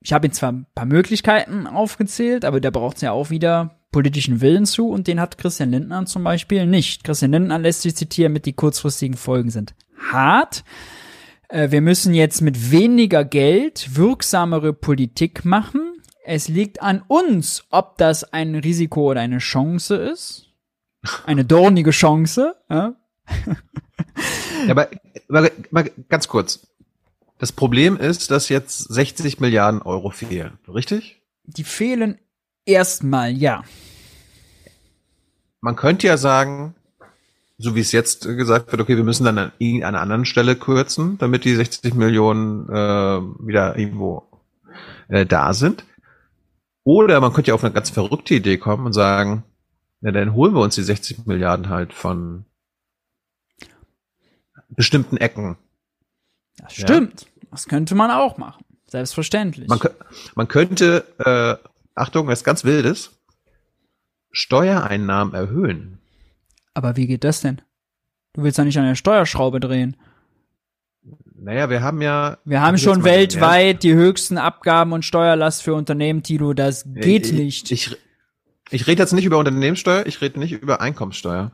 ich 0.00 0.14
habe 0.14 0.28
jetzt 0.28 0.36
zwar 0.38 0.52
ein 0.52 0.66
paar 0.74 0.86
Möglichkeiten 0.86 1.66
aufgezählt, 1.66 2.46
aber 2.46 2.62
da 2.62 2.70
braucht 2.70 2.96
es 2.96 3.02
ja 3.02 3.12
auch 3.12 3.28
wieder 3.28 3.76
politischen 3.92 4.40
Willen 4.40 4.64
zu 4.64 4.88
und 4.88 5.06
den 5.06 5.20
hat 5.20 5.36
Christian 5.36 5.70
Lindner 5.70 6.06
zum 6.06 6.24
Beispiel 6.24 6.64
nicht. 6.64 7.04
Christian 7.04 7.32
Lindner 7.32 7.58
lässt 7.58 7.82
sich 7.82 7.94
zitieren 7.94 8.32
mit 8.32 8.46
die 8.46 8.54
kurzfristigen 8.54 9.18
Folgen 9.18 9.50
sind 9.50 9.74
hart. 10.10 10.64
Äh, 11.54 11.70
wir 11.70 11.80
müssen 11.80 12.14
jetzt 12.14 12.40
mit 12.40 12.72
weniger 12.72 13.24
Geld 13.24 13.94
wirksamere 13.94 14.72
Politik 14.72 15.44
machen. 15.44 16.02
Es 16.24 16.48
liegt 16.48 16.82
an 16.82 17.02
uns, 17.06 17.64
ob 17.70 17.96
das 17.96 18.24
ein 18.24 18.56
Risiko 18.56 19.12
oder 19.12 19.20
eine 19.20 19.38
Chance 19.38 19.94
ist. 19.94 20.48
Eine 21.26 21.44
dornige 21.44 21.92
Chance. 21.92 22.56
Ja? 22.68 22.96
ja, 23.46 24.70
aber, 24.70 24.88
aber, 25.28 25.50
aber 25.70 25.84
ganz 26.08 26.26
kurz. 26.26 26.66
Das 27.38 27.52
Problem 27.52 27.98
ist, 27.98 28.32
dass 28.32 28.48
jetzt 28.48 28.78
60 28.78 29.38
Milliarden 29.38 29.80
Euro 29.82 30.10
fehlen, 30.10 30.58
richtig? 30.66 31.20
Die 31.44 31.64
fehlen 31.64 32.18
erstmal, 32.64 33.30
ja. 33.30 33.62
Man 35.60 35.76
könnte 35.76 36.06
ja 36.08 36.16
sagen, 36.16 36.74
so 37.58 37.74
wie 37.74 37.80
es 37.80 37.92
jetzt 37.92 38.22
gesagt 38.22 38.72
wird, 38.72 38.82
okay, 38.82 38.96
wir 38.96 39.04
müssen 39.04 39.24
dann 39.24 39.38
an 39.38 39.52
einer 39.60 40.00
anderen 40.00 40.24
Stelle 40.24 40.56
kürzen, 40.56 41.18
damit 41.18 41.44
die 41.44 41.54
60 41.54 41.94
Millionen 41.94 42.68
äh, 42.68 43.20
wieder 43.46 43.78
irgendwo 43.78 44.24
äh, 45.08 45.24
da 45.24 45.54
sind. 45.54 45.84
Oder 46.82 47.20
man 47.20 47.32
könnte 47.32 47.48
ja 47.48 47.54
auf 47.54 47.64
eine 47.64 47.72
ganz 47.72 47.90
verrückte 47.90 48.34
Idee 48.34 48.58
kommen 48.58 48.86
und 48.86 48.92
sagen, 48.92 49.44
ja, 50.00 50.12
dann 50.12 50.34
holen 50.34 50.54
wir 50.54 50.60
uns 50.60 50.74
die 50.74 50.82
60 50.82 51.26
Milliarden 51.26 51.68
halt 51.68 51.94
von 51.94 52.44
bestimmten 54.68 55.16
Ecken. 55.16 55.56
Das 56.58 56.74
stimmt. 56.74 57.22
Ja. 57.22 57.46
Das 57.50 57.66
könnte 57.66 57.94
man 57.94 58.10
auch 58.10 58.36
machen. 58.36 58.64
Selbstverständlich. 58.86 59.68
Man, 59.68 59.78
man 60.34 60.48
könnte, 60.48 61.04
äh, 61.18 61.68
Achtung, 61.94 62.26
was 62.26 62.44
ganz 62.44 62.64
Wildes, 62.64 63.12
Steuereinnahmen 64.30 65.34
erhöhen. 65.34 66.00
Aber 66.74 66.96
wie 66.96 67.06
geht 67.06 67.24
das 67.24 67.40
denn? 67.40 67.62
Du 68.34 68.42
willst 68.42 68.58
ja 68.58 68.64
nicht 68.64 68.78
an 68.78 68.84
der 68.84 68.96
Steuerschraube 68.96 69.60
drehen. 69.60 69.96
Naja, 71.36 71.70
wir 71.70 71.82
haben 71.82 72.00
ja. 72.02 72.38
Wir 72.44 72.60
haben 72.60 72.78
schon 72.78 73.04
weltweit 73.04 73.82
die 73.82 73.94
höchsten 73.94 74.38
Abgaben 74.38 74.92
und 74.92 75.04
Steuerlast 75.04 75.62
für 75.62 75.74
Unternehmen, 75.74 76.22
Tilo. 76.22 76.54
Das 76.54 76.84
geht 76.92 77.26
ich, 77.26 77.32
nicht. 77.32 77.70
Ich, 77.70 77.96
ich 78.70 78.86
rede 78.86 79.02
jetzt 79.02 79.12
nicht 79.12 79.24
über 79.24 79.38
Unternehmenssteuer, 79.38 80.06
ich 80.06 80.20
rede 80.20 80.38
nicht 80.38 80.52
über 80.52 80.80
Einkommenssteuer. 80.80 81.52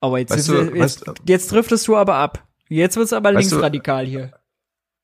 Aber 0.00 0.18
jetzt, 0.18 0.32
weißt 0.32 0.48
du, 0.48 0.54
jetzt, 0.54 1.06
weißt, 1.06 1.12
jetzt 1.26 1.52
driftest 1.52 1.86
du 1.88 1.96
aber 1.96 2.16
ab. 2.16 2.46
Jetzt 2.68 2.96
wird's 2.96 3.12
aber 3.12 3.32
linksradikal 3.32 4.06
hier. 4.06 4.32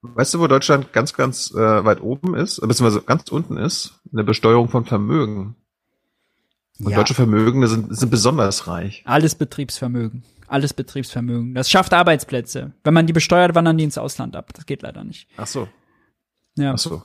Weißt 0.03 0.33
du, 0.33 0.41
wo 0.41 0.47
Deutschland 0.47 0.93
ganz, 0.93 1.13
ganz 1.13 1.51
äh, 1.51 1.85
weit 1.85 2.01
oben 2.01 2.35
ist, 2.35 2.61
beziehungsweise 2.61 3.03
ganz 3.03 3.31
unten 3.31 3.59
ist? 3.59 4.01
In 4.11 4.17
der 4.17 4.25
Besteuerung 4.25 4.71
von 4.71 4.87
Vermögen. 4.87 5.57
Und 6.83 6.91
ja. 6.91 6.97
deutsche 6.97 7.15
Vermögen 7.15 7.67
sind, 7.67 7.97
sind 7.97 8.11
besonders 8.11 8.67
reich. 8.67 9.03
Alles 9.05 9.35
Betriebsvermögen. 9.35 10.23
Alles 10.47 10.75
Betriebsvermögen. 10.75 11.55
Das 11.55 11.71
schafft 11.71 11.93
Arbeitsplätze. 11.93 12.73
Wenn 12.83 12.95
man 12.95 13.07
die 13.07 13.13
besteuert, 13.13 13.55
wandern 13.55 13.79
die 13.79 13.85
ins 13.85 13.99
Ausland 13.99 14.35
ab. 14.35 14.53
Das 14.55 14.67
geht 14.67 14.83
leider 14.83 15.05
nicht. 15.05 15.29
Ach 15.37 15.47
so. 15.47 15.69
Ja. 16.57 16.73
Ach 16.75 16.79
so. 16.79 17.03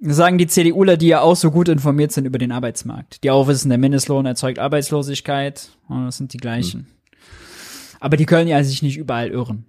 Das 0.00 0.16
sagen 0.16 0.38
die 0.38 0.46
CDUler, 0.46 0.96
die 0.96 1.08
ja 1.08 1.20
auch 1.20 1.36
so 1.36 1.50
gut 1.50 1.68
informiert 1.68 2.12
sind 2.12 2.24
über 2.24 2.38
den 2.38 2.50
Arbeitsmarkt. 2.50 3.22
Die 3.22 3.30
auch 3.30 3.46
wissen, 3.46 3.68
der 3.68 3.78
Mindestlohn 3.78 4.26
erzeugt 4.26 4.58
Arbeitslosigkeit. 4.58 5.70
Und 5.88 6.06
das 6.06 6.16
sind 6.16 6.32
die 6.32 6.38
gleichen. 6.38 6.80
Hm. 6.80 6.86
Aber 8.00 8.16
die 8.16 8.26
können 8.26 8.48
ja 8.48 8.62
sich 8.64 8.82
nicht 8.82 8.96
überall 8.96 9.30
irren. 9.30 9.64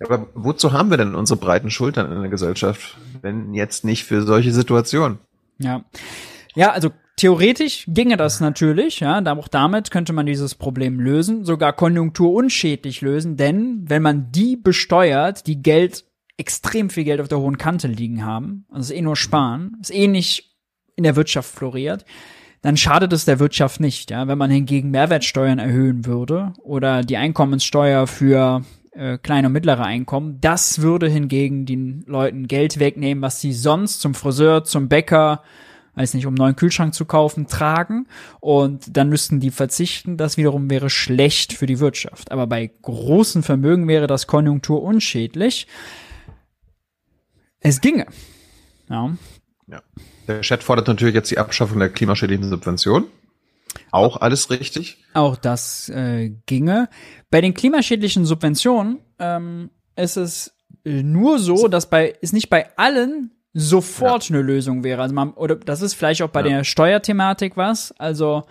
Aber 0.00 0.28
wozu 0.34 0.72
haben 0.72 0.90
wir 0.90 0.96
denn 0.96 1.14
unsere 1.14 1.38
breiten 1.38 1.70
Schultern 1.70 2.10
in 2.12 2.20
der 2.20 2.30
Gesellschaft, 2.30 2.96
wenn 3.22 3.54
jetzt 3.54 3.84
nicht 3.84 4.04
für 4.04 4.22
solche 4.22 4.52
Situationen? 4.52 5.18
Ja. 5.58 5.84
Ja, 6.54 6.70
also 6.70 6.90
theoretisch 7.16 7.84
ginge 7.88 8.16
das 8.16 8.40
natürlich, 8.40 9.00
ja, 9.00 9.22
auch 9.36 9.48
damit 9.48 9.90
könnte 9.90 10.12
man 10.12 10.26
dieses 10.26 10.54
Problem 10.54 11.00
lösen, 11.00 11.44
sogar 11.44 11.72
konjunkturunschädlich 11.72 13.00
lösen, 13.00 13.36
denn 13.36 13.84
wenn 13.88 14.02
man 14.02 14.32
die 14.32 14.56
besteuert, 14.56 15.46
die 15.46 15.62
Geld, 15.62 16.04
extrem 16.36 16.90
viel 16.90 17.04
Geld 17.04 17.20
auf 17.20 17.28
der 17.28 17.38
hohen 17.38 17.58
Kante 17.58 17.86
liegen 17.86 18.24
haben, 18.24 18.66
also 18.70 18.92
eh 18.92 19.02
nur 19.02 19.16
sparen, 19.16 19.76
ist 19.80 19.94
eh 19.94 20.08
nicht 20.08 20.56
in 20.96 21.04
der 21.04 21.16
Wirtschaft 21.16 21.50
floriert, 21.50 22.04
dann 22.60 22.76
schadet 22.76 23.12
es 23.12 23.24
der 23.24 23.38
Wirtschaft 23.40 23.78
nicht, 23.78 24.10
ja. 24.10 24.26
Wenn 24.26 24.38
man 24.38 24.50
hingegen 24.50 24.90
Mehrwertsteuern 24.90 25.58
erhöhen 25.58 26.06
würde 26.06 26.54
oder 26.62 27.02
die 27.02 27.18
Einkommenssteuer 27.18 28.06
für 28.06 28.62
äh, 28.94 29.18
kleine 29.18 29.48
und 29.48 29.52
mittlere 29.52 29.84
Einkommen. 29.84 30.40
Das 30.40 30.80
würde 30.80 31.08
hingegen 31.08 31.66
den 31.66 32.04
Leuten 32.06 32.48
Geld 32.48 32.78
wegnehmen, 32.78 33.22
was 33.22 33.40
sie 33.40 33.52
sonst 33.52 34.00
zum 34.00 34.14
Friseur, 34.14 34.64
zum 34.64 34.88
Bäcker, 34.88 35.42
weiß 35.94 36.14
nicht, 36.14 36.26
um 36.26 36.32
einen 36.32 36.38
neuen 36.38 36.56
Kühlschrank 36.56 36.94
zu 36.94 37.04
kaufen, 37.04 37.46
tragen. 37.46 38.06
Und 38.40 38.96
dann 38.96 39.08
müssten 39.08 39.40
die 39.40 39.50
verzichten. 39.50 40.16
Das 40.16 40.36
wiederum 40.36 40.70
wäre 40.70 40.90
schlecht 40.90 41.52
für 41.52 41.66
die 41.66 41.80
Wirtschaft. 41.80 42.32
Aber 42.32 42.46
bei 42.46 42.70
großen 42.82 43.42
Vermögen 43.42 43.88
wäre 43.88 44.06
das 44.06 44.26
konjunkturunschädlich. 44.26 45.66
Es 47.60 47.80
ginge. 47.80 48.06
Ja. 48.88 49.16
ja. 49.66 49.82
Der 50.26 50.40
Chat 50.40 50.62
fordert 50.62 50.88
natürlich 50.88 51.14
jetzt 51.14 51.30
die 51.30 51.38
Abschaffung 51.38 51.78
der 51.78 51.90
klimaschädlichen 51.90 52.48
Subvention. 52.48 53.06
Auch 53.90 54.18
alles 54.18 54.50
richtig? 54.50 54.98
Auch 55.14 55.36
das 55.36 55.88
äh, 55.88 56.30
ginge. 56.46 56.88
Bei 57.30 57.40
den 57.40 57.54
klimaschädlichen 57.54 58.24
Subventionen 58.24 59.00
ähm, 59.18 59.70
ist 59.96 60.16
es 60.16 60.54
nur 60.84 61.38
so, 61.38 61.68
dass 61.68 61.88
bei 61.88 62.14
ist 62.20 62.32
nicht 62.32 62.50
bei 62.50 62.76
allen 62.76 63.33
sofort 63.54 64.28
ja. 64.28 64.34
eine 64.34 64.44
Lösung 64.44 64.84
wäre. 64.84 65.00
Also 65.00 65.14
man, 65.14 65.32
oder 65.32 65.56
das 65.56 65.80
ist 65.80 65.94
vielleicht 65.94 66.22
auch 66.22 66.28
bei 66.28 66.40
ja. 66.40 66.48
der 66.48 66.64
Steuerthematik 66.64 67.56
was. 67.56 67.92
Also 67.92 68.44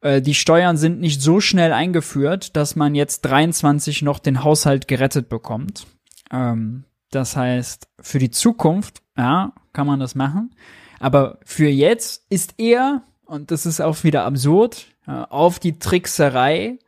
äh, 0.00 0.22
die 0.22 0.34
Steuern 0.34 0.76
sind 0.76 1.00
nicht 1.00 1.20
so 1.20 1.40
schnell 1.40 1.72
eingeführt, 1.72 2.56
dass 2.56 2.74
man 2.74 2.94
jetzt 2.94 3.20
23 3.22 4.02
noch 4.02 4.18
den 4.18 4.42
Haushalt 4.42 4.88
gerettet 4.88 5.28
bekommt. 5.28 5.86
Ähm, 6.32 6.84
das 7.10 7.36
heißt, 7.36 7.88
für 8.00 8.18
die 8.18 8.30
Zukunft, 8.30 9.02
ja, 9.16 9.52
kann 9.72 9.86
man 9.86 10.00
das 10.00 10.14
machen. 10.14 10.54
Aber 10.98 11.38
für 11.44 11.68
jetzt 11.68 12.24
ist 12.30 12.54
eher, 12.58 13.02
und 13.24 13.50
das 13.50 13.66
ist 13.66 13.80
auch 13.80 14.04
wieder 14.04 14.24
absurd, 14.24 14.86
ja, 15.06 15.24
auf 15.24 15.58
die 15.58 15.78
Trickserei, 15.78 16.78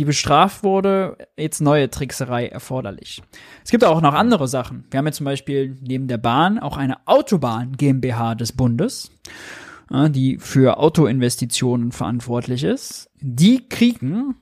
die 0.00 0.06
bestraft 0.06 0.64
wurde, 0.64 1.18
jetzt 1.36 1.60
neue 1.60 1.90
Trickserei 1.90 2.46
erforderlich. 2.46 3.22
Es 3.62 3.70
gibt 3.70 3.84
auch 3.84 4.00
noch 4.00 4.14
andere 4.14 4.48
Sachen. 4.48 4.86
Wir 4.90 4.96
haben 4.96 5.04
jetzt 5.04 5.18
zum 5.18 5.26
Beispiel 5.26 5.76
neben 5.82 6.08
der 6.08 6.16
Bahn 6.16 6.58
auch 6.58 6.78
eine 6.78 7.06
Autobahn 7.06 7.76
GmbH 7.76 8.34
des 8.34 8.52
Bundes 8.52 9.10
die 9.92 10.38
für 10.38 10.78
Autoinvestitionen 10.78 11.90
verantwortlich 11.90 12.62
ist, 12.62 13.10
die 13.20 13.68
kriegen 13.68 14.36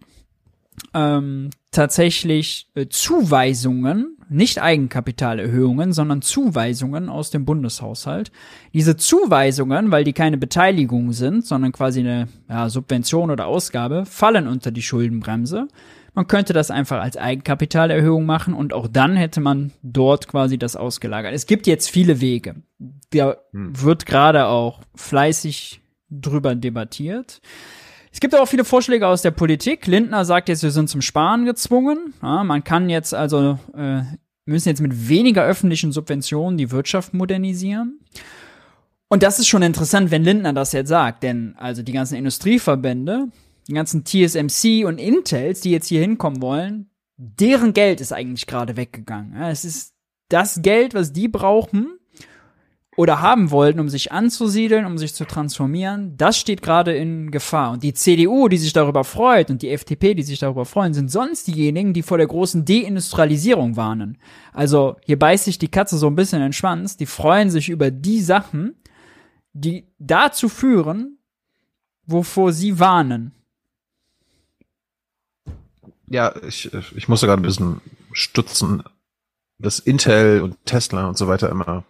ähm, 0.92 1.48
tatsächlich 1.70 2.70
äh, 2.74 2.88
Zuweisungen, 2.90 4.17
nicht 4.28 4.60
Eigenkapitalerhöhungen, 4.60 5.92
sondern 5.92 6.22
Zuweisungen 6.22 7.08
aus 7.08 7.30
dem 7.30 7.44
Bundeshaushalt. 7.44 8.30
Diese 8.74 8.96
Zuweisungen, 8.96 9.90
weil 9.90 10.04
die 10.04 10.12
keine 10.12 10.38
Beteiligung 10.38 11.12
sind, 11.12 11.46
sondern 11.46 11.72
quasi 11.72 12.00
eine 12.00 12.28
ja, 12.48 12.68
Subvention 12.68 13.30
oder 13.30 13.46
Ausgabe, 13.46 14.04
fallen 14.06 14.46
unter 14.46 14.70
die 14.70 14.82
Schuldenbremse. 14.82 15.68
Man 16.14 16.26
könnte 16.26 16.52
das 16.52 16.70
einfach 16.70 17.00
als 17.00 17.16
Eigenkapitalerhöhung 17.16 18.26
machen 18.26 18.54
und 18.54 18.72
auch 18.72 18.88
dann 18.88 19.16
hätte 19.16 19.40
man 19.40 19.72
dort 19.82 20.26
quasi 20.26 20.58
das 20.58 20.74
ausgelagert. 20.74 21.32
Es 21.32 21.46
gibt 21.46 21.66
jetzt 21.66 21.88
viele 21.88 22.20
Wege. 22.20 22.56
Da 23.10 23.36
hm. 23.52 23.80
wird 23.80 24.04
gerade 24.04 24.46
auch 24.46 24.80
fleißig 24.94 25.80
drüber 26.10 26.54
debattiert. 26.54 27.40
Es 28.12 28.20
gibt 28.20 28.34
auch 28.34 28.46
viele 28.46 28.64
Vorschläge 28.64 29.06
aus 29.06 29.22
der 29.22 29.30
Politik. 29.30 29.86
Lindner 29.86 30.24
sagt 30.24 30.48
jetzt, 30.48 30.62
wir 30.62 30.70
sind 30.70 30.88
zum 30.88 31.02
Sparen 31.02 31.44
gezwungen. 31.44 32.14
Ja, 32.22 32.44
man 32.44 32.64
kann 32.64 32.88
jetzt 32.88 33.14
also, 33.14 33.58
äh, 33.76 34.02
müssen 34.46 34.68
jetzt 34.68 34.80
mit 34.80 35.08
weniger 35.08 35.44
öffentlichen 35.44 35.92
Subventionen 35.92 36.56
die 36.56 36.70
Wirtschaft 36.70 37.14
modernisieren. 37.14 38.00
Und 39.08 39.22
das 39.22 39.38
ist 39.38 39.48
schon 39.48 39.62
interessant, 39.62 40.10
wenn 40.10 40.24
Lindner 40.24 40.52
das 40.52 40.72
jetzt 40.72 40.88
sagt, 40.88 41.22
denn 41.22 41.54
also 41.56 41.82
die 41.82 41.92
ganzen 41.92 42.16
Industrieverbände, 42.16 43.28
die 43.66 43.72
ganzen 43.72 44.04
TSMC 44.04 44.84
und 44.86 44.98
Intels, 44.98 45.60
die 45.60 45.70
jetzt 45.70 45.86
hier 45.86 46.00
hinkommen 46.00 46.42
wollen, 46.42 46.90
deren 47.16 47.72
Geld 47.72 48.00
ist 48.00 48.12
eigentlich 48.12 48.46
gerade 48.46 48.76
weggegangen. 48.76 49.34
Ja, 49.34 49.50
es 49.50 49.64
ist 49.64 49.94
das 50.28 50.60
Geld, 50.62 50.94
was 50.94 51.12
die 51.12 51.28
brauchen 51.28 51.97
oder 52.98 53.22
haben 53.22 53.52
wollten, 53.52 53.78
um 53.78 53.88
sich 53.88 54.10
anzusiedeln, 54.10 54.84
um 54.84 54.98
sich 54.98 55.14
zu 55.14 55.24
transformieren, 55.24 56.16
das 56.16 56.36
steht 56.36 56.62
gerade 56.62 56.96
in 56.96 57.30
Gefahr. 57.30 57.70
Und 57.70 57.84
die 57.84 57.94
CDU, 57.94 58.48
die 58.48 58.58
sich 58.58 58.72
darüber 58.72 59.04
freut, 59.04 59.50
und 59.50 59.62
die 59.62 59.70
FDP, 59.70 60.14
die 60.14 60.24
sich 60.24 60.40
darüber 60.40 60.64
freuen, 60.64 60.94
sind 60.94 61.08
sonst 61.08 61.46
diejenigen, 61.46 61.92
die 61.92 62.02
vor 62.02 62.18
der 62.18 62.26
großen 62.26 62.64
Deindustrialisierung 62.64 63.76
warnen. 63.76 64.18
Also 64.52 64.96
hier 65.06 65.16
beißt 65.16 65.44
sich 65.44 65.58
die 65.58 65.68
Katze 65.68 65.96
so 65.96 66.08
ein 66.08 66.16
bisschen 66.16 66.38
in 66.40 66.48
den 66.48 66.52
Schwanz. 66.52 66.96
Die 66.96 67.06
freuen 67.06 67.50
sich 67.50 67.68
über 67.68 67.92
die 67.92 68.20
Sachen, 68.20 68.74
die 69.52 69.86
dazu 70.00 70.48
führen, 70.48 71.18
wovor 72.04 72.52
sie 72.52 72.80
warnen 72.80 73.32
ja, 76.10 76.34
ich, 76.42 76.72
ich 76.96 77.06
muss 77.06 77.20
sogar 77.20 77.36
ein 77.36 77.42
bisschen 77.42 77.82
stutzen, 78.12 78.82
dass 79.58 79.78
Intel 79.78 80.40
und 80.40 80.56
Tesla 80.64 81.06
und 81.06 81.18
so 81.18 81.28
weiter 81.28 81.50
immer 81.50 81.84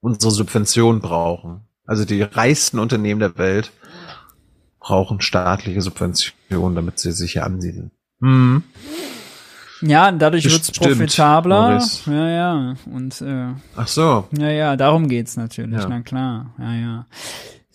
unsere 0.00 0.30
Subvention 0.30 1.00
brauchen. 1.00 1.62
Also 1.86 2.04
die 2.04 2.22
reichsten 2.22 2.78
Unternehmen 2.78 3.20
der 3.20 3.38
Welt 3.38 3.72
brauchen 4.80 5.20
staatliche 5.20 5.82
Subventionen, 5.82 6.74
damit 6.74 6.98
sie 6.98 7.12
sich 7.12 7.32
hier 7.32 7.44
ansiedeln. 7.44 7.90
Hm. 8.20 8.62
Ja, 9.82 10.10
dadurch 10.10 10.44
wird 10.44 10.62
es 10.62 10.70
profitabler. 10.70 11.70
Maurice. 11.70 12.10
Ja, 12.10 12.28
ja. 12.28 12.74
Und 12.86 13.20
äh, 13.20 13.52
Ach 13.76 13.88
so. 13.88 14.26
Ja, 14.32 14.48
ja, 14.48 14.76
darum 14.76 15.08
geht's 15.08 15.36
natürlich, 15.36 15.80
ja. 15.80 15.88
na 15.88 16.00
klar. 16.00 16.54
Ja, 16.58 16.74
ja. 16.74 17.06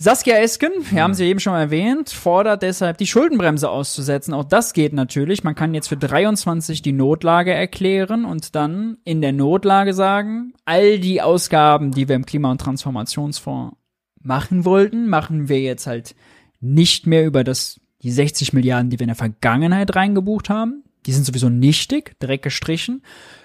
Saskia 0.03 0.37
Esken, 0.37 0.71
wir 0.89 1.03
haben 1.03 1.13
sie 1.13 1.25
eben 1.25 1.39
schon 1.39 1.53
erwähnt, 1.53 2.09
fordert 2.09 2.63
deshalb 2.63 2.97
die 2.97 3.05
Schuldenbremse 3.05 3.69
auszusetzen. 3.69 4.33
Auch 4.33 4.45
das 4.45 4.73
geht 4.73 4.93
natürlich. 4.93 5.43
Man 5.43 5.53
kann 5.53 5.75
jetzt 5.75 5.89
für 5.89 5.95
23 5.95 6.81
die 6.81 6.91
Notlage 6.91 7.53
erklären 7.53 8.25
und 8.25 8.55
dann 8.55 8.97
in 9.03 9.21
der 9.21 9.31
Notlage 9.31 9.93
sagen, 9.93 10.53
all 10.65 10.97
die 10.97 11.21
Ausgaben, 11.21 11.91
die 11.91 12.07
wir 12.07 12.15
im 12.15 12.25
Klima- 12.25 12.49
und 12.49 12.59
Transformationsfonds 12.59 13.77
machen 14.23 14.65
wollten, 14.65 15.07
machen 15.07 15.49
wir 15.49 15.61
jetzt 15.61 15.85
halt 15.85 16.15
nicht 16.59 17.05
mehr 17.05 17.23
über 17.23 17.43
das, 17.43 17.79
die 18.01 18.09
60 18.09 18.53
Milliarden, 18.53 18.89
die 18.89 18.97
wir 18.97 19.03
in 19.03 19.09
der 19.09 19.15
Vergangenheit 19.15 19.95
reingebucht 19.95 20.49
haben. 20.49 20.83
Die 21.05 21.13
sind 21.13 21.27
sowieso 21.27 21.49
nichtig, 21.49 22.19
direkt 22.19 22.43
gestrichen, 22.43 23.03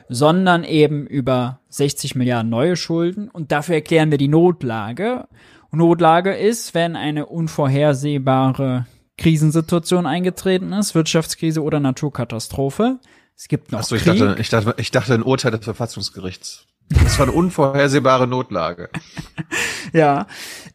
sondern 0.08 0.64
eben 0.64 1.06
über 1.06 1.60
60 1.68 2.14
Milliarden 2.14 2.48
neue 2.48 2.76
Schulden 2.76 3.28
und 3.28 3.52
dafür 3.52 3.74
erklären 3.74 4.10
wir 4.10 4.16
die 4.16 4.28
Notlage 4.28 5.28
Notlage 5.76 6.34
ist, 6.34 6.74
wenn 6.74 6.96
eine 6.96 7.26
unvorhersehbare 7.26 8.86
Krisensituation 9.18 10.06
eingetreten 10.06 10.72
ist, 10.72 10.94
Wirtschaftskrise 10.94 11.62
oder 11.62 11.80
Naturkatastrophe. 11.80 12.98
Es 13.36 13.48
gibt 13.48 13.72
noch 13.72 13.80
Achso, 13.80 13.94
ich 13.96 14.04
dachte, 14.04 14.36
ich 14.38 14.48
dachte, 14.48 14.74
ich 14.78 14.90
dachte 14.90 15.14
ein 15.14 15.22
Urteil 15.22 15.52
des 15.52 15.64
Verfassungsgerichts. 15.64 16.66
Das 16.88 17.18
war 17.18 17.26
eine 17.26 17.36
unvorhersehbare 17.36 18.26
Notlage. 18.26 18.90
ja. 19.92 20.26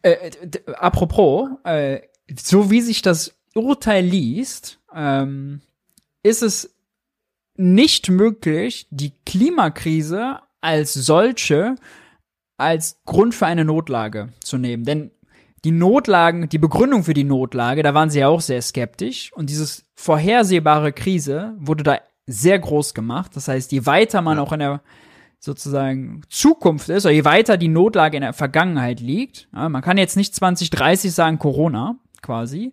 Äh, 0.02 0.30
apropos, 0.78 1.48
äh, 1.64 2.00
so 2.38 2.70
wie 2.70 2.80
sich 2.80 3.02
das 3.02 3.34
Urteil 3.54 4.04
liest, 4.04 4.78
ähm, 4.94 5.60
ist 6.22 6.42
es 6.42 6.74
nicht 7.56 8.08
möglich, 8.08 8.86
die 8.90 9.12
Klimakrise 9.24 10.38
als 10.60 10.94
solche 10.94 11.76
als 12.56 13.00
Grund 13.04 13.34
für 13.34 13.46
eine 13.46 13.64
Notlage 13.64 14.28
zu 14.40 14.58
nehmen. 14.58 14.84
Denn 14.84 15.10
die 15.64 15.70
Notlagen, 15.70 16.48
die 16.48 16.58
Begründung 16.58 17.04
für 17.04 17.14
die 17.14 17.24
Notlage, 17.24 17.82
da 17.82 17.94
waren 17.94 18.10
sie 18.10 18.20
ja 18.20 18.28
auch 18.28 18.40
sehr 18.40 18.62
skeptisch. 18.62 19.32
Und 19.32 19.50
dieses 19.50 19.84
vorhersehbare 19.94 20.92
Krise 20.92 21.54
wurde 21.58 21.84
da 21.84 21.98
sehr 22.26 22.58
groß 22.58 22.94
gemacht. 22.94 23.32
Das 23.34 23.48
heißt, 23.48 23.72
je 23.72 23.86
weiter 23.86 24.22
man 24.22 24.38
ja. 24.38 24.42
auch 24.42 24.52
in 24.52 24.60
der 24.60 24.82
sozusagen 25.38 26.22
Zukunft 26.28 26.88
ist, 26.88 27.04
oder 27.04 27.14
je 27.14 27.24
weiter 27.24 27.56
die 27.56 27.68
Notlage 27.68 28.16
in 28.16 28.22
der 28.22 28.32
Vergangenheit 28.32 29.00
liegt, 29.00 29.48
ja, 29.52 29.68
man 29.68 29.82
kann 29.82 29.98
jetzt 29.98 30.16
nicht 30.16 30.34
2030 30.34 31.12
sagen 31.12 31.38
Corona, 31.38 31.96
quasi. 32.22 32.72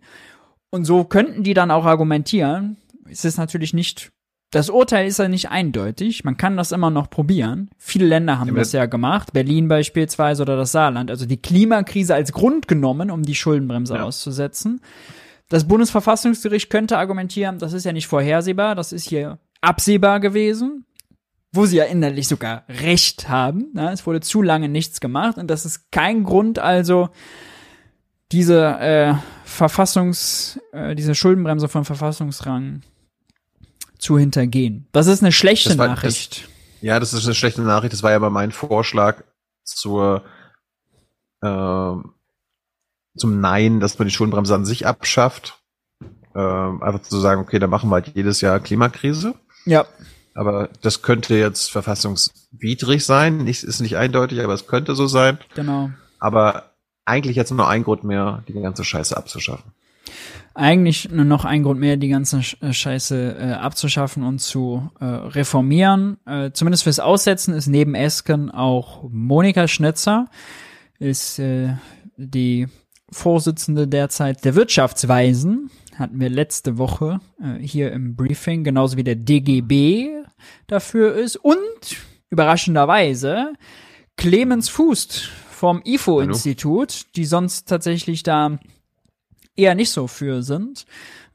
Und 0.69 0.85
so 0.85 1.03
könnten 1.03 1.43
die 1.43 1.55
dann 1.55 1.71
auch 1.71 1.85
argumentieren, 1.85 2.77
es 3.09 3.25
ist 3.25 3.37
natürlich 3.37 3.73
nicht 3.73 4.11
das 4.51 4.69
Urteil 4.71 5.07
ist 5.07 5.19
ja 5.19 5.27
nicht 5.27 5.51
eindeutig. 5.51 6.23
Man 6.23 6.35
kann 6.35 6.57
das 6.57 6.71
immer 6.71 6.89
noch 6.89 7.09
probieren. 7.09 7.69
Viele 7.77 8.07
Länder 8.07 8.39
haben 8.39 8.47
ja, 8.47 8.53
das 8.55 8.71
ja 8.71 8.87
gemacht. 8.87 9.31
Berlin 9.31 9.67
beispielsweise 9.67 10.41
oder 10.41 10.57
das 10.57 10.71
Saarland. 10.71 11.11
Also 11.11 11.27
die 11.27 11.37
Klimakrise 11.37 12.15
als 12.15 12.31
Grund 12.31 12.67
genommen, 12.67 13.11
um 13.11 13.21
die 13.21 13.35
Schuldenbremse 13.35 13.95
ja. 13.95 14.03
auszusetzen. 14.03 14.81
Das 15.49 15.67
Bundesverfassungsgericht 15.67 16.69
könnte 16.69 16.97
argumentieren, 16.97 17.59
das 17.59 17.73
ist 17.73 17.85
ja 17.85 17.91
nicht 17.91 18.07
vorhersehbar. 18.07 18.73
Das 18.73 18.91
ist 18.91 19.07
hier 19.07 19.39
absehbar 19.61 20.19
gewesen. 20.19 20.85
Wo 21.51 21.65
sie 21.65 21.77
ja 21.77 21.85
innerlich 21.85 22.27
sogar 22.27 22.63
Recht 22.69 23.27
haben. 23.27 23.71
Ja, 23.75 23.91
es 23.91 24.05
wurde 24.05 24.19
zu 24.19 24.43
lange 24.43 24.69
nichts 24.69 24.99
gemacht. 24.99 25.37
Und 25.37 25.47
das 25.47 25.65
ist 25.65 25.91
kein 25.91 26.23
Grund, 26.23 26.59
also 26.59 27.09
diese 28.31 28.79
äh, 28.79 29.13
Verfassungs, 29.45 30.59
äh, 30.71 30.93
diese 30.95 31.15
Schuldenbremse 31.15 31.67
von 31.67 31.85
Verfassungsrang 31.85 32.81
zu 33.99 34.17
hintergehen. 34.17 34.87
Das 34.91 35.07
ist 35.07 35.21
eine 35.21 35.31
schlechte 35.31 35.77
war, 35.77 35.87
Nachricht. 35.87 36.43
Das, 36.43 36.81
ja, 36.81 36.99
das 36.99 37.13
ist 37.13 37.25
eine 37.25 37.35
schlechte 37.35 37.61
Nachricht. 37.61 37.93
Das 37.93 38.01
war 38.01 38.11
ja 38.11 38.15
aber 38.15 38.29
mein 38.29 38.51
Vorschlag 38.51 39.23
zur 39.63 40.23
äh, 41.41 41.95
zum 43.17 43.41
Nein, 43.41 43.79
dass 43.79 43.99
man 43.99 44.07
die 44.07 44.13
Schuldenbremse 44.13 44.55
an 44.55 44.65
sich 44.65 44.87
abschafft. 44.87 45.59
Äh, 46.33 46.39
einfach 46.39 47.01
zu 47.01 47.19
sagen, 47.19 47.41
okay, 47.41 47.59
dann 47.59 47.69
machen 47.69 47.89
wir 47.89 47.95
halt 47.95 48.11
jedes 48.15 48.41
Jahr 48.41 48.59
Klimakrise. 48.59 49.35
Ja. 49.65 49.85
Aber 50.33 50.69
das 50.81 51.01
könnte 51.01 51.35
jetzt 51.35 51.69
verfassungswidrig 51.69 53.05
sein. 53.05 53.39
Nicht, 53.43 53.63
ist 53.63 53.81
nicht 53.81 53.97
eindeutig, 53.97 54.41
aber 54.41 54.53
es 54.53 54.67
könnte 54.67 54.95
so 54.95 55.07
sein. 55.07 55.37
Genau. 55.55 55.89
Aber 56.19 56.71
eigentlich 57.03 57.35
jetzt 57.35 57.51
nur 57.51 57.67
ein 57.67 57.83
Grund 57.83 58.03
mehr, 58.03 58.43
die 58.47 58.53
ganze 58.53 58.85
Scheiße 58.85 59.17
abzuschaffen 59.17 59.73
eigentlich 60.59 61.09
nur 61.09 61.25
noch 61.25 61.45
ein 61.45 61.63
Grund 61.63 61.79
mehr, 61.79 61.97
die 61.97 62.09
ganze 62.09 62.41
äh, 62.61 62.73
Scheiße 62.73 63.37
äh, 63.39 63.51
abzuschaffen 63.53 64.23
und 64.23 64.39
zu 64.39 64.89
äh, 64.99 65.05
reformieren. 65.05 66.17
Äh, 66.25 66.51
zumindest 66.51 66.83
fürs 66.83 66.99
Aussetzen 66.99 67.53
ist 67.53 67.67
neben 67.67 67.95
Esken 67.95 68.51
auch 68.51 69.03
Monika 69.09 69.67
Schnitzer, 69.67 70.27
ist 70.99 71.39
äh, 71.39 71.75
die 72.17 72.67
Vorsitzende 73.11 73.87
derzeit 73.87 74.45
der 74.45 74.55
Wirtschaftsweisen, 74.55 75.71
hatten 75.95 76.19
wir 76.19 76.29
letzte 76.29 76.77
Woche 76.77 77.19
äh, 77.41 77.59
hier 77.59 77.91
im 77.91 78.15
Briefing, 78.15 78.63
genauso 78.63 78.97
wie 78.97 79.03
der 79.03 79.15
DGB 79.15 80.09
dafür 80.67 81.15
ist 81.15 81.37
und 81.37 81.57
überraschenderweise 82.29 83.53
Clemens 84.15 84.69
Fußt 84.69 85.29
vom 85.49 85.81
IFO-Institut, 85.83 87.07
die 87.15 87.25
sonst 87.25 87.67
tatsächlich 87.67 88.23
da 88.23 88.59
eher 89.59 89.75
nicht 89.75 89.91
so 89.91 90.07
für 90.07 90.41
sind. 90.41 90.85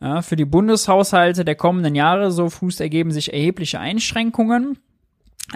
Ja, 0.01 0.23
für 0.23 0.37
die 0.37 0.45
Bundeshaushalte 0.45 1.45
der 1.45 1.55
kommenden 1.55 1.95
Jahre, 1.95 2.31
so 2.33 2.51
Fuß, 2.51 2.81
ergeben 2.81 3.11
sich 3.11 3.33
erhebliche 3.33 3.79
Einschränkungen. 3.79 4.79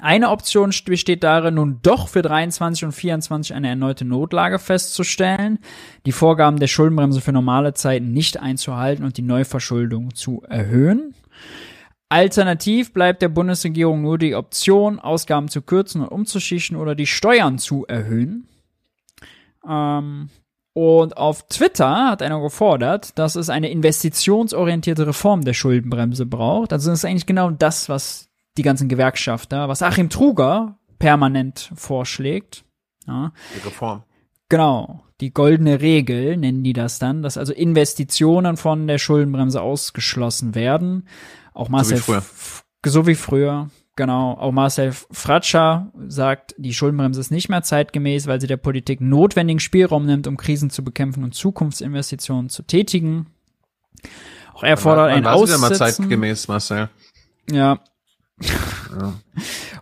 Eine 0.02 0.30
Option 0.30 0.72
besteht 0.84 1.24
darin, 1.24 1.54
nun 1.54 1.80
doch 1.82 2.08
für 2.08 2.22
23 2.22 2.84
und 2.84 2.92
24 2.92 3.54
eine 3.54 3.68
erneute 3.68 4.04
Notlage 4.04 4.58
festzustellen, 4.58 5.58
die 6.04 6.12
Vorgaben 6.12 6.58
der 6.60 6.66
Schuldenbremse 6.66 7.20
für 7.20 7.32
normale 7.32 7.72
Zeiten 7.74 8.12
nicht 8.12 8.38
einzuhalten 8.38 9.04
und 9.04 9.16
die 9.16 9.22
Neuverschuldung 9.22 10.14
zu 10.14 10.42
erhöhen. 10.46 11.14
Alternativ 12.10 12.92
bleibt 12.92 13.22
der 13.22 13.28
Bundesregierung 13.28 14.02
nur 14.02 14.18
die 14.18 14.34
Option, 14.34 14.98
Ausgaben 14.98 15.48
zu 15.48 15.62
kürzen 15.62 16.02
und 16.02 16.08
umzuschichten 16.08 16.76
oder 16.76 16.94
die 16.94 17.06
Steuern 17.06 17.58
zu 17.58 17.86
erhöhen. 17.86 18.46
Ähm, 19.68 20.30
und 20.78 21.16
auf 21.16 21.48
Twitter 21.48 22.08
hat 22.08 22.22
einer 22.22 22.40
gefordert, 22.40 23.18
dass 23.18 23.34
es 23.34 23.50
eine 23.50 23.68
investitionsorientierte 23.68 25.08
Reform 25.08 25.44
der 25.44 25.52
Schuldenbremse 25.52 26.24
braucht. 26.24 26.72
Also 26.72 26.90
das 26.90 27.00
ist 27.00 27.04
eigentlich 27.04 27.26
genau 27.26 27.50
das, 27.50 27.88
was 27.88 28.28
die 28.56 28.62
ganzen 28.62 28.88
Gewerkschafter, 28.88 29.68
was 29.68 29.82
Achim 29.82 30.08
Truger 30.08 30.78
permanent 31.00 31.72
vorschlägt. 31.74 32.64
Ja. 33.08 33.32
Die 33.56 33.66
Reform. 33.66 34.04
Genau, 34.48 35.02
die 35.20 35.32
goldene 35.32 35.80
Regel 35.80 36.36
nennen 36.36 36.62
die 36.62 36.74
das 36.74 37.00
dann, 37.00 37.22
dass 37.22 37.36
also 37.36 37.52
Investitionen 37.52 38.56
von 38.56 38.86
der 38.86 38.98
Schuldenbremse 38.98 39.60
ausgeschlossen 39.60 40.54
werden. 40.54 41.08
Auch 41.54 41.68
Marcel, 41.68 41.96
so 41.96 42.02
wie 42.06 42.20
früher. 42.20 42.22
So 42.86 43.06
wie 43.08 43.14
früher. 43.16 43.70
Genau, 43.98 44.34
auch 44.34 44.52
Marcel 44.52 44.92
Fratscher 44.92 45.90
sagt, 46.06 46.54
die 46.56 46.72
Schuldenbremse 46.72 47.20
ist 47.20 47.32
nicht 47.32 47.48
mehr 47.48 47.64
zeitgemäß, 47.64 48.28
weil 48.28 48.40
sie 48.40 48.46
der 48.46 48.56
Politik 48.56 49.00
notwendigen 49.00 49.58
Spielraum 49.58 50.06
nimmt, 50.06 50.28
um 50.28 50.36
Krisen 50.36 50.70
zu 50.70 50.84
bekämpfen 50.84 51.24
und 51.24 51.34
Zukunftsinvestitionen 51.34 52.48
zu 52.48 52.62
tätigen. 52.62 53.26
Auch 54.54 54.62
er 54.62 54.76
fordert 54.76 55.10
ein 55.10 55.26
Aussitzen. 55.26 55.60
mal 55.60 55.74
zeitgemäß, 55.74 56.46
Marcel. 56.46 56.90
Ja, 57.50 57.80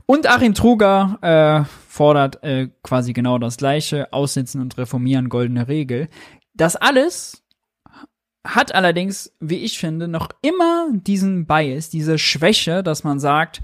und 0.06 0.26
Achim 0.26 0.54
Truger 0.54 1.18
äh, 1.20 1.68
fordert 1.88 2.42
äh, 2.42 2.68
quasi 2.82 3.12
genau 3.12 3.36
das 3.38 3.58
gleiche, 3.58 4.10
Aussitzen 4.14 4.62
und 4.62 4.78
Reformieren, 4.78 5.28
goldene 5.28 5.68
Regel. 5.68 6.08
Das 6.54 6.74
alles 6.74 7.42
hat 8.46 8.74
allerdings, 8.74 9.36
wie 9.40 9.56
ich 9.58 9.78
finde, 9.78 10.08
noch 10.08 10.30
immer 10.40 10.88
diesen 10.90 11.44
Bias, 11.44 11.90
diese 11.90 12.16
Schwäche, 12.16 12.82
dass 12.82 13.04
man 13.04 13.18
sagt, 13.18 13.60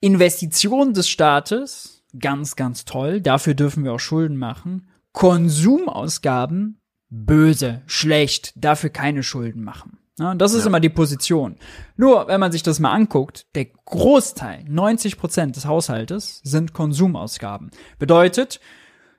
Investition 0.00 0.94
des 0.94 1.08
Staates, 1.08 2.02
ganz, 2.18 2.56
ganz 2.56 2.84
toll, 2.84 3.20
dafür 3.20 3.54
dürfen 3.54 3.84
wir 3.84 3.92
auch 3.92 4.00
Schulden 4.00 4.36
machen. 4.36 4.88
Konsumausgaben, 5.12 6.80
böse, 7.10 7.82
schlecht, 7.86 8.52
dafür 8.56 8.90
keine 8.90 9.22
Schulden 9.22 9.62
machen. 9.62 9.98
Ja, 10.18 10.34
das 10.34 10.52
ist 10.52 10.62
ja. 10.62 10.66
immer 10.68 10.80
die 10.80 10.90
Position. 10.90 11.56
Nur, 11.96 12.28
wenn 12.28 12.40
man 12.40 12.52
sich 12.52 12.62
das 12.62 12.78
mal 12.78 12.92
anguckt, 12.92 13.46
der 13.54 13.66
Großteil, 13.86 14.64
90 14.68 15.16
Prozent 15.16 15.56
des 15.56 15.66
Haushaltes 15.66 16.40
sind 16.44 16.72
Konsumausgaben. 16.74 17.70
Bedeutet, 17.98 18.60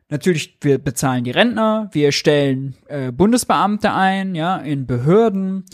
natürlich, 0.09 0.57
wir 0.61 0.77
bezahlen 0.77 1.23
die 1.23 1.31
Rentner, 1.31 1.89
wir 1.91 2.11
stellen 2.11 2.75
äh, 2.87 3.11
Bundesbeamte 3.11 3.93
ein, 3.93 4.35
ja, 4.35 4.57
in 4.57 4.85
Behörden, 4.85 5.65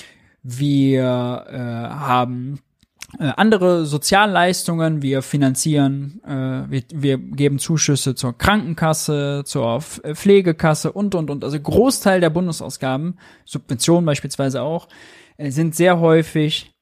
wir 0.43 1.45
äh, 1.49 1.57
haben 1.57 2.59
äh, 3.19 3.31
andere 3.37 3.85
Sozialleistungen, 3.85 5.01
wir 5.01 5.21
finanzieren, 5.21 6.21
äh, 6.25 6.69
wir, 6.69 6.83
wir 6.93 7.17
geben 7.17 7.57
Zuschüsse 7.57 8.15
zur 8.15 8.37
Krankenkasse, 8.37 9.43
zur 9.45 9.81
Pflegekasse 9.81 10.91
und, 10.91 11.15
und, 11.15 11.29
und. 11.29 11.43
Also 11.43 11.59
Großteil 11.59 12.19
der 12.19 12.29
Bundesausgaben, 12.29 13.17
Subventionen 13.45 14.05
beispielsweise 14.05 14.61
auch, 14.61 14.89
äh, 15.37 15.51
sind 15.51 15.73
sehr 15.73 15.99
häufig 15.99 16.73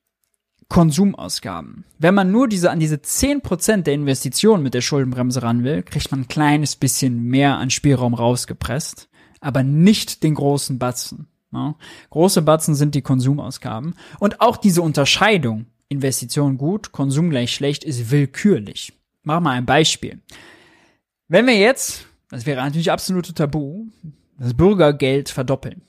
Konsumausgaben. 0.67 1.85
Wenn 1.99 2.15
man 2.15 2.31
nur 2.31 2.47
diese, 2.47 2.71
an 2.71 2.79
diese 2.79 3.01
zehn 3.03 3.41
Prozent 3.41 3.85
der 3.85 3.93
Investitionen 3.93 4.63
mit 4.63 4.73
der 4.73 4.81
Schuldenbremse 4.81 5.43
ran 5.43 5.63
will, 5.63 5.83
kriegt 5.83 6.09
man 6.09 6.21
ein 6.21 6.27
kleines 6.27 6.75
bisschen 6.75 7.21
mehr 7.21 7.57
an 7.57 7.69
Spielraum 7.69 8.15
rausgepresst, 8.15 9.09
aber 9.41 9.61
nicht 9.61 10.23
den 10.23 10.33
großen 10.33 10.79
Batzen. 10.79 11.27
Ne? 11.51 11.75
Große 12.09 12.41
Batzen 12.41 12.73
sind 12.73 12.95
die 12.95 13.03
Konsumausgaben. 13.03 13.93
Und 14.19 14.41
auch 14.41 14.57
diese 14.57 14.81
Unterscheidung, 14.81 15.67
Investition 15.95 16.57
gut, 16.57 16.91
Konsum 16.91 17.29
gleich 17.29 17.53
schlecht, 17.53 17.83
ist 17.83 18.11
willkürlich. 18.11 18.93
Mach 19.23 19.39
mal 19.39 19.51
ein 19.51 19.65
Beispiel. 19.65 20.19
Wenn 21.27 21.47
wir 21.47 21.57
jetzt, 21.57 22.05
das 22.29 22.45
wäre 22.45 22.61
natürlich 22.61 22.91
absolute 22.91 23.33
Tabu, 23.33 23.85
das 24.37 24.53
Bürgergeld 24.53 25.29
verdoppeln. 25.29 25.81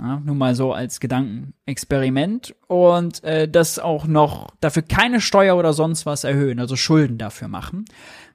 Ja, 0.00 0.20
nur 0.24 0.34
mal 0.34 0.54
so 0.56 0.72
als 0.72 0.98
Gedankenexperiment. 0.98 2.54
Und 2.66 3.22
äh, 3.22 3.48
das 3.48 3.78
auch 3.78 4.06
noch 4.06 4.50
dafür 4.60 4.82
keine 4.82 5.20
Steuer 5.20 5.56
oder 5.56 5.72
sonst 5.72 6.04
was 6.04 6.24
erhöhen, 6.24 6.58
also 6.58 6.76
Schulden 6.76 7.16
dafür 7.16 7.48
machen. 7.48 7.84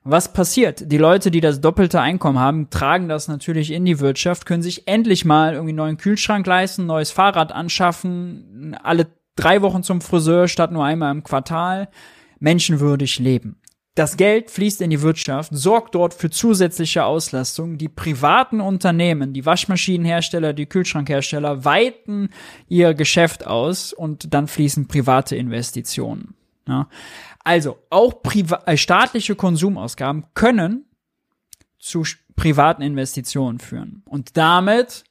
Was 0.04 0.32
passiert? 0.32 0.92
Die 0.92 0.98
Leute, 0.98 1.30
die 1.30 1.42
das 1.42 1.60
doppelte 1.60 2.00
Einkommen 2.00 2.40
haben, 2.40 2.70
tragen 2.70 3.10
das 3.10 3.28
natürlich 3.28 3.72
in 3.72 3.84
die 3.84 4.00
Wirtschaft, 4.00 4.46
können 4.46 4.64
sich 4.64 4.88
endlich 4.88 5.26
mal 5.26 5.54
irgendwie 5.54 5.72
einen 5.72 5.78
neuen 5.78 5.98
Kühlschrank 5.98 6.48
leisten, 6.48 6.86
neues 6.86 7.12
Fahrrad 7.12 7.52
anschaffen, 7.52 8.78
alle 8.82 9.08
drei 9.40 9.62
Wochen 9.62 9.84
zum 9.84 10.02
Friseur 10.02 10.48
statt 10.48 10.72
nur 10.72 10.84
einmal 10.84 11.12
im 11.12 11.24
Quartal, 11.24 11.90
menschenwürdig 12.40 13.20
leben. 13.20 13.60
Das 13.96 14.16
Geld 14.16 14.50
fließt 14.50 14.82
in 14.82 14.92
die 14.92 15.02
Wirtschaft, 15.02 15.52
sorgt 15.54 15.96
dort 15.96 16.14
für 16.14 16.30
zusätzliche 16.30 17.04
Auslastung. 17.04 17.78
Die 17.78 17.90
privaten 17.90 18.62
Unternehmen, 18.62 19.34
die 19.34 19.46
Waschmaschinenhersteller, 19.46 20.54
die 20.54 20.68
Kühlschrankhersteller 20.68 21.66
weiten 21.66 22.30
ihr 22.70 22.94
Geschäft 22.94 23.46
aus 23.46 23.92
und 23.92 24.34
dann 24.34 24.48
fließen 24.48 24.88
private 24.88 25.36
Investitionen. 25.36 26.36
Ja. 26.68 26.88
Also 27.44 27.78
auch 27.90 28.22
Priva 28.22 28.62
äh, 28.68 28.78
staatliche 28.78 29.36
Konsumausgaben 29.36 30.28
können 30.34 30.86
zu 31.78 32.04
privaten 32.36 32.84
Investitionen 32.84 33.60
führen 33.60 34.04
und 34.06 34.38
damit 34.38 35.04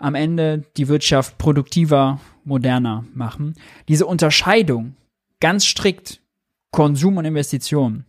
am 0.00 0.14
Ende 0.14 0.64
die 0.76 0.88
Wirtschaft 0.88 1.38
produktiver, 1.38 2.20
moderner 2.44 3.04
machen. 3.14 3.54
Diese 3.88 4.06
Unterscheidung 4.06 4.96
ganz 5.40 5.64
strikt 5.64 6.20
Konsum 6.70 7.16
und 7.16 7.24
Investition 7.24 8.04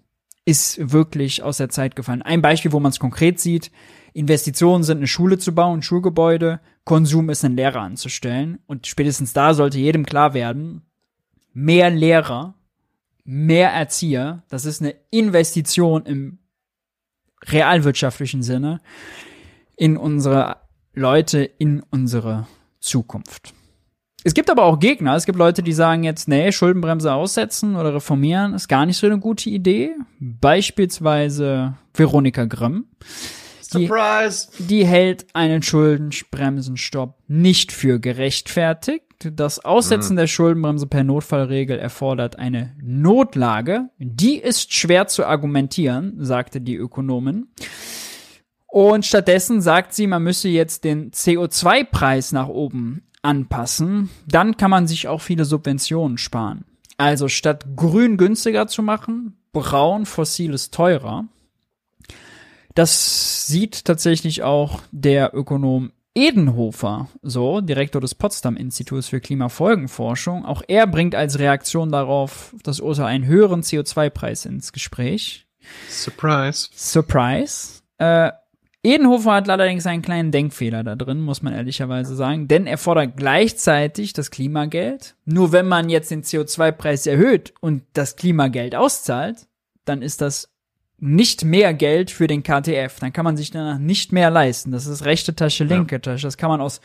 ist 0.45 0.91
wirklich 0.91 1.43
aus 1.43 1.57
der 1.57 1.69
Zeit 1.69 1.95
gefallen. 1.95 2.21
Ein 2.21 2.41
Beispiel, 2.41 2.71
wo 2.71 2.79
man 2.79 2.91
es 2.91 2.99
konkret 2.99 3.39
sieht. 3.39 3.71
Investitionen 4.13 4.83
sind 4.83 4.97
eine 4.97 5.07
Schule 5.07 5.37
zu 5.37 5.53
bauen, 5.53 5.81
Schulgebäude. 5.81 6.59
Konsum 6.83 7.29
ist 7.29 7.45
einen 7.45 7.55
Lehrer 7.55 7.81
anzustellen. 7.81 8.59
Und 8.65 8.87
spätestens 8.87 9.33
da 9.33 9.53
sollte 9.53 9.77
jedem 9.77 10.05
klar 10.05 10.33
werden, 10.33 10.81
mehr 11.53 11.89
Lehrer, 11.89 12.55
mehr 13.23 13.69
Erzieher, 13.71 14.43
das 14.49 14.65
ist 14.65 14.81
eine 14.81 14.95
Investition 15.11 16.05
im 16.05 16.39
realwirtschaftlichen 17.43 18.43
Sinne 18.43 18.81
in 19.75 19.97
unsere 19.97 20.60
Leute, 20.93 21.43
in 21.43 21.81
unsere 21.89 22.47
Zukunft. 22.79 23.53
Es 24.23 24.33
gibt 24.33 24.49
aber 24.49 24.63
auch 24.63 24.79
Gegner. 24.79 25.15
Es 25.15 25.25
gibt 25.25 25.37
Leute, 25.37 25.63
die 25.63 25.73
sagen 25.73 26.03
jetzt, 26.03 26.27
nee, 26.27 26.51
Schuldenbremse 26.51 27.13
aussetzen 27.13 27.75
oder 27.75 27.95
reformieren 27.95 28.53
ist 28.53 28.67
gar 28.67 28.85
nicht 28.85 28.97
so 28.97 29.07
eine 29.07 29.19
gute 29.19 29.49
Idee. 29.49 29.95
Beispielsweise 30.19 31.73
Veronika 31.93 32.45
Grimm. 32.45 32.85
Die, 33.73 33.87
Surprise! 33.87 34.49
Die 34.59 34.85
hält 34.85 35.27
einen 35.33 35.63
Schuldenbremsenstopp 35.63 37.17
nicht 37.27 37.71
für 37.71 37.99
gerechtfertigt. 37.99 39.05
Das 39.23 39.63
Aussetzen 39.63 40.13
mhm. 40.13 40.17
der 40.17 40.27
Schuldenbremse 40.27 40.87
per 40.87 41.03
Notfallregel 41.03 41.79
erfordert 41.79 42.37
eine 42.37 42.75
Notlage. 42.81 43.89
Die 43.97 44.37
ist 44.37 44.73
schwer 44.73 45.07
zu 45.07 45.25
argumentieren, 45.25 46.15
sagte 46.17 46.59
die 46.59 46.75
Ökonomin. 46.75 47.47
Und 48.71 49.05
stattdessen 49.05 49.61
sagt 49.61 49.93
sie, 49.93 50.07
man 50.07 50.23
müsse 50.23 50.47
jetzt 50.47 50.85
den 50.85 51.11
CO2-Preis 51.11 52.31
nach 52.31 52.47
oben 52.47 53.03
anpassen, 53.21 54.09
dann 54.25 54.55
kann 54.55 54.71
man 54.71 54.87
sich 54.87 55.09
auch 55.09 55.19
viele 55.19 55.43
Subventionen 55.43 56.17
sparen. 56.17 56.63
Also 56.95 57.27
statt 57.27 57.65
grün 57.75 58.15
günstiger 58.15 58.67
zu 58.67 58.81
machen, 58.81 59.35
braun 59.51 60.05
fossiles 60.05 60.71
teurer. 60.71 61.25
Das 62.73 63.45
sieht 63.45 63.83
tatsächlich 63.83 64.41
auch 64.43 64.79
der 64.91 65.35
Ökonom 65.35 65.91
Edenhofer 66.15 67.09
so, 67.21 67.59
Direktor 67.59 67.99
des 67.99 68.15
Potsdam 68.15 68.55
Instituts 68.55 69.09
für 69.09 69.19
Klimafolgenforschung. 69.19 70.45
Auch 70.45 70.63
er 70.65 70.87
bringt 70.87 71.13
als 71.13 71.39
Reaktion 71.39 71.91
darauf 71.91 72.55
das 72.63 72.79
Urteil 72.79 73.07
einen 73.07 73.25
höheren 73.25 73.63
CO2-Preis 73.63 74.45
ins 74.45 74.71
Gespräch. 74.71 75.45
Surprise. 75.89 76.69
Surprise. 76.73 77.81
Äh, 77.97 78.31
Edenhofer 78.83 79.33
hat 79.33 79.49
allerdings 79.49 79.85
einen 79.85 80.01
kleinen 80.01 80.31
Denkfehler 80.31 80.83
da 80.83 80.95
drin, 80.95 81.21
muss 81.21 81.43
man 81.43 81.53
ehrlicherweise 81.53 82.15
sagen, 82.15 82.47
denn 82.47 82.65
er 82.65 82.79
fordert 82.79 83.15
gleichzeitig 83.15 84.13
das 84.13 84.31
Klimageld. 84.31 85.15
Nur 85.25 85.51
wenn 85.51 85.67
man 85.67 85.89
jetzt 85.89 86.09
den 86.09 86.23
CO2-Preis 86.23 87.05
erhöht 87.05 87.53
und 87.59 87.83
das 87.93 88.15
Klimageld 88.15 88.75
auszahlt, 88.75 89.47
dann 89.85 90.01
ist 90.01 90.21
das 90.21 90.49
nicht 90.97 91.43
mehr 91.43 91.73
Geld 91.73 92.09
für 92.09 92.27
den 92.27 92.41
KTF. 92.41 92.99
Dann 92.99 93.13
kann 93.13 93.25
man 93.25 93.37
sich 93.37 93.51
danach 93.51 93.77
nicht 93.77 94.11
mehr 94.13 94.31
leisten. 94.31 94.71
Das 94.71 94.87
ist 94.87 95.05
rechte 95.05 95.35
Tasche, 95.35 95.63
linke. 95.63 96.01
Tasche. 96.01 96.27
Das 96.27 96.37
kann 96.37 96.49
man 96.49 96.61
aus 96.61 96.81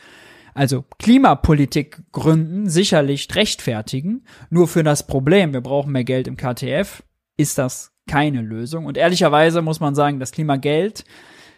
also 0.53 0.85
Klimapolitikgründen 0.97 2.67
sicherlich 2.67 3.27
rechtfertigen. 3.35 4.25
Nur 4.49 4.67
für 4.67 4.83
das 4.83 5.05
Problem, 5.05 5.53
wir 5.53 5.61
brauchen 5.61 5.91
mehr 5.91 6.03
Geld 6.03 6.27
im 6.27 6.35
KTF, 6.35 7.03
ist 7.37 7.59
das 7.59 7.91
keine 8.07 8.41
Lösung. 8.41 8.85
Und 8.87 8.97
ehrlicherweise 8.97 9.61
muss 9.61 9.79
man 9.79 9.93
sagen, 9.93 10.19
das 10.19 10.31
Klimageld 10.31 11.05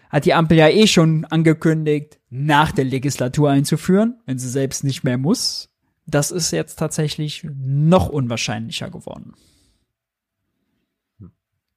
hat 0.10 0.26
die 0.26 0.34
Ampel 0.34 0.58
ja 0.58 0.68
eh 0.68 0.88
schon 0.88 1.26
angekündigt, 1.26 2.20
nach 2.30 2.72
der 2.72 2.86
Legislatur 2.86 3.50
einzuführen, 3.52 4.20
wenn 4.26 4.40
sie 4.40 4.50
selbst 4.50 4.84
nicht 4.84 5.04
mehr 5.04 5.18
muss. 5.18 5.70
Das 6.06 6.32
ist 6.32 6.52
jetzt 6.52 6.78
tatsächlich 6.78 7.48
noch 7.56 8.10
unwahrscheinlicher 8.10 8.90
geworden. 8.90 9.34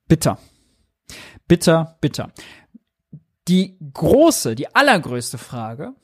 Bitter. 0.08 0.38
Bitter, 1.46 1.98
bitter. 2.00 2.32
Die 3.48 3.76
große, 3.92 4.54
die 4.54 4.74
allergrößte 4.74 5.36
Frage 5.36 5.94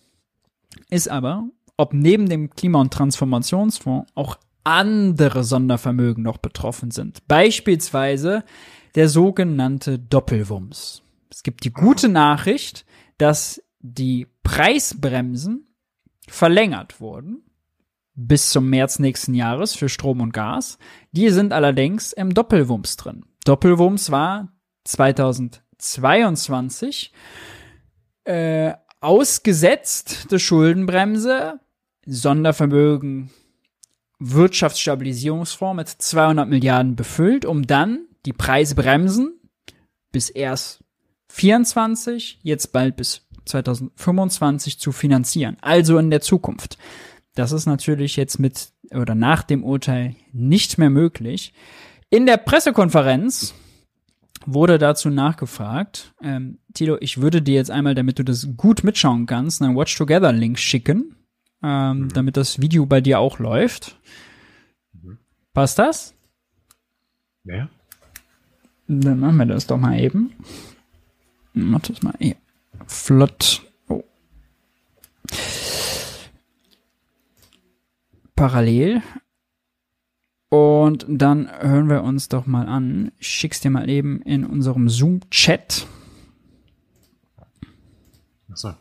ist 0.90 1.08
aber, 1.08 1.48
ob 1.76 1.94
neben 1.94 2.28
dem 2.28 2.50
Klima- 2.50 2.80
und 2.80 2.92
Transformationsfonds 2.92 4.10
auch 4.14 4.38
andere 4.64 5.44
Sondervermögen 5.44 6.22
noch 6.22 6.38
betroffen 6.38 6.90
sind. 6.90 7.26
Beispielsweise 7.28 8.44
der 8.94 9.08
sogenannte 9.08 9.98
Doppelwumms. 9.98 11.02
Es 11.30 11.42
gibt 11.42 11.64
die 11.64 11.72
gute 11.72 12.08
Nachricht, 12.08 12.86
dass 13.18 13.62
die 13.80 14.28
Preisbremsen 14.42 15.66
verlängert 16.26 17.00
wurden 17.00 17.44
bis 18.14 18.50
zum 18.50 18.68
März 18.68 18.98
nächsten 18.98 19.34
Jahres 19.34 19.76
für 19.76 19.88
Strom 19.88 20.20
und 20.20 20.32
Gas. 20.32 20.78
Die 21.12 21.30
sind 21.30 21.52
allerdings 21.52 22.12
im 22.12 22.34
Doppelwumms 22.34 22.96
drin. 22.96 23.24
Doppelwumms 23.44 24.10
war 24.10 24.52
2022 24.84 27.12
äh, 28.24 28.72
ausgesetzt 29.00 30.32
der 30.32 30.40
Schuldenbremse, 30.40 31.60
Sondervermögen 32.06 33.30
Wirtschaftsstabilisierungsfonds 34.18 35.76
mit 35.76 35.88
200 35.88 36.48
Milliarden 36.48 36.96
befüllt, 36.96 37.44
um 37.44 37.64
dann 37.66 38.06
die 38.26 38.32
Preisbremsen 38.32 39.38
bis 40.10 40.28
erst 40.28 40.82
24, 41.30 42.40
jetzt 42.42 42.72
bald 42.72 42.96
bis 42.96 43.26
2025 43.44 44.78
zu 44.78 44.92
finanzieren. 44.92 45.56
Also 45.60 45.98
in 45.98 46.10
der 46.10 46.20
Zukunft. 46.20 46.78
Das 47.34 47.52
ist 47.52 47.66
natürlich 47.66 48.16
jetzt 48.16 48.38
mit 48.38 48.72
oder 48.90 49.14
nach 49.14 49.42
dem 49.42 49.62
Urteil 49.64 50.16
nicht 50.32 50.78
mehr 50.78 50.90
möglich. 50.90 51.52
In 52.10 52.26
der 52.26 52.38
Pressekonferenz 52.38 53.54
wurde 54.46 54.78
dazu 54.78 55.10
nachgefragt. 55.10 56.14
Ähm, 56.22 56.58
Tilo, 56.72 56.96
ich 57.00 57.20
würde 57.20 57.42
dir 57.42 57.54
jetzt 57.54 57.70
einmal, 57.70 57.94
damit 57.94 58.18
du 58.18 58.24
das 58.24 58.48
gut 58.56 58.82
mitschauen 58.82 59.26
kannst, 59.26 59.62
einen 59.62 59.76
Watch 59.76 59.96
Together 59.96 60.32
Link 60.32 60.58
schicken, 60.58 61.16
ähm, 61.62 61.98
mhm. 61.98 62.08
damit 62.10 62.36
das 62.36 62.60
Video 62.60 62.86
bei 62.86 63.00
dir 63.00 63.18
auch 63.18 63.38
läuft. 63.38 63.98
Mhm. 64.92 65.18
Passt 65.52 65.78
das? 65.78 66.14
Ja. 67.44 67.68
Dann 68.86 69.20
machen 69.20 69.36
wir 69.36 69.46
das 69.46 69.66
doch 69.66 69.76
mal 69.76 69.98
eben. 69.98 70.32
Mach 71.64 71.80
das 71.80 72.02
mal 72.02 72.14
hier. 72.18 72.36
Flott. 72.86 73.62
Oh. 73.88 74.04
Parallel. 78.36 79.02
Und 80.50 81.04
dann 81.08 81.50
hören 81.60 81.90
wir 81.90 82.02
uns 82.02 82.28
doch 82.28 82.46
mal 82.46 82.66
an. 82.66 83.12
Ich 83.18 83.28
schick's 83.28 83.60
dir 83.60 83.70
mal 83.70 83.88
eben 83.90 84.22
in 84.22 84.44
unserem 84.44 84.88
Zoom-Chat. 84.88 85.86
Achso. 88.50 88.74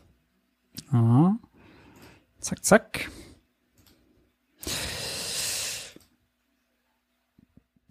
Aha. 0.90 1.38
Zack, 2.40 2.64
zack. 2.64 3.10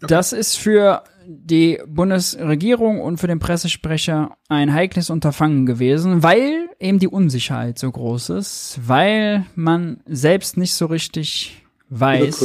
Das 0.00 0.32
ist 0.32 0.56
für 0.56 1.04
die 1.30 1.78
Bundesregierung 1.86 3.02
und 3.02 3.18
für 3.18 3.26
den 3.26 3.38
Pressesprecher 3.38 4.36
ein 4.48 4.72
heikles 4.72 5.10
Unterfangen 5.10 5.66
gewesen, 5.66 6.22
weil 6.22 6.70
eben 6.80 6.98
die 6.98 7.08
Unsicherheit 7.08 7.78
so 7.78 7.90
groß 7.90 8.30
ist, 8.30 8.80
weil 8.86 9.44
man 9.54 10.00
selbst 10.06 10.56
nicht 10.56 10.72
so 10.72 10.86
richtig 10.86 11.62
weiß, 11.90 12.42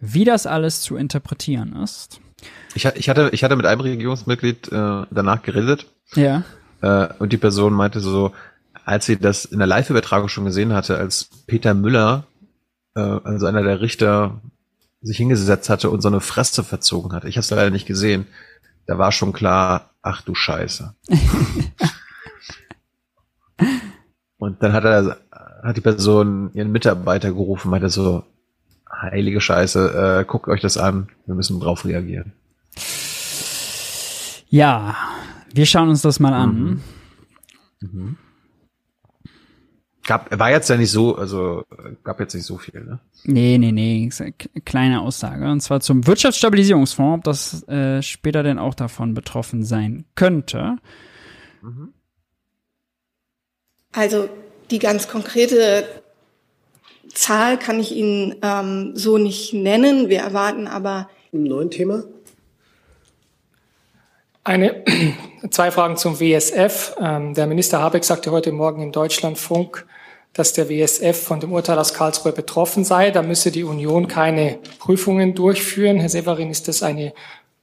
wie 0.00 0.24
das 0.24 0.46
alles 0.46 0.82
zu 0.82 0.96
interpretieren 0.96 1.76
ist. 1.82 2.20
Ich, 2.74 2.84
ich, 2.84 3.08
hatte, 3.08 3.30
ich 3.32 3.42
hatte 3.42 3.56
mit 3.56 3.64
einem 3.64 3.80
Regierungsmitglied 3.80 4.70
äh, 4.70 5.06
danach 5.10 5.42
geredet. 5.42 5.86
Ja. 6.14 6.44
Äh, 6.82 7.08
und 7.18 7.32
die 7.32 7.38
Person 7.38 7.72
meinte 7.72 8.00
so, 8.00 8.32
als 8.84 9.06
sie 9.06 9.16
das 9.16 9.46
in 9.46 9.58
der 9.58 9.66
Live-Übertragung 9.66 10.28
schon 10.28 10.44
gesehen 10.44 10.74
hatte, 10.74 10.98
als 10.98 11.30
Peter 11.46 11.72
Müller, 11.72 12.26
äh, 12.94 13.00
also 13.00 13.46
einer 13.46 13.62
der 13.62 13.80
Richter, 13.80 14.42
sich 15.00 15.16
hingesetzt 15.16 15.70
hatte 15.70 15.90
und 15.90 16.00
so 16.00 16.08
eine 16.08 16.20
Fresse 16.20 16.64
verzogen 16.64 17.12
hat. 17.12 17.24
Ich 17.24 17.36
habe 17.36 17.42
es 17.44 17.50
leider 17.50 17.70
nicht 17.70 17.86
gesehen. 17.86 18.26
Da 18.86 18.98
war 18.98 19.12
schon 19.12 19.32
klar, 19.32 19.90
ach 20.02 20.22
du 20.22 20.34
Scheiße. 20.34 20.94
und 24.38 24.62
dann 24.62 24.72
hat 24.72 24.84
er, 24.84 25.18
hat 25.62 25.76
die 25.76 25.82
Person 25.82 26.50
ihren 26.54 26.72
Mitarbeiter 26.72 27.30
gerufen, 27.30 27.70
meinte 27.70 27.90
so, 27.90 28.24
heilige 28.90 29.40
Scheiße, 29.40 30.20
äh, 30.20 30.24
guckt 30.24 30.48
euch 30.48 30.60
das 30.60 30.76
an, 30.76 31.08
wir 31.26 31.34
müssen 31.34 31.60
drauf 31.60 31.84
reagieren. 31.84 32.32
Ja, 34.48 34.96
wir 35.52 35.66
schauen 35.66 35.90
uns 35.90 36.02
das 36.02 36.20
mal 36.20 36.32
an. 36.32 36.54
Mhm. 36.54 36.82
Mhm. 37.80 38.16
Gab, 40.08 40.38
war 40.38 40.50
jetzt 40.50 40.70
ja 40.70 40.78
nicht 40.78 40.90
so, 40.90 41.16
also 41.16 41.64
gab 42.02 42.18
jetzt 42.18 42.32
nicht 42.32 42.46
so 42.46 42.56
viel, 42.56 42.82
ne? 42.82 42.98
Nee, 43.24 43.58
nee, 43.58 43.72
nee. 43.72 44.08
Kleine 44.64 45.02
Aussage. 45.02 45.50
Und 45.50 45.60
zwar 45.60 45.80
zum 45.82 46.06
Wirtschaftsstabilisierungsfonds, 46.06 47.18
ob 47.18 47.24
das 47.24 47.68
äh, 47.68 48.00
später 48.00 48.42
denn 48.42 48.58
auch 48.58 48.72
davon 48.74 49.12
betroffen 49.12 49.64
sein 49.64 50.06
könnte. 50.14 50.78
Mhm. 51.60 51.92
Also 53.92 54.30
die 54.70 54.78
ganz 54.78 55.08
konkrete 55.08 55.86
Zahl 57.12 57.58
kann 57.58 57.78
ich 57.78 57.94
Ihnen 57.94 58.36
ähm, 58.40 58.92
so 58.94 59.18
nicht 59.18 59.52
nennen. 59.52 60.08
Wir 60.08 60.20
erwarten 60.20 60.68
aber. 60.68 61.10
Im 61.32 61.42
neuen 61.42 61.70
Thema? 61.70 62.04
Eine, 64.42 64.82
zwei 65.50 65.70
Fragen 65.70 65.98
zum 65.98 66.18
WSF. 66.18 66.96
Ähm, 66.98 67.34
der 67.34 67.46
Minister 67.46 67.82
Habeck 67.82 68.04
sagte 68.04 68.30
heute 68.30 68.52
Morgen 68.52 68.82
im 68.82 68.92
Deutschlandfunk, 68.92 69.86
dass 70.38 70.52
der 70.52 70.68
WSF 70.68 71.20
von 71.20 71.40
dem 71.40 71.52
Urteil 71.52 71.78
aus 71.78 71.94
Karlsruhe 71.94 72.32
betroffen 72.32 72.84
sei. 72.84 73.10
Da 73.10 73.22
müsse 73.22 73.50
die 73.50 73.64
Union 73.64 74.06
keine 74.06 74.58
Prüfungen 74.78 75.34
durchführen. 75.34 75.98
Herr 75.98 76.08
Severin, 76.08 76.50
ist 76.50 76.68
das 76.68 76.82
eine 76.84 77.12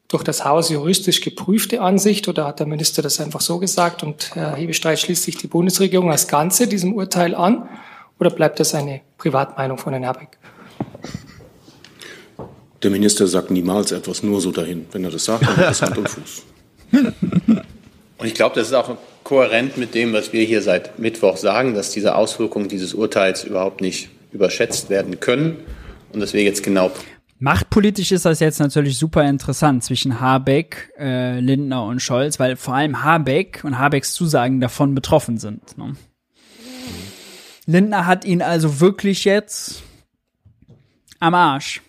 durch 0.09 0.23
das 0.23 0.43
Haus 0.43 0.69
juristisch 0.69 1.21
geprüfte 1.21 1.81
Ansicht 1.81 2.27
oder 2.27 2.45
hat 2.45 2.59
der 2.59 2.67
Minister 2.67 3.01
das 3.01 3.19
einfach 3.19 3.41
so 3.41 3.57
gesagt 3.59 4.03
und 4.03 4.35
Herr 4.35 4.55
Hebestreit 4.55 4.99
schließt 4.99 5.23
sich 5.23 5.37
die 5.37 5.47
Bundesregierung 5.47 6.11
als 6.11 6.27
Ganze 6.27 6.67
diesem 6.67 6.93
Urteil 6.93 7.33
an 7.33 7.67
oder 8.19 8.29
bleibt 8.29 8.59
das 8.59 8.75
eine 8.75 9.01
Privatmeinung 9.17 9.77
von 9.77 9.93
Herrn 9.93 10.05
Habeck? 10.05 10.37
Der 12.83 12.91
Minister 12.91 13.25
sagt 13.25 13.49
niemals 13.51 13.91
etwas 13.91 14.21
nur 14.21 14.41
so 14.41 14.51
dahin. 14.51 14.85
Wenn 14.91 15.05
er 15.05 15.11
das 15.11 15.25
sagt, 15.25 15.43
dann 15.43 15.57
hat 15.57 15.65
das 15.65 15.81
Hand 15.81 15.97
und 15.97 16.09
Fuß. 16.09 16.43
Und 18.17 18.27
ich 18.27 18.33
glaube, 18.33 18.55
das 18.55 18.67
ist 18.67 18.73
auch 18.73 18.97
kohärent 19.23 19.77
mit 19.77 19.93
dem, 19.93 20.13
was 20.13 20.33
wir 20.33 20.43
hier 20.43 20.61
seit 20.61 20.99
Mittwoch 20.99 21.37
sagen, 21.37 21.73
dass 21.73 21.91
diese 21.91 22.15
Auswirkungen 22.15 22.69
dieses 22.69 22.93
Urteils 22.93 23.43
überhaupt 23.43 23.81
nicht 23.81 24.09
überschätzt 24.31 24.89
werden 24.89 25.19
können 25.19 25.57
und 26.13 26.19
dass 26.19 26.33
wir 26.33 26.43
jetzt 26.43 26.63
genau 26.63 26.91
Machtpolitisch 27.39 28.13
ist 28.13 28.23
das 28.23 28.39
jetzt 28.39 28.59
natürlich 28.59 28.97
super 28.97 29.27
interessant 29.27 29.83
zwischen 29.83 30.21
Habeck, 30.21 30.93
äh, 30.97 31.39
Lindner 31.41 31.83
und 31.83 32.01
Scholz, 32.01 32.39
weil 32.39 32.55
vor 32.55 32.75
allem 32.75 33.03
Habeck 33.03 33.61
und 33.65 33.77
Habecks 33.77 34.13
Zusagen 34.13 34.61
davon 34.61 34.95
betroffen 34.95 35.37
sind. 35.37 35.77
Ne? 35.77 35.97
Lindner 37.65 38.05
hat 38.05 38.23
ihn 38.23 38.41
also 38.41 38.79
wirklich 38.79 39.25
jetzt 39.25 39.83
am 41.19 41.33
Arsch. 41.33 41.81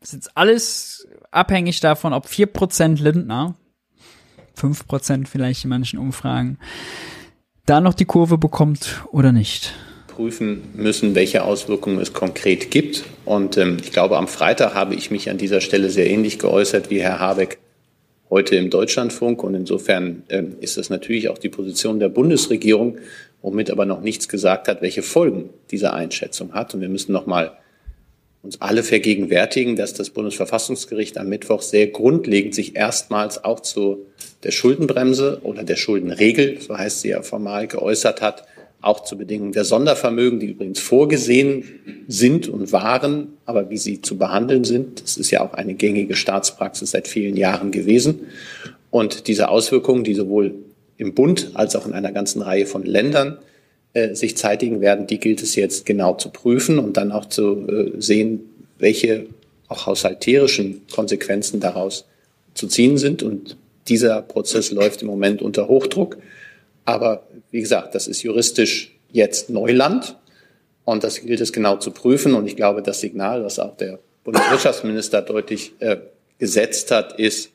Das 0.00 0.10
ist 0.10 0.14
jetzt 0.14 0.36
alles 0.36 1.08
abhängig 1.30 1.80
davon, 1.80 2.12
ob 2.12 2.28
vier 2.28 2.46
Prozent 2.46 3.00
Lindner 3.00 3.54
5% 4.56 5.26
vielleicht 5.26 5.64
in 5.64 5.70
manchen 5.70 5.98
Umfragen, 5.98 6.58
da 7.66 7.80
noch 7.80 7.94
die 7.94 8.04
Kurve 8.04 8.38
bekommt 8.38 9.04
oder 9.12 9.32
nicht. 9.32 9.72
Prüfen 10.08 10.62
müssen, 10.74 11.14
welche 11.14 11.44
Auswirkungen 11.44 11.98
es 11.98 12.12
konkret 12.12 12.70
gibt. 12.70 13.04
Und 13.24 13.56
ähm, 13.56 13.78
ich 13.82 13.92
glaube, 13.92 14.18
am 14.18 14.28
Freitag 14.28 14.74
habe 14.74 14.94
ich 14.94 15.10
mich 15.10 15.30
an 15.30 15.38
dieser 15.38 15.60
Stelle 15.60 15.90
sehr 15.90 16.08
ähnlich 16.08 16.38
geäußert 16.38 16.90
wie 16.90 17.00
Herr 17.00 17.18
Habeck 17.18 17.58
heute 18.28 18.56
im 18.56 18.68
Deutschlandfunk. 18.68 19.42
Und 19.42 19.54
insofern 19.54 20.24
ähm, 20.28 20.56
ist 20.60 20.76
das 20.76 20.90
natürlich 20.90 21.28
auch 21.28 21.38
die 21.38 21.48
Position 21.48 21.98
der 21.98 22.08
Bundesregierung, 22.08 22.98
womit 23.40 23.70
aber 23.70 23.86
noch 23.86 24.00
nichts 24.00 24.28
gesagt 24.28 24.68
hat, 24.68 24.82
welche 24.82 25.02
Folgen 25.02 25.50
diese 25.70 25.92
Einschätzung 25.92 26.52
hat. 26.52 26.74
Und 26.74 26.80
wir 26.82 26.88
müssen 26.88 27.12
noch 27.12 27.26
mal 27.26 27.56
uns 28.42 28.60
alle 28.60 28.82
vergegenwärtigen, 28.82 29.76
dass 29.76 29.94
das 29.94 30.10
Bundesverfassungsgericht 30.10 31.16
am 31.16 31.28
Mittwoch 31.28 31.62
sehr 31.62 31.86
grundlegend 31.86 32.54
sich 32.54 32.74
erstmals 32.74 33.44
auch 33.44 33.60
zu 33.60 34.06
der 34.42 34.50
Schuldenbremse 34.50 35.40
oder 35.44 35.62
der 35.62 35.76
Schuldenregel, 35.76 36.60
so 36.60 36.76
heißt 36.76 37.02
sie 37.02 37.10
ja 37.10 37.22
formal, 37.22 37.68
geäußert 37.68 38.20
hat, 38.20 38.44
auch 38.80 39.04
zu 39.04 39.16
Bedingungen 39.16 39.52
der 39.52 39.64
Sondervermögen, 39.64 40.40
die 40.40 40.46
übrigens 40.46 40.80
vorgesehen 40.80 41.64
sind 42.08 42.48
und 42.48 42.72
waren, 42.72 43.34
aber 43.46 43.70
wie 43.70 43.78
sie 43.78 44.02
zu 44.02 44.18
behandeln 44.18 44.64
sind, 44.64 45.02
das 45.04 45.16
ist 45.16 45.30
ja 45.30 45.40
auch 45.40 45.54
eine 45.54 45.74
gängige 45.74 46.16
Staatspraxis 46.16 46.90
seit 46.90 47.06
vielen 47.06 47.36
Jahren 47.36 47.70
gewesen. 47.70 48.26
Und 48.90 49.28
diese 49.28 49.48
Auswirkungen, 49.48 50.02
die 50.02 50.14
sowohl 50.14 50.56
im 50.96 51.14
Bund 51.14 51.52
als 51.54 51.76
auch 51.76 51.86
in 51.86 51.92
einer 51.92 52.10
ganzen 52.10 52.42
Reihe 52.42 52.66
von 52.66 52.82
Ländern 52.82 53.38
äh, 53.94 54.14
sich 54.14 54.36
zeitigen 54.36 54.80
werden, 54.80 55.06
die 55.06 55.18
gilt 55.18 55.42
es 55.42 55.54
jetzt 55.54 55.84
genau 55.86 56.14
zu 56.14 56.30
prüfen 56.30 56.78
und 56.78 56.96
dann 56.96 57.12
auch 57.12 57.26
zu 57.26 57.68
äh, 57.68 58.00
sehen, 58.00 58.40
welche 58.78 59.26
auch 59.68 59.86
haushalterischen 59.86 60.82
Konsequenzen 60.92 61.60
daraus 61.60 62.06
zu 62.54 62.66
ziehen 62.66 62.98
sind. 62.98 63.22
Und 63.22 63.56
dieser 63.88 64.22
Prozess 64.22 64.70
läuft 64.70 65.02
im 65.02 65.08
Moment 65.08 65.42
unter 65.42 65.68
Hochdruck. 65.68 66.18
Aber 66.84 67.26
wie 67.50 67.60
gesagt, 67.60 67.94
das 67.94 68.06
ist 68.06 68.22
juristisch 68.22 68.94
jetzt 69.10 69.50
Neuland 69.50 70.16
und 70.84 71.04
das 71.04 71.20
gilt 71.20 71.40
es 71.40 71.52
genau 71.52 71.76
zu 71.76 71.90
prüfen. 71.90 72.34
Und 72.34 72.46
ich 72.46 72.56
glaube, 72.56 72.82
das 72.82 73.00
Signal, 73.00 73.44
was 73.44 73.58
auch 73.58 73.76
der 73.76 73.98
Bundeswirtschaftsminister 74.24 75.22
deutlich 75.22 75.72
äh, 75.80 75.98
gesetzt 76.38 76.90
hat, 76.90 77.18
ist, 77.18 77.50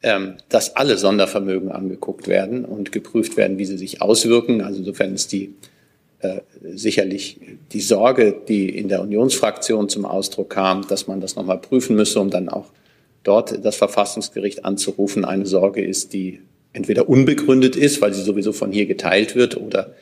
dass 0.00 0.76
alle 0.76 0.96
Sondervermögen 0.96 1.72
angeguckt 1.72 2.28
werden 2.28 2.64
und 2.64 2.92
geprüft 2.92 3.36
werden, 3.36 3.58
wie 3.58 3.64
sie 3.64 3.76
sich 3.76 4.00
auswirken. 4.00 4.60
Also 4.60 4.78
insofern 4.78 5.12
ist 5.12 5.32
die 5.32 5.54
äh, 6.20 6.40
sicherlich 6.74 7.40
die 7.72 7.80
Sorge, 7.80 8.34
die 8.48 8.68
in 8.68 8.88
der 8.88 9.02
Unionsfraktion 9.02 9.88
zum 9.88 10.04
Ausdruck 10.04 10.50
kam, 10.50 10.86
dass 10.88 11.06
man 11.06 11.20
das 11.20 11.36
nochmal 11.36 11.58
prüfen 11.58 11.96
müsse, 11.96 12.20
um 12.20 12.30
dann 12.30 12.48
auch 12.48 12.66
dort 13.22 13.64
das 13.64 13.76
Verfassungsgericht 13.76 14.64
anzurufen, 14.64 15.24
eine 15.24 15.46
Sorge 15.46 15.84
ist, 15.84 16.12
die 16.12 16.40
entweder 16.72 17.08
unbegründet 17.08 17.76
ist, 17.76 18.00
weil 18.00 18.14
sie 18.14 18.22
sowieso 18.22 18.52
von 18.52 18.72
hier 18.72 18.86
geteilt 18.86 19.34
wird, 19.34 19.56
oder 19.56 19.94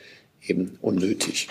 eben 0.46 0.78
unnötig. 0.80 1.48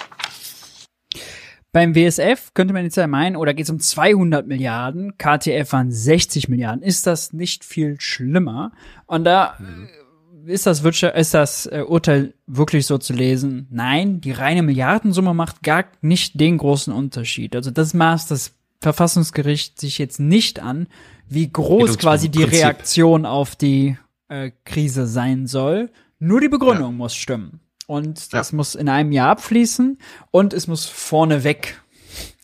Beim 1.76 1.94
WSF 1.94 2.54
könnte 2.54 2.74
man 2.74 2.86
jetzt 2.86 2.96
ja 2.96 3.06
meinen, 3.06 3.36
oder 3.36 3.54
geht 3.54 3.66
es 3.66 3.70
um 3.70 3.82
200 3.82 4.48
Milliarden, 4.48 5.18
KTF 5.18 5.74
waren 5.74 5.92
60 5.92 6.48
Milliarden. 6.48 6.82
Ist 6.82 7.06
das 7.06 7.34
nicht 7.34 7.66
viel 7.66 8.00
schlimmer? 8.00 8.72
Und 9.08 9.26
da 9.26 9.56
mhm. 9.60 10.48
ist 10.48 10.68
das, 10.68 10.80
ist 10.80 11.34
das 11.34 11.66
äh, 11.66 11.84
Urteil 11.86 12.34
wirklich 12.48 12.86
so 12.86 12.98
zu 12.98 13.12
lesen? 13.12 13.68
Nein, 13.72 14.22
die 14.22 14.32
reine 14.32 14.64
Milliardensumme 14.64 15.34
macht 15.34 15.64
gar 15.64 15.84
nicht 16.00 16.40
den 16.40 16.60
großen 16.60 16.94
Unterschied. 16.94 17.58
Also 17.58 17.72
das 17.72 17.94
maßt 17.94 18.32
das 18.32 18.54
Verfassungsgericht 18.80 19.78
sich 19.78 19.98
jetzt 19.98 20.22
nicht 20.22 20.62
an, 20.62 20.88
wie 21.28 21.52
groß 21.52 21.98
quasi 21.98 22.30
die 22.30 22.44
Reaktion 22.44 23.26
auf 23.26 23.58
die 23.58 23.98
äh, 24.30 24.52
Krise 24.64 25.08
sein 25.08 25.46
soll. 25.46 25.90
Nur 26.20 26.40
die 26.40 26.48
Begründung 26.48 26.92
ja. 26.92 26.98
muss 27.00 27.16
stimmen. 27.16 27.60
Und 27.88 28.34
das 28.34 28.52
ja. 28.52 28.56
muss 28.56 28.76
in 28.76 28.90
einem 28.90 29.12
Jahr 29.12 29.30
abfließen 29.30 29.98
und 30.32 30.54
es 30.54 30.68
muss 30.68 30.86
vorneweg 30.86 31.82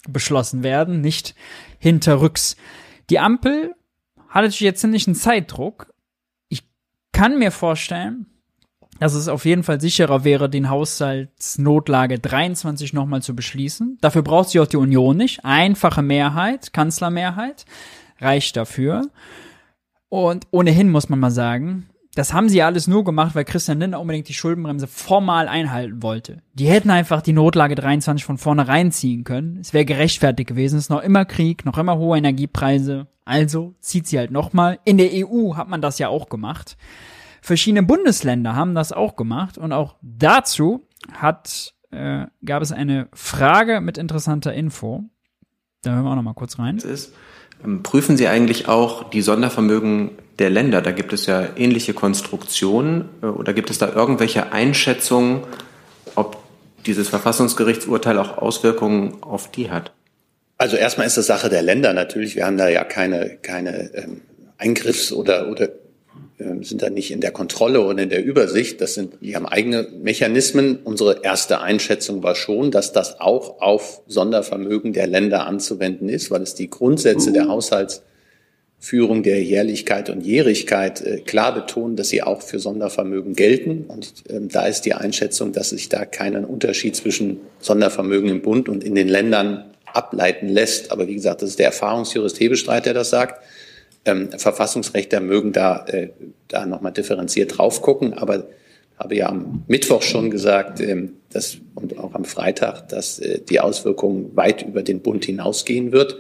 beschlossen 0.07 0.63
werden, 0.63 1.01
nicht 1.01 1.35
hinterrücks. 1.80 2.55
Die 3.09 3.19
Ampel 3.19 3.76
hat 4.30 4.43
natürlich 4.43 4.61
jetzt 4.61 4.84
nicht 4.84 5.07
einen 5.07 5.15
Zeitdruck. 5.15 5.93
Ich 6.47 6.63
kann 7.11 7.39
mir 7.39 7.51
vorstellen, 7.51 8.27
dass 8.99 9.13
es 9.15 9.27
auf 9.27 9.45
jeden 9.45 9.63
Fall 9.63 9.81
sicherer 9.81 10.23
wäre, 10.23 10.49
den 10.49 10.69
Haushaltsnotlage 10.69 12.19
23 12.19 12.93
nochmal 12.93 13.23
zu 13.23 13.35
beschließen. 13.35 13.97
Dafür 13.99 14.22
braucht 14.22 14.49
sie 14.49 14.59
auch 14.59 14.68
die 14.68 14.77
Union 14.77 15.18
nicht. 15.18 15.43
Einfache 15.43 16.03
Mehrheit, 16.03 16.72
Kanzlermehrheit, 16.72 17.65
reicht 18.19 18.57
dafür. 18.57 19.09
Und 20.09 20.45
ohnehin 20.51 20.91
muss 20.91 21.09
man 21.09 21.19
mal 21.19 21.31
sagen, 21.31 21.89
das 22.15 22.33
haben 22.33 22.49
sie 22.49 22.57
ja 22.57 22.65
alles 22.65 22.88
nur 22.88 23.05
gemacht, 23.05 23.35
weil 23.35 23.45
Christian 23.45 23.79
Lindner 23.79 24.01
unbedingt 24.01 24.27
die 24.27 24.33
Schuldenbremse 24.33 24.88
formal 24.88 25.47
einhalten 25.47 26.03
wollte. 26.03 26.41
Die 26.53 26.67
hätten 26.67 26.89
einfach 26.89 27.21
die 27.21 27.31
Notlage 27.31 27.75
23 27.75 28.25
von 28.25 28.38
vornherein 28.38 28.91
ziehen 28.91 29.23
können. 29.23 29.59
Es 29.61 29.73
wäre 29.73 29.85
gerechtfertigt 29.85 30.49
gewesen. 30.49 30.77
Es 30.77 30.85
ist 30.85 30.89
noch 30.89 31.03
immer 31.03 31.23
Krieg, 31.23 31.65
noch 31.65 31.77
immer 31.77 31.97
hohe 31.97 32.17
Energiepreise. 32.17 33.07
Also 33.23 33.75
zieht 33.79 34.07
sie 34.07 34.17
halt 34.17 34.31
nochmal. 34.31 34.79
In 34.83 34.97
der 34.97 35.09
EU 35.13 35.55
hat 35.55 35.69
man 35.69 35.81
das 35.81 35.99
ja 35.99 36.09
auch 36.09 36.27
gemacht. 36.27 36.75
Verschiedene 37.41 37.83
Bundesländer 37.83 38.55
haben 38.55 38.75
das 38.75 38.91
auch 38.91 39.15
gemacht. 39.15 39.57
Und 39.57 39.71
auch 39.71 39.95
dazu 40.01 40.88
hat, 41.13 41.73
äh, 41.91 42.25
gab 42.43 42.61
es 42.61 42.73
eine 42.73 43.07
Frage 43.13 43.79
mit 43.79 43.97
interessanter 43.97 44.53
Info. 44.53 45.05
Da 45.81 45.93
hören 45.93 46.03
wir 46.03 46.11
auch 46.11 46.15
noch 46.15 46.23
mal 46.23 46.33
kurz 46.33 46.59
rein. 46.59 46.77
Ist 46.77 47.13
ähm, 47.63 47.83
prüfen 47.83 48.17
Sie 48.17 48.27
eigentlich 48.27 48.67
auch 48.67 49.09
die 49.09 49.21
Sondervermögen 49.21 50.11
der 50.39 50.49
Länder? 50.49 50.81
Da 50.81 50.91
gibt 50.91 51.13
es 51.13 51.25
ja 51.25 51.49
ähnliche 51.55 51.93
Konstruktionen. 51.93 53.09
Äh, 53.21 53.27
oder 53.27 53.53
gibt 53.53 53.69
es 53.69 53.77
da 53.77 53.93
irgendwelche 53.93 54.51
Einschätzungen, 54.51 55.41
ob 56.15 56.37
dieses 56.85 57.09
Verfassungsgerichtsurteil 57.09 58.17
auch 58.17 58.37
Auswirkungen 58.37 59.21
auf 59.21 59.51
die 59.51 59.69
hat? 59.69 59.91
Also 60.57 60.77
erstmal 60.77 61.07
ist 61.07 61.17
das 61.17 61.25
Sache 61.25 61.49
der 61.49 61.63
Länder 61.63 61.93
natürlich. 61.93 62.35
Wir 62.35 62.45
haben 62.45 62.57
da 62.57 62.69
ja 62.69 62.83
keine, 62.83 63.37
keine 63.41 63.91
ähm, 63.95 64.21
Eingriffs- 64.57 65.11
oder, 65.11 65.49
oder 65.49 65.69
ähm, 66.39 66.63
sind 66.63 66.81
da 66.81 66.89
nicht 66.89 67.11
in 67.11 67.21
der 67.21 67.31
Kontrolle 67.31 67.81
oder 67.81 68.01
in 68.01 68.09
der 68.09 68.23
Übersicht. 68.23 68.81
Das 68.81 68.93
sind, 68.93 69.15
die 69.21 69.35
haben 69.35 69.45
eigene 69.45 69.87
Mechanismen. 70.01 70.79
Unsere 70.83 71.23
erste 71.23 71.61
Einschätzung 71.61 72.23
war 72.23 72.35
schon, 72.35 72.71
dass 72.71 72.93
das 72.93 73.19
auch 73.19 73.61
auf 73.61 74.01
Sondervermögen 74.07 74.93
der 74.93 75.07
Länder 75.07 75.45
anzuwenden 75.45 76.09
ist, 76.09 76.31
weil 76.31 76.41
es 76.41 76.55
die 76.55 76.69
Grundsätze 76.69 77.31
der 77.31 77.49
Haushaltsführung, 78.81 79.21
der 79.23 79.43
Jährlichkeit 79.43 80.09
und 80.09 80.21
Jährigkeit 80.21 81.01
äh, 81.01 81.19
klar 81.21 81.53
betonen, 81.53 81.95
dass 81.95 82.09
sie 82.09 82.23
auch 82.23 82.41
für 82.41 82.59
Sondervermögen 82.59 83.35
gelten. 83.35 83.85
Und 83.87 84.23
ähm, 84.29 84.49
da 84.49 84.65
ist 84.65 84.81
die 84.81 84.93
Einschätzung, 84.93 85.53
dass 85.53 85.69
sich 85.69 85.87
da 85.89 86.05
keinen 86.05 86.45
Unterschied 86.45 86.95
zwischen 86.95 87.39
Sondervermögen 87.59 88.29
im 88.29 88.41
Bund 88.41 88.67
und 88.67 88.83
in 88.83 88.95
den 88.95 89.07
Ländern 89.07 89.65
ableiten 89.85 90.49
lässt. 90.49 90.91
Aber 90.91 91.07
wie 91.07 91.15
gesagt, 91.15 91.41
das 91.41 91.51
ist 91.51 91.59
der 91.59 91.67
Erfahrungsjurist 91.67 92.39
Hebestreit, 92.39 92.85
der 92.85 92.93
das 92.93 93.09
sagt 93.09 93.41
ähm, 94.03 94.29
Verfassungsrechter 94.35 95.19
mögen 95.19 95.53
da, 95.53 95.85
äh, 95.85 96.09
da 96.47 96.65
nochmal 96.65 96.91
differenziert 96.91 97.57
drauf 97.57 97.83
gucken, 97.83 98.13
aber 98.13 98.47
habe 98.97 99.15
ja 99.15 99.29
am 99.29 99.63
Mittwoch 99.67 100.01
schon 100.01 100.31
gesagt, 100.31 100.79
ähm, 100.79 101.13
dass, 101.31 101.57
und 101.75 101.97
auch 101.97 102.13
am 102.13 102.25
Freitag, 102.25 102.89
dass 102.89 103.19
äh, 103.19 103.41
die 103.47 103.59
Auswirkungen 103.59 104.35
weit 104.35 104.63
über 104.63 104.83
den 104.83 105.01
Bund 105.01 105.25
hinausgehen 105.25 105.91
wird. 105.91 106.17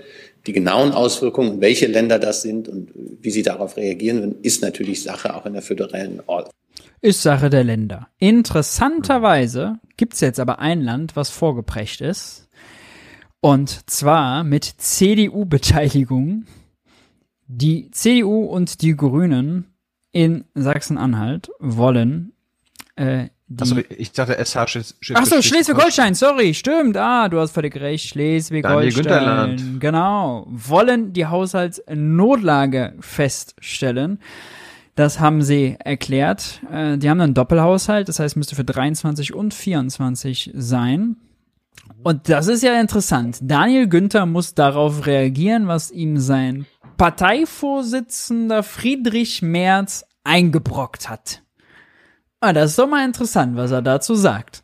Die 0.47 0.53
genauen 0.53 0.91
Auswirkungen, 0.91 1.61
welche 1.61 1.87
Länder 1.87 2.17
das 2.17 2.41
sind 2.41 2.67
und 2.67 2.91
wie 2.95 3.29
sie 3.29 3.43
darauf 3.43 3.77
reagieren, 3.77 4.35
ist 4.41 4.61
natürlich 4.61 5.03
Sache 5.03 5.35
auch 5.35 5.45
in 5.45 5.53
der 5.53 5.61
föderalen 5.61 6.21
Ordnung. 6.25 6.53
Ist 7.01 7.21
Sache 7.21 7.49
der 7.49 7.63
Länder. 7.63 8.07
Interessanterweise 8.17 9.79
gibt's 9.97 10.19
jetzt 10.21 10.39
aber 10.39 10.59
ein 10.59 10.81
Land, 10.81 11.15
was 11.15 11.29
vorgeprägt 11.29 12.01
ist. 12.01 12.47
Und 13.39 13.89
zwar 13.89 14.43
mit 14.43 14.63
CDU-Beteiligung 14.65 16.45
die 17.47 17.91
CDU 17.91 18.45
und 18.45 18.81
die 18.81 18.95
Grünen 18.95 19.65
in 20.11 20.45
Sachsen-Anhalt 20.53 21.51
wollen 21.59 22.33
äh, 22.95 23.27
Achso, 23.59 23.77
ich 23.97 24.11
dachte 24.11 24.33
SH 24.43 24.67
Schleswig 24.67 25.17
Achso, 25.17 25.41
Schleswig-Holstein, 25.41 26.15
sorry, 26.15 26.53
stimmt. 26.53 26.97
Ah, 26.97 27.27
du 27.29 27.39
hast 27.39 27.51
völlig 27.51 27.75
recht. 27.75 28.09
Schleswig-Holstein. 28.09 29.77
Genau. 29.79 30.47
Wollen 30.49 31.13
die 31.13 31.25
Haushaltsnotlage 31.25 32.93
feststellen. 32.99 34.19
Das 34.95 35.19
haben 35.19 35.41
sie 35.41 35.77
erklärt. 35.79 36.61
Äh, 36.71 36.97
die 36.97 37.09
haben 37.09 37.21
einen 37.21 37.33
Doppelhaushalt, 37.33 38.09
das 38.09 38.19
heißt, 38.19 38.35
müsste 38.35 38.55
für 38.55 38.65
23 38.65 39.33
und 39.33 39.53
24 39.53 40.51
sein. 40.53 41.15
Und 42.03 42.29
das 42.29 42.47
ist 42.47 42.63
ja 42.63 42.79
interessant. 42.79 43.39
Daniel 43.41 43.87
Günther 43.87 44.25
muss 44.25 44.53
darauf 44.53 45.05
reagieren, 45.05 45.67
was 45.67 45.91
ihm 45.91 46.17
sein 46.17 46.65
Parteivorsitzender 46.97 48.63
Friedrich 48.63 49.41
Merz 49.41 50.05
eingebrockt 50.23 51.09
hat. 51.09 51.41
Ah, 52.41 52.53
das 52.53 52.71
ist 52.71 52.79
doch 52.79 52.87
mal 52.87 53.05
interessant, 53.05 53.55
was 53.55 53.69
er 53.69 53.83
dazu 53.83 54.15
sagt. 54.15 54.63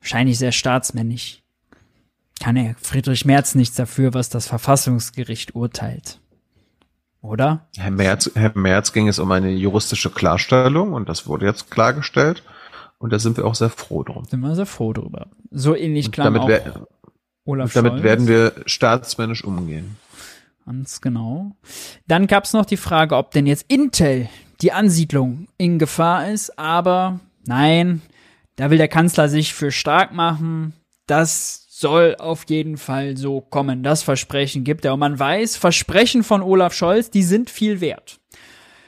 Wahrscheinlich 0.00 0.38
sehr 0.38 0.52
staatsmännisch. 0.52 1.42
Kann 2.40 2.56
er 2.56 2.74
Friedrich 2.80 3.24
Merz 3.26 3.54
nichts 3.54 3.76
dafür, 3.76 4.14
was 4.14 4.30
das 4.30 4.46
Verfassungsgericht 4.46 5.54
urteilt. 5.54 6.20
Oder? 7.20 7.66
Herr 7.76 7.90
Merz, 7.90 8.30
Herr 8.34 8.52
Merz 8.56 8.92
ging 8.92 9.08
es 9.08 9.18
um 9.18 9.30
eine 9.30 9.50
juristische 9.50 10.10
Klarstellung 10.10 10.94
und 10.94 11.08
das 11.08 11.26
wurde 11.26 11.44
jetzt 11.44 11.70
klargestellt. 11.70 12.42
Und 12.98 13.12
da 13.12 13.18
sind 13.18 13.36
wir 13.36 13.44
auch 13.44 13.54
sehr 13.54 13.68
froh 13.68 14.02
drum. 14.02 14.24
Sind 14.24 14.40
wir 14.40 14.54
sehr 14.54 14.64
froh 14.64 14.94
drüber. 14.94 15.26
So 15.50 15.74
ähnlich 15.74 16.12
klar 16.12 16.30
damit, 16.30 16.48
wer, 16.48 16.86
Olaf 17.44 17.74
damit 17.74 18.02
werden 18.02 18.26
wir 18.26 18.54
staatsmännisch 18.64 19.44
umgehen. 19.44 19.96
Ganz 20.64 21.02
genau. 21.02 21.56
Dann 22.06 22.26
gab 22.26 22.44
es 22.44 22.54
noch 22.54 22.64
die 22.64 22.78
Frage, 22.78 23.16
ob 23.16 23.32
denn 23.32 23.46
jetzt 23.46 23.66
Intel 23.68 24.28
die 24.62 24.72
Ansiedlung 24.72 25.48
in 25.58 25.78
Gefahr 25.78 26.28
ist. 26.30 26.58
Aber 26.58 27.20
nein, 27.46 28.02
da 28.56 28.70
will 28.70 28.78
der 28.78 28.88
Kanzler 28.88 29.28
sich 29.28 29.54
für 29.54 29.70
stark 29.70 30.12
machen. 30.12 30.72
Das 31.06 31.66
soll 31.68 32.16
auf 32.18 32.44
jeden 32.48 32.78
Fall 32.78 33.16
so 33.16 33.40
kommen. 33.40 33.82
Das 33.82 34.02
Versprechen 34.02 34.64
gibt 34.64 34.84
er. 34.84 34.94
Und 34.94 35.00
man 35.00 35.18
weiß, 35.18 35.56
Versprechen 35.56 36.22
von 36.22 36.42
Olaf 36.42 36.72
Scholz, 36.72 37.10
die 37.10 37.22
sind 37.22 37.50
viel 37.50 37.80
wert. 37.80 38.18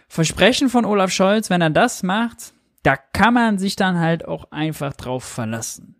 Versprechen 0.09 0.71
von 0.71 0.87
Olaf 0.87 1.11
Scholz, 1.11 1.51
wenn 1.51 1.61
er 1.61 1.71
das 1.71 2.03
macht, 2.03 2.55
da 2.83 2.97
kann 2.97 3.35
man 3.35 3.59
sich 3.59 3.77
dann 3.77 3.99
halt 3.99 4.27
auch 4.27 4.51
einfach 4.51 4.95
drauf 4.95 5.23
verlassen. 5.23 5.97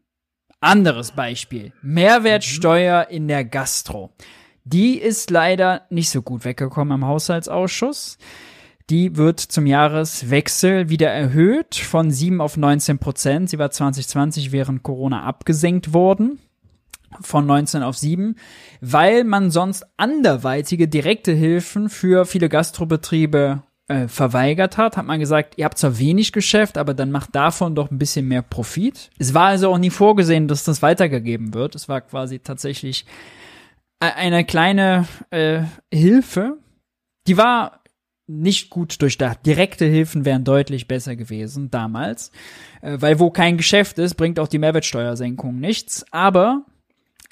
Anderes 0.61 1.13
Beispiel. 1.13 1.73
Mehrwertsteuer 1.83 3.09
in 3.11 3.29
der 3.29 3.45
Gastro. 3.45 4.11
Die 4.65 4.99
ist 4.99 5.31
leider 5.31 5.83
nicht 5.91 6.11
so 6.11 6.23
gut 6.23 6.45
weggekommen 6.45 6.99
im 6.99 7.07
Haushaltsausschuss. 7.07 8.19
Die 8.91 9.17
wird 9.17 9.41
zum 9.41 9.67
Jahreswechsel 9.67 10.89
wieder 10.89 11.11
erhöht 11.11 11.75
von 11.75 12.11
7 12.11 12.41
auf 12.41 12.57
19 12.57 12.99
Prozent. 12.99 13.51
Sie 13.51 13.59
war 13.59 13.71
2020 13.71 14.51
während 14.51 14.83
Corona 14.83 15.25
abgesenkt 15.25 15.93
worden 15.93 16.39
von 17.21 17.47
19 17.47 17.83
auf 17.83 17.97
7, 17.97 18.37
weil 18.81 19.25
man 19.25 19.51
sonst 19.51 19.87
anderweitige 19.97 20.89
direkte 20.89 21.33
Hilfen 21.33 21.89
für 21.89 22.27
viele 22.27 22.49
Gastrobetriebe 22.49 23.63
äh, 23.89 24.09
verweigert 24.09 24.77
hat, 24.77 24.97
hat 24.97 25.07
man 25.07 25.19
gesagt, 25.19 25.55
ihr 25.57 25.65
habt 25.65 25.79
zwar 25.79 25.99
wenig 25.99 26.33
Geschäft, 26.33 26.77
aber 26.77 26.93
dann 26.95 27.11
macht 27.11 27.35
davon 27.35 27.75
doch 27.75 27.91
ein 27.91 27.99
bisschen 27.99 28.29
mehr 28.29 28.43
Profit. 28.43 29.11
Es 29.19 29.33
war 29.33 29.47
also 29.47 29.73
auch 29.73 29.79
nie 29.79 29.91
vorgesehen, 29.91 30.49
dass 30.49 30.65
das 30.65 30.83
weitergegeben 30.83 31.55
wird. 31.55 31.75
Es 31.75 31.89
war 31.89 32.03
quasi 32.03 32.39
tatsächlich 32.39 33.07
e-, 34.03 34.07
eine 34.07 34.45
kleine 34.45 35.07
äh, 35.31 35.63
Hilfe. 35.93 36.59
Die 37.27 37.39
war 37.39 37.81
nicht 38.29 38.71
gut 38.71 39.01
durchdacht. 39.03 39.45
Direkte 39.45 39.87
Hilfen 39.87 40.25
wären 40.25 40.45
deutlich 40.45 40.87
besser 40.87 41.17
gewesen 41.17 41.71
damals, 41.71 42.31
äh, 42.83 42.99
weil 43.01 43.19
wo 43.19 43.31
kein 43.31 43.57
Geschäft 43.57 43.99
ist, 43.99 44.15
bringt 44.15 44.39
auch 44.39 44.49
die 44.49 44.59
Mehrwertsteuersenkung 44.59 45.59
nichts. 45.59 46.05
Aber 46.13 46.65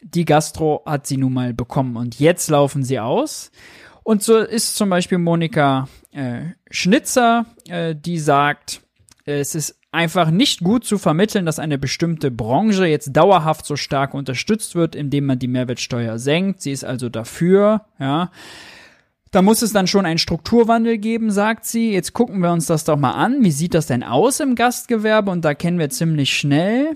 die 0.02 0.24
Gastro 0.24 0.82
hat 0.86 1.06
sie 1.06 1.16
nun 1.16 1.35
mal 1.35 1.55
bekommen 1.55 1.97
und 1.97 2.18
jetzt 2.18 2.48
laufen 2.51 2.82
sie 2.82 2.98
aus. 2.98 3.51
Und 4.02 4.23
so 4.23 4.39
ist 4.39 4.77
zum 4.77 4.89
Beispiel 4.89 5.18
Monika 5.18 5.89
äh, 6.12 6.43
Schnitzer, 6.70 7.47
äh, 7.68 7.94
die 7.94 8.18
sagt, 8.18 8.81
es 9.24 9.55
ist 9.55 9.78
einfach 9.90 10.31
nicht 10.31 10.60
gut 10.60 10.85
zu 10.85 10.98
vermitteln, 10.98 11.47
dass 11.47 11.59
eine 11.59 11.78
bestimmte 11.78 12.31
Branche 12.31 12.86
jetzt 12.86 13.16
dauerhaft 13.16 13.66
so 13.66 13.77
stark 13.77 14.14
unterstützt 14.14 14.74
wird, 14.74 14.94
indem 14.94 15.27
man 15.27 15.39
die 15.39 15.48
Mehrwertsteuer 15.48 16.18
senkt. 16.18 16.62
Sie 16.62 16.70
ist 16.70 16.85
also 16.85 17.09
dafür, 17.09 17.86
ja. 17.98 18.31
Da 19.37 19.43
muss 19.43 19.61
es 19.61 19.75
dann 19.75 19.87
schon 19.87 20.07
einen 20.07 20.17
Strukturwandel 20.17 20.97
geben, 20.97 21.31
sagt 21.31 21.67
sie. 21.67 21.93
Jetzt 21.93 22.15
gucken 22.15 22.41
wir 22.41 22.53
uns 22.53 22.65
das 22.65 22.85
doch 22.85 22.97
mal 22.97 23.11
an. 23.11 23.45
Wie 23.45 23.51
sieht 23.51 23.75
das 23.75 23.87
denn 23.87 24.03
aus 24.03 24.41
im 24.41 24.55
Gastgewerbe? 24.55 25.31
Und 25.31 25.45
da 25.45 25.53
kennen 25.53 25.79
wir 25.79 25.91
ziemlich 25.91 26.35
schnell 26.35 26.95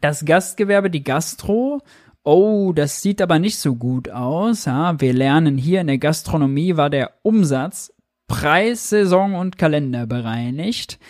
das 0.00 0.24
Gastgewerbe, 0.24 0.88
die 0.88 1.02
Gastro. 1.02 1.80
Oh, 2.22 2.72
das 2.72 3.02
sieht 3.02 3.20
aber 3.20 3.40
nicht 3.40 3.58
so 3.58 3.74
gut 3.74 4.08
aus. 4.08 4.66
Ja, 4.66 5.00
wir 5.00 5.12
lernen 5.12 5.58
hier 5.58 5.80
in 5.80 5.88
der 5.88 5.98
Gastronomie 5.98 6.76
war 6.76 6.90
der 6.90 7.14
Umsatz 7.22 7.92
Preis, 8.28 8.90
Saison 8.90 9.34
und 9.34 9.58
Kalender 9.58 10.06
bereinigt. 10.06 11.00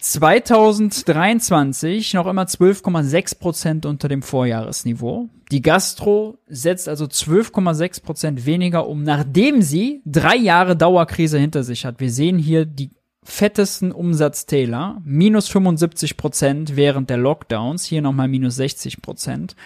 2023 0.00 2.14
noch 2.14 2.26
immer 2.26 2.44
12,6 2.44 3.38
Prozent 3.38 3.86
unter 3.86 4.08
dem 4.08 4.22
Vorjahresniveau. 4.22 5.28
Die 5.50 5.62
Gastro 5.62 6.38
setzt 6.46 6.88
also 6.88 7.06
12,6 7.06 8.02
Prozent 8.02 8.46
weniger 8.46 8.86
um, 8.86 9.02
nachdem 9.02 9.62
sie 9.62 10.02
drei 10.04 10.36
Jahre 10.36 10.76
Dauerkrise 10.76 11.38
hinter 11.38 11.62
sich 11.62 11.84
hat. 11.84 12.00
Wir 12.00 12.10
sehen 12.10 12.38
hier 12.38 12.64
die 12.64 12.90
fettesten 13.24 13.92
Umsatztäler. 13.92 15.00
Minus 15.04 15.48
75 15.48 16.16
Prozent 16.16 16.76
während 16.76 17.10
der 17.10 17.18
Lockdowns. 17.18 17.84
Hier 17.84 18.02
nochmal 18.02 18.28
minus 18.28 18.56
60 18.56 19.02
Prozent. 19.02 19.56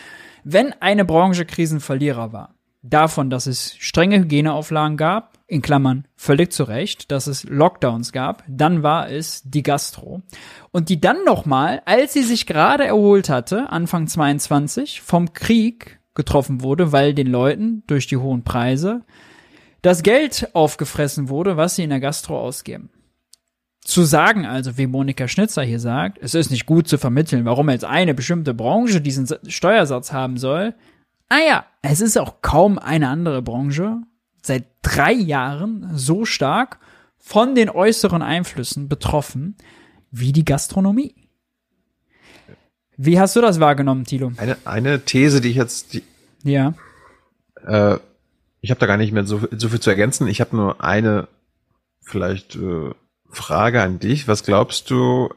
Wenn 0.44 0.72
eine 0.80 1.04
Branche 1.04 1.44
Krisenverlierer 1.44 2.32
war, 2.32 2.54
davon, 2.82 3.30
dass 3.30 3.46
es 3.46 3.76
strenge 3.78 4.18
Hygieneauflagen 4.18 4.96
gab, 4.96 5.38
in 5.52 5.60
Klammern 5.60 6.08
völlig 6.16 6.50
zu 6.50 6.64
Recht, 6.64 7.12
dass 7.12 7.26
es 7.26 7.44
Lockdowns 7.44 8.12
gab, 8.12 8.42
dann 8.48 8.82
war 8.82 9.10
es 9.10 9.42
die 9.44 9.62
Gastro. 9.62 10.22
Und 10.70 10.88
die 10.88 11.00
dann 11.00 11.24
nochmal, 11.24 11.82
als 11.84 12.14
sie 12.14 12.22
sich 12.22 12.46
gerade 12.46 12.86
erholt 12.86 13.28
hatte, 13.28 13.70
Anfang 13.70 14.06
22, 14.06 15.02
vom 15.02 15.34
Krieg 15.34 16.00
getroffen 16.14 16.62
wurde, 16.62 16.90
weil 16.90 17.12
den 17.12 17.26
Leuten 17.26 17.82
durch 17.86 18.06
die 18.06 18.16
hohen 18.16 18.44
Preise 18.44 19.02
das 19.82 20.02
Geld 20.02 20.48
aufgefressen 20.54 21.28
wurde, 21.28 21.56
was 21.58 21.76
sie 21.76 21.84
in 21.84 21.90
der 21.90 22.00
Gastro 22.00 22.40
ausgeben. 22.40 22.88
Zu 23.82 24.04
sagen 24.04 24.46
also, 24.46 24.78
wie 24.78 24.86
Monika 24.86 25.28
Schnitzer 25.28 25.64
hier 25.64 25.80
sagt, 25.80 26.18
es 26.22 26.34
ist 26.34 26.50
nicht 26.50 26.66
gut 26.66 26.88
zu 26.88 26.96
vermitteln, 26.96 27.44
warum 27.44 27.68
jetzt 27.68 27.84
eine 27.84 28.14
bestimmte 28.14 28.54
Branche 28.54 29.00
diesen 29.00 29.28
Steuersatz 29.48 30.12
haben 30.12 30.38
soll, 30.38 30.74
Ah 31.32 31.40
ja, 31.48 31.64
es 31.80 32.02
ist 32.02 32.18
auch 32.18 32.42
kaum 32.42 32.78
eine 32.78 33.08
andere 33.08 33.40
Branche 33.40 34.02
seit 34.42 34.64
drei 34.82 35.12
Jahren 35.12 35.90
so 35.94 36.24
stark 36.24 36.78
von 37.18 37.54
den 37.54 37.70
äußeren 37.70 38.22
Einflüssen 38.22 38.88
betroffen 38.88 39.56
wie 40.10 40.32
die 40.32 40.44
Gastronomie. 40.44 41.14
Wie 42.96 43.18
hast 43.18 43.34
du 43.36 43.40
das 43.40 43.58
wahrgenommen, 43.58 44.04
Thilo? 44.04 44.32
Eine, 44.36 44.56
eine 44.64 45.04
These, 45.04 45.40
die 45.40 45.50
ich 45.50 45.56
jetzt, 45.56 45.94
die, 45.94 46.02
ja, 46.44 46.74
äh, 47.66 47.96
ich 48.60 48.70
habe 48.70 48.80
da 48.80 48.86
gar 48.86 48.96
nicht 48.96 49.12
mehr 49.12 49.24
so, 49.24 49.40
so 49.50 49.68
viel 49.68 49.80
zu 49.80 49.90
ergänzen. 49.90 50.28
Ich 50.28 50.40
habe 50.40 50.56
nur 50.56 50.82
eine 50.82 51.28
vielleicht 52.00 52.56
äh, 52.56 52.90
Frage 53.28 53.82
an 53.82 53.98
dich. 53.98 54.28
Was 54.28 54.44
glaubst 54.44 54.90
du, 54.90 55.34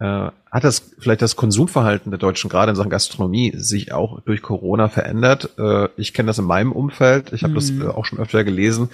hat 0.00 0.64
das 0.64 0.92
vielleicht 0.98 1.22
das 1.22 1.36
Konsumverhalten 1.36 2.10
der 2.10 2.18
Deutschen 2.18 2.48
gerade 2.48 2.70
in 2.70 2.76
Sachen 2.76 2.90
Gastronomie 2.90 3.52
sich 3.56 3.92
auch 3.92 4.20
durch 4.20 4.42
Corona 4.42 4.88
verändert? 4.88 5.50
Äh, 5.58 5.88
ich 5.96 6.14
kenne 6.14 6.28
das 6.28 6.38
in 6.38 6.44
meinem 6.44 6.72
Umfeld. 6.72 7.32
Ich 7.32 7.42
habe 7.42 7.52
mhm. 7.52 7.56
das 7.56 7.70
äh, 7.70 7.88
auch 7.88 8.04
schon 8.04 8.18
öfter 8.18 8.44
gelesen. 8.44 8.90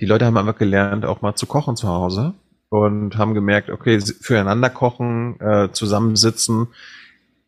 Die 0.00 0.06
Leute 0.06 0.26
haben 0.26 0.36
einfach 0.36 0.58
gelernt, 0.58 1.04
auch 1.06 1.22
mal 1.22 1.34
zu 1.34 1.46
kochen 1.46 1.76
zu 1.76 1.88
Hause 1.88 2.34
und 2.68 3.16
haben 3.18 3.34
gemerkt, 3.34 3.70
okay, 3.70 4.00
füreinander 4.00 4.70
kochen, 4.70 5.38
äh, 5.40 5.70
zusammensitzen, 5.72 6.68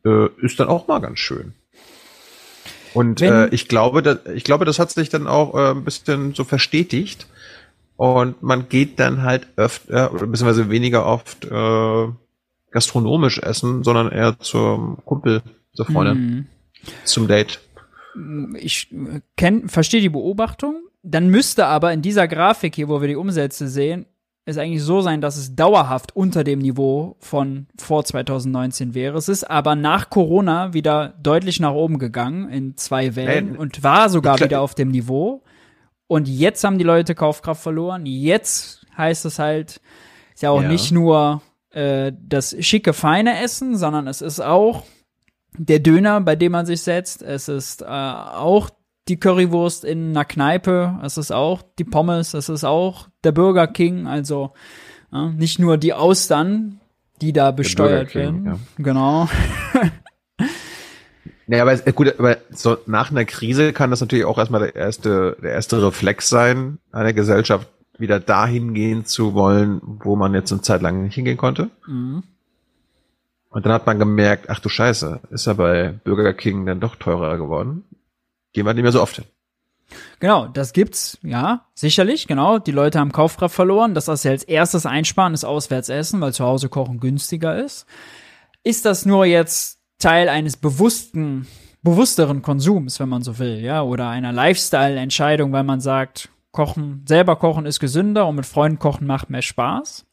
äh, 0.05 0.29
ist 0.43 0.61
dann 0.61 0.69
auch 0.69 0.87
mal 0.87 1.01
ganz 1.01 1.19
schön. 1.19 1.55
Und 2.93 3.23
äh, 3.23 3.49
ich 3.49 3.69
glaube, 3.69 4.21
ich 4.35 4.45
glaube, 4.45 4.65
das 4.65 4.79
hat 4.79 4.91
sich 4.91 5.09
dann 5.09 5.27
auch 5.27 5.55
äh, 5.55 5.71
ein 5.71 5.85
bisschen 5.85 6.35
so 6.35 6.45
verstetigt. 6.45 7.27
Und 7.97 8.43
man 8.43 8.69
geht 8.69 9.01
dann 9.01 9.23
halt 9.23 9.49
öfter, 9.57 10.13
oder 10.13 10.27
beziehungsweise 10.27 10.71
weniger 10.71 11.07
oft 11.07 11.45
äh, 11.45 12.09
gastronomisch 12.75 13.39
essen, 13.39 13.85
sondern 13.85 14.11
eher 14.11 14.37
zum 14.41 14.99
Kumpel, 15.05 15.43
zur 15.73 15.87
Freundin, 15.87 16.17
mm. 16.17 16.47
zum 17.05 17.29
Date. 17.29 17.61
Ich 18.59 18.93
kenn, 19.37 19.69
verstehe 19.69 20.01
die 20.01 20.09
Beobachtung. 20.09 20.83
Dann 21.05 21.29
müsste 21.29 21.67
aber 21.67 21.93
in 21.93 22.03
dieser 22.03 22.27
Grafik 22.27 22.75
hier, 22.75 22.89
wo 22.89 23.01
wir 23.01 23.07
die 23.07 23.17
Umsätze 23.17 23.69
sehen, 23.69 24.07
es 24.45 24.59
eigentlich 24.59 24.83
so 24.83 25.01
sein, 25.01 25.21
dass 25.21 25.37
es 25.37 25.55
dauerhaft 25.55 26.17
unter 26.17 26.43
dem 26.43 26.59
Niveau 26.59 27.17
von 27.21 27.69
vor 27.79 28.05
2019 28.05 28.93
wäre. 28.93 29.17
Es 29.17 29.29
ist 29.29 29.45
aber 29.45 29.77
nach 29.77 30.11
Corona 30.11 30.75
wieder 30.75 31.15
deutlich 31.23 31.61
nach 31.61 31.73
oben 31.73 31.99
gegangen 31.99 32.51
in 32.51 32.77
zwei 32.77 33.15
Wellen 33.15 33.57
und 33.57 33.85
war 33.85 34.11
sogar 34.11 34.41
wieder 34.41 34.61
auf 34.61 34.75
dem 34.75 34.89
Niveau. 34.91 35.45
Und 36.09 36.29
jetzt 36.29 36.65
haben 36.65 36.79
die 36.79 36.85
Leute 36.85 37.15
Kaufkraft 37.15 37.63
verloren. 37.63 38.05
Jetzt 38.05 38.85
heißt 38.97 39.25
es 39.25 39.39
halt, 39.39 39.81
ist 40.35 40.43
ja 40.43 40.51
auch 40.51 40.63
ja. 40.63 40.69
nicht 40.69 40.91
nur 40.91 41.41
äh, 41.75 42.13
das 42.19 42.57
schicke, 42.61 42.93
feine 42.93 43.43
Essen, 43.43 43.77
sondern 43.77 44.07
es 44.07 44.23
ist 44.23 44.41
auch 44.41 44.85
der 45.57 45.79
Döner, 45.79 46.21
bei 46.21 46.37
dem 46.37 46.53
man 46.53 46.67
sich 46.67 46.83
setzt. 46.83 47.23
Es 47.23 47.49
ist 47.49 47.83
äh, 47.83 47.87
auch 47.87 48.71
die 49.09 49.19
Currywurst 49.19 49.85
in 49.85 50.11
einer 50.11 50.25
Kneipe. 50.25 50.99
Es 51.03 51.19
ist 51.19 51.33
auch 51.33 51.63
die 51.79 51.85
Pommes. 51.85 52.35
Es 52.35 52.49
ist 52.49 52.65
auch 52.65 53.09
der 53.23 53.33
Burger 53.33 53.67
King. 53.67 54.07
Also 54.07 54.53
äh, 55.13 55.29
nicht 55.31 55.59
nur 55.59 55.77
die 55.77 55.93
Austern, 55.93 56.81
die 57.21 57.33
da 57.33 57.51
besteuert 57.51 58.09
King, 58.11 58.45
werden. 58.45 58.47
Ja. 58.47 58.59
Genau. 58.79 59.29
Ja, 61.47 61.61
aber 61.61 61.77
gut, 61.93 62.19
aber 62.19 62.39
so 62.51 62.79
nach 62.87 63.11
einer 63.11 63.27
Krise 63.27 63.75
kann 63.75 63.91
das 63.91 64.01
natürlich 64.01 64.25
auch 64.25 64.39
erstmal 64.39 64.63
der 64.63 64.77
erste, 64.77 65.37
der 65.43 65.53
erste 65.53 65.87
Reflex 65.87 66.31
sein 66.31 66.79
einer 66.91 67.13
Gesellschaft, 67.13 67.69
wieder 67.99 68.21
dahin 68.21 68.75
gehen 68.75 69.05
zu 69.05 69.35
wollen, 69.35 69.81
wo 69.83 70.17
man 70.17 70.35
jetzt 70.35 70.53
eine 70.53 70.63
Zeit 70.63 70.83
lang 70.83 71.05
nicht 71.05 71.15
hingehen 71.15 71.37
konnte. 71.37 71.71
Mhm. 71.87 72.23
Und 73.51 73.65
dann 73.65 73.73
hat 73.73 73.87
man 73.87 73.99
gemerkt, 73.99 74.51
ach 74.51 74.59
du 74.59 74.69
Scheiße, 74.69 75.21
ist 75.31 75.47
ja 75.47 75.53
bei 75.53 75.95
Burger 76.05 76.35
King 76.35 76.67
dann 76.67 76.81
doch 76.81 76.97
teurer 76.97 77.37
geworden. 77.37 77.85
Gehen 78.53 78.67
wir 78.67 78.75
nicht 78.75 78.83
mehr 78.83 78.93
so 78.93 79.01
oft 79.01 79.17
hin. 79.17 79.25
Genau, 80.19 80.49
das 80.49 80.73
gibt's, 80.73 81.19
ja, 81.23 81.67
sicherlich, 81.75 82.27
genau. 82.27 82.59
Die 82.59 82.73
Leute 82.73 82.99
haben 82.99 83.13
Kaufkraft 83.13 83.55
verloren. 83.55 83.95
Das, 83.95 84.09
was 84.09 84.23
sie 84.23 84.31
als 84.31 84.43
erstes 84.43 84.87
einsparen, 84.87 85.35
ist 85.35 85.45
Auswärtsessen, 85.45 86.21
weil 86.21 86.33
zu 86.33 86.45
Hause 86.45 86.69
kochen 86.69 86.99
günstiger 86.99 87.63
ist. 87.63 87.87
Ist 88.63 88.87
das 88.87 89.07
nur 89.07 89.25
jetzt 89.27 89.79
Teil 89.99 90.29
eines 90.29 90.57
bewussten, 90.57 91.47
bewussteren 91.83 92.43
Konsums, 92.43 92.99
wenn 92.99 93.09
man 93.09 93.23
so 93.23 93.39
will, 93.39 93.61
ja, 93.61 93.83
oder 93.83 94.09
einer 94.09 94.33
Lifestyle-Entscheidung, 94.33 95.53
weil 95.53 95.65
man 95.65 95.81
sagt, 95.81 96.31
kochen, 96.55 97.05
selber 97.07 97.37
kochen 97.37 97.67
ist 97.67 97.81
gesünder 97.81 98.27
und 98.27 98.37
mit 98.37 98.47
Freunden 98.47 98.79
kochen 98.79 99.07
macht 99.07 99.29
mehr 99.29 99.43
Spaß. 99.43 100.07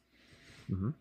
Mhm. 0.68 0.96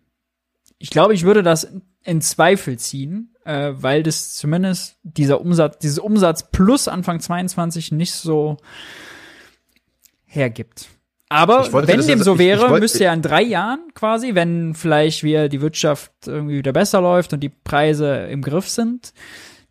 Ich 0.78 0.90
glaube, 0.90 1.14
ich 1.14 1.24
würde 1.24 1.42
das 1.42 1.72
in 2.04 2.20
Zweifel 2.20 2.78
ziehen, 2.78 3.34
äh, 3.44 3.72
weil 3.74 4.02
das 4.02 4.34
zumindest 4.34 4.98
dieser 5.02 5.40
Umsatz, 5.40 5.78
dieses 5.78 5.98
Umsatz 5.98 6.50
plus 6.50 6.86
Anfang 6.88 7.20
22 7.20 7.90
nicht 7.92 8.12
so 8.12 8.56
hergibt. 10.24 10.88
Aber 11.28 11.72
wenn 11.72 12.06
dem 12.06 12.22
so 12.22 12.38
wäre, 12.38 12.66
ich, 12.66 12.72
ich 12.72 12.80
müsste 12.80 13.04
ja 13.04 13.12
in 13.12 13.22
drei 13.22 13.42
Jahren 13.42 13.80
quasi, 13.94 14.34
wenn 14.34 14.74
vielleicht 14.74 15.22
wieder 15.22 15.48
die 15.48 15.60
Wirtschaft 15.60 16.12
irgendwie 16.26 16.58
wieder 16.58 16.72
besser 16.72 17.00
läuft 17.00 17.32
und 17.32 17.40
die 17.40 17.50
Preise 17.50 18.26
im 18.30 18.42
Griff 18.42 18.68
sind, 18.68 19.12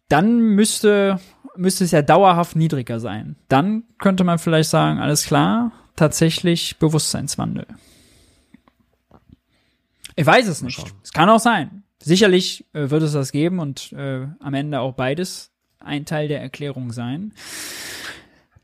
dann 0.07 0.39
müsste, 0.39 1.19
müsste 1.59 1.83
es 1.83 1.91
ja 1.91 2.01
dauerhaft 2.01 2.55
niedriger 2.55 2.99
sein. 2.99 3.35
Dann 3.47 3.83
könnte 3.99 4.23
man 4.23 4.39
vielleicht 4.39 4.69
sagen, 4.69 4.99
alles 4.99 5.25
klar, 5.25 5.71
tatsächlich 5.95 6.77
Bewusstseinswandel. 6.79 7.67
Ich 10.15 10.25
weiß 10.25 10.47
es 10.47 10.61
nicht. 10.61 10.83
Es 11.03 11.13
kann 11.13 11.29
auch 11.29 11.39
sein. 11.39 11.83
Sicherlich 12.01 12.65
äh, 12.73 12.89
wird 12.89 13.03
es 13.03 13.13
das 13.13 13.31
geben 13.31 13.59
und 13.59 13.91
äh, 13.93 14.27
am 14.39 14.53
Ende 14.53 14.79
auch 14.79 14.93
beides 14.93 15.51
ein 15.79 16.05
Teil 16.05 16.27
der 16.27 16.41
Erklärung 16.41 16.91
sein. 16.91 17.33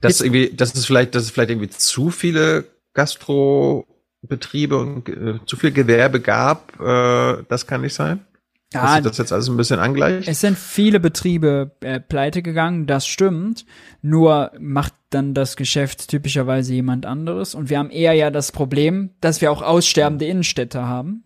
Das 0.01 0.21
irgendwie, 0.21 0.51
das 0.53 0.73
ist 0.73 0.85
vielleicht, 0.85 1.15
das 1.15 1.23
ist 1.23 1.31
vielleicht 1.31 1.49
irgendwie 1.49 1.69
zu 1.69 2.09
viele 2.11 2.65
Gastrobetriebe 2.93 4.77
und 4.77 5.09
äh, 5.09 5.39
zu 5.45 5.57
viel 5.57 5.71
Gewerbe 5.71 6.21
gab. 6.21 6.79
Äh, 6.79 7.43
das 7.47 7.67
kann 7.67 7.81
nicht 7.81 7.93
sein. 7.93 8.25
Ja, 8.73 8.81
Dass 8.81 8.93
sich 8.95 9.03
das 9.03 9.17
jetzt 9.17 9.31
alles 9.31 9.47
ein 9.47 9.57
bisschen 9.57 9.79
angleicht. 9.79 10.27
Es 10.27 10.41
sind 10.41 10.57
viele 10.57 10.99
Betriebe 10.99 11.71
äh, 11.81 11.99
pleite 11.99 12.41
gegangen, 12.41 12.87
das 12.87 13.07
stimmt. 13.07 13.65
Nur 14.01 14.51
macht 14.59 14.93
dann 15.11 15.33
das 15.33 15.55
Geschäft 15.55 16.09
typischerweise 16.09 16.73
jemand 16.73 17.05
anderes. 17.05 17.55
Und 17.55 17.69
wir 17.69 17.79
haben 17.79 17.89
eher 17.89 18.13
ja 18.13 18.31
das 18.31 18.51
Problem, 18.51 19.11
dass 19.21 19.39
wir 19.39 19.51
auch 19.51 19.61
aussterbende 19.61 20.25
Innenstädte 20.25 20.87
haben. 20.87 21.23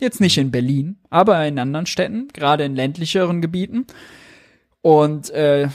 Jetzt 0.00 0.20
nicht 0.20 0.38
in 0.38 0.50
Berlin, 0.50 0.98
aber 1.10 1.46
in 1.46 1.58
anderen 1.58 1.86
Städten, 1.86 2.28
gerade 2.32 2.64
in 2.64 2.74
ländlicheren 2.74 3.42
Gebieten. 3.42 3.86
Und 4.80 5.28
äh, 5.30 5.68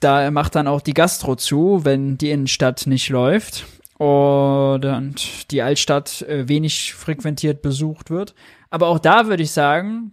da 0.00 0.30
macht 0.30 0.54
dann 0.54 0.66
auch 0.66 0.82
die 0.82 0.92
Gastro 0.92 1.36
zu, 1.36 1.84
wenn 1.84 2.18
die 2.18 2.30
Innenstadt 2.30 2.86
nicht 2.86 3.08
läuft 3.08 3.64
und 3.96 5.50
die 5.50 5.62
Altstadt 5.62 6.22
äh, 6.22 6.48
wenig 6.48 6.92
frequentiert 6.92 7.62
besucht 7.62 8.10
wird. 8.10 8.34
Aber 8.68 8.88
auch 8.88 8.98
da 8.98 9.28
würde 9.28 9.42
ich 9.42 9.52
sagen, 9.52 10.12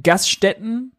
Gaststätten, 0.00 0.92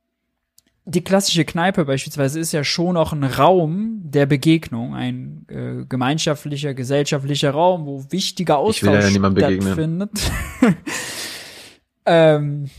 die 0.85 1.03
klassische 1.03 1.45
Kneipe 1.45 1.85
beispielsweise 1.85 2.39
ist 2.39 2.51
ja 2.51 2.63
schon 2.63 2.97
auch 2.97 3.13
ein 3.13 3.23
Raum 3.23 4.01
der 4.03 4.25
Begegnung, 4.25 4.95
ein 4.95 5.45
äh, 5.47 5.85
gemeinschaftlicher, 5.87 6.73
gesellschaftlicher 6.73 7.51
Raum, 7.51 7.85
wo 7.85 8.05
wichtiger 8.09 8.57
Austausch 8.57 9.13
ja 9.13 9.31
stattfindet. 9.31 10.31
ähm, 12.05 12.69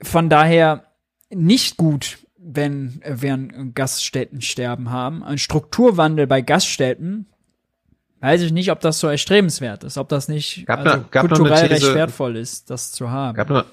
von 0.00 0.28
daher 0.28 0.84
nicht 1.30 1.76
gut, 1.76 2.18
wenn 2.36 3.02
wir 3.04 3.34
ein 3.34 3.72
Gaststättensterben 3.74 4.90
haben. 4.90 5.24
Ein 5.24 5.38
Strukturwandel 5.38 6.26
bei 6.26 6.40
Gaststätten, 6.40 7.26
weiß 8.20 8.42
ich 8.42 8.52
nicht, 8.52 8.70
ob 8.70 8.80
das 8.80 9.00
so 9.00 9.08
erstrebenswert 9.08 9.84
ist, 9.84 9.98
ob 9.98 10.08
das 10.08 10.28
nicht 10.28 10.64
gab 10.66 10.80
also, 10.80 10.98
noch, 10.98 11.10
gab 11.10 11.28
kulturell 11.28 11.66
recht 11.66 11.94
wertvoll 11.94 12.36
ist, 12.36 12.70
das 12.70 12.92
zu 12.92 13.10
haben. 13.10 13.36
Gab 13.36 13.50
noch, 13.50 13.64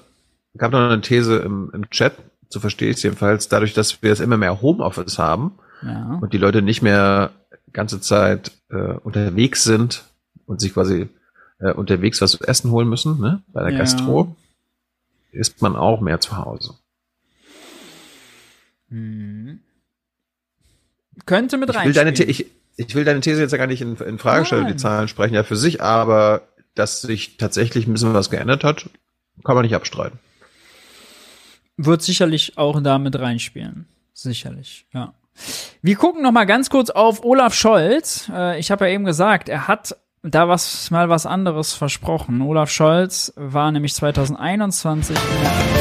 gab 0.56 0.72
noch 0.72 0.80
eine 0.80 1.00
These 1.00 1.36
im, 1.38 1.70
im 1.72 1.90
Chat, 1.90 2.14
so 2.48 2.60
verstehe 2.60 2.90
ich 2.90 2.96
es 2.96 3.02
jedenfalls, 3.02 3.48
dadurch, 3.48 3.74
dass 3.74 4.02
wir 4.02 4.10
jetzt 4.10 4.20
immer 4.20 4.36
mehr 4.36 4.62
Homeoffice 4.62 5.18
haben 5.18 5.58
ja. 5.82 6.18
und 6.20 6.32
die 6.32 6.38
Leute 6.38 6.62
nicht 6.62 6.82
mehr 6.82 7.30
ganze 7.72 8.00
Zeit 8.00 8.52
äh, 8.70 8.92
unterwegs 9.02 9.64
sind 9.64 10.04
und 10.46 10.60
sich 10.60 10.72
quasi 10.72 11.08
äh, 11.58 11.72
unterwegs 11.72 12.20
was 12.20 12.32
zu 12.32 12.44
essen 12.44 12.70
holen 12.70 12.88
müssen, 12.88 13.20
ne, 13.20 13.42
bei 13.48 13.62
der 13.62 13.72
ja. 13.72 13.78
Gastro, 13.78 14.34
ist 15.32 15.60
man 15.60 15.76
auch 15.76 16.00
mehr 16.00 16.20
zu 16.20 16.36
Hause. 16.36 16.74
Hm. 18.88 19.60
Könnte 21.24 21.58
mit 21.58 21.74
rein. 21.74 21.90
Ich 21.90 21.96
will, 21.96 22.04
deine, 22.04 22.12
ich, 22.12 22.46
ich 22.76 22.94
will 22.94 23.04
deine 23.04 23.20
These 23.20 23.40
jetzt 23.40 23.52
ja 23.52 23.58
gar 23.58 23.66
nicht 23.66 23.80
in, 23.80 23.96
in 23.96 24.18
Frage 24.18 24.44
stellen, 24.44 24.66
die 24.66 24.76
Zahlen 24.76 25.08
sprechen 25.08 25.34
ja 25.34 25.42
für 25.42 25.56
sich, 25.56 25.82
aber 25.82 26.42
dass 26.74 27.00
sich 27.00 27.36
tatsächlich 27.38 27.86
ein 27.86 27.92
bisschen 27.92 28.14
was 28.14 28.30
geändert 28.30 28.64
hat, 28.64 28.90
kann 29.44 29.54
man 29.54 29.64
nicht 29.64 29.74
abstreiten. 29.74 30.18
Wird 31.76 32.02
sicherlich 32.02 32.56
auch 32.56 32.80
da 32.80 32.98
mit 32.98 33.18
reinspielen. 33.18 33.86
Sicherlich, 34.12 34.86
ja. 34.92 35.12
Wir 35.82 35.96
gucken 35.96 36.22
noch 36.22 36.32
mal 36.32 36.46
ganz 36.46 36.70
kurz 36.70 36.88
auf 36.88 37.22
Olaf 37.22 37.52
Scholz. 37.52 38.30
Äh, 38.32 38.58
ich 38.58 38.70
habe 38.70 38.86
ja 38.86 38.94
eben 38.94 39.04
gesagt, 39.04 39.50
er 39.50 39.68
hat 39.68 39.96
da 40.22 40.48
was 40.48 40.90
mal 40.90 41.08
was 41.08 41.26
anderes 41.26 41.74
versprochen. 41.74 42.40
Olaf 42.40 42.70
Scholz 42.70 43.32
war 43.36 43.70
nämlich 43.70 43.94
2021 43.94 45.16
in 45.16 45.42
der 45.42 45.76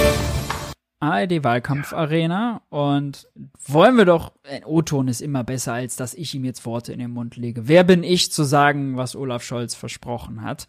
ARD-Wahlkampfarena 0.99 2.61
und 2.69 3.27
wollen 3.67 3.97
wir 3.97 4.05
doch, 4.05 4.33
ein 4.43 4.63
O-Ton 4.65 5.07
ist 5.07 5.21
immer 5.21 5.43
besser, 5.43 5.73
als 5.73 5.95
dass 5.95 6.13
ich 6.13 6.33
ihm 6.35 6.45
jetzt 6.45 6.65
Worte 6.65 6.93
in 6.93 6.99
den 6.99 7.11
Mund 7.11 7.35
lege. 7.37 7.67
Wer 7.67 7.83
bin 7.83 8.03
ich 8.03 8.31
zu 8.31 8.43
sagen, 8.43 8.97
was 8.97 9.15
Olaf 9.15 9.43
Scholz 9.43 9.75
versprochen 9.75 10.41
hat? 10.41 10.67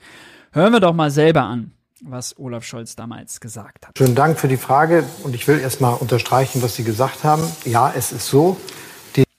Hören 0.53 0.73
wir 0.73 0.81
doch 0.81 0.94
mal 0.94 1.11
selber 1.11 1.43
an, 1.43 1.73
was 2.02 2.39
Olaf 2.39 2.64
Scholz 2.64 2.97
damals 2.97 3.40
gesagt 3.40 3.86
hat. 3.86 3.97
Schönen 3.97 4.14
Dank 4.14 4.39
für 4.39 4.48
die 4.48 4.56
Frage 4.56 5.05
und 5.23 5.35
ich 5.35 5.47
will 5.48 5.59
erstmal 5.59 5.94
unterstreichen, 5.94 6.62
was 6.62 6.77
Sie 6.77 6.85
gesagt 6.85 7.24
haben. 7.24 7.43
Ja, 7.64 7.93
es 7.97 8.12
ist 8.12 8.27
so. 8.28 8.56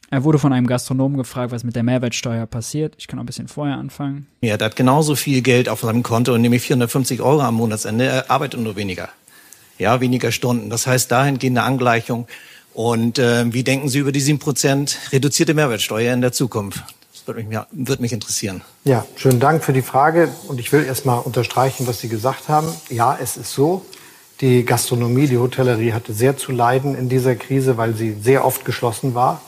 Er 0.10 0.24
wurde 0.24 0.40
von 0.40 0.54
einem 0.54 0.68
Gastronomen 0.68 1.18
gefragt, 1.18 1.52
was 1.52 1.66
mit 1.66 1.76
der 1.76 1.84
Mehrwertsteuer 1.84 2.46
passiert. 2.46 2.96
Ich 2.98 3.08
kann 3.08 3.20
auch 3.20 3.24
ein 3.24 3.26
bisschen 3.26 3.50
vorher 3.50 3.78
anfangen. 3.78 4.28
Ja, 4.42 4.56
der 4.56 4.68
hat 4.68 4.78
genauso 4.78 5.16
viel 5.16 5.42
Geld 5.42 5.68
auf 5.68 5.82
seinem 5.82 6.02
Konto, 6.02 6.38
nämlich 6.38 6.62
450 6.62 7.22
Euro 7.22 7.42
am 7.42 7.56
Monatsende. 7.56 8.06
Er 8.06 8.32
arbeitet 8.32 8.62
nur 8.62 8.78
weniger 8.78 9.10
ja, 9.78 10.02
weniger 10.02 10.32
Stunden. 10.32 10.70
Das 10.70 10.88
heißt 10.88 11.12
dahingehend 11.12 11.58
eine 11.58 11.68
Angleichung. 11.68 12.28
Und 12.74 13.18
äh, 13.18 13.52
wie 13.54 13.64
denken 13.64 13.90
Sie 13.90 14.00
über 14.00 14.12
die 14.12 14.20
sieben 14.20 14.40
Prozent 14.40 15.00
reduzierte 15.12 15.54
Mehrwertsteuer 15.54 16.14
in 16.14 16.22
der 16.22 16.32
Zukunft? 16.32 16.84
Das 17.28 17.36
würde 17.36 17.50
mich, 17.50 17.60
würde 17.72 18.02
mich 18.02 18.14
interessieren. 18.14 18.62
Ja, 18.86 19.06
schönen 19.18 19.42
Dank 19.42 19.62
für 19.62 19.74
die 19.74 19.82
Frage. 19.82 20.30
Und 20.48 20.62
ich 20.62 20.72
will 20.72 20.86
erst 20.86 21.06
mal 21.06 21.18
unterstreichen, 21.18 21.86
was 21.86 22.00
Sie 22.00 22.08
gesagt 22.08 22.48
haben. 22.48 22.70
Ja, 22.90 23.18
es 23.22 23.36
ist 23.36 23.52
so. 23.52 23.86
Die 24.40 24.64
Gastronomie, 24.64 25.28
die 25.28 25.38
Hotellerie 25.38 25.92
hatte 25.92 26.14
sehr 26.14 26.38
zu 26.38 26.54
leiden 26.54 26.96
in 26.96 27.10
dieser 27.10 27.36
Krise, 27.36 27.76
weil 27.76 27.96
sie 27.96 28.14
sehr 28.14 28.46
oft 28.46 28.64
geschlossen 28.64 29.14
war. 29.14 29.42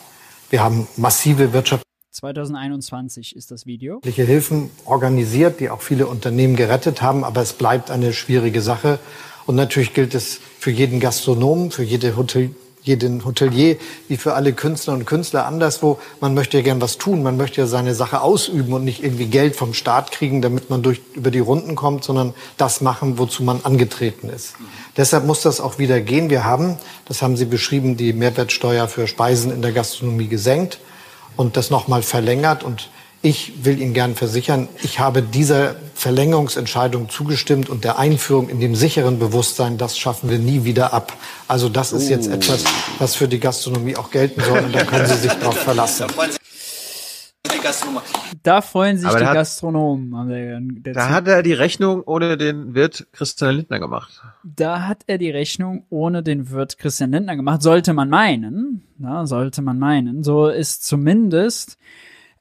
Wir 0.49 0.61
haben 0.61 0.87
massive 0.97 1.53
Wirtschaft 1.53 1.83
2021 2.11 3.35
ist 3.35 3.49
das 3.51 3.65
Video. 3.65 4.01
Hilfen 4.03 4.71
organisiert, 4.83 5.61
die 5.61 5.69
auch 5.69 5.81
viele 5.81 6.07
Unternehmen 6.07 6.57
gerettet 6.57 7.01
haben, 7.01 7.23
aber 7.23 7.41
es 7.41 7.53
bleibt 7.53 7.91
eine 7.91 8.11
schwierige 8.11 8.61
Sache. 8.61 8.99
Und 9.45 9.55
natürlich 9.55 9.93
gilt 9.93 10.15
es 10.15 10.41
für 10.59 10.71
jeden 10.71 10.99
Gastronomen, 10.99 11.71
für 11.71 11.83
jede 11.83 12.17
Hotel, 12.17 12.49
jeden 12.89 13.23
Hotelier, 13.23 13.77
wie 14.07 14.17
für 14.17 14.33
alle 14.33 14.51
Künstler 14.51 14.93
und 14.93 15.05
Künstler 15.05 15.45
anderswo. 15.45 15.99
Man 16.19 16.33
möchte 16.33 16.57
ja 16.57 16.63
gern 16.63 16.81
was 16.81 16.97
tun, 16.97 17.23
man 17.23 17.37
möchte 17.37 17.61
ja 17.61 17.67
seine 17.67 17.95
Sache 17.95 18.21
ausüben 18.21 18.73
und 18.73 18.83
nicht 18.83 19.03
irgendwie 19.03 19.27
Geld 19.27 19.55
vom 19.55 19.73
Staat 19.73 20.11
kriegen, 20.11 20.41
damit 20.41 20.69
man 20.69 20.81
durch, 20.81 21.01
über 21.13 21.31
die 21.31 21.39
Runden 21.39 21.75
kommt, 21.75 22.03
sondern 22.03 22.33
das 22.57 22.81
machen, 22.81 23.17
wozu 23.17 23.43
man 23.43 23.61
angetreten 23.63 24.29
ist. 24.29 24.55
Deshalb 24.97 25.25
muss 25.25 25.41
das 25.41 25.61
auch 25.61 25.77
wieder 25.77 26.01
gehen. 26.01 26.29
Wir 26.29 26.43
haben, 26.43 26.77
das 27.05 27.21
haben 27.21 27.37
Sie 27.37 27.45
beschrieben, 27.45 27.95
die 27.95 28.11
Mehrwertsteuer 28.11 28.87
für 28.87 29.07
Speisen 29.07 29.51
in 29.51 29.61
der 29.61 29.71
Gastronomie 29.71 30.27
gesenkt 30.27 30.79
und 31.37 31.55
das 31.55 31.69
nochmal 31.69 32.01
verlängert 32.01 32.63
und 32.63 32.89
ich 33.21 33.65
will 33.65 33.81
Ihnen 33.81 33.93
gern 33.93 34.15
versichern, 34.15 34.69
ich 34.81 34.99
habe 34.99 35.21
dieser 35.21 35.75
Verlängerungsentscheidung 35.93 37.09
zugestimmt 37.09 37.69
und 37.69 37.83
der 37.83 37.99
Einführung 37.99 38.49
in 38.49 38.59
dem 38.59 38.75
sicheren 38.75 39.19
Bewusstsein, 39.19 39.77
das 39.77 39.97
schaffen 39.97 40.29
wir 40.29 40.39
nie 40.39 40.63
wieder 40.63 40.93
ab. 40.93 41.13
Also 41.47 41.67
das 41.67 41.91
ist 41.91 42.09
jetzt 42.09 42.27
etwas, 42.27 42.63
was 42.97 43.15
für 43.15 43.27
die 43.27 43.39
Gastronomie 43.39 43.97
auch 43.97 44.09
gelten 44.11 44.41
soll 44.41 44.59
und 44.59 44.73
da 44.73 44.83
können 44.85 45.07
Sie 45.07 45.17
sich 45.17 45.33
darauf 45.33 45.57
verlassen. 45.57 46.07
Da 48.43 48.61
freuen 48.61 48.97
sich 48.97 49.07
Aber 49.07 49.19
die 49.19 49.25
Gastronomen. 49.25 50.81
da 50.93 51.09
hat 51.09 51.27
er 51.27 51.43
die 51.43 51.53
Rechnung 51.53 52.03
ohne 52.05 52.37
den 52.37 52.73
Wirt 52.73 53.07
Christian 53.11 53.55
Lindner 53.55 53.79
gemacht. 53.79 54.21
Da 54.43 54.87
hat 54.87 55.03
er 55.07 55.17
die 55.17 55.29
Rechnung 55.29 55.83
ohne 55.89 56.23
den 56.23 56.49
Wirt 56.51 56.77
Christian 56.77 57.11
Lindner 57.11 57.35
gemacht, 57.35 57.61
sollte 57.61 57.93
man 57.93 58.09
meinen. 58.09 58.83
Ja, 58.99 59.25
sollte 59.25 59.61
man 59.61 59.77
meinen. 59.77 60.23
So 60.23 60.47
ist 60.47 60.85
zumindest 60.85 61.77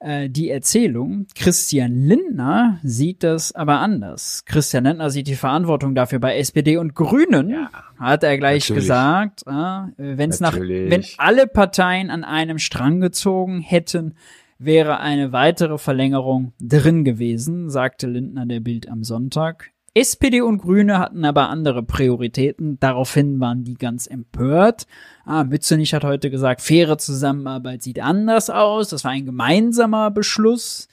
äh, 0.01 0.29
die 0.29 0.51
Erzählung. 0.51 1.27
Christian 1.35 1.95
Lindner 2.03 2.79
sieht 2.83 3.23
das 3.23 3.53
aber 3.53 3.81
anders. 3.81 4.45
Christian 4.45 4.85
Lindner 4.85 5.11
sieht 5.11 5.27
die 5.27 5.35
Verantwortung 5.35 5.95
dafür 5.95 6.19
bei 6.19 6.39
SPD 6.39 6.77
und 6.77 6.95
Grünen, 6.95 7.51
ja, 7.51 7.71
hat 7.99 8.23
er 8.23 8.39
gleich 8.39 8.69
natürlich. 8.69 8.85
gesagt. 8.85 9.43
Äh, 9.47 10.17
wenn's 10.17 10.41
nach, 10.41 10.57
wenn 10.59 11.05
alle 11.17 11.47
Parteien 11.47 12.11
an 12.11 12.25
einem 12.25 12.59
Strang 12.59 13.01
gezogen 13.01 13.61
hätten, 13.61 14.15
wäre 14.59 15.01
eine 15.01 15.33
weitere 15.33 15.79
Verlängerung 15.79 16.53
drin 16.61 17.05
gewesen, 17.05 17.71
sagte 17.71 18.07
Lindner 18.07 18.47
der 18.47 18.61
Bild 18.61 18.89
am 18.89 19.05
Sonntag. 19.05 19.71
SPD 19.99 20.41
und 20.41 20.59
Grüne 20.59 20.99
hatten 20.99 21.25
aber 21.25 21.49
andere 21.49 21.83
Prioritäten. 21.83 22.79
Daraufhin 22.81 23.41
waren 23.41 23.65
die 23.65 23.75
ganz 23.75 24.07
empört. 24.07 24.87
Ah, 25.25 25.45
Mützenich 25.45 25.95
hat 25.95 26.05
heute 26.05 26.31
gesagt, 26.31 26.63
faire 26.63 26.99
Zusammenarbeit 26.99 27.83
sieht 27.83 28.01
anders 28.01 28.51
aus. 28.51 28.89
Das 28.89 29.05
war 29.05 29.11
ein 29.11 29.27
gemeinsamer 29.27 30.11
Beschluss. 30.11 30.89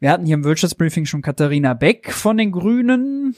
Wir 0.00 0.10
hatten 0.10 0.26
hier 0.26 0.34
im 0.34 0.44
Wirtschaftsbriefing 0.44 1.06
schon 1.06 1.22
Katharina 1.22 1.74
Beck 1.74 2.12
von 2.12 2.36
den 2.36 2.52
Grünen. 2.52 3.34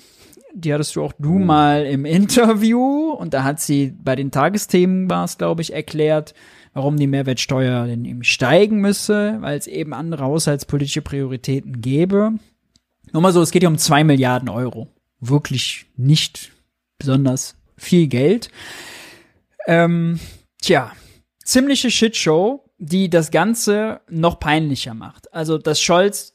Die 0.55 0.73
hattest 0.73 0.97
du 0.97 1.03
auch 1.03 1.13
du 1.19 1.39
mal 1.39 1.85
im 1.85 2.05
Interview 2.05 3.11
und 3.11 3.35
da 3.35 3.45
hat 3.45 3.61
sie 3.61 3.95
bei 4.03 4.17
den 4.17 4.31
Tagesthemen 4.31 5.09
war 5.11 5.25
es, 5.25 5.39
glaube 5.39 5.63
ich, 5.63 5.73
erklärt, 5.73 6.35
warum 6.73 6.97
die 6.97 7.07
Mehrwertsteuer 7.07 7.87
denn 7.87 8.05
eben 8.05 8.25
steigen 8.25 8.81
müsse, 8.81 9.37
weil 9.41 9.59
es 9.59 9.67
eben 9.67 9.93
andere 9.93 10.25
haushaltspolitische 10.25 11.03
Prioritäten 11.03 11.81
gäbe. 11.81 12.33
Nur 13.13 13.23
mal 13.23 13.33
so, 13.33 13.43
es 13.43 13.51
geht 13.51 13.63
hier 13.63 13.69
um 13.69 13.79
zwei 13.79 14.03
Milliarden 14.03 14.49
Euro. 14.49 14.89
Wirklich 15.21 15.87
nicht 15.97 16.53
besonders 16.99 17.57
viel 17.77 18.07
Geld. 18.07 18.51
Ähm, 19.67 20.21
tja, 20.61 20.93
ziemliche 21.45 21.91
Shitshow, 21.91 22.71
die 22.79 23.09
das 23.09 23.31
Ganze 23.31 24.01
noch 24.09 24.39
peinlicher 24.39 24.95
macht. 24.95 25.33
Also, 25.33 25.59
dass 25.59 25.81
Scholz 25.81 26.35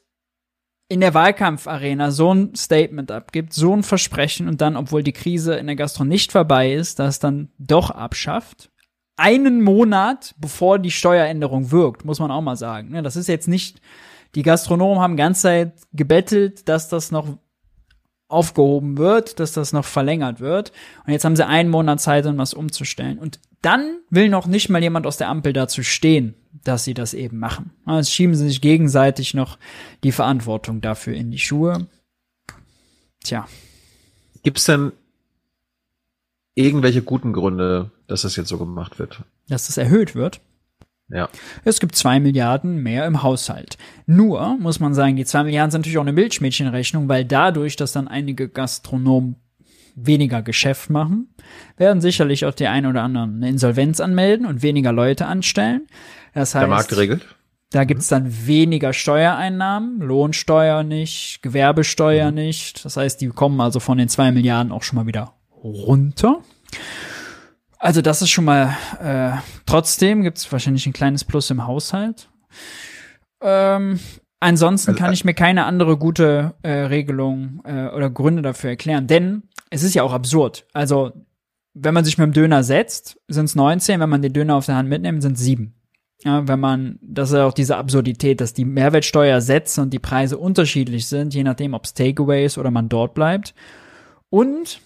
in 0.88 1.00
der 1.00 1.14
Wahlkampfarena 1.14 2.10
so 2.10 2.34
ein 2.34 2.54
Statement 2.54 3.10
abgibt, 3.10 3.54
so 3.54 3.74
ein 3.74 3.82
Versprechen 3.82 4.46
und 4.46 4.60
dann, 4.60 4.76
obwohl 4.76 5.02
die 5.02 5.12
Krise 5.14 5.54
in 5.54 5.66
der 5.66 5.76
Gastro 5.76 6.04
nicht 6.04 6.32
vorbei 6.32 6.74
ist, 6.74 6.98
das 6.98 7.18
dann 7.18 7.50
doch 7.58 7.90
abschafft. 7.90 8.70
Einen 9.16 9.62
Monat 9.62 10.34
bevor 10.38 10.78
die 10.78 10.90
Steueränderung 10.90 11.70
wirkt, 11.70 12.04
muss 12.04 12.18
man 12.18 12.30
auch 12.30 12.42
mal 12.42 12.56
sagen. 12.56 12.90
Ne, 12.90 13.02
das 13.02 13.16
ist 13.16 13.28
jetzt 13.28 13.48
nicht, 13.48 13.80
die 14.34 14.42
Gastronomen 14.42 15.02
haben 15.02 15.16
ganze 15.16 15.42
Zeit 15.42 15.72
gebettelt, 15.92 16.68
dass 16.68 16.90
das 16.90 17.10
noch 17.10 17.38
aufgehoben 18.32 18.96
wird, 18.96 19.38
dass 19.40 19.52
das 19.52 19.72
noch 19.72 19.84
verlängert 19.84 20.40
wird. 20.40 20.72
Und 21.06 21.12
jetzt 21.12 21.24
haben 21.24 21.36
sie 21.36 21.46
einen 21.46 21.70
Monat 21.70 22.00
Zeit, 22.00 22.26
um 22.26 22.38
was 22.38 22.54
umzustellen. 22.54 23.18
Und 23.18 23.38
dann 23.60 23.98
will 24.10 24.28
noch 24.28 24.46
nicht 24.46 24.68
mal 24.68 24.82
jemand 24.82 25.06
aus 25.06 25.16
der 25.16 25.28
Ampel 25.28 25.52
dazu 25.52 25.82
stehen, 25.82 26.34
dass 26.64 26.84
sie 26.84 26.94
das 26.94 27.14
eben 27.14 27.38
machen. 27.38 27.70
Also 27.84 28.10
schieben 28.10 28.34
sie 28.34 28.48
sich 28.48 28.60
gegenseitig 28.60 29.34
noch 29.34 29.58
die 30.02 30.12
Verantwortung 30.12 30.80
dafür 30.80 31.14
in 31.14 31.30
die 31.30 31.38
Schuhe. 31.38 31.86
Tja. 33.22 33.46
Gibt's 34.42 34.64
denn 34.64 34.92
irgendwelche 36.54 37.02
guten 37.02 37.32
Gründe, 37.32 37.90
dass 38.08 38.22
das 38.22 38.36
jetzt 38.36 38.48
so 38.48 38.58
gemacht 38.58 38.98
wird? 38.98 39.22
Dass 39.48 39.68
das 39.68 39.76
erhöht 39.76 40.14
wird? 40.14 40.40
Ja. 41.12 41.28
Es 41.64 41.78
gibt 41.78 41.94
zwei 41.94 42.20
Milliarden 42.20 42.82
mehr 42.82 43.06
im 43.06 43.22
Haushalt. 43.22 43.76
Nur 44.06 44.56
muss 44.58 44.80
man 44.80 44.94
sagen, 44.94 45.16
die 45.16 45.24
zwei 45.26 45.44
Milliarden 45.44 45.70
sind 45.70 45.80
natürlich 45.82 45.98
auch 45.98 46.02
eine 46.02 46.12
Milchmädchenrechnung, 46.12 47.08
weil 47.08 47.24
dadurch, 47.24 47.76
dass 47.76 47.92
dann 47.92 48.08
einige 48.08 48.48
Gastronomen 48.48 49.36
weniger 49.94 50.40
Geschäft 50.40 50.88
machen, 50.88 51.28
werden 51.76 52.00
sicherlich 52.00 52.46
auch 52.46 52.54
die 52.54 52.66
ein 52.66 52.86
oder 52.86 53.02
anderen 53.02 53.36
eine 53.36 53.50
Insolvenz 53.50 54.00
anmelden 54.00 54.46
und 54.46 54.62
weniger 54.62 54.90
Leute 54.90 55.26
anstellen. 55.26 55.82
Das 56.32 56.54
heißt, 56.54 56.62
Der 56.62 56.68
Markt 56.68 56.96
regelt. 56.96 57.26
da 57.72 57.84
gibt's 57.84 58.08
dann 58.08 58.46
weniger 58.46 58.94
Steuereinnahmen, 58.94 60.00
Lohnsteuer 60.00 60.82
nicht, 60.82 61.40
Gewerbesteuer 61.42 62.30
Mhm. 62.30 62.36
nicht. 62.36 62.84
Das 62.86 62.96
heißt, 62.96 63.20
die 63.20 63.28
kommen 63.28 63.60
also 63.60 63.80
von 63.80 63.98
den 63.98 64.08
zwei 64.08 64.32
Milliarden 64.32 64.72
auch 64.72 64.82
schon 64.82 64.96
mal 64.96 65.06
wieder 65.06 65.34
runter. 65.62 66.38
Also 67.82 68.00
das 68.00 68.22
ist 68.22 68.30
schon 68.30 68.44
mal, 68.44 68.76
äh, 69.02 69.36
trotzdem 69.66 70.22
gibt's 70.22 70.50
wahrscheinlich 70.52 70.86
ein 70.86 70.92
kleines 70.92 71.24
Plus 71.24 71.50
im 71.50 71.66
Haushalt. 71.66 72.30
Ähm, 73.40 73.98
ansonsten 74.38 74.92
Also, 74.92 75.00
kann 75.00 75.10
äh, 75.10 75.14
ich 75.14 75.24
mir 75.24 75.34
keine 75.34 75.64
andere 75.64 75.96
gute 75.96 76.54
äh, 76.62 76.70
Regelung 76.70 77.60
äh, 77.64 77.88
oder 77.88 78.08
Gründe 78.08 78.40
dafür 78.40 78.70
erklären, 78.70 79.08
denn 79.08 79.42
es 79.70 79.82
ist 79.82 79.94
ja 79.94 80.04
auch 80.04 80.12
absurd. 80.12 80.64
Also 80.72 81.10
wenn 81.74 81.92
man 81.92 82.04
sich 82.04 82.18
mit 82.18 82.26
dem 82.26 82.32
Döner 82.32 82.62
setzt, 82.62 83.18
sind 83.26 83.46
es 83.46 83.56
19, 83.56 83.98
wenn 83.98 84.08
man 84.08 84.22
den 84.22 84.32
Döner 84.32 84.54
auf 84.54 84.66
der 84.66 84.76
Hand 84.76 84.88
mitnimmt, 84.88 85.20
sind 85.20 85.36
es 85.36 85.42
sieben. 85.42 85.74
Ja, 86.22 86.46
wenn 86.46 86.60
man, 86.60 87.00
das 87.02 87.30
ist 87.30 87.36
ja 87.36 87.46
auch 87.46 87.52
diese 87.52 87.78
Absurdität, 87.78 88.40
dass 88.40 88.54
die 88.54 88.64
Mehrwertsteuersätze 88.64 89.82
und 89.82 89.92
die 89.92 89.98
Preise 89.98 90.38
unterschiedlich 90.38 91.08
sind, 91.08 91.34
je 91.34 91.42
nachdem, 91.42 91.74
ob 91.74 91.84
es 91.84 91.94
Takeaway 91.94 92.44
ist 92.44 92.58
oder 92.58 92.70
man 92.70 92.88
dort 92.88 93.14
bleibt. 93.14 93.54
Und 94.30 94.80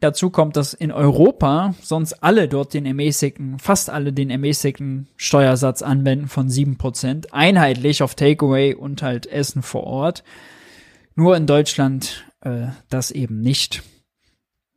dazu 0.00 0.30
kommt, 0.30 0.56
dass 0.56 0.74
in 0.74 0.92
Europa 0.92 1.74
sonst 1.82 2.14
alle 2.22 2.48
dort 2.48 2.74
den 2.74 2.86
ermäßigten, 2.86 3.58
fast 3.58 3.90
alle 3.90 4.12
den 4.12 4.30
ermäßigten 4.30 5.08
Steuersatz 5.16 5.82
anwenden 5.82 6.28
von 6.28 6.48
7%, 6.48 7.30
einheitlich 7.32 8.02
auf 8.02 8.14
Takeaway 8.14 8.74
und 8.74 9.02
halt 9.02 9.26
Essen 9.26 9.62
vor 9.62 9.84
Ort. 9.84 10.24
Nur 11.14 11.36
in 11.36 11.46
Deutschland 11.46 12.24
äh, 12.40 12.68
das 12.88 13.10
eben 13.10 13.40
nicht. 13.40 13.82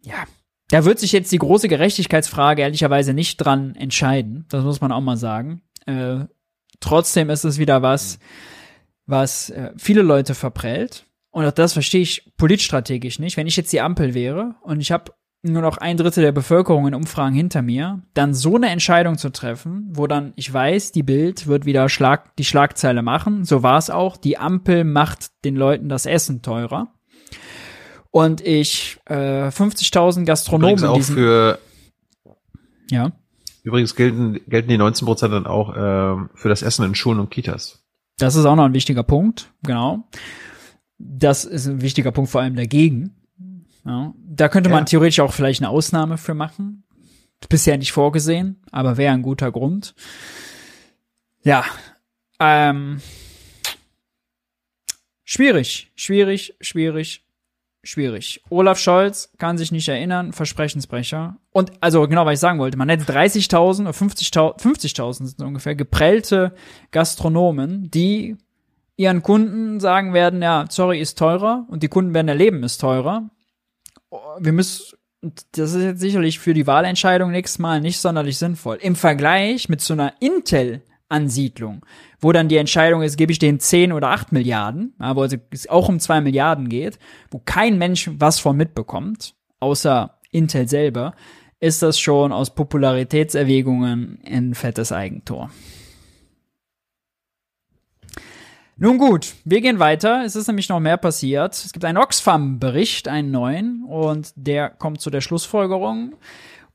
Ja, 0.02 0.26
da 0.70 0.86
wird 0.86 1.00
sich 1.00 1.12
jetzt 1.12 1.32
die 1.32 1.38
große 1.38 1.68
Gerechtigkeitsfrage 1.68 2.62
ehrlicherweise 2.62 3.14
nicht 3.14 3.38
dran 3.38 3.76
entscheiden. 3.76 4.45
Das 4.50 4.64
muss 4.64 4.82
man 4.82 4.91
auch 4.91 5.02
mal 5.02 5.18
sagen. 5.18 5.62
Äh, 5.86 6.26
trotzdem 6.80 7.30
ist 7.30 7.44
es 7.44 7.58
wieder 7.58 7.82
was, 7.82 8.20
was 9.06 9.50
äh, 9.50 9.72
viele 9.78 10.02
Leute 10.02 10.36
verprellt. 10.36 11.06
Und 11.34 11.45
auch 11.45 11.51
das 11.51 11.73
verstehe 11.73 12.01
ich 12.01 12.31
politstrategisch 12.38 13.18
nicht. 13.18 13.38
Wenn 13.38 13.47
ich 13.47 13.57
jetzt 13.57 13.73
die 13.73 13.81
Ampel 13.81 14.14
wäre 14.14 14.53
und 14.61 14.80
ich 14.80 14.91
habe 14.91 15.14
nur 15.41 15.64
noch 15.64 15.77
ein 15.77 15.97
Drittel 15.97 16.23
der 16.23 16.31
Bevölkerung 16.31 16.88
in 16.88 16.93
Umfragen 16.93 17.35
hinter 17.35 17.64
mir, 17.64 18.03
dann 18.14 18.35
so 18.35 18.55
eine 18.55 18.69
Entscheidung 18.69 19.18
zu 19.18 19.31
treffen, 19.31 19.89
wo 19.89 20.05
dann 20.05 20.34
ich 20.35 20.53
weiß, 20.53 20.91
die 20.91 21.01
Bild 21.01 21.47
wird 21.47 21.65
wieder 21.65 21.89
Schlag, 21.89 22.35
die 22.35 22.45
Schlagzeile 22.45 23.01
machen. 23.01 23.45
So 23.45 23.64
war 23.64 23.80
es 23.80 23.89
auch. 23.89 24.15
Die 24.15 24.38
Ampel 24.38 24.84
macht 24.84 25.31
den 25.43 25.55
Leuten 25.55 25.89
das 25.89 26.05
Essen 26.05 26.43
teurer. 26.43 26.93
Und 28.11 28.39
ich 28.41 28.99
äh, 29.05 29.47
50.000 29.47 30.26
Gastronomen 30.26 30.77
Übrigens 30.77 30.84
auch 30.84 31.14
für, 31.14 31.57
ja. 32.91 33.11
übrigens 33.64 33.95
gelten, 33.95 34.39
gelten 34.47 34.69
die 34.69 34.77
19 34.77 35.07
Prozent 35.07 35.34
dann 35.34 35.47
auch 35.47 35.73
ähm, 35.76 36.30
für 36.35 36.49
das 36.49 36.61
Essen 36.61 36.85
in 36.85 36.93
Schulen 36.93 37.19
und 37.19 37.31
Kitas. 37.31 37.84
Das 38.19 38.35
ist 38.35 38.45
auch 38.45 38.55
noch 38.55 38.65
ein 38.65 38.76
wichtiger 38.76 39.01
Punkt, 39.01 39.49
genau. 39.64 40.07
Das 41.06 41.44
ist 41.46 41.68
ein 41.68 41.82
wichtiger 41.82 42.12
Punkt 42.12 42.32
vor 42.32 42.42
allem 42.42 42.56
dagegen. 42.56 43.16
Ja. 43.86 44.14
Da 44.26 44.48
könnte 44.50 44.70
man 44.70 44.80
Ja. 44.80 44.86
theoretisch 44.86 45.20
auch 45.20 45.34
vielleicht 45.34 45.62
eine 45.62 45.70
Ausnahme 45.70 46.18
für 46.18 46.34
machen. 46.34 46.84
Bisher 47.50 47.78
nicht 47.78 47.92
vorgesehen, 47.92 48.62
aber 48.72 48.96
wäre 48.98 49.14
ein 49.14 49.22
guter 49.22 49.52
Grund. 49.52 49.94
Ja. 51.44 51.66
Ähm, 52.40 53.02
schwierig, 55.24 55.92
schwierig, 55.96 56.56
schwierig, 56.62 57.26
schwierig. 57.84 58.42
Olaf 58.50 58.80
Scholz 58.80 59.32
kann 59.38 59.58
sich 59.58 59.72
nicht 59.74 59.90
erinnern, 59.90 60.32
Versprechensbrecher. 60.32 61.38
Und 61.52 61.72
also 61.82 62.08
genau, 62.08 62.26
was 62.26 62.36
ich 62.36 62.40
sagen 62.40 62.60
wollte, 62.60 62.78
man 62.78 62.88
hätte 62.90 63.04
30.000 63.12 63.82
oder 63.82 63.92
50.000 63.92 64.62
50.000 64.62 65.26
sind 65.28 65.42
ungefähr 65.42 65.76
geprellte 65.76 66.54
Gastronomen, 66.92 67.92
die 67.92 68.38
ihren 68.95 69.24
Kunden 69.24 69.80
sagen 69.80 70.14
werden, 70.14 70.41
ja, 70.41 70.65
sorry, 70.70 70.99
ist 70.99 71.18
teurer 71.18 71.65
und 71.70 71.84
die 71.84 71.88
Kunden 71.88 72.14
werden 72.14 72.28
erleben, 72.28 72.64
ist 72.64 72.80
teurer. 72.80 73.30
Wir 74.40 74.52
müssen, 74.52 74.95
das 75.22 75.74
ist 75.74 75.84
jetzt 75.84 75.99
sicherlich 75.99 76.40
für 76.40 76.53
die 76.53 76.68
Wahlentscheidung 76.68 77.32
nächstes 77.32 77.60
Mal 77.60 77.82
nicht 77.82 77.99
sonderlich 77.99 78.38
sinnvoll. 78.38 78.78
Im 78.82 78.95
Vergleich 78.95 79.70
mit 79.70 79.82
so 79.82 79.94
einer 79.94 80.14
Intel-Ansiedlung, 80.20 81.86
wo 82.20 82.32
dann 82.32 82.49
die 82.49 82.57
Entscheidung 82.57 83.02
ist, 83.02 83.18
gebe 83.18 83.32
ich 83.32 83.40
denen 83.40 83.60
10 83.60 83.94
oder 83.94 84.10
8 84.10 84.32
Milliarden, 84.32 84.95
ja, 84.99 85.15
wo 85.15 85.24
es 85.24 85.70
auch 85.70 85.90
um 85.90 85.99
2 85.99 86.22
Milliarden 86.22 86.70
geht, 86.70 86.99
wo 87.32 87.40
kein 87.40 87.78
Mensch 87.78 88.10
was 88.14 88.40
von 88.40 88.56
mitbekommt, 88.56 89.34
außer 89.60 90.20
Intel 90.32 90.68
selber, 90.68 91.14
ist 91.60 91.82
das 91.82 91.98
schon 91.98 92.34
aus 92.34 92.53
Popularitätserwägungen 92.53 94.20
ein 94.26 94.53
fettes 94.53 94.91
Eigentor. 94.91 95.49
Nun 98.78 98.98
gut, 98.98 99.36
wir 99.45 99.62
gehen 99.62 99.80
weiter. 99.80 100.24
Es 100.26 100.36
ist 100.36 100.48
nämlich 100.48 100.70
noch 100.70 100.80
mehr 100.80 100.98
passiert. 100.98 101.54
Es 101.54 101.74
gibt 101.74 101.86
einen 101.86 101.98
Oxfam-Bericht, 101.98 103.08
einen 103.08 103.32
neuen, 103.32 103.84
und 103.84 104.34
der 104.36 104.70
kommt 104.70 105.00
zu 105.00 105.10
der 105.10 105.22
Schlussfolgerung. 105.22 106.16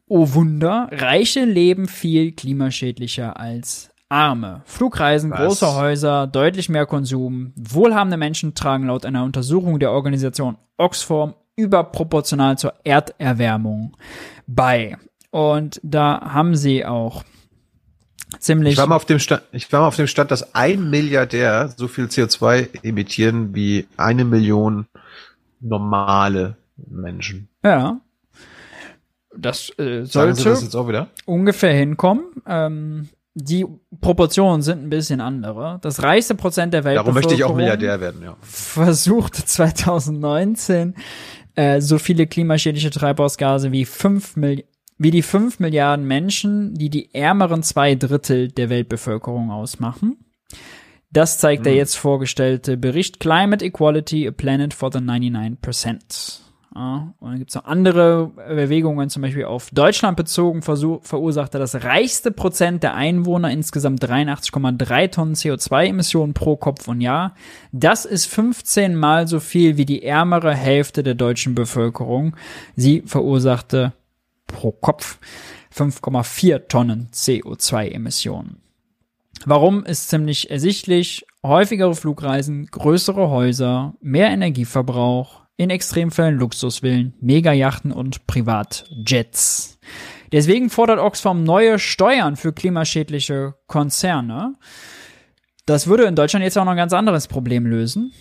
Oh 0.07 0.33
Wunder, 0.33 0.89
Reiche 0.93 1.45
leben 1.45 1.87
viel 1.87 2.33
klimaschädlicher 2.33 3.39
als 3.39 3.91
Arme. 4.09 4.62
Flugreisen, 4.65 5.31
Was? 5.31 5.41
große 5.41 5.75
Häuser, 5.75 6.27
deutlich 6.27 6.69
mehr 6.69 6.87
Konsum. 6.87 7.53
Wohlhabende 7.57 8.16
Menschen 8.16 8.55
tragen 8.55 8.87
laut 8.87 9.05
einer 9.05 9.25
Untersuchung 9.25 9.79
der 9.79 9.93
Organisation 9.93 10.57
Oxfam 10.79 11.35
überproportional 11.57 12.57
zur 12.57 12.73
Erderwärmung 12.85 13.97
bei. 14.47 14.97
Und 15.31 15.81
da 15.83 16.33
haben 16.33 16.57
sie 16.57 16.87
auch 16.87 17.25
ziemlich. 18.39 18.73
Ich 18.73 18.79
war 18.79 18.87
mal 18.87 18.97
auf 18.97 19.05
dem 19.05 19.19
Stand, 19.19 19.43
ich 19.53 19.71
war 19.73 19.81
mal 19.81 19.89
auf 19.89 19.97
dem 19.97 20.07
Stand, 20.07 20.31
dass 20.31 20.55
ein 20.55 20.91
Milliardär 20.91 21.73
so 21.77 21.89
viel 21.89 22.07
CO2 22.07 22.83
emittieren 22.83 23.55
wie 23.55 23.87
eine 23.97 24.25
Million 24.25 24.87
normale 25.61 26.57
Menschen. 26.77 27.49
Ja. 27.65 28.01
Das 29.37 29.71
äh, 29.79 30.05
sollte 30.05 30.45
das 30.45 30.63
jetzt 30.63 30.75
auch 30.75 30.89
wieder? 30.89 31.09
ungefähr 31.27 31.73
hinkommen. 31.73 32.25
Ähm, 32.47 33.09
die 33.35 33.67
Proportionen 34.01 34.63
sind 34.63 34.83
ein 34.83 34.91
bisschen 34.91 35.21
andere. 35.21 35.79
Das 35.83 36.03
reichste 36.03 36.35
Prozent 36.35 36.75
der 36.75 36.83
Darum 36.83 37.15
möchte 37.15 37.35
ich 37.35 37.45
auch 37.45 37.55
Milliardär 37.55 38.01
werden, 38.01 38.23
ja. 38.23 38.37
versuchte 38.41 39.45
2019 39.47 40.95
äh, 41.55 41.81
so 41.81 41.99
viele 41.99 42.27
klimaschädliche 42.27 42.91
Treibhausgase 42.91 43.71
wie 43.71 43.85
fünf 43.85 44.37
Milli 44.37 44.65
wie 44.99 45.11
die 45.11 45.23
fünf 45.23 45.61
Milliarden 45.61 46.07
Menschen, 46.07 46.75
die 46.75 46.91
die 46.91 47.15
ärmeren 47.15 47.62
zwei 47.62 47.95
Drittel 47.95 48.49
der 48.49 48.69
Weltbevölkerung 48.69 49.51
ausmachen. 49.51 50.19
Das 51.11 51.39
zeigt 51.39 51.65
der 51.65 51.75
jetzt 51.75 51.97
vorgestellte 51.97 52.77
Bericht 52.77 53.19
Climate 53.19 53.65
Equality, 53.65 54.29
a 54.29 54.31
Planet 54.31 54.75
for 54.75 54.93
the 54.93 54.99
99%. 54.99 56.41
Ja, 56.75 57.15
und 57.19 57.31
dann 57.31 57.39
gibt's 57.39 57.55
noch 57.55 57.65
andere 57.65 58.29
Bewegungen, 58.37 59.09
zum 59.09 59.23
Beispiel 59.23 59.47
auf 59.47 59.70
Deutschland 59.70 60.16
bezogen, 60.16 60.62
versuch, 60.62 61.03
verursachte 61.03 61.59
das 61.59 61.83
reichste 61.83 62.31
Prozent 62.31 62.83
der 62.83 62.95
Einwohner 62.95 63.51
insgesamt 63.51 64.05
83,3 64.05 65.11
Tonnen 65.11 65.35
CO2-Emissionen 65.35 66.35
pro 66.35 66.57
Kopf 66.57 66.87
und 66.87 67.01
Jahr. 67.01 67.35
Das 67.73 68.05
ist 68.05 68.27
15 68.27 68.95
mal 68.95 69.27
so 69.27 69.41
viel 69.41 69.77
wie 69.79 69.87
die 69.87 70.05
ärmere 70.05 70.55
Hälfte 70.55 71.03
der 71.03 71.15
deutschen 71.15 71.55
Bevölkerung. 71.55 72.37
Sie 72.77 73.03
verursachte 73.07 73.95
pro 74.49 74.73
Kopf 74.73 75.20
5,4 75.73 76.66
Tonnen 76.66 77.09
CO2-Emissionen. 77.12 78.61
Warum 79.45 79.85
ist 79.85 80.09
ziemlich 80.09 80.51
ersichtlich. 80.51 81.25
Häufigere 81.45 81.95
Flugreisen, 81.95 82.66
größere 82.66 83.31
Häuser, 83.31 83.95
mehr 84.01 84.31
Energieverbrauch, 84.31 85.43
in 85.57 85.70
Extremfällen 85.70 86.37
Luxusvillen, 86.39 87.15
Megajachten 87.20 87.93
und 87.93 88.27
Privatjets. 88.27 89.79
Deswegen 90.33 90.70
fordert 90.70 90.99
Oxfam 90.99 91.43
neue 91.43 91.79
Steuern 91.79 92.37
für 92.37 92.53
klimaschädliche 92.53 93.55
Konzerne. 93.66 94.55
Das 95.66 95.87
würde 95.87 96.05
in 96.05 96.16
Deutschland 96.16 96.45
jetzt 96.45 96.59
auch 96.59 96.65
noch 96.65 96.73
ein 96.73 96.77
ganz 96.77 96.93
anderes 96.93 97.29
Problem 97.29 97.66
lösen, 97.66 98.12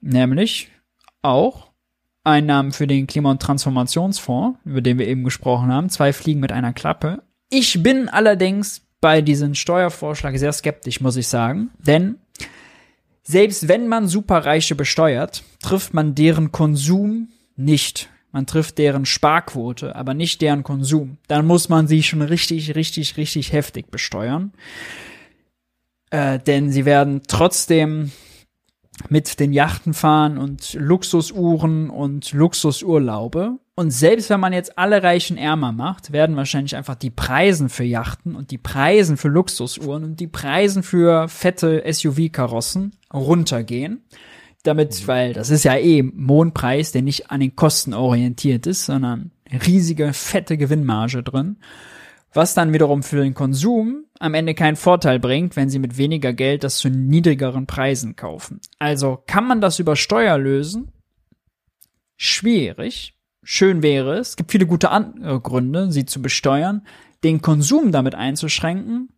nämlich 0.00 0.70
auch 1.20 1.71
Einnahmen 2.24 2.72
für 2.72 2.86
den 2.86 3.06
Klima- 3.06 3.30
und 3.30 3.42
Transformationsfonds, 3.42 4.58
über 4.64 4.80
den 4.80 4.98
wir 4.98 5.08
eben 5.08 5.24
gesprochen 5.24 5.72
haben. 5.72 5.90
Zwei 5.90 6.12
Fliegen 6.12 6.40
mit 6.40 6.52
einer 6.52 6.72
Klappe. 6.72 7.22
Ich 7.48 7.82
bin 7.82 8.08
allerdings 8.08 8.82
bei 9.00 9.20
diesem 9.20 9.54
Steuervorschlag 9.54 10.38
sehr 10.38 10.52
skeptisch, 10.52 11.00
muss 11.00 11.16
ich 11.16 11.28
sagen. 11.28 11.70
Denn 11.78 12.16
selbst 13.24 13.68
wenn 13.68 13.88
man 13.88 14.08
Superreiche 14.08 14.74
besteuert, 14.74 15.42
trifft 15.60 15.94
man 15.94 16.14
deren 16.14 16.52
Konsum 16.52 17.28
nicht. 17.56 18.08
Man 18.30 18.46
trifft 18.46 18.78
deren 18.78 19.04
Sparquote, 19.04 19.94
aber 19.94 20.14
nicht 20.14 20.40
deren 20.40 20.62
Konsum. 20.62 21.18
Dann 21.28 21.46
muss 21.46 21.68
man 21.68 21.86
sie 21.86 22.02
schon 22.02 22.22
richtig, 22.22 22.74
richtig, 22.74 23.16
richtig 23.16 23.52
heftig 23.52 23.90
besteuern. 23.90 24.52
Äh, 26.10 26.38
denn 26.38 26.70
sie 26.70 26.84
werden 26.84 27.22
trotzdem 27.28 28.12
mit 29.08 29.40
den 29.40 29.52
Yachten 29.52 29.94
fahren 29.94 30.38
und 30.38 30.74
Luxusuhren 30.74 31.90
und 31.90 32.32
Luxusurlaube. 32.32 33.58
Und 33.74 33.90
selbst 33.90 34.28
wenn 34.28 34.40
man 34.40 34.52
jetzt 34.52 34.78
alle 34.78 35.02
Reichen 35.02 35.38
ärmer 35.38 35.72
macht, 35.72 36.12
werden 36.12 36.36
wahrscheinlich 36.36 36.76
einfach 36.76 36.94
die 36.94 37.10
Preisen 37.10 37.68
für 37.68 37.84
Yachten 37.84 38.36
und 38.36 38.50
die 38.50 38.58
Preisen 38.58 39.16
für 39.16 39.28
Luxusuhren 39.28 40.04
und 40.04 40.20
die 40.20 40.26
Preisen 40.26 40.82
für 40.82 41.26
fette 41.28 41.82
SUV-Karossen 41.90 42.92
runtergehen. 43.12 44.02
Damit, 44.62 45.08
weil 45.08 45.32
das 45.32 45.50
ist 45.50 45.64
ja 45.64 45.76
eh 45.76 46.02
Mondpreis, 46.02 46.92
der 46.92 47.02
nicht 47.02 47.30
an 47.30 47.40
den 47.40 47.56
Kosten 47.56 47.94
orientiert 47.94 48.66
ist, 48.66 48.84
sondern 48.84 49.32
riesige, 49.66 50.12
fette 50.12 50.56
Gewinnmarge 50.56 51.22
drin 51.22 51.56
was 52.32 52.54
dann 52.54 52.72
wiederum 52.72 53.02
für 53.02 53.22
den 53.22 53.34
Konsum 53.34 54.04
am 54.18 54.34
Ende 54.34 54.54
keinen 54.54 54.76
Vorteil 54.76 55.18
bringt, 55.18 55.56
wenn 55.56 55.68
sie 55.68 55.78
mit 55.78 55.96
weniger 55.96 56.32
Geld 56.32 56.64
das 56.64 56.78
zu 56.78 56.88
niedrigeren 56.88 57.66
Preisen 57.66 58.16
kaufen. 58.16 58.60
Also 58.78 59.22
kann 59.26 59.46
man 59.46 59.60
das 59.60 59.78
über 59.78 59.96
Steuer 59.96 60.38
lösen? 60.38 60.92
Schwierig. 62.16 63.14
Schön 63.42 63.82
wäre 63.82 64.18
es. 64.18 64.30
Es 64.30 64.36
gibt 64.36 64.52
viele 64.52 64.66
gute 64.66 64.90
An 64.90 65.40
Gründe, 65.42 65.90
sie 65.90 66.06
zu 66.06 66.22
besteuern. 66.22 66.86
Den 67.24 67.42
Konsum 67.42 67.92
damit 67.92 68.14
einzuschränken, 68.14 69.08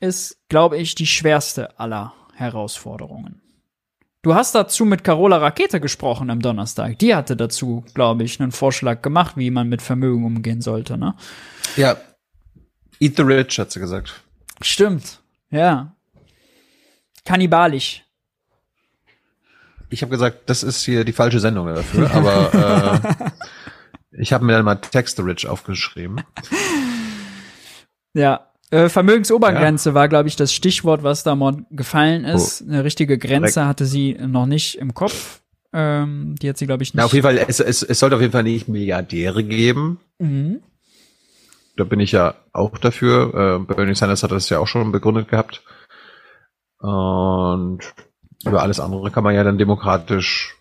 ist, 0.00 0.48
glaube 0.48 0.78
ich, 0.78 0.94
die 0.94 1.06
schwerste 1.06 1.78
aller 1.78 2.12
Herausforderungen. 2.34 3.40
Du 4.22 4.34
hast 4.34 4.54
dazu 4.54 4.84
mit 4.84 5.04
Carola 5.04 5.36
Rakete 5.36 5.80
gesprochen 5.80 6.30
am 6.30 6.40
Donnerstag. 6.40 6.98
Die 6.98 7.14
hatte 7.14 7.36
dazu, 7.36 7.84
glaube 7.94 8.24
ich, 8.24 8.40
einen 8.40 8.50
Vorschlag 8.50 9.00
gemacht, 9.00 9.36
wie 9.36 9.50
man 9.50 9.68
mit 9.68 9.82
Vermögen 9.82 10.24
umgehen 10.24 10.60
sollte, 10.60 10.98
ne? 10.98 11.14
Ja, 11.76 11.96
Eat 12.98 13.16
the 13.16 13.22
rich, 13.22 13.58
hat 13.58 13.70
sie 13.70 13.80
gesagt. 13.80 14.22
Stimmt, 14.62 15.20
ja. 15.50 15.94
Kannibalisch. 17.24 18.04
Ich 19.88 20.02
habe 20.02 20.10
gesagt, 20.10 20.48
das 20.48 20.62
ist 20.62 20.84
hier 20.84 21.04
die 21.04 21.12
falsche 21.12 21.40
Sendung 21.40 21.66
dafür, 21.66 22.10
aber 22.14 23.02
äh, 23.12 23.30
ich 24.12 24.32
habe 24.32 24.44
mir 24.44 24.52
dann 24.52 24.64
mal 24.64 24.76
Text 24.76 25.16
the 25.16 25.22
Rich 25.22 25.46
aufgeschrieben. 25.46 26.22
Ja, 28.14 28.50
äh, 28.70 28.88
Vermögensobergrenze 28.88 29.90
ja. 29.90 29.94
war, 29.94 30.08
glaube 30.08 30.28
ich, 30.28 30.36
das 30.36 30.52
Stichwort, 30.52 31.02
was 31.02 31.22
da 31.22 31.34
mal 31.34 31.64
gefallen 31.70 32.24
ist. 32.24 32.62
Oh. 32.62 32.70
Eine 32.70 32.84
richtige 32.84 33.18
Grenze 33.18 33.54
Direkt. 33.54 33.68
hatte 33.68 33.86
sie 33.86 34.14
noch 34.14 34.46
nicht 34.46 34.78
im 34.78 34.94
Kopf. 34.94 35.42
Ähm, 35.72 36.34
die 36.40 36.48
hat 36.48 36.56
sie, 36.56 36.66
glaube 36.66 36.82
ich, 36.82 36.94
nicht. 36.94 36.98
Na, 36.98 37.04
auf 37.04 37.12
jeden 37.12 37.24
Fall, 37.24 37.38
es, 37.46 37.60
es, 37.60 37.82
es 37.82 37.98
sollte 37.98 38.16
auf 38.16 38.22
jeden 38.22 38.32
Fall 38.32 38.42
nicht 38.42 38.68
Milliardäre 38.68 39.44
geben. 39.44 40.00
Mhm 40.18 40.62
da 41.76 41.84
bin 41.84 42.00
ich 42.00 42.12
ja 42.12 42.34
auch 42.52 42.78
dafür. 42.78 43.60
Äh, 43.68 43.74
Bernie 43.74 43.94
Sanders 43.94 44.22
hat 44.22 44.32
das 44.32 44.48
ja 44.48 44.58
auch 44.58 44.66
schon 44.66 44.92
begründet 44.92 45.28
gehabt. 45.28 45.62
Und 46.78 47.80
über 48.44 48.62
alles 48.62 48.80
andere 48.80 49.10
kann 49.10 49.24
man 49.24 49.34
ja 49.34 49.44
dann 49.44 49.58
demokratisch 49.58 50.56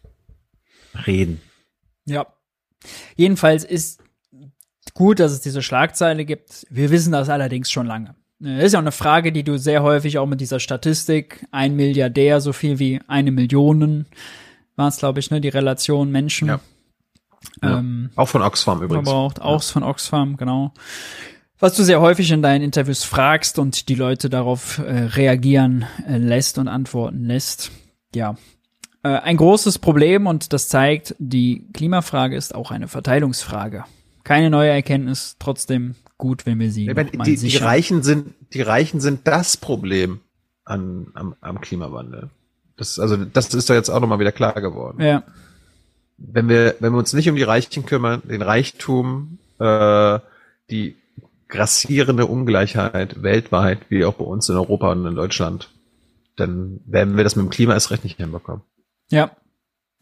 reden. 1.08 1.42
Ja. 2.06 2.28
Jedenfalls 3.16 3.64
ist 3.64 4.02
gut, 4.94 5.20
dass 5.20 5.32
es 5.32 5.42
diese 5.42 5.62
Schlagzeile 5.62 6.26
gibt. 6.26 6.66
Wir 6.70 6.92
wissen 6.92 7.12
das 7.12 7.30
allerdings 7.30 7.72
schon 7.72 7.88
lange. 7.88 8.16
Das 8.40 8.64
ist 8.64 8.74
ja 8.74 8.80
auch 8.80 8.84
eine 8.84 8.92
Frage, 8.92 9.32
die 9.32 9.44
du 9.44 9.58
sehr 9.58 9.82
häufig 9.82 10.18
auch 10.18 10.26
mit 10.26 10.42
dieser 10.42 10.60
Statistik, 10.60 11.48
ein 11.52 11.76
Milliardär, 11.76 12.42
so 12.42 12.54
viel 12.54 12.80
wie 12.80 13.02
eine 13.08 13.32
Million, 13.32 14.06
war 14.76 14.90
es, 14.90 14.98
glaube 14.98 15.20
ich, 15.20 15.32
ne, 15.32 15.40
die 15.40 15.50
Relation 15.50 16.12
Menschen. 16.12 16.50
Ja. 16.50 16.60
Ja. 17.62 17.80
Ähm, 17.80 18.10
auch 18.16 18.30
von 18.30 18.42
Oxfam 18.42 18.82
übrigens. 18.82 19.08
Verbraucht, 19.08 19.42
auch 19.42 19.62
ja. 19.62 19.72
von 19.72 19.84
Oxfam, 19.84 20.38
genau. 20.38 20.74
Was 21.60 21.76
du 21.76 21.84
sehr 21.84 22.02
häufig 22.02 22.32
in 22.32 22.42
deinen 22.42 22.62
Interviews 22.62 23.04
fragst 23.04 23.60
und 23.60 23.88
die 23.88 23.96
Leute 23.96 24.30
darauf 24.30 24.80
äh, 24.80 25.06
reagieren 25.06 25.86
äh, 26.08 26.18
lässt 26.18 26.58
und 26.58 26.68
antworten 26.68 27.26
lässt. 27.26 27.72
Ja. 28.14 28.36
Äh, 29.04 29.10
ein 29.10 29.38
großes 29.38 29.80
Problem 29.80 30.28
und 30.28 30.52
das 30.52 30.68
zeigt, 30.68 31.16
die 31.18 31.66
Klimafrage 31.74 32.36
ist 32.36 32.54
auch 32.54 32.72
eine 32.72 32.88
Verteilungsfrage. 32.88 33.86
Keine 34.24 34.50
neue 34.50 34.72
Erkenntnis, 34.72 35.38
trotzdem 35.40 35.96
gut, 36.18 36.46
wenn 36.46 36.60
wir 36.60 36.72
sie 36.72 36.86
ja, 36.86 36.94
die, 36.94 37.36
die 37.38 37.58
Reichen 37.58 38.04
sind, 38.04 38.34
die 38.54 38.62
Reichen 38.62 39.00
sind 39.00 39.22
das 39.26 39.56
Problem 39.56 40.20
an, 40.66 41.08
am, 41.14 41.36
am 41.40 41.62
Klimawandel. 41.62 42.30
Das, 42.76 43.00
also, 43.00 43.16
das 43.16 43.54
ist 43.54 43.70
doch 43.70 43.76
jetzt 43.76 43.90
auch 43.90 44.02
nochmal 44.02 44.20
wieder 44.20 44.34
klar 44.34 44.60
geworden. 44.60 45.02
Ja 45.02 45.24
wenn 46.18 46.50
wir, 46.50 46.76
wenn 46.80 46.94
wir 46.94 47.00
uns 47.00 47.14
nicht 47.14 47.30
um 47.30 47.36
die 47.36 47.44
Reichen 47.44 47.86
kümmern, 47.86 48.22
den 48.26 48.42
Reichtum, 48.42 49.40
äh, 49.60 50.20
die 50.70 50.96
grassierende 51.48 52.26
Ungleichheit 52.26 53.22
weltweit, 53.22 53.80
wie 53.90 54.06
auch 54.06 54.16
bei 54.16 54.26
uns 54.26 54.50
in 54.50 54.56
Europa 54.56 54.92
und 54.92 55.06
in 55.06 55.16
Deutschland, 55.16 55.70
dann 56.36 56.82
werden 56.86 57.18
wir 57.18 57.24
das 57.24 57.36
mit 57.36 57.46
dem 57.46 57.50
Klima 57.50 57.74
erst 57.74 57.92
recht 57.92 58.04
nicht 58.04 58.18
hinbekommen. 58.18 58.62
Ja. 59.10 59.32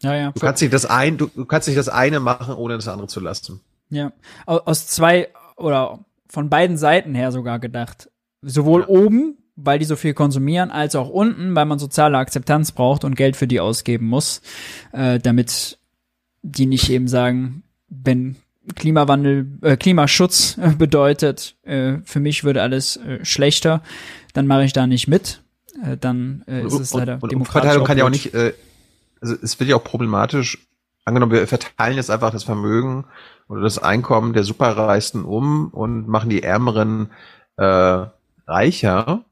Ja, 0.02 0.14
ja. 0.14 0.32
Du 0.32 0.40
kannst 0.40 0.60
nicht 0.60 0.74
das 0.74 0.86
ein, 0.86 1.16
du, 1.16 1.26
du 1.26 1.44
kannst 1.44 1.68
nicht 1.68 1.78
das 1.78 1.88
eine 1.88 2.20
machen, 2.20 2.54
ohne 2.54 2.74
das 2.74 2.88
andere 2.88 3.08
zu 3.08 3.20
lassen. 3.20 3.60
Ja. 3.90 4.12
Aus 4.46 4.86
zwei 4.88 5.28
oder 5.56 6.04
von 6.28 6.50
beiden 6.50 6.76
Seiten 6.76 7.14
her 7.14 7.30
sogar 7.30 7.58
gedacht. 7.58 8.10
Sowohl 8.42 8.82
ja. 8.82 8.88
oben, 8.88 9.38
weil 9.56 9.78
die 9.78 9.84
so 9.84 9.96
viel 9.96 10.14
konsumieren, 10.14 10.70
als 10.70 10.96
auch 10.96 11.08
unten, 11.08 11.54
weil 11.54 11.64
man 11.64 11.78
soziale 11.78 12.18
Akzeptanz 12.18 12.72
braucht 12.72 13.04
und 13.04 13.14
Geld 13.14 13.36
für 13.36 13.46
die 13.46 13.60
ausgeben 13.60 14.06
muss, 14.06 14.42
äh, 14.92 15.20
damit 15.20 15.78
die 16.44 16.66
nicht 16.66 16.90
eben 16.90 17.08
sagen, 17.08 17.62
wenn 17.88 18.36
Klimawandel, 18.76 19.46
äh, 19.62 19.76
Klimaschutz 19.76 20.58
bedeutet, 20.78 21.56
äh, 21.64 21.98
für 22.04 22.20
mich 22.20 22.44
würde 22.44 22.62
alles 22.62 22.96
äh, 22.98 23.24
schlechter, 23.24 23.82
dann 24.32 24.46
mache 24.46 24.64
ich 24.64 24.72
da 24.72 24.86
nicht 24.86 25.08
mit. 25.08 25.42
Äh, 25.82 25.96
dann 25.96 26.44
äh, 26.46 26.64
ist 26.64 26.78
es 26.78 26.94
leider 26.94 27.18
und, 27.20 27.34
und 27.34 27.44
Verteilung 27.46 27.84
kann 27.84 27.98
ja 27.98 28.04
auch 28.04 28.10
nicht, 28.10 28.34
äh, 28.34 28.52
also 29.20 29.34
es 29.42 29.58
wird 29.58 29.70
ja 29.70 29.76
auch 29.76 29.84
problematisch. 29.84 30.58
Angenommen, 31.06 31.32
wir 31.32 31.46
verteilen 31.46 31.96
jetzt 31.96 32.10
einfach 32.10 32.30
das 32.30 32.44
Vermögen 32.44 33.04
oder 33.48 33.60
das 33.60 33.78
Einkommen 33.78 34.32
der 34.32 34.44
Superreichsten 34.44 35.24
um 35.24 35.68
und 35.68 36.08
machen 36.08 36.30
die 36.30 36.42
Ärmeren 36.42 37.10
äh, 37.56 38.06
reicher. 38.46 39.24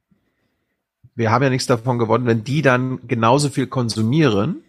Wir 1.14 1.30
haben 1.30 1.43
ja 1.43 1.51
nichts 1.51 1.66
davon 1.66 1.98
gewonnen, 1.98 2.26
wenn 2.26 2.44
die 2.44 2.60
dann 2.60 3.01
genauso 3.06 3.48
viel 3.48 3.66
konsumieren 3.66 4.62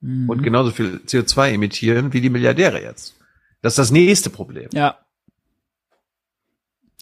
mhm. 0.00 0.28
und 0.28 0.42
genauso 0.42 0.70
viel 0.70 1.00
CO2 1.06 1.52
emittieren 1.52 2.12
wie 2.12 2.20
die 2.20 2.30
Milliardäre 2.30 2.82
jetzt. 2.82 3.16
Das 3.62 3.72
ist 3.72 3.78
das 3.78 3.90
nächste 3.90 4.30
Problem. 4.30 4.68
Ja. 4.72 4.98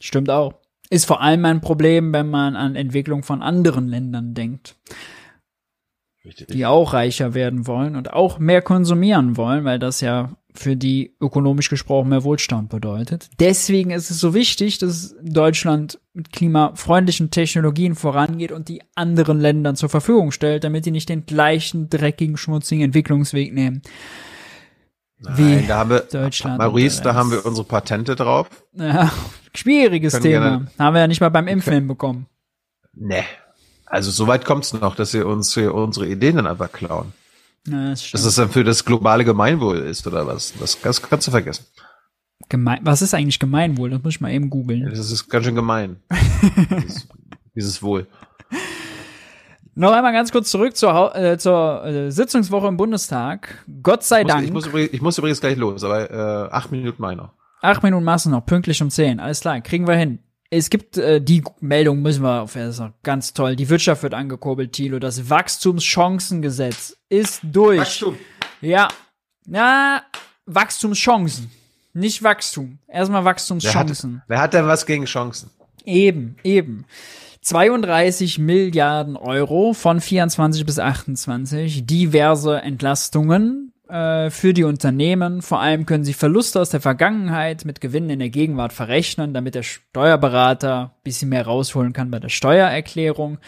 Stimmt 0.00 0.30
auch. 0.30 0.54
Ist 0.90 1.06
vor 1.06 1.20
allem 1.20 1.44
ein 1.44 1.60
Problem, 1.60 2.12
wenn 2.12 2.30
man 2.30 2.56
an 2.56 2.74
Entwicklung 2.74 3.22
von 3.22 3.42
anderen 3.42 3.88
Ländern 3.88 4.34
denkt. 4.34 4.76
Richtig. 6.24 6.48
Die 6.48 6.66
auch 6.66 6.92
reicher 6.92 7.34
werden 7.34 7.66
wollen 7.66 7.96
und 7.96 8.12
auch 8.12 8.38
mehr 8.38 8.62
konsumieren 8.62 9.36
wollen, 9.36 9.64
weil 9.64 9.78
das 9.78 10.00
ja 10.00 10.36
für 10.58 10.76
die 10.76 11.14
ökonomisch 11.20 11.68
gesprochen 11.70 12.08
mehr 12.08 12.24
Wohlstand 12.24 12.68
bedeutet. 12.68 13.30
Deswegen 13.38 13.90
ist 13.90 14.10
es 14.10 14.18
so 14.20 14.34
wichtig, 14.34 14.78
dass 14.78 15.14
Deutschland 15.22 15.98
mit 16.14 16.32
klimafreundlichen 16.32 17.30
Technologien 17.30 17.94
vorangeht 17.94 18.50
und 18.52 18.68
die 18.68 18.82
anderen 18.94 19.38
Ländern 19.40 19.76
zur 19.76 19.88
Verfügung 19.88 20.32
stellt, 20.32 20.64
damit 20.64 20.84
die 20.86 20.90
nicht 20.90 21.08
den 21.08 21.26
gleichen 21.26 21.88
dreckigen, 21.90 22.36
schmutzigen 22.36 22.82
Entwicklungsweg 22.84 23.52
nehmen. 23.54 23.82
Nein, 25.20 25.64
da 25.66 25.78
haben 25.78 25.90
wir, 25.90 26.00
Deutschland 26.00 26.58
Maurice, 26.58 27.02
da 27.02 27.14
haben 27.14 27.30
wir 27.32 27.44
unsere 27.44 27.66
Patente 27.66 28.14
drauf. 28.14 28.48
Ja, 28.74 29.10
schwieriges 29.54 30.12
Können 30.12 30.22
Thema. 30.24 30.48
gerne- 30.50 30.66
Haben 30.78 30.94
wir 30.94 31.00
ja 31.00 31.06
nicht 31.08 31.20
mal 31.20 31.28
beim 31.28 31.48
Impfen 31.48 31.88
bekommen. 31.88 32.26
Nee. 32.94 33.24
Also 33.86 34.10
so 34.10 34.26
weit 34.26 34.44
kommt's 34.44 34.72
noch, 34.74 34.94
dass 34.94 35.10
sie 35.12 35.24
uns 35.24 35.54
hier 35.54 35.74
unsere 35.74 36.06
Ideen 36.06 36.36
dann 36.36 36.46
einfach 36.46 36.70
klauen. 36.70 37.12
Ja, 37.70 37.90
das. 37.90 38.10
Dass 38.10 38.24
es 38.24 38.34
dann 38.34 38.50
für 38.50 38.64
das 38.64 38.84
globale 38.84 39.24
Gemeinwohl 39.24 39.78
ist 39.78 40.06
oder 40.06 40.26
was. 40.26 40.52
Das, 40.58 40.80
das 40.80 41.02
kannst 41.02 41.26
du 41.26 41.30
vergessen. 41.30 41.64
Gemein, 42.48 42.80
was 42.82 43.02
ist 43.02 43.14
eigentlich 43.14 43.38
Gemeinwohl? 43.38 43.90
Das 43.90 44.02
muss 44.02 44.14
ich 44.14 44.20
mal 44.20 44.30
eben 44.32 44.48
googeln. 44.48 44.88
Das 44.88 45.10
ist 45.10 45.28
ganz 45.28 45.44
schön 45.44 45.54
gemein. 45.54 45.96
dieses, 46.82 47.08
dieses 47.54 47.82
Wohl. 47.82 48.06
Noch 49.74 49.92
einmal 49.92 50.12
ganz 50.12 50.32
kurz 50.32 50.50
zurück 50.50 50.76
zur, 50.76 51.14
äh, 51.14 51.38
zur 51.38 51.84
äh, 51.84 52.10
Sitzungswoche 52.10 52.66
im 52.66 52.76
Bundestag. 52.76 53.64
Gott 53.82 54.02
sei 54.02 54.22
Ich 54.22 54.26
muss, 54.26 54.32
Dank. 54.34 54.44
ich, 54.46 54.52
muss 54.52 54.66
übrigens, 54.66 54.92
ich 54.92 55.02
muss 55.02 55.18
übrigens 55.18 55.40
gleich 55.40 55.56
los, 55.56 55.84
aber 55.84 56.10
äh, 56.10 56.52
acht 56.52 56.72
Minuten 56.72 57.00
meiner. 57.00 57.32
Acht 57.60 57.82
Minuten 57.82 58.04
Massen 58.04 58.32
noch, 58.32 58.44
pünktlich 58.44 58.80
um 58.82 58.90
zehn. 58.90 59.20
Alles 59.20 59.40
klar, 59.40 59.60
kriegen 59.60 59.86
wir 59.86 59.94
hin. 59.94 60.18
Es 60.50 60.70
gibt 60.70 60.96
äh, 60.96 61.20
die 61.20 61.42
Meldung, 61.60 62.00
müssen 62.00 62.22
wir 62.22 62.42
auf, 62.42 62.56
ganz 63.02 63.34
toll. 63.34 63.54
Die 63.54 63.68
Wirtschaft 63.68 64.02
wird 64.02 64.14
angekurbelt, 64.14 64.72
Thilo. 64.72 64.98
Das 64.98 65.28
Wachstumschancengesetz 65.28 66.96
ist 67.08 67.40
durch. 67.42 67.80
Wachstum. 67.80 68.16
Ja. 68.60 68.88
Na, 69.46 70.02
Wachstumschancen. 70.46 71.50
Nicht 71.92 72.22
Wachstum. 72.22 72.78
Erstmal 72.88 73.22
Wer 73.22 73.30
hat, 73.30 73.36
Wachstumschancen. 73.36 74.22
wer 74.26 74.40
hat 74.40 74.54
denn 74.54 74.66
was 74.66 74.86
gegen 74.86 75.04
Chancen? 75.04 75.50
Eben, 75.84 76.36
eben. 76.44 76.84
32 77.42 78.38
Milliarden 78.38 79.16
Euro 79.16 79.72
von 79.72 80.00
24 80.00 80.66
bis 80.66 80.78
28, 80.78 81.86
diverse 81.86 82.60
Entlastungen 82.60 83.72
äh, 83.88 84.30
für 84.30 84.54
die 84.54 84.64
Unternehmen. 84.64 85.42
Vor 85.42 85.60
allem 85.60 85.86
können 85.86 86.04
sie 86.04 86.12
Verluste 86.12 86.60
aus 86.60 86.70
der 86.70 86.80
Vergangenheit 86.80 87.64
mit 87.64 87.80
Gewinnen 87.80 88.10
in 88.10 88.18
der 88.18 88.30
Gegenwart 88.30 88.72
verrechnen, 88.72 89.34
damit 89.34 89.54
der 89.54 89.62
Steuerberater 89.62 90.92
ein 90.94 91.02
bisschen 91.04 91.28
mehr 91.30 91.46
rausholen 91.46 91.92
kann 91.92 92.10
bei 92.10 92.18
der 92.18 92.28
Steuererklärung. 92.28 93.38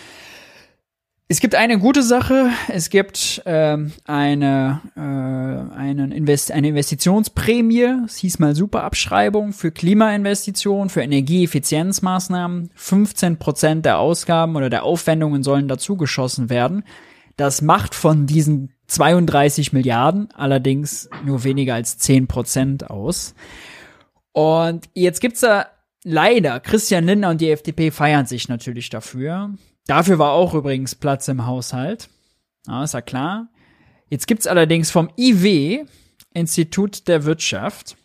Es 1.32 1.38
gibt 1.38 1.54
eine 1.54 1.78
gute 1.78 2.02
Sache. 2.02 2.50
Es 2.66 2.90
gibt 2.90 3.40
ähm, 3.46 3.92
eine, 4.04 4.80
äh, 4.96 5.76
einen 5.78 6.10
Invest 6.10 6.50
eine 6.50 6.70
Investitionsprämie. 6.70 8.04
Es 8.04 8.16
hieß 8.16 8.40
mal 8.40 8.56
Superabschreibung 8.56 9.52
für 9.52 9.70
Klimainvestitionen, 9.70 10.90
für 10.90 11.02
Energieeffizienzmaßnahmen. 11.02 12.70
15 12.74 13.38
Prozent 13.38 13.84
der 13.84 14.00
Ausgaben 14.00 14.56
oder 14.56 14.70
der 14.70 14.82
Aufwendungen 14.82 15.44
sollen 15.44 15.68
dazugeschossen 15.68 16.50
werden. 16.50 16.82
Das 17.36 17.62
macht 17.62 17.94
von 17.94 18.26
diesen 18.26 18.72
32 18.90 19.72
Milliarden 19.72 20.28
allerdings 20.34 21.08
nur 21.24 21.44
weniger 21.44 21.74
als 21.74 21.96
10 21.98 22.26
Prozent 22.26 22.90
aus. 22.90 23.34
Und 24.32 24.88
jetzt 24.94 25.20
gibt's 25.20 25.40
da 25.40 25.66
leider, 26.02 26.58
Christian 26.60 27.04
Lindner 27.06 27.30
und 27.30 27.40
die 27.40 27.50
FDP 27.50 27.92
feiern 27.92 28.26
sich 28.26 28.48
natürlich 28.48 28.90
dafür. 28.90 29.54
Dafür 29.86 30.18
war 30.18 30.32
auch 30.32 30.54
übrigens 30.54 30.94
Platz 30.94 31.28
im 31.28 31.46
Haushalt. 31.46 32.08
Ja, 32.66 32.82
ist 32.82 32.94
ja 32.94 33.00
klar. 33.00 33.48
Jetzt 34.08 34.26
gibt's 34.26 34.48
allerdings 34.48 34.90
vom 34.90 35.10
IW, 35.16 35.84
Institut 36.34 37.06
der 37.06 37.24
Wirtschaft, 37.24 37.96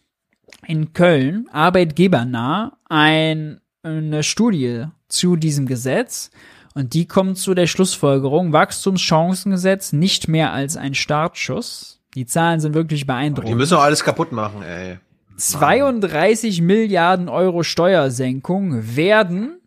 in 0.67 0.93
Köln, 0.93 1.49
arbeitgebernah, 1.51 2.77
ein, 2.89 3.59
eine 3.81 4.21
Studie 4.21 4.85
zu 5.07 5.35
diesem 5.35 5.65
Gesetz. 5.65 6.29
Und 6.75 6.93
die 6.93 7.07
kommt 7.07 7.37
zu 7.37 7.53
der 7.53 7.67
Schlussfolgerung, 7.67 8.51
Wachstumschancengesetz 8.51 9.93
nicht 9.93 10.27
mehr 10.27 10.51
als 10.51 10.75
ein 10.75 10.93
Startschuss. 10.93 12.01
Die 12.15 12.25
Zahlen 12.25 12.59
sind 12.59 12.73
wirklich 12.73 12.99
Die 13.01 13.05
beeindruckend. 13.05 13.55
müssen 13.55 13.75
doch 13.75 13.83
alles 13.83 14.03
kaputt 14.03 14.33
machen, 14.33 14.61
ey. 14.61 14.99
32 15.37 16.61
Milliarden 16.61 17.29
Euro 17.29 17.63
Steuersenkung 17.63 18.95
werden 18.95 19.61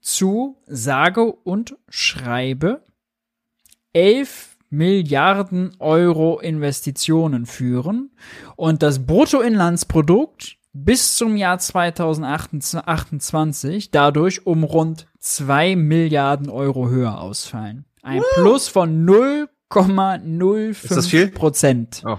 zu 0.00 0.56
sage 0.66 1.24
und 1.24 1.76
schreibe 1.88 2.82
11 3.92 4.56
Milliarden 4.70 5.72
Euro 5.80 6.38
Investitionen 6.38 7.46
führen 7.46 8.12
und 8.54 8.84
das 8.84 9.06
Bruttoinlandsprodukt 9.06 10.56
bis 10.72 11.16
zum 11.16 11.36
Jahr 11.36 11.58
2028 11.58 13.90
dadurch 13.90 14.46
um 14.46 14.62
rund 14.62 15.07
2 15.20 15.76
Milliarden 15.76 16.50
Euro 16.50 16.88
höher 16.88 17.20
ausfallen. 17.20 17.84
Ein 18.02 18.22
Plus 18.34 18.68
von 18.68 19.06
0,05 19.06 20.94
das 20.94 21.08
viel? 21.08 21.28
Prozent. 21.28 22.02
Oh. 22.06 22.16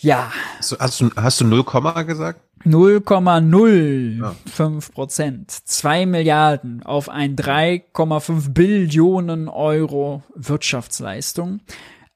Ja, 0.00 0.30
Hast 0.58 0.72
du, 0.72 0.76
hast 0.78 1.00
du, 1.00 1.10
hast 1.16 1.40
du 1.40 1.46
0, 1.46 1.64
Komma 1.64 2.02
gesagt? 2.02 2.40
0,05 2.64 4.92
Prozent. 4.92 5.50
2 5.50 6.06
Milliarden 6.06 6.82
auf 6.82 7.08
ein 7.08 7.36
3,5 7.36 8.52
Billionen 8.52 9.48
Euro 9.48 10.22
Wirtschaftsleistung. 10.34 11.60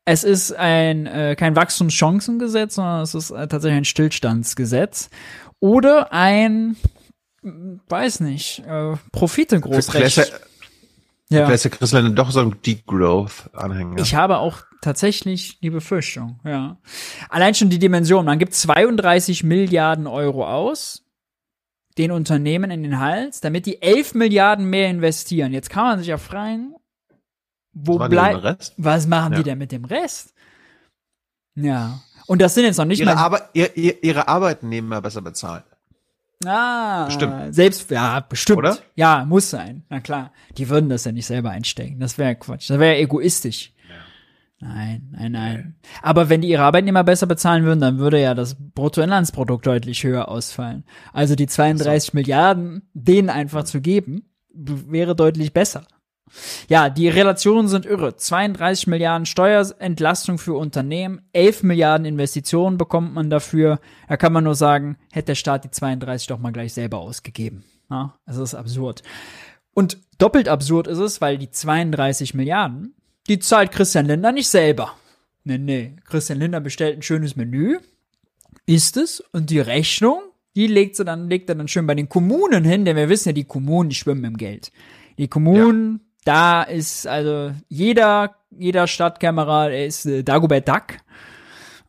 Es 0.04 0.24
ist 0.24 0.52
ein 0.52 1.06
äh, 1.06 1.36
kein 1.36 1.56
Wachstumschancengesetz, 1.56 2.74
sondern 2.76 3.02
es 3.02 3.14
ist 3.14 3.30
äh, 3.30 3.48
tatsächlich 3.48 3.78
ein 3.78 3.84
Stillstandsgesetz 3.84 5.10
oder 5.58 6.12
ein 6.12 6.76
weiß 7.88 8.20
nicht, 8.20 8.60
äh, 8.66 8.96
Profite 9.12 9.60
Vielleicht 9.60 9.88
Großrecht. 9.88 10.18
ist 10.18 10.32
ja, 11.28 11.48
ist 11.48 11.64
ja 11.64 11.70
Christian 11.70 12.14
doch 12.14 12.30
so 12.30 12.40
ein 12.40 12.56
Degrowth-Anhänger. 12.62 14.00
Ich 14.00 14.14
habe 14.14 14.38
auch 14.38 14.62
tatsächlich 14.80 15.58
die 15.60 15.70
Befürchtung, 15.70 16.38
ja. 16.44 16.78
Allein 17.28 17.54
schon 17.54 17.68
die 17.70 17.78
Dimension. 17.80 18.24
Man 18.24 18.38
gibt 18.38 18.54
32 18.54 19.42
Milliarden 19.42 20.06
Euro 20.06 20.46
aus, 20.46 21.02
den 21.98 22.12
Unternehmen 22.12 22.70
in 22.70 22.82
den 22.82 23.00
Hals, 23.00 23.40
damit 23.40 23.66
die 23.66 23.82
11 23.82 24.14
Milliarden 24.14 24.66
mehr 24.70 24.88
investieren. 24.88 25.52
Jetzt 25.52 25.70
kann 25.70 25.84
man 25.84 25.98
sich 25.98 26.08
ja 26.08 26.18
fragen, 26.18 26.74
wo 27.72 27.98
bleibt, 27.98 28.72
was 28.76 29.06
machen 29.06 29.32
Ja. 29.32 29.38
die 29.38 29.44
denn 29.44 29.58
mit 29.58 29.72
dem 29.72 29.84
Rest? 29.84 30.32
Ja. 31.54 32.00
Und 32.26 32.40
das 32.40 32.54
sind 32.54 32.64
jetzt 32.64 32.76
noch 32.76 32.84
nicht 32.84 33.00
ihre, 33.00 33.14
mal, 33.14 33.20
Arbeit, 33.22 33.42
ihr, 33.54 33.76
ihr, 33.76 34.02
ihre 34.02 34.28
Arbeitnehmer 34.28 35.00
besser 35.00 35.22
bezahlen. 35.22 35.62
Ah, 36.44 37.06
Bestimmt. 37.06 37.54
selbst, 37.54 37.90
ja, 37.90 38.20
bestimmt. 38.20 38.58
Oder? 38.58 38.78
Ja, 38.94 39.24
muss 39.24 39.50
sein. 39.50 39.84
Na 39.88 40.00
klar. 40.00 40.32
Die 40.58 40.68
würden 40.68 40.88
das 40.88 41.04
ja 41.04 41.12
nicht 41.12 41.26
selber 41.26 41.50
einstecken. 41.50 41.98
Das 41.98 42.18
wäre 42.18 42.34
Quatsch. 42.36 42.70
Das 42.70 42.78
wäre 42.78 42.96
egoistisch. 42.98 43.72
Nein, 44.58 45.10
nein, 45.12 45.32
nein. 45.32 45.74
Aber 46.00 46.30
wenn 46.30 46.40
die 46.40 46.48
ihre 46.48 46.62
Arbeitnehmer 46.62 47.04
besser 47.04 47.26
bezahlen 47.26 47.64
würden, 47.64 47.80
dann 47.80 47.98
würde 47.98 48.20
ja 48.20 48.34
das 48.34 48.56
Bruttoinlandsprodukt 48.58 49.66
deutlich 49.66 50.02
höher 50.02 50.28
ausfallen. 50.28 50.84
Also 51.12 51.34
die 51.34 51.46
32 51.46 52.14
Milliarden 52.14 52.88
denen 52.94 53.28
einfach 53.28 53.64
zu 53.64 53.82
geben, 53.82 54.30
wäre 54.54 55.14
deutlich 55.14 55.52
besser. 55.52 55.86
Ja, 56.68 56.90
die 56.90 57.08
Relationen 57.08 57.68
sind 57.68 57.86
irre. 57.86 58.16
32 58.16 58.86
Milliarden 58.88 59.26
Steuerentlastung 59.26 60.38
für 60.38 60.54
Unternehmen, 60.54 61.22
11 61.32 61.62
Milliarden 61.62 62.04
Investitionen 62.04 62.78
bekommt 62.78 63.14
man 63.14 63.30
dafür. 63.30 63.80
Da 64.08 64.16
kann 64.16 64.32
man 64.32 64.44
nur 64.44 64.54
sagen, 64.54 64.96
hätte 65.12 65.26
der 65.26 65.34
Staat 65.34 65.64
die 65.64 65.70
32 65.70 66.26
doch 66.26 66.38
mal 66.38 66.52
gleich 66.52 66.72
selber 66.74 66.98
ausgegeben. 66.98 67.64
Ja, 67.90 68.18
das 68.26 68.36
ist 68.38 68.54
absurd. 68.54 69.02
Und 69.72 69.98
doppelt 70.18 70.48
absurd 70.48 70.88
ist 70.88 70.98
es, 70.98 71.20
weil 71.20 71.38
die 71.38 71.50
32 71.50 72.34
Milliarden, 72.34 72.94
die 73.28 73.38
zahlt 73.38 73.72
Christian 73.72 74.06
Lindner 74.06 74.32
nicht 74.32 74.48
selber. 74.48 74.94
Nee, 75.44 75.58
nee. 75.58 75.96
Christian 76.04 76.38
Lindner 76.40 76.60
bestellt 76.60 76.98
ein 76.98 77.02
schönes 77.02 77.36
Menü, 77.36 77.78
isst 78.66 78.96
es 78.96 79.20
und 79.32 79.50
die 79.50 79.60
Rechnung, 79.60 80.22
die 80.56 80.66
legt 80.66 80.96
sie 80.96 81.04
dann, 81.04 81.28
legt 81.28 81.48
er 81.48 81.54
dann 81.54 81.68
schön 81.68 81.86
bei 81.86 81.94
den 81.94 82.08
Kommunen 82.08 82.64
hin, 82.64 82.84
denn 82.84 82.96
wir 82.96 83.08
wissen 83.08 83.28
ja, 83.28 83.32
die 83.32 83.44
Kommunen, 83.44 83.90
die 83.90 83.94
schwimmen 83.94 84.24
im 84.24 84.36
Geld. 84.36 84.72
Die 85.18 85.28
Kommunen, 85.28 86.00
da 86.26 86.62
ist 86.62 87.06
also 87.06 87.52
jeder, 87.68 88.36
jeder 88.50 88.86
Stadtkämmerer, 88.86 89.70
der 89.70 89.86
ist 89.86 90.06
äh, 90.06 90.22
Dagobert 90.22 90.68
Duck. 90.68 90.98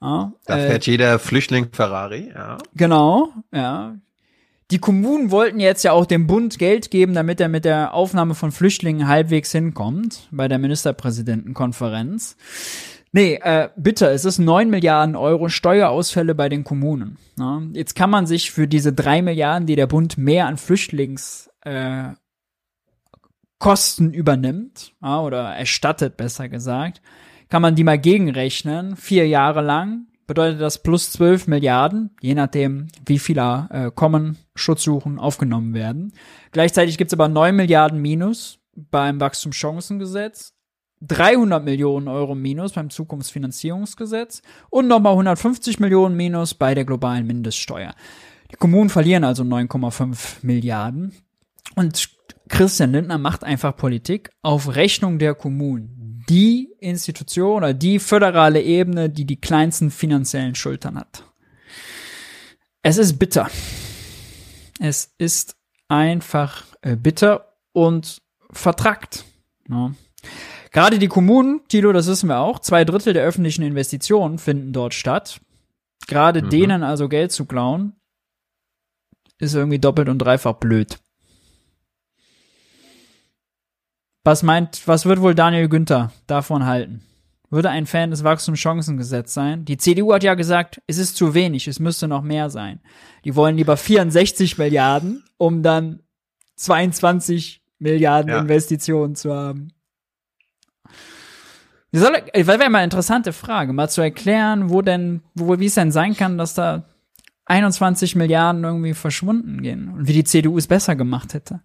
Ja, 0.01 0.31
Da 0.45 0.57
äh, 0.57 0.67
fährt 0.67 0.85
jeder 0.85 1.19
Flüchtling 1.19 1.69
Ferrari, 1.71 2.31
ja. 2.33 2.57
Genau, 2.75 3.29
ja. 3.51 3.95
Die 4.69 4.79
Kommunen 4.79 5.31
wollten 5.31 5.59
jetzt 5.59 5.83
ja 5.83 5.93
auch 5.93 6.05
dem 6.05 6.27
Bund 6.27 6.59
Geld 6.59 6.91
geben, 6.91 7.13
damit 7.13 7.39
er 7.39 7.47
mit 7.47 7.65
der 7.65 7.93
Aufnahme 7.93 8.35
von 8.35 8.51
Flüchtlingen 8.51 9.07
halbwegs 9.07 9.51
hinkommt 9.51 10.27
bei 10.29 10.47
der 10.47 10.59
Ministerpräsidentenkonferenz. 10.59 12.35
Nee, 13.13 13.39
äh, 13.41 13.69
bitte, 13.77 14.07
es 14.07 14.25
ist 14.25 14.37
9 14.37 14.69
Milliarden 14.69 15.15
Euro 15.15 15.47
Steuerausfälle 15.47 16.35
bei 16.35 16.49
den 16.49 16.65
Kommunen. 16.65 17.17
Ja. 17.39 17.61
Jetzt 17.71 17.95
kann 17.95 18.09
man 18.09 18.27
sich 18.27 18.51
für 18.51 18.67
diese 18.67 18.91
3 18.91 19.21
Milliarden, 19.21 19.65
die 19.65 19.77
der 19.77 19.87
Bund 19.87 20.17
mehr 20.17 20.47
an 20.47 20.57
Flüchtlings 20.57 21.49
äh, 21.61 22.09
Kosten 23.59 24.13
übernimmt, 24.13 24.93
ja, 25.01 25.21
oder 25.21 25.55
erstattet, 25.55 26.17
besser 26.17 26.47
gesagt, 26.49 27.01
kann 27.49 27.61
man 27.61 27.75
die 27.75 27.83
mal 27.83 27.97
gegenrechnen, 27.97 28.95
vier 28.95 29.27
Jahre 29.27 29.61
lang, 29.61 30.07
bedeutet 30.27 30.61
das 30.61 30.83
plus 30.83 31.11
12 31.13 31.47
Milliarden, 31.47 32.11
je 32.21 32.35
nachdem, 32.35 32.87
wie 33.05 33.17
viele 33.17 33.67
äh, 33.71 33.91
kommen, 33.91 34.37
Schutzsuchen 34.55 35.17
aufgenommen 35.17 35.73
werden. 35.73 36.13
Gleichzeitig 36.51 36.97
gibt's 36.97 37.13
aber 37.13 37.29
9 37.29 37.55
Milliarden 37.55 38.01
Minus 38.01 38.59
beim 38.75 39.19
Wachstumschancengesetz, 39.19 40.53
300 41.01 41.63
Millionen 41.63 42.07
Euro 42.07 42.35
Minus 42.35 42.73
beim 42.73 42.89
Zukunftsfinanzierungsgesetz 42.89 44.41
und 44.69 44.87
nochmal 44.87 45.13
150 45.13 45.79
Millionen 45.79 46.15
Minus 46.15 46.53
bei 46.53 46.75
der 46.75 46.85
globalen 46.85 47.25
Mindeststeuer. 47.25 47.93
Die 48.51 48.55
Kommunen 48.55 48.89
verlieren 48.89 49.23
also 49.23 49.43
9,5 49.43 50.37
Milliarden. 50.41 51.13
Und 51.75 52.16
Christian 52.47 52.91
Lindner 52.91 53.17
macht 53.17 53.43
einfach 53.43 53.75
Politik 53.75 54.31
auf 54.41 54.75
Rechnung 54.75 55.19
der 55.19 55.35
Kommunen. 55.35 56.23
Die 56.29 56.73
Institution 56.79 57.57
oder 57.57 57.73
die 57.73 57.99
föderale 57.99 58.61
Ebene, 58.61 59.09
die 59.09 59.25
die 59.25 59.39
kleinsten 59.39 59.91
finanziellen 59.91 60.55
Schultern 60.55 60.97
hat. 60.97 61.23
Es 62.81 62.97
ist 62.97 63.17
bitter. 63.17 63.49
Es 64.79 65.13
ist 65.17 65.55
einfach 65.87 66.65
äh, 66.81 66.95
bitter 66.95 67.53
und 67.71 68.21
vertrackt. 68.51 69.25
Ja. 69.69 69.91
Gerade 70.71 70.99
die 70.99 71.07
Kommunen, 71.07 71.61
Tilo, 71.67 71.91
das 71.91 72.07
wissen 72.07 72.29
wir 72.29 72.39
auch, 72.39 72.59
zwei 72.59 72.85
Drittel 72.85 73.13
der 73.13 73.25
öffentlichen 73.25 73.63
Investitionen 73.63 74.37
finden 74.37 74.73
dort 74.73 74.93
statt. 74.93 75.41
Gerade 76.07 76.41
mhm. 76.41 76.49
denen 76.49 76.83
also 76.83 77.09
Geld 77.09 77.31
zu 77.31 77.45
klauen, 77.45 77.93
ist 79.39 79.55
irgendwie 79.55 79.79
doppelt 79.79 80.09
und 80.09 80.19
dreifach 80.19 80.53
blöd. 80.53 80.99
Was 84.27 84.43
meint, 84.43 84.85
was 84.89 85.05
wird 85.05 85.21
wohl 85.21 85.35
Daniel 85.35 85.69
Günther 85.69 86.11
davon 86.27 86.65
halten? 86.65 87.01
Würde 87.49 87.69
ein 87.69 87.85
Fan 87.85 88.11
des 88.11 88.25
Wachstumschancengesetzes 88.25 89.33
sein? 89.33 89.63
Die 89.63 89.77
CDU 89.77 90.13
hat 90.13 90.21
ja 90.21 90.33
gesagt, 90.33 90.81
es 90.85 90.97
ist 90.97 91.15
zu 91.15 91.33
wenig, 91.33 91.65
es 91.69 91.79
müsste 91.79 92.09
noch 92.09 92.23
mehr 92.23 92.49
sein. 92.49 92.81
Die 93.23 93.37
wollen 93.37 93.55
lieber 93.55 93.77
64 93.77 94.57
Milliarden, 94.57 95.23
um 95.37 95.63
dann 95.63 96.01
22 96.57 97.63
Milliarden 97.79 98.31
ja. 98.31 98.39
Investitionen 98.39 99.15
zu 99.15 99.33
haben. 99.33 99.71
Weil 101.93 102.25
wäre 102.33 102.69
mal 102.69 102.79
eine 102.79 102.83
interessante 102.83 103.31
Frage, 103.31 103.71
mal 103.71 103.87
zu 103.87 104.01
erklären, 104.01 104.69
wo 104.69 104.81
denn, 104.81 105.21
wo, 105.35 105.57
wie 105.57 105.67
es 105.67 105.75
denn 105.75 105.93
sein 105.93 106.17
kann, 106.17 106.37
dass 106.37 106.53
da 106.53 106.83
21 107.45 108.17
Milliarden 108.17 108.65
irgendwie 108.65 108.93
verschwunden 108.93 109.61
gehen 109.61 109.87
und 109.87 110.05
wie 110.05 110.11
die 110.11 110.25
CDU 110.25 110.57
es 110.57 110.67
besser 110.67 110.97
gemacht 110.97 111.33
hätte. 111.33 111.61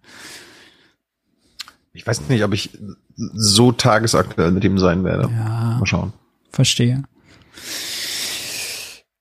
Ich 1.93 2.05
weiß 2.05 2.27
nicht, 2.29 2.43
ob 2.43 2.53
ich 2.53 2.71
so 3.15 3.71
tagesaktuell 3.71 4.51
mit 4.51 4.63
ihm 4.63 4.79
sein 4.79 5.03
werde. 5.03 5.29
Ja. 5.31 5.77
Mal 5.79 5.85
schauen. 5.85 6.13
Verstehe. 6.51 7.03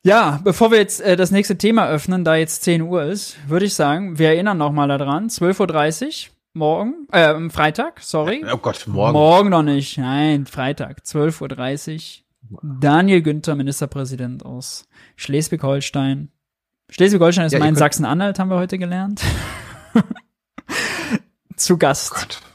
Ja, 0.04 0.40
bevor 0.42 0.70
wir 0.70 0.78
jetzt 0.78 1.00
äh, 1.00 1.16
das 1.16 1.30
nächste 1.30 1.56
Thema 1.56 1.86
öffnen, 1.88 2.24
da 2.24 2.34
jetzt 2.34 2.62
10 2.64 2.82
Uhr 2.82 3.04
ist, 3.04 3.36
würde 3.48 3.66
ich 3.66 3.74
sagen, 3.74 4.18
wir 4.18 4.28
erinnern 4.28 4.58
noch 4.58 4.72
mal 4.72 4.88
daran, 4.88 5.28
12.30 5.28 6.26
Uhr 6.26 6.32
morgen, 6.54 7.06
äh, 7.12 7.48
Freitag, 7.50 8.00
sorry. 8.00 8.44
Oh 8.52 8.56
Gott, 8.56 8.86
morgen. 8.88 9.12
Morgen 9.12 9.50
noch 9.50 9.62
nicht, 9.62 9.98
nein, 9.98 10.46
Freitag, 10.46 11.02
12.30 11.04 12.22
Uhr. 12.50 12.60
Daniel 12.80 13.22
Günther, 13.22 13.54
Ministerpräsident 13.54 14.44
aus 14.44 14.86
Schleswig-Holstein, 15.16 16.30
Schleswig-Holstein 16.90 17.46
ist 17.46 17.52
ja, 17.52 17.58
mein 17.60 17.76
Sachsen-Anhalt, 17.76 18.38
haben 18.38 18.50
wir 18.50 18.58
heute 18.58 18.78
gelernt. 18.78 19.22
Zu 21.56 21.78
Gast. 21.78 22.42
Oh 22.42 22.51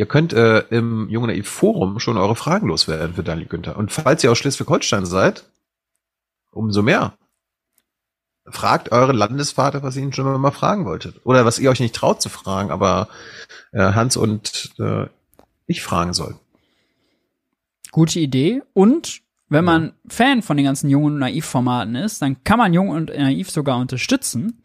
ihr 0.00 0.06
könnt 0.06 0.32
äh, 0.32 0.60
im 0.70 1.10
Junge 1.10 1.26
Naiv 1.26 1.46
Forum 1.46 2.00
schon 2.00 2.16
eure 2.16 2.34
Fragen 2.34 2.68
loswerden 2.68 3.12
für 3.12 3.22
Daniel 3.22 3.48
Günther. 3.48 3.76
Und 3.76 3.92
falls 3.92 4.24
ihr 4.24 4.32
aus 4.32 4.38
Schleswig-Holstein 4.38 5.04
seid, 5.04 5.44
umso 6.52 6.80
mehr. 6.80 7.12
Fragt 8.46 8.92
euren 8.92 9.14
Landesvater, 9.14 9.82
was 9.82 9.96
ihr 9.96 10.02
ihn 10.02 10.14
schon 10.14 10.40
mal 10.40 10.52
fragen 10.52 10.86
wolltet. 10.86 11.20
Oder 11.24 11.44
was 11.44 11.58
ihr 11.58 11.68
euch 11.68 11.80
nicht 11.80 11.94
traut 11.94 12.22
zu 12.22 12.30
fragen, 12.30 12.70
aber 12.70 13.08
äh, 13.72 13.92
Hans 13.92 14.16
und 14.16 14.72
äh, 14.78 15.04
ich 15.66 15.82
fragen 15.82 16.14
sollen. 16.14 16.38
Gute 17.90 18.20
Idee. 18.20 18.62
Und 18.72 19.20
wenn 19.50 19.66
man 19.66 19.92
Fan 20.08 20.40
von 20.40 20.56
den 20.56 20.64
ganzen 20.64 20.88
Jung 20.88 21.04
und 21.04 21.18
Naiv-Formaten 21.18 21.94
ist, 21.94 22.22
dann 22.22 22.42
kann 22.42 22.56
man 22.56 22.72
Jung 22.72 22.88
und 22.88 23.10
Naiv 23.10 23.50
sogar 23.50 23.76
unterstützen 23.76 24.59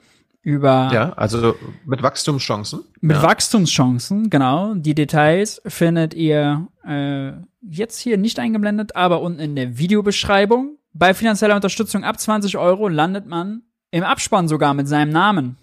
über 0.46 0.92
ja, 0.94 1.12
also 1.14 1.56
mit 1.86 2.04
Wachstumschancen. 2.04 2.82
Mit 3.02 3.18
ja. 3.18 3.24
Wachstumschancen, 3.24 4.30
genau. 4.30 4.76
Die 4.76 4.94
Details 4.94 5.60
findet 5.66 6.14
ihr 6.14 6.68
äh, 6.88 7.32
jetzt 7.68 8.00
hier 8.00 8.18
nicht 8.18 8.38
eingeblendet, 8.38 8.96
aber 8.96 9.22
unten 9.22 9.40
in 9.40 9.56
der 9.56 9.80
Videobeschreibung. 9.80 10.78
Bei 10.94 11.16
finanzieller 11.16 11.56
Unterstützung 11.56 12.04
ab 12.04 12.20
20 12.20 12.58
Euro 12.58 12.88
landet 12.88 13.26
man 13.26 13.64
im 13.90 14.04
Abspann 14.04 14.48
sogar 14.48 14.76
mit 14.76 14.88
seinem 14.88 15.12
Namen. 15.12 15.58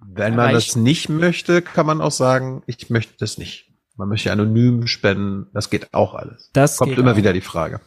Wenn 0.00 0.36
man 0.36 0.50
Erreicht. 0.50 0.68
das 0.68 0.76
nicht 0.76 1.08
möchte, 1.08 1.60
kann 1.60 1.84
man 1.84 2.00
auch 2.00 2.12
sagen, 2.12 2.62
ich 2.66 2.88
möchte 2.90 3.14
das 3.18 3.36
nicht. 3.36 3.68
Man 3.96 4.08
möchte 4.08 4.30
anonym 4.30 4.86
spenden, 4.86 5.48
das 5.52 5.70
geht 5.70 5.92
auch 5.92 6.14
alles. 6.14 6.50
Das 6.52 6.76
kommt 6.76 6.96
immer 6.96 7.12
auch. 7.12 7.16
wieder 7.16 7.32
die 7.32 7.40
Frage. 7.40 7.80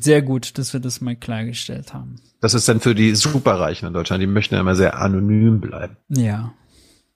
Sehr 0.00 0.22
gut, 0.22 0.58
dass 0.58 0.72
wir 0.72 0.80
das 0.80 1.00
mal 1.00 1.16
klargestellt 1.16 1.92
haben. 1.92 2.16
Das 2.40 2.54
ist 2.54 2.68
dann 2.68 2.80
für 2.80 2.94
die 2.94 3.14
Superreichen 3.14 3.88
in 3.88 3.94
Deutschland, 3.94 4.22
die 4.22 4.26
möchten 4.26 4.54
ja 4.54 4.60
immer 4.60 4.76
sehr 4.76 4.98
anonym 4.98 5.60
bleiben. 5.60 5.96
Ja, 6.08 6.54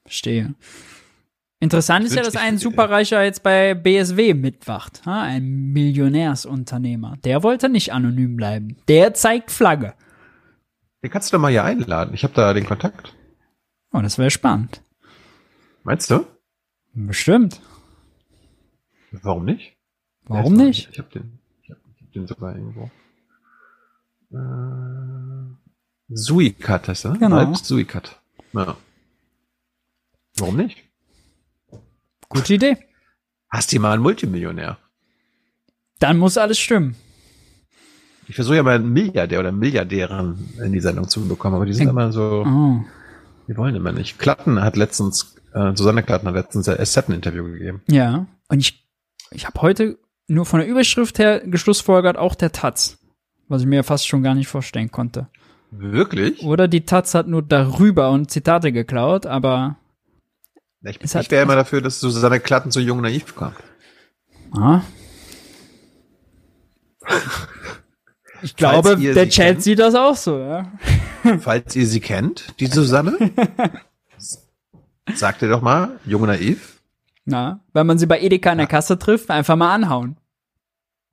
verstehe. 0.04 0.54
Interessant 1.60 2.04
ist 2.04 2.16
ja, 2.16 2.24
dass 2.24 2.34
ein 2.34 2.58
Superreicher 2.58 3.22
jetzt 3.22 3.44
bei 3.44 3.74
BSW 3.74 4.34
mitwacht. 4.34 5.02
Ein 5.04 5.72
Millionärsunternehmer. 5.72 7.18
Der 7.22 7.44
wollte 7.44 7.68
nicht 7.68 7.92
anonym 7.92 8.34
bleiben. 8.34 8.76
Der 8.88 9.14
zeigt 9.14 9.52
Flagge. 9.52 9.94
Den 11.04 11.10
kannst 11.10 11.32
du 11.32 11.36
doch 11.36 11.40
mal 11.40 11.52
hier 11.52 11.62
einladen. 11.62 12.14
Ich 12.14 12.24
habe 12.24 12.34
da 12.34 12.52
den 12.52 12.66
Kontakt. 12.66 13.14
Oh, 13.92 14.00
das 14.00 14.18
wäre 14.18 14.32
spannend. 14.32 14.82
Meinst 15.84 16.10
du? 16.10 16.26
Bestimmt. 16.94 17.60
Warum 19.12 19.44
nicht? 19.44 19.76
Warum 20.24 20.54
nicht? 20.54 20.88
Ich 20.90 20.98
habe 20.98 21.10
den 21.10 21.38
den 22.12 22.26
sogar 22.26 22.54
irgendwo. 22.54 22.90
Äh, 24.32 26.14
Suikat 26.14 26.88
heißt 26.88 27.06
er? 27.06 27.12
Genau. 27.12 27.36
Alp 27.36 27.56
Suikat. 27.56 28.20
Ja. 28.52 28.76
Warum 30.36 30.56
nicht? 30.56 30.78
Gute 32.28 32.54
Idee. 32.54 32.78
Hast 33.50 33.72
du 33.72 33.78
mal 33.80 33.92
einen 33.92 34.02
Multimillionär? 34.02 34.78
Dann 35.98 36.18
muss 36.18 36.38
alles 36.38 36.58
stimmen. 36.58 36.96
Ich 38.28 38.34
versuche 38.34 38.56
ja 38.56 38.62
mal 38.62 38.76
einen 38.76 38.92
Milliardär 38.92 39.40
oder 39.40 39.52
Milliardären 39.52 40.48
in 40.64 40.72
die 40.72 40.80
Sendung 40.80 41.08
zu 41.08 41.26
bekommen, 41.28 41.56
aber 41.56 41.66
die 41.66 41.74
sind 41.74 41.88
immer 41.88 42.12
so, 42.12 42.44
oh. 42.46 42.84
die 43.46 43.56
wollen 43.56 43.74
immer 43.74 43.92
nicht. 43.92 44.18
Klatten 44.18 44.62
hat 44.62 44.76
letztens, 44.76 45.36
äh, 45.52 45.76
Susanne 45.76 46.02
Klatten 46.02 46.28
hat 46.28 46.34
letztens 46.34 46.68
ein 46.68 46.80
Asset-Interview 46.80 47.44
gegeben. 47.44 47.82
Ja, 47.88 48.26
und 48.48 48.60
ich, 48.60 48.88
ich 49.32 49.46
habe 49.46 49.60
heute 49.60 49.98
nur 50.32 50.46
von 50.46 50.60
der 50.60 50.68
Überschrift 50.68 51.18
her 51.18 51.40
geschlussfolgert 51.44 52.16
auch 52.16 52.34
der 52.34 52.52
Taz. 52.52 52.98
Was 53.48 53.62
ich 53.62 53.68
mir 53.68 53.84
fast 53.84 54.06
schon 54.08 54.22
gar 54.22 54.34
nicht 54.34 54.48
vorstellen 54.48 54.90
konnte. 54.90 55.28
Wirklich? 55.70 56.42
Oder 56.42 56.68
die 56.68 56.84
Taz 56.84 57.14
hat 57.14 57.28
nur 57.28 57.42
darüber 57.42 58.10
und 58.10 58.30
Zitate 58.30 58.72
geklaut, 58.72 59.26
aber. 59.26 59.76
Ich, 60.82 61.00
ich 61.00 61.30
wäre 61.30 61.44
immer 61.44 61.56
dafür, 61.56 61.80
dass 61.80 62.00
Susanne 62.00 62.40
Klatten 62.40 62.70
zu 62.70 62.80
jung 62.80 63.00
naiv 63.00 63.34
kommt. 63.34 63.56
Ah. 64.52 64.82
Ich 68.44 68.56
glaube, 68.56 68.96
der 68.96 69.28
Chat 69.28 69.46
kennt, 69.46 69.62
sieht 69.62 69.78
das 69.78 69.94
auch 69.94 70.16
so, 70.16 70.36
ja. 70.36 70.72
Falls 71.38 71.76
ihr 71.76 71.86
sie 71.86 72.00
kennt, 72.00 72.58
die 72.58 72.66
Susanne, 72.66 73.16
sagt 75.14 75.42
ihr 75.42 75.48
doch 75.48 75.62
mal, 75.62 76.00
jung 76.04 76.26
naiv. 76.26 76.80
Na, 77.24 77.60
wenn 77.72 77.86
man 77.86 77.98
sie 77.98 78.06
bei 78.06 78.20
Edeka 78.20 78.50
in 78.50 78.58
der 78.58 78.66
Kasse 78.66 78.98
trifft, 78.98 79.30
einfach 79.30 79.54
mal 79.54 79.72
anhauen. 79.72 80.16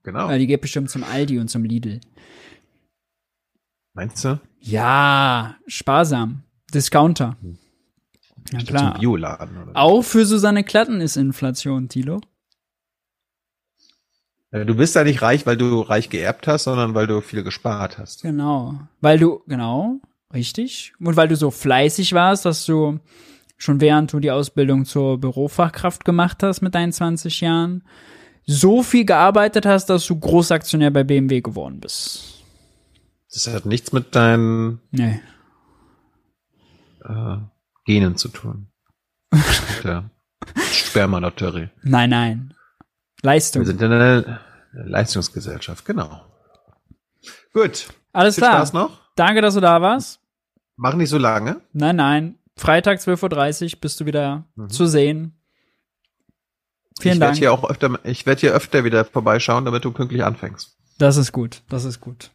Genau. 0.04 0.30
Ja, 0.30 0.38
die 0.38 0.48
geht 0.48 0.62
bestimmt 0.62 0.90
zum 0.90 1.04
Aldi 1.04 1.40
und 1.40 1.50
zum 1.50 1.64
Lidl. 1.64 2.00
Meinst 3.94 4.24
du? 4.24 4.40
Ja, 4.62 5.56
sparsam. 5.68 6.44
Discounter. 6.74 7.38
Hm. 7.42 7.58
Ja, 8.52 8.60
klar. 8.60 8.94
Zum 8.94 9.02
Bioladen, 9.02 9.58
oder? 9.64 9.72
Auch 9.76 10.02
für 10.02 10.26
Susanne 10.26 10.64
Klatten 10.64 11.02
ist 11.02 11.18
Inflation, 11.18 11.90
Tilo. 11.90 12.22
Du 14.52 14.76
bist 14.76 14.96
ja 14.96 15.04
nicht 15.04 15.22
reich, 15.22 15.46
weil 15.46 15.58
du 15.58 15.82
reich 15.82 16.10
geerbt 16.10 16.48
hast, 16.48 16.64
sondern 16.64 16.96
weil 16.96 17.06
du 17.06 17.22
viel 17.22 17.44
gespart 17.44 18.00
hast. 18.00 18.24
Genau. 18.24 18.80
Weil 19.00 19.20
du, 19.20 19.44
genau, 19.46 20.00
richtig. 20.34 20.94
Und 21.00 21.16
weil 21.16 21.28
du 21.28 21.36
so 21.36 21.52
fleißig 21.52 22.14
warst, 22.14 22.46
dass 22.46 22.66
du 22.66 23.00
schon 23.58 23.80
während 23.80 24.12
du 24.12 24.20
die 24.20 24.32
Ausbildung 24.32 24.86
zur 24.86 25.20
Bürofachkraft 25.20 26.04
gemacht 26.04 26.42
hast 26.42 26.62
mit 26.62 26.74
deinen 26.74 26.92
20 26.92 27.42
Jahren, 27.42 27.84
so 28.50 28.82
viel 28.82 29.06
gearbeitet 29.06 29.68
hast, 29.68 29.92
dass 29.92 30.08
du 30.08 30.20
Großaktionär 30.20 30.90
bei 30.90 31.04
BMW 31.04 31.42
geworden 31.42 31.80
bist. 31.80 32.44
Das 33.32 33.48
hat 33.48 33.68
nichts 33.68 33.94
mit 33.94 34.16
deinen 34.16 34.82
nee. 34.90 35.22
äh, 37.06 37.38
Genen 37.86 38.18
zu 38.18 38.30
tun. 38.30 38.68
der 39.84 40.10
Spermalotterie. 40.72 41.70
Nein, 41.84 42.10
nein. 42.10 42.54
Leistung. 43.22 43.62
Wir 43.62 43.68
sind 43.68 43.82
in 43.84 43.92
einer 43.92 44.40
Leistungsgesellschaft, 44.74 45.86
genau. 45.86 46.22
Gut. 47.54 47.90
Alles 48.14 48.36
Viel 48.36 48.44
klar. 48.44 48.58
Spaß 48.58 48.74
noch. 48.74 49.00
Danke, 49.16 49.42
dass 49.42 49.54
du 49.54 49.60
da 49.60 49.80
warst. 49.82 50.22
Mach 50.76 50.96
nicht 50.96 51.10
so 51.10 51.20
lange. 51.20 51.62
Nein, 51.74 51.98
nein. 51.98 52.40
Freitag 52.56 53.00
12.30 53.00 53.76
Uhr 53.76 53.80
bist 53.80 54.00
du 54.00 54.06
wieder 54.06 54.46
zu 54.70 54.88
sehen. 54.88 55.39
Vielen 57.00 57.14
ich 57.14 57.20
Dank. 57.20 57.32
Werd 57.32 57.38
hier 57.38 57.54
auch 57.54 57.70
öfter, 57.70 58.00
ich 58.04 58.26
werde 58.26 58.42
hier 58.42 58.54
öfter 58.54 58.84
wieder 58.84 59.06
vorbeischauen, 59.06 59.66
damit 59.66 59.86
du 59.86 59.92
pünktlich 59.92 60.24
anfängst. 60.24 60.76
Das 60.98 61.18
ist 61.18 61.32
gut. 61.32 61.62
Das 61.70 61.86
ist 61.86 62.00
gut. 62.00 62.32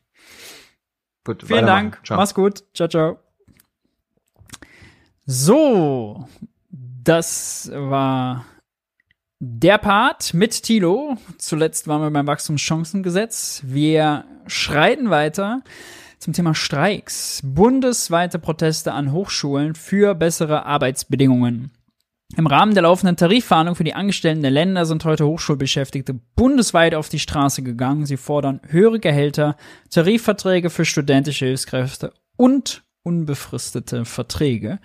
Gut, 1.24 1.44
Vielen. 1.46 1.66
Dank. 1.66 2.00
Ciao. 2.04 2.18
Mach's 2.18 2.34
gut. 2.34 2.64
Ciao, 2.74 2.88
ciao. 2.88 3.18
So, 5.26 6.28
das 6.70 7.70
war 7.72 8.44
der 9.38 9.78
Part 9.78 10.34
mit 10.34 10.62
Tilo. 10.62 11.16
Zuletzt 11.38 11.88
waren 11.88 12.02
wir 12.02 12.10
beim 12.10 12.26
Wachstumschancengesetz. 12.26 13.62
Wir 13.64 14.24
schreiten 14.46 15.10
weiter 15.10 15.62
zum 16.18 16.32
Thema 16.32 16.54
Streiks. 16.54 17.40
Bundesweite 17.42 18.38
Proteste 18.38 18.92
an 18.92 19.12
Hochschulen 19.12 19.74
für 19.74 20.14
bessere 20.14 20.66
Arbeitsbedingungen. 20.66 21.70
Im 22.36 22.46
Rahmen 22.48 22.74
der 22.74 22.82
laufenden 22.82 23.16
Tarifverhandlung 23.16 23.76
für 23.76 23.84
die 23.84 23.94
Angestellten 23.94 24.42
der 24.42 24.50
Länder 24.50 24.86
sind 24.86 25.04
heute 25.04 25.26
Hochschulbeschäftigte 25.26 26.14
bundesweit 26.34 26.94
auf 26.94 27.08
die 27.08 27.20
Straße 27.20 27.62
gegangen. 27.62 28.06
Sie 28.06 28.16
fordern 28.16 28.60
höhere 28.66 28.98
Gehälter, 28.98 29.56
Tarifverträge 29.90 30.70
für 30.70 30.84
studentische 30.84 31.46
Hilfskräfte 31.46 32.12
und 32.36 32.82
unbefristete 33.04 34.04
Verträge. 34.04 34.80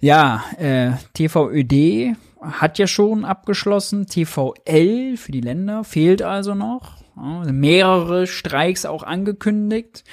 Ja, 0.00 0.42
äh, 0.56 0.92
TVÖD 1.12 2.16
hat 2.40 2.78
ja 2.78 2.86
schon 2.86 3.26
abgeschlossen. 3.26 4.06
TVL 4.06 5.18
für 5.18 5.32
die 5.32 5.42
Länder 5.42 5.84
fehlt 5.84 6.22
also 6.22 6.54
noch. 6.54 6.96
Ja, 7.16 7.52
mehrere 7.52 8.26
Streiks 8.26 8.86
auch 8.86 9.02
angekündigt. 9.02 10.04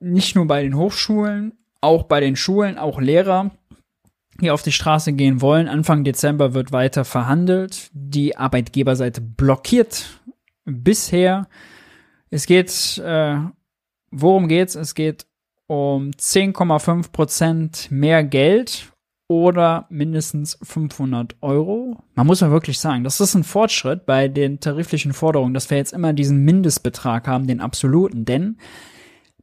Nicht 0.00 0.36
nur 0.36 0.46
bei 0.46 0.62
den 0.62 0.76
Hochschulen, 0.76 1.52
auch 1.82 2.04
bei 2.04 2.20
den 2.20 2.36
Schulen, 2.36 2.78
auch 2.78 2.98
Lehrer 2.98 3.50
die 4.40 4.50
auf 4.50 4.62
die 4.62 4.72
Straße 4.72 5.12
gehen 5.12 5.40
wollen. 5.40 5.68
Anfang 5.68 6.04
Dezember 6.04 6.54
wird 6.54 6.72
weiter 6.72 7.04
verhandelt. 7.04 7.90
Die 7.92 8.36
Arbeitgeberseite 8.36 9.20
blockiert 9.20 10.20
bisher. 10.64 11.48
Es 12.30 12.46
geht, 12.46 12.98
äh, 12.98 13.36
worum 14.10 14.48
geht's? 14.48 14.74
Es 14.74 14.94
geht 14.94 15.26
um 15.66 16.10
10,5 16.10 17.12
Prozent 17.12 17.90
mehr 17.90 18.24
Geld 18.24 18.92
oder 19.28 19.86
mindestens 19.88 20.58
500 20.62 21.36
Euro. 21.40 21.96
Man 22.14 22.26
muss 22.26 22.40
mal 22.40 22.50
wirklich 22.50 22.78
sagen, 22.78 23.02
das 23.02 23.20
ist 23.20 23.34
ein 23.34 23.44
Fortschritt 23.44 24.06
bei 24.06 24.28
den 24.28 24.60
tariflichen 24.60 25.12
Forderungen, 25.12 25.54
dass 25.54 25.70
wir 25.70 25.78
jetzt 25.78 25.92
immer 25.92 26.12
diesen 26.12 26.44
Mindestbetrag 26.44 27.26
haben, 27.26 27.46
den 27.46 27.60
absoluten, 27.60 28.24
denn 28.24 28.58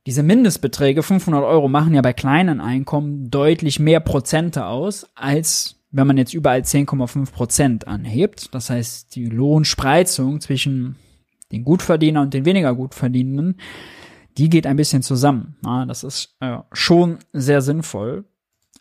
diese 0.06 0.24
Mindestbeträge, 0.24 1.02
500 1.02 1.44
Euro, 1.44 1.70
machen 1.70 1.94
ja 1.94 2.02
bei 2.02 2.14
kleinen 2.14 2.60
Einkommen 2.60 3.30
deutlich 3.32 3.80
mehr 3.80 4.00
Prozente 4.00 4.66
aus, 4.66 5.08
als 5.16 5.76
wenn 5.92 6.08
man 6.08 6.18
jetzt 6.18 6.34
überall 6.34 6.62
10,5 6.62 7.32
Prozent 7.32 7.88
anhebt. 7.88 8.54
Das 8.54 8.70
heißt, 8.70 9.16
die 9.16 9.28
Lohnspreizung 9.28 10.42
zwischen 10.42 10.98
den 11.52 11.64
Gutverdienern 11.64 12.26
und 12.26 12.34
den 12.34 12.46
weniger 12.46 12.76
Gutverdienenden, 12.76 13.58
die 14.38 14.50
geht 14.50 14.66
ein 14.66 14.76
bisschen 14.76 15.04
zusammen. 15.04 15.56
Ja, 15.64 15.86
das 15.86 16.04
ist 16.04 16.36
äh, 16.40 16.58
schon 16.72 17.20
sehr 17.32 17.62
sinnvoll. 17.62 18.26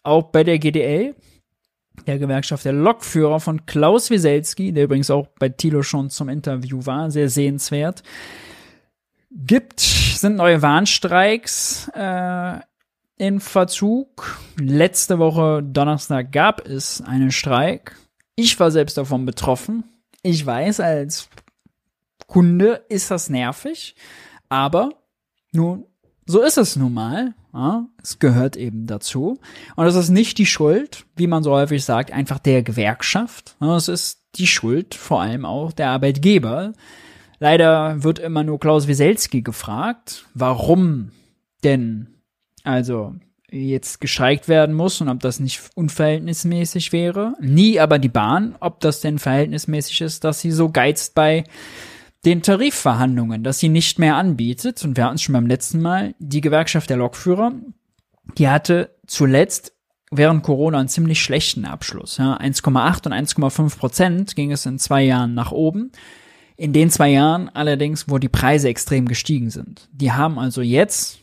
Auch 0.02 0.24
bei 0.32 0.42
der 0.42 0.58
GDL, 0.58 1.14
der 2.06 2.18
Gewerkschaft 2.18 2.64
der 2.64 2.72
Lokführer 2.72 3.38
von 3.38 3.66
Klaus 3.66 4.10
Wieselski, 4.10 4.72
der 4.72 4.84
übrigens 4.84 5.10
auch 5.10 5.28
bei 5.38 5.50
Thilo 5.50 5.82
schon 5.82 6.10
zum 6.10 6.30
Interview 6.30 6.84
war, 6.86 7.10
sehr 7.10 7.28
sehenswert, 7.28 8.02
gibt, 9.34 9.80
sind 9.80 10.36
neue 10.36 10.62
Warnstreiks 10.62 11.90
äh, 11.94 12.60
in 13.16 13.40
Verzug. 13.40 14.38
Letzte 14.58 15.18
Woche 15.18 15.62
Donnerstag 15.62 16.32
gab 16.32 16.66
es 16.66 17.00
einen 17.00 17.30
Streik. 17.30 17.96
Ich 18.34 18.58
war 18.60 18.70
selbst 18.70 18.96
davon 18.96 19.26
betroffen. 19.26 19.84
Ich 20.22 20.44
weiß, 20.44 20.80
als 20.80 21.28
Kunde 22.26 22.84
ist 22.88 23.10
das 23.10 23.28
nervig, 23.28 23.94
aber 24.48 24.90
nun, 25.52 25.84
so 26.26 26.42
ist 26.42 26.58
es 26.58 26.76
nun 26.76 26.94
mal. 26.94 27.34
Ja, 27.52 27.86
es 28.02 28.18
gehört 28.18 28.56
eben 28.56 28.86
dazu. 28.86 29.38
Und 29.76 29.86
es 29.86 29.94
ist 29.94 30.08
nicht 30.08 30.38
die 30.38 30.46
Schuld, 30.46 31.04
wie 31.16 31.26
man 31.26 31.42
so 31.42 31.52
häufig 31.52 31.84
sagt, 31.84 32.10
einfach 32.10 32.38
der 32.38 32.62
Gewerkschaft. 32.62 33.56
Es 33.60 33.88
ist 33.88 34.22
die 34.36 34.46
Schuld 34.46 34.94
vor 34.94 35.20
allem 35.20 35.44
auch 35.44 35.72
der 35.72 35.90
Arbeitgeber. 35.90 36.72
Leider 37.42 38.04
wird 38.04 38.20
immer 38.20 38.44
nur 38.44 38.60
Klaus 38.60 38.86
Wieselski 38.86 39.42
gefragt, 39.42 40.26
warum 40.32 41.10
denn 41.64 42.06
also 42.62 43.16
jetzt 43.50 44.00
gestreikt 44.00 44.46
werden 44.46 44.76
muss 44.76 45.00
und 45.00 45.08
ob 45.08 45.18
das 45.18 45.40
nicht 45.40 45.60
unverhältnismäßig 45.74 46.92
wäre. 46.92 47.34
Nie 47.40 47.80
aber 47.80 47.98
die 47.98 48.08
Bahn, 48.08 48.54
ob 48.60 48.78
das 48.78 49.00
denn 49.00 49.18
verhältnismäßig 49.18 50.02
ist, 50.02 50.22
dass 50.22 50.40
sie 50.40 50.52
so 50.52 50.70
geizt 50.70 51.16
bei 51.16 51.42
den 52.24 52.42
Tarifverhandlungen, 52.42 53.42
dass 53.42 53.58
sie 53.58 53.70
nicht 53.70 53.98
mehr 53.98 54.14
anbietet. 54.14 54.84
Und 54.84 54.96
wir 54.96 55.06
hatten 55.06 55.16
es 55.16 55.22
schon 55.22 55.32
beim 55.32 55.48
letzten 55.48 55.82
Mal, 55.82 56.14
die 56.20 56.42
Gewerkschaft 56.42 56.90
der 56.90 56.98
Lokführer, 56.98 57.50
die 58.38 58.48
hatte 58.48 58.94
zuletzt 59.08 59.72
während 60.12 60.44
Corona 60.44 60.78
einen 60.78 60.88
ziemlich 60.88 61.20
schlechten 61.20 61.64
Abschluss. 61.64 62.18
Ja, 62.18 62.36
1,8 62.36 63.06
und 63.06 63.12
1,5 63.12 63.78
Prozent 63.78 64.36
ging 64.36 64.52
es 64.52 64.64
in 64.64 64.78
zwei 64.78 65.02
Jahren 65.02 65.34
nach 65.34 65.50
oben. 65.50 65.90
In 66.62 66.72
den 66.72 66.90
zwei 66.90 67.08
Jahren 67.08 67.48
allerdings, 67.48 68.08
wo 68.08 68.18
die 68.18 68.28
Preise 68.28 68.68
extrem 68.68 69.08
gestiegen 69.08 69.50
sind. 69.50 69.88
Die 69.90 70.12
haben 70.12 70.38
also 70.38 70.62
jetzt 70.62 71.18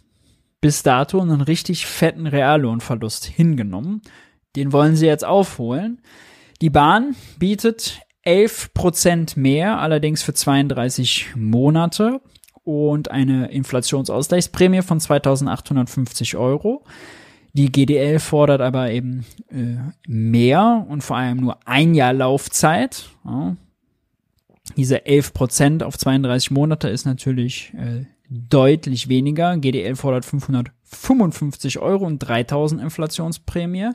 bis 0.59 0.83
dato 0.83 1.21
einen 1.21 1.39
richtig 1.39 1.85
fetten 1.85 2.27
Reallohnverlust 2.27 3.23
hingenommen. 3.23 4.01
Den 4.57 4.73
wollen 4.73 4.97
sie 4.97 5.05
jetzt 5.05 5.23
aufholen. 5.23 6.01
Die 6.59 6.69
Bahn 6.69 7.15
bietet 7.37 8.01
11 8.23 8.73
Prozent 8.73 9.37
mehr, 9.37 9.79
allerdings 9.79 10.23
für 10.23 10.33
32 10.33 11.37
Monate 11.37 12.19
und 12.65 13.09
eine 13.09 13.49
Inflationsausgleichsprämie 13.49 14.81
von 14.81 14.99
2850 14.99 16.35
Euro. 16.35 16.83
Die 17.53 17.71
GDL 17.71 18.19
fordert 18.19 18.59
aber 18.59 18.91
eben 18.91 19.25
äh, 19.49 19.77
mehr 20.05 20.85
und 20.89 21.01
vor 21.01 21.15
allem 21.15 21.37
nur 21.37 21.59
ein 21.65 21.95
Jahr 21.95 22.11
Laufzeit. 22.11 23.05
Ja. 23.23 23.55
Diese 24.77 25.05
11 25.05 25.33
Prozent 25.33 25.83
auf 25.83 25.97
32 25.97 26.51
Monate 26.51 26.89
ist 26.89 27.05
natürlich 27.05 27.73
äh, 27.73 28.05
deutlich 28.29 29.09
weniger. 29.09 29.57
GDL 29.57 29.95
fordert 29.95 30.25
555 30.25 31.79
Euro 31.79 32.05
und 32.05 32.19
3000 32.19 32.81
Inflationsprämie. 32.81 33.91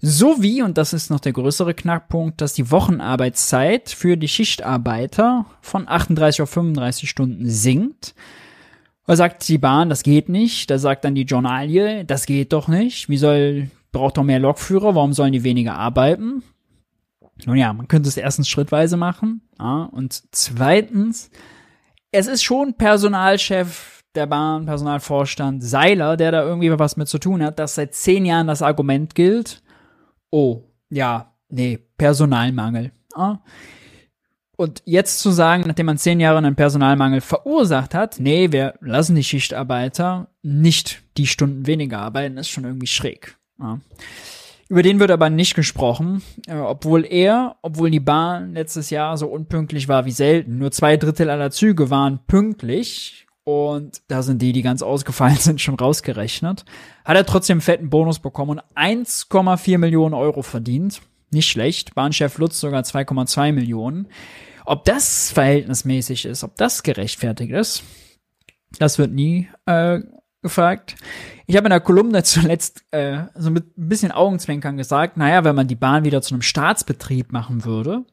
Sowie, 0.00 0.62
und 0.62 0.78
das 0.78 0.92
ist 0.92 1.10
noch 1.10 1.20
der 1.20 1.32
größere 1.32 1.74
Knackpunkt, 1.74 2.40
dass 2.40 2.52
die 2.52 2.70
Wochenarbeitszeit 2.70 3.90
für 3.90 4.16
die 4.16 4.28
Schichtarbeiter 4.28 5.46
von 5.62 5.88
38 5.88 6.42
auf 6.42 6.50
35 6.50 7.08
Stunden 7.08 7.48
sinkt. 7.48 8.14
Da 9.06 9.16
sagt 9.16 9.48
die 9.48 9.58
Bahn, 9.58 9.88
das 9.88 10.02
geht 10.02 10.28
nicht. 10.28 10.70
Da 10.70 10.78
sagt 10.78 11.04
dann 11.04 11.14
die 11.14 11.22
Journalie, 11.22 12.04
das 12.04 12.26
geht 12.26 12.52
doch 12.52 12.68
nicht. 12.68 13.08
Wie 13.08 13.16
soll, 13.16 13.70
braucht 13.92 14.16
doch 14.16 14.24
mehr 14.24 14.40
Lokführer, 14.40 14.94
warum 14.94 15.12
sollen 15.12 15.32
die 15.32 15.44
weniger 15.44 15.76
arbeiten? 15.76 16.42
Nun 17.44 17.56
ja, 17.56 17.72
man 17.72 17.88
könnte 17.88 18.08
es 18.08 18.16
erstens 18.16 18.48
schrittweise 18.48 18.96
machen. 18.96 19.42
Ja, 19.58 19.84
und 19.84 20.22
zweitens, 20.32 21.30
es 22.10 22.26
ist 22.26 22.42
schon 22.42 22.74
Personalchef 22.74 24.02
der 24.14 24.26
Bahn, 24.26 24.66
Personalvorstand 24.66 25.62
Seiler, 25.62 26.16
der 26.16 26.32
da 26.32 26.42
irgendwie 26.42 26.76
was 26.78 26.96
mit 26.96 27.08
zu 27.08 27.18
tun 27.18 27.42
hat, 27.42 27.58
dass 27.58 27.74
seit 27.74 27.94
zehn 27.94 28.24
Jahren 28.24 28.46
das 28.46 28.62
Argument 28.62 29.14
gilt, 29.14 29.62
oh, 30.30 30.64
ja, 30.88 31.34
nee, 31.48 31.78
Personalmangel. 31.98 32.92
Ja. 33.16 33.42
Und 34.56 34.82
jetzt 34.86 35.20
zu 35.20 35.30
sagen, 35.30 35.64
nachdem 35.66 35.86
man 35.86 35.98
zehn 35.98 36.18
Jahre 36.18 36.38
einen 36.38 36.56
Personalmangel 36.56 37.20
verursacht 37.20 37.94
hat, 37.94 38.16
nee, 38.18 38.52
wir 38.52 38.74
lassen 38.80 39.14
die 39.14 39.24
Schichtarbeiter 39.24 40.28
nicht 40.42 41.02
die 41.18 41.26
Stunden 41.26 41.66
weniger 41.66 41.98
arbeiten, 41.98 42.38
ist 42.38 42.48
schon 42.48 42.64
irgendwie 42.64 42.86
schräg. 42.86 43.36
Ja. 43.58 43.80
Über 44.68 44.82
den 44.82 44.98
wird 44.98 45.12
aber 45.12 45.30
nicht 45.30 45.54
gesprochen, 45.54 46.22
äh, 46.48 46.56
obwohl 46.56 47.04
er, 47.04 47.56
obwohl 47.62 47.90
die 47.90 48.00
Bahn 48.00 48.54
letztes 48.54 48.90
Jahr 48.90 49.16
so 49.16 49.28
unpünktlich 49.28 49.86
war 49.86 50.06
wie 50.06 50.12
selten. 50.12 50.58
Nur 50.58 50.72
zwei 50.72 50.96
Drittel 50.96 51.30
aller 51.30 51.52
Züge 51.52 51.88
waren 51.90 52.20
pünktlich 52.26 53.26
und 53.44 54.02
da 54.08 54.22
sind 54.22 54.42
die, 54.42 54.52
die 54.52 54.62
ganz 54.62 54.82
ausgefallen 54.82 55.36
sind, 55.40 55.60
schon 55.60 55.76
rausgerechnet. 55.76 56.64
Hat 57.04 57.16
er 57.16 57.24
trotzdem 57.24 57.56
einen 57.56 57.60
fetten 57.60 57.90
Bonus 57.90 58.18
bekommen 58.18 58.58
und 58.58 58.62
1,4 58.76 59.78
Millionen 59.78 60.14
Euro 60.14 60.42
verdient. 60.42 61.00
Nicht 61.30 61.48
schlecht. 61.48 61.94
Bahnchef 61.94 62.38
Lutz 62.38 62.58
sogar 62.58 62.82
2,2 62.82 63.52
Millionen. 63.52 64.08
Ob 64.64 64.84
das 64.84 65.30
verhältnismäßig 65.30 66.24
ist, 66.24 66.42
ob 66.42 66.56
das 66.56 66.82
gerechtfertigt 66.82 67.52
ist, 67.52 67.84
das 68.80 68.98
wird 68.98 69.12
nie 69.12 69.48
äh, 69.66 70.00
gefragt. 70.46 70.96
Ich 71.46 71.56
habe 71.56 71.66
in 71.66 71.70
der 71.70 71.80
Kolumne 71.80 72.22
zuletzt 72.24 72.84
äh, 72.90 73.24
so 73.34 73.50
mit 73.50 73.76
ein 73.76 73.88
bisschen 73.88 74.12
Augenzwinkern 74.12 74.76
gesagt, 74.76 75.16
naja, 75.16 75.44
wenn 75.44 75.54
man 75.54 75.68
die 75.68 75.76
Bahn 75.76 76.04
wieder 76.04 76.22
zu 76.22 76.34
einem 76.34 76.42
Staatsbetrieb 76.42 77.32
machen 77.32 77.64
würde, 77.64 78.04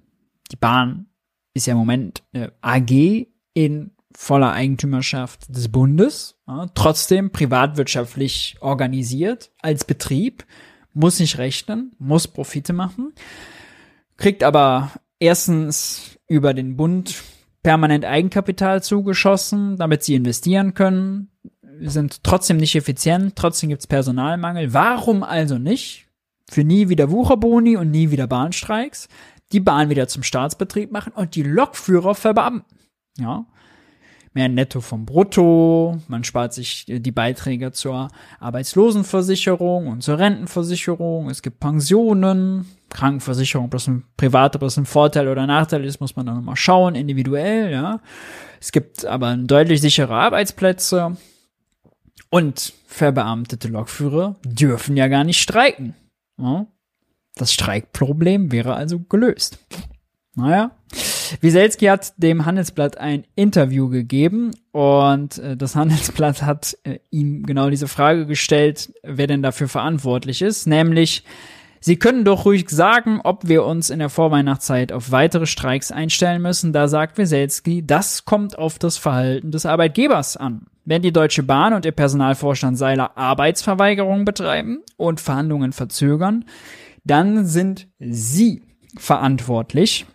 die 0.52 0.58
Bahn 0.58 1.08
ist 1.54 1.68
ja 1.68 1.74
im 1.74 1.80
Moment 1.80 2.24
äh, 2.34 2.50
AG 2.62 3.28
in 3.54 3.92
voller 4.16 4.52
Eigentümerschaft 4.52 5.56
des 5.56 5.70
Bundes, 5.70 6.36
ja, 6.48 6.68
trotzdem 6.76 7.32
privatwirtschaftlich 7.32 8.58
organisiert 8.62 9.52
als 9.62 9.86
Betrieb, 9.86 10.46
muss 10.94 11.20
nicht 11.20 11.40
rechnen, 11.40 11.94
muss 11.98 12.28
Profite 12.28 12.74
machen, 12.74 13.14
kriegt 14.18 14.44
aber 14.44 14.92
erstens 15.20 16.20
über 16.28 16.54
den 16.54 16.78
Bund 16.78 17.24
permanent 17.64 18.06
Eigenkapital 18.06 18.84
zugeschossen, 18.84 19.78
damit 19.78 20.04
sie 20.04 20.16
investieren 20.16 20.74
können, 20.74 21.32
sind 21.90 22.24
trotzdem 22.24 22.58
nicht 22.58 22.76
effizient, 22.76 23.36
trotzdem 23.36 23.70
gibt's 23.70 23.88
Personalmangel. 23.88 24.74
Warum 24.74 25.24
also 25.24 25.58
nicht 25.58 26.08
für 26.50 26.64
nie 26.64 26.90
wieder 26.90 27.12
Wucherboni 27.12 27.78
und 27.78 27.92
nie 27.92 28.12
wieder 28.12 28.28
Bahnstreiks 28.28 29.08
die 29.52 29.60
Bahn 29.60 29.90
wieder 29.90 30.08
zum 30.08 30.24
Staatsbetrieb 30.24 30.92
machen 30.92 31.14
und 31.14 31.36
die 31.36 31.44
Lokführer 31.44 32.16
verbeamten? 32.16 32.78
Ja, 33.18 33.46
mehr 34.34 34.50
Netto 34.50 34.82
vom 34.82 35.06
Brutto, 35.06 36.00
man 36.08 36.24
spart 36.24 36.54
sich 36.54 36.86
die 36.88 37.12
Beiträge 37.12 37.72
zur 37.72 38.10
Arbeitslosenversicherung 38.40 39.88
und 39.88 40.02
zur 40.02 40.18
Rentenversicherung, 40.18 41.30
es 41.30 41.42
gibt 41.42 41.60
Pensionen, 41.60 42.66
Krankenversicherung, 42.90 43.66
ob 43.66 43.72
das 43.72 43.88
ein 43.88 44.04
privat, 44.18 44.56
ob 44.56 44.62
das 44.62 44.78
ein 44.78 44.86
Vorteil 44.86 45.28
oder 45.28 45.46
Nachteil 45.46 45.86
ist, 45.86 46.00
muss 46.00 46.16
man 46.16 46.26
dann 46.26 46.36
nochmal 46.36 46.56
schauen, 46.56 46.96
individuell, 46.96 47.72
ja. 47.72 48.00
Es 48.60 48.72
gibt 48.72 49.06
aber 49.06 49.36
deutlich 49.36 49.82
sichere 49.82 50.16
Arbeitsplätze 50.16 51.18
und 52.34 52.74
verbeamtete 52.88 53.68
Lokführer 53.68 54.38
dürfen 54.44 54.98
ja 54.98 55.08
gar 55.08 55.24
nicht 55.24 55.40
streiken. 55.40 55.94
Das 57.36 57.54
Streikproblem 57.54 58.52
wäre 58.52 58.74
also 58.74 58.98
gelöst. 59.02 59.60
Naja, 60.34 60.72
Wieselski 61.42 61.86
hat 61.86 62.14
dem 62.18 62.48
Handelsblatt 62.48 62.98
ein 62.98 63.26
Interview 63.36 63.88
gegeben 63.88 64.50
und 64.72 65.38
äh, 65.38 65.56
das 65.56 65.76
Handelsblatt 65.76 66.42
hat 66.42 66.76
äh, 66.86 66.98
ihm 67.12 67.46
genau 67.46 67.70
diese 67.70 67.88
Frage 67.88 68.26
gestellt, 68.26 68.92
wer 69.04 69.28
denn 69.28 69.44
dafür 69.44 69.68
verantwortlich 69.68 70.42
ist, 70.42 70.66
nämlich 70.66 71.24
Sie 71.82 72.00
können 72.00 72.24
doch 72.24 72.46
ruhig 72.46 72.70
sagen, 72.70 73.20
ob 73.24 73.48
wir 73.48 73.66
uns 73.66 73.90
in 73.90 74.00
der 74.00 74.10
Vorweihnachtszeit 74.10 74.92
auf 74.94 75.12
weitere 75.12 75.46
Streiks 75.46 75.92
einstellen 75.92 76.42
müssen. 76.42 76.72
Da 76.72 76.88
sagt 76.88 77.18
Wieselski, 77.18 77.86
das 77.86 78.24
kommt 78.24 78.58
auf 78.58 78.80
das 78.80 78.98
Verhalten 78.98 79.52
des 79.52 79.66
Arbeitgebers 79.66 80.38
an. 80.38 80.68
Wenn 80.86 81.02
die 81.02 81.14
Deutsche 81.14 81.44
Bahn 81.44 81.74
und 81.74 81.86
ihr 81.86 81.92
Personalvorstand 81.92 82.78
Seiler 82.78 83.18
Arbeitsverweigerung 83.18 84.26
betreiben 84.26 84.82
und 84.98 85.22
Verhandlungen 85.22 85.72
verzögern, 85.72 86.46
dann 87.06 87.46
sind 87.46 87.88
sie 88.00 88.64
verantwortlich 88.98 90.06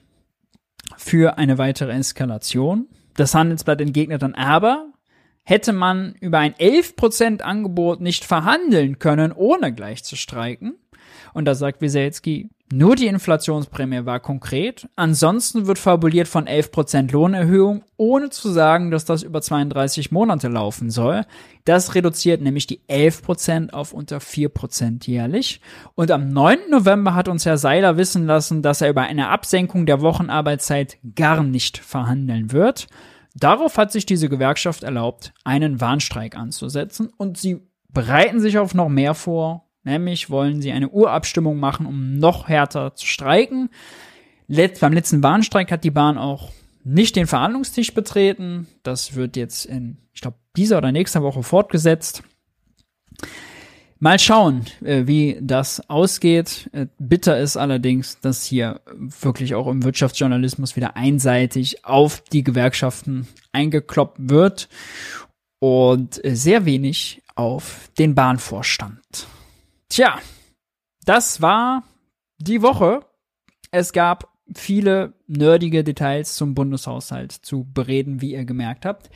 für 0.97 1.39
eine 1.39 1.59
weitere 1.59 1.93
Eskalation. 1.93 2.86
Das 3.15 3.35
Handelsblatt 3.35 3.81
entgegnet 3.81 4.23
dann 4.23 4.35
aber, 4.35 4.93
hätte 5.43 5.73
man 5.73 6.15
über 6.20 6.39
ein 6.39 6.55
11% 6.55 7.40
Angebot 7.40 8.01
nicht 8.01 8.24
verhandeln 8.24 8.99
können, 8.99 9.32
ohne 9.32 9.73
gleich 9.73 10.05
zu 10.05 10.16
streiken. 10.16 10.74
Und 11.32 11.47
da 11.47 11.55
sagt 11.55 11.81
Wieselski, 11.81 12.51
nur 12.70 12.97
die 12.97 13.07
Inflationsprämie 13.07 14.05
war 14.05 14.20
konkret. 14.20 14.89
Ansonsten 14.95 15.66
wird 15.66 15.78
fabuliert 15.78 16.28
von 16.28 16.47
11% 16.47 17.11
Lohnerhöhung, 17.12 17.82
ohne 17.97 18.28
zu 18.28 18.51
sagen, 18.51 18.90
dass 18.90 19.07
das 19.07 19.23
über 19.23 19.40
32 19.40 20.12
Monate 20.12 20.49
laufen 20.49 20.90
soll. 20.90 21.24
Das 21.65 21.95
reduziert 21.95 22.43
nämlich 22.43 22.66
die 22.66 22.81
11% 22.89 23.73
auf 23.73 23.95
unter 23.95 24.19
4% 24.19 25.07
jährlich. 25.07 25.62
Und 25.95 26.11
am 26.11 26.28
9. 26.28 26.59
November 26.70 27.15
hat 27.15 27.28
uns 27.28 27.47
Herr 27.47 27.57
Seiler 27.59 27.97
wissen 27.97 28.27
lassen, 28.27 28.61
dass 28.62 28.82
er 28.82 28.90
über 28.90 29.03
eine 29.03 29.28
Absenkung 29.28 29.86
der 29.86 30.03
Wochenarbeitszeit 30.03 30.99
gar 31.15 31.43
nicht 31.43 31.78
verhandeln 31.78 32.53
wird. 32.53 32.86
Darauf 33.35 33.78
hat 33.78 33.93
sich 33.93 34.05
diese 34.05 34.28
Gewerkschaft 34.28 34.82
erlaubt, 34.82 35.32
einen 35.45 35.81
Warnstreik 35.81 36.36
anzusetzen 36.36 37.09
und 37.16 37.39
sie 37.39 37.62
bereiten 37.89 38.40
sich 38.40 38.59
auf 38.59 38.74
noch 38.74 38.89
mehr 38.89 39.15
vor 39.15 39.68
Nämlich 39.84 40.30
wollen 40.30 40.60
sie 40.60 40.72
eine 40.72 40.88
Urabstimmung 40.88 41.59
machen, 41.59 41.86
um 41.86 42.18
noch 42.18 42.48
härter 42.48 42.94
zu 42.94 43.06
streiken. 43.06 43.70
Let 44.46 44.80
beim 44.80 44.92
letzten 44.92 45.20
Bahnstreik 45.20 45.70
hat 45.70 45.84
die 45.84 45.90
Bahn 45.90 46.18
auch 46.18 46.50
nicht 46.84 47.16
den 47.16 47.26
Verhandlungstisch 47.26 47.92
betreten. 47.94 48.66
Das 48.82 49.14
wird 49.14 49.36
jetzt 49.36 49.66
in, 49.66 49.98
ich 50.12 50.20
glaube, 50.20 50.38
dieser 50.56 50.78
oder 50.78 50.92
nächster 50.92 51.22
Woche 51.22 51.42
fortgesetzt. 51.42 52.22
Mal 54.00 54.18
schauen, 54.20 54.64
äh, 54.84 55.06
wie 55.06 55.38
das 55.40 55.90
ausgeht. 55.90 56.70
Äh, 56.72 56.86
bitter 56.98 57.38
ist 57.38 57.56
allerdings, 57.56 58.20
dass 58.20 58.44
hier 58.44 58.80
wirklich 58.94 59.56
auch 59.56 59.66
im 59.66 59.82
Wirtschaftsjournalismus 59.82 60.76
wieder 60.76 60.96
einseitig 60.96 61.84
auf 61.84 62.22
die 62.32 62.44
Gewerkschaften 62.44 63.26
eingekloppt 63.50 64.18
wird 64.20 64.68
und 65.59 66.24
äh, 66.24 66.36
sehr 66.36 66.64
wenig 66.64 67.22
auf 67.34 67.90
den 67.98 68.14
Bahnvorstand. 68.14 69.26
Tja, 69.89 70.19
das 71.05 71.40
war 71.40 71.85
die 72.39 72.62
Woche. 72.62 73.01
Es 73.70 73.93
gab 73.93 74.32
viele 74.55 75.15
nerdige 75.27 75.85
Details 75.85 76.36
zum 76.36 76.55
Bundeshaushalt 76.55 77.32
zu 77.32 77.65
bereden, 77.65 78.20
wie 78.20 78.32
ihr 78.32 78.44
gemerkt 78.44 78.85
habt. 78.86 79.10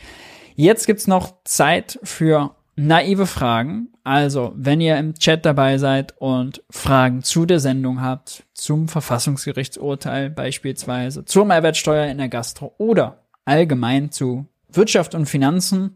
Jetzt 0.55 0.87
gibt's 0.87 1.07
noch 1.07 1.35
Zeit 1.45 1.99
für 2.03 2.55
naive 2.77 3.27
Fragen. 3.27 3.89
Also, 4.05 4.53
wenn 4.57 4.81
ihr 4.81 4.99
im 4.99 5.15
Chat 5.15 5.47
dabei 5.47 5.79
seid 5.79 6.15
und 6.19 6.63
Fragen 6.71 7.23
zu 7.23 7.47
der 7.47 7.61
Sendung 7.61 8.01
habt, 8.01 8.45
zum 8.53 8.89
Verfassungsgerichtsurteil 8.89 10.31
beispielsweise, 10.31 11.25
zur 11.25 11.45
Mehrwertsteuer 11.45 12.07
in 12.07 12.19
der 12.19 12.29
Gastro 12.29 12.75
oder 12.79 13.25
allgemein 13.45 14.11
zu 14.11 14.47
Wirtschaft 14.69 15.15
und 15.15 15.27
Finanzen, 15.27 15.95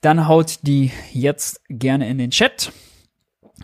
dann 0.00 0.26
haut 0.26 0.60
die 0.62 0.90
jetzt 1.12 1.62
gerne 1.68 2.08
in 2.08 2.18
den 2.18 2.30
Chat. 2.30 2.72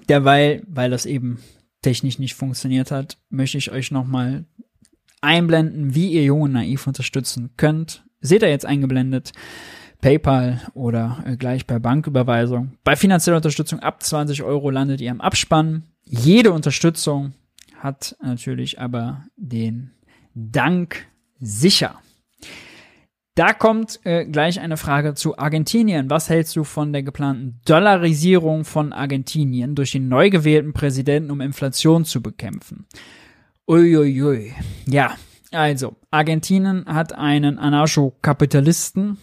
Derweil, 0.08 0.62
weil 0.66 0.90
das 0.90 1.06
eben 1.06 1.38
technisch 1.82 2.18
nicht 2.18 2.34
funktioniert 2.34 2.90
hat, 2.90 3.18
möchte 3.30 3.58
ich 3.58 3.70
euch 3.70 3.90
nochmal 3.90 4.44
einblenden, 5.20 5.94
wie 5.94 6.12
ihr 6.12 6.24
Jungen 6.24 6.52
Naiv 6.52 6.86
unterstützen 6.86 7.50
könnt. 7.56 8.04
Seht 8.20 8.42
ihr 8.42 8.50
jetzt 8.50 8.66
eingeblendet. 8.66 9.32
PayPal 10.00 10.62
oder 10.74 11.22
äh, 11.26 11.36
gleich 11.36 11.66
bei 11.66 11.78
Banküberweisung. 11.78 12.72
Bei 12.84 12.96
finanzieller 12.96 13.36
Unterstützung 13.36 13.80
ab 13.80 14.02
20 14.02 14.42
Euro 14.42 14.70
landet 14.70 15.00
ihr 15.00 15.10
im 15.10 15.20
Abspann. 15.20 15.84
Jede 16.04 16.52
Unterstützung 16.52 17.34
hat 17.78 18.16
natürlich 18.22 18.80
aber 18.80 19.26
den 19.36 19.90
Dank 20.34 21.06
sicher. 21.38 22.00
Da 23.34 23.52
kommt 23.52 24.00
äh, 24.04 24.24
gleich 24.26 24.60
eine 24.60 24.76
Frage 24.76 25.14
zu 25.14 25.38
Argentinien. 25.38 26.10
Was 26.10 26.28
hältst 26.28 26.56
du 26.56 26.64
von 26.64 26.92
der 26.92 27.02
geplanten 27.02 27.60
Dollarisierung 27.64 28.64
von 28.64 28.92
Argentinien 28.92 29.74
durch 29.74 29.92
den 29.92 30.08
neu 30.08 30.30
gewählten 30.30 30.72
Präsidenten, 30.72 31.30
um 31.30 31.40
Inflation 31.40 32.04
zu 32.04 32.20
bekämpfen? 32.20 32.86
Uiuiui. 33.68 34.52
Ja, 34.86 35.14
also, 35.52 35.96
Argentinien 36.10 36.86
hat 36.86 37.12
einen 37.12 37.58
Anarcho-Kapitalisten, 37.58 39.18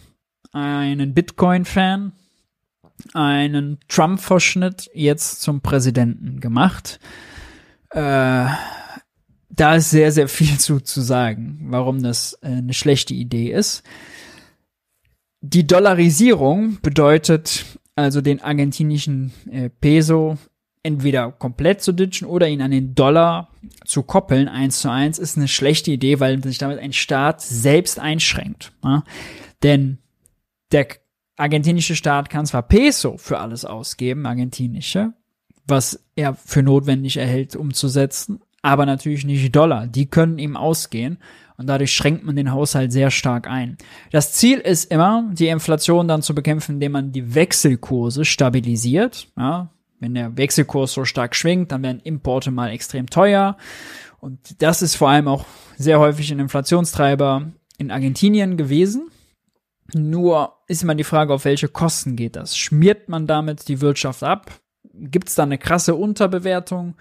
einen 0.52 1.14
Bitcoin-Fan, 1.14 2.12
einen 3.14 3.78
Trump-Verschnitt 3.88 4.90
jetzt 4.92 5.40
zum 5.40 5.60
Präsidenten 5.60 6.40
gemacht. 6.40 6.98
Äh, 7.90 8.46
da 9.50 9.76
ist 9.76 9.90
sehr, 9.90 10.12
sehr 10.12 10.28
viel 10.28 10.58
zu, 10.58 10.80
zu 10.80 11.00
sagen, 11.00 11.66
warum 11.68 12.02
das 12.02 12.38
äh, 12.42 12.48
eine 12.48 12.74
schlechte 12.74 13.14
Idee 13.14 13.52
ist. 13.52 13.82
Die 15.40 15.66
Dollarisierung 15.66 16.78
bedeutet 16.82 17.64
also 17.94 18.20
den 18.20 18.40
argentinischen 18.40 19.32
äh, 19.50 19.70
Peso 19.70 20.38
entweder 20.82 21.32
komplett 21.32 21.82
zu 21.82 21.92
ditchen 21.92 22.26
oder 22.26 22.48
ihn 22.48 22.62
an 22.62 22.70
den 22.70 22.94
Dollar 22.94 23.50
zu 23.84 24.02
koppeln, 24.02 24.48
eins 24.48 24.80
zu 24.80 24.90
eins, 24.90 25.18
ist 25.18 25.36
eine 25.36 25.48
schlechte 25.48 25.90
Idee, 25.90 26.20
weil 26.20 26.42
sich 26.42 26.58
damit 26.58 26.78
ein 26.78 26.92
Staat 26.92 27.42
selbst 27.42 27.98
einschränkt. 27.98 28.72
Ja? 28.84 29.04
Denn 29.62 29.98
der 30.72 30.86
argentinische 31.36 31.96
Staat 31.96 32.30
kann 32.30 32.46
zwar 32.46 32.62
Peso 32.62 33.16
für 33.16 33.38
alles 33.38 33.64
ausgeben, 33.64 34.26
argentinische, 34.26 35.12
was 35.66 36.04
er 36.16 36.34
für 36.34 36.62
notwendig 36.62 37.16
erhält 37.16 37.56
umzusetzen, 37.56 38.40
aber 38.62 38.86
natürlich 38.86 39.24
nicht 39.24 39.54
Dollar. 39.54 39.86
Die 39.86 40.06
können 40.06 40.38
ihm 40.38 40.56
ausgehen 40.56 41.18
und 41.56 41.66
dadurch 41.66 41.92
schränkt 41.92 42.24
man 42.24 42.36
den 42.36 42.52
Haushalt 42.52 42.92
sehr 42.92 43.10
stark 43.10 43.48
ein. 43.48 43.76
Das 44.10 44.32
Ziel 44.32 44.58
ist 44.58 44.90
immer, 44.90 45.28
die 45.32 45.48
Inflation 45.48 46.08
dann 46.08 46.22
zu 46.22 46.34
bekämpfen, 46.34 46.74
indem 46.74 46.92
man 46.92 47.12
die 47.12 47.34
Wechselkurse 47.34 48.24
stabilisiert. 48.24 49.28
Ja, 49.36 49.70
wenn 50.00 50.14
der 50.14 50.36
Wechselkurs 50.36 50.92
so 50.92 51.04
stark 51.04 51.34
schwingt, 51.34 51.72
dann 51.72 51.82
werden 51.82 52.00
Importe 52.00 52.50
mal 52.50 52.70
extrem 52.70 53.10
teuer. 53.10 53.56
Und 54.20 54.62
das 54.62 54.82
ist 54.82 54.96
vor 54.96 55.10
allem 55.10 55.28
auch 55.28 55.44
sehr 55.76 55.98
häufig 55.98 56.30
ein 56.32 56.38
Inflationstreiber 56.38 57.50
in 57.78 57.90
Argentinien 57.90 58.56
gewesen. 58.56 59.10
Nur 59.94 60.54
ist 60.66 60.82
immer 60.82 60.94
die 60.94 61.04
Frage, 61.04 61.32
auf 61.32 61.44
welche 61.44 61.68
Kosten 61.68 62.14
geht 62.14 62.36
das? 62.36 62.56
Schmiert 62.56 63.08
man 63.08 63.26
damit 63.26 63.68
die 63.68 63.80
Wirtschaft 63.80 64.22
ab? 64.22 64.52
Gibt 64.92 65.28
es 65.28 65.34
da 65.34 65.44
eine 65.44 65.58
krasse 65.58 65.94
Unterbewertung? 65.94 66.94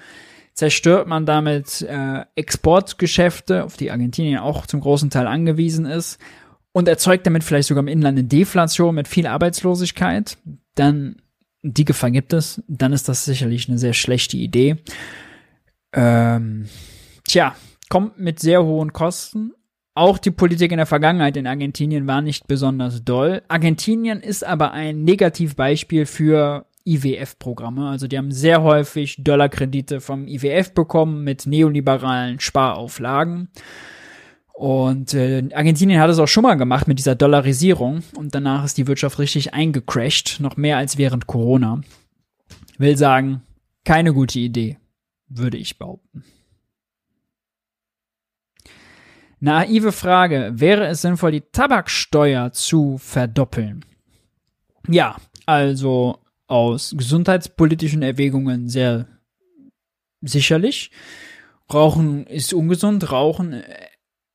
Zerstört 0.57 1.07
man 1.07 1.27
damit 1.27 1.83
äh, 1.83 2.25
Exportgeschäfte, 2.35 3.63
auf 3.63 3.77
die 3.77 3.91
Argentinien 3.91 4.39
auch 4.39 4.65
zum 4.65 4.81
großen 4.81 5.11
Teil 5.11 5.27
angewiesen 5.27 5.85
ist. 5.85 6.19
und 6.73 6.87
erzeugt 6.87 7.25
damit 7.25 7.43
vielleicht 7.43 7.67
sogar 7.67 7.81
im 7.83 7.87
Inland 7.87 8.19
eine 8.19 8.27
Deflation 8.27 8.93
mit 8.93 9.07
viel 9.07 9.25
Arbeitslosigkeit, 9.25 10.37
dann 10.75 11.15
die 11.63 11.85
Gefahr 11.85 12.11
gibt 12.11 12.33
es, 12.33 12.61
dann 12.67 12.93
ist 12.93 13.09
das 13.09 13.25
sicherlich 13.25 13.67
eine 13.67 13.79
sehr 13.79 13.93
schlechte 13.93 14.37
Idee. 14.37 14.77
Ähm, 15.93 16.69
tja, 17.27 17.55
kommt 17.89 18.19
mit 18.19 18.39
sehr 18.39 18.63
hohen 18.63 18.93
Kosten. 18.93 19.53
Auch 19.95 20.19
die 20.19 20.29
Politik 20.29 20.71
in 20.71 20.77
der 20.77 20.85
Vergangenheit 20.85 21.35
in 21.35 21.47
Argentinien 21.47 22.05
war 22.05 22.21
nicht 22.21 22.47
besonders 22.47 23.03
doll. 23.03 23.41
Argentinien 23.47 24.21
ist 24.21 24.45
aber 24.45 24.71
ein 24.71 25.03
Negativbeispiel 25.03 26.05
für 26.05 26.66
IWF-Programme. 26.87 27.89
Also 27.89 28.07
die 28.07 28.17
haben 28.17 28.31
sehr 28.31 28.63
häufig 28.63 29.23
Dollarkredite 29.23 29.99
vom 29.99 30.27
IWF 30.27 30.73
bekommen 30.73 31.23
mit 31.23 31.45
neoliberalen 31.45 32.39
Sparauflagen. 32.39 33.49
Und 34.53 35.13
äh, 35.13 35.47
Argentinien 35.53 36.01
hat 36.01 36.09
es 36.09 36.17
auch 36.17 36.27
schon 36.27 36.41
mal 36.41 36.55
gemacht 36.55 36.87
mit 36.87 36.97
dieser 36.97 37.13
Dollarisierung 37.13 38.01
und 38.15 38.33
danach 38.33 38.65
ist 38.65 38.77
die 38.79 38.87
Wirtschaft 38.87 39.19
richtig 39.19 39.53
eingecrashed, 39.53 40.39
noch 40.39 40.57
mehr 40.57 40.77
als 40.77 40.97
während 40.97 41.27
Corona. 41.27 41.81
Will 42.79 42.97
sagen, 42.97 43.43
keine 43.85 44.13
gute 44.13 44.39
Idee, 44.39 44.77
würde 45.27 45.57
ich 45.57 45.77
behaupten. 45.77 46.23
Naive 49.39 49.91
Frage, 49.91 50.53
wäre 50.55 50.87
es 50.87 51.03
sinnvoll, 51.03 51.33
die 51.33 51.41
Tabaksteuer 51.41 52.51
zu 52.51 52.97
verdoppeln? 52.97 53.85
Ja, 54.87 55.17
also 55.45 56.17
aus 56.47 56.93
gesundheitspolitischen 56.97 58.01
Erwägungen 58.01 58.69
sehr 58.69 59.07
sicherlich. 60.21 60.91
Rauchen 61.71 62.25
ist 62.25 62.53
ungesund, 62.53 63.11
Rauchen 63.11 63.61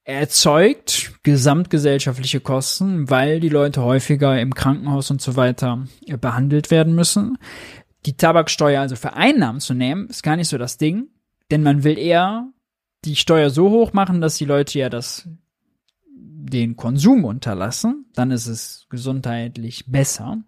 erzeugt 0.05 1.14
gesamtgesellschaftliche 1.22 2.40
Kosten, 2.40 3.09
weil 3.09 3.40
die 3.40 3.48
Leute 3.48 3.82
häufiger 3.82 4.40
im 4.40 4.55
Krankenhaus 4.55 5.10
und 5.10 5.22
so 5.22 5.36
weiter 5.36 5.86
behandelt 6.20 6.70
werden 6.70 6.94
müssen. 6.94 7.39
Die 8.05 8.16
Tabaksteuer 8.16 8.80
also 8.80 8.97
für 8.97 9.14
Einnahmen 9.14 9.60
zu 9.60 9.74
nehmen, 9.74 10.09
ist 10.09 10.22
gar 10.22 10.36
nicht 10.36 10.48
so 10.48 10.59
das 10.59 10.76
Ding, 10.76 11.09
denn 11.51 11.62
man 11.62 11.84
will 11.84 11.98
eher 11.98 12.48
die 13.05 13.16
Steuer 13.16 13.51
so 13.51 13.70
hoch 13.70 13.93
machen, 13.93 14.20
dass 14.20 14.36
die 14.36 14.44
Leute 14.44 14.78
ja 14.78 14.89
das 14.89 15.28
den 16.14 16.76
Konsum 16.76 17.24
unterlassen, 17.24 18.06
dann 18.14 18.30
ist 18.30 18.47
es 18.47 18.86
gesundheitlich 18.90 19.84
besser. 19.86 20.39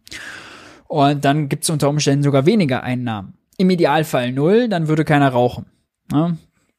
Und 0.95 1.25
dann 1.25 1.49
gibt 1.49 1.65
es 1.65 1.71
unter 1.71 1.89
Umständen 1.89 2.23
sogar 2.23 2.47
weniger 2.47 2.85
Einnahmen. 2.85 3.35
Im 3.57 3.69
Idealfall 3.69 4.31
null, 4.31 4.69
dann 4.69 4.87
würde 4.87 5.05
keiner 5.05 5.29
rauchen. 5.29 5.67
Ja? 6.13 6.37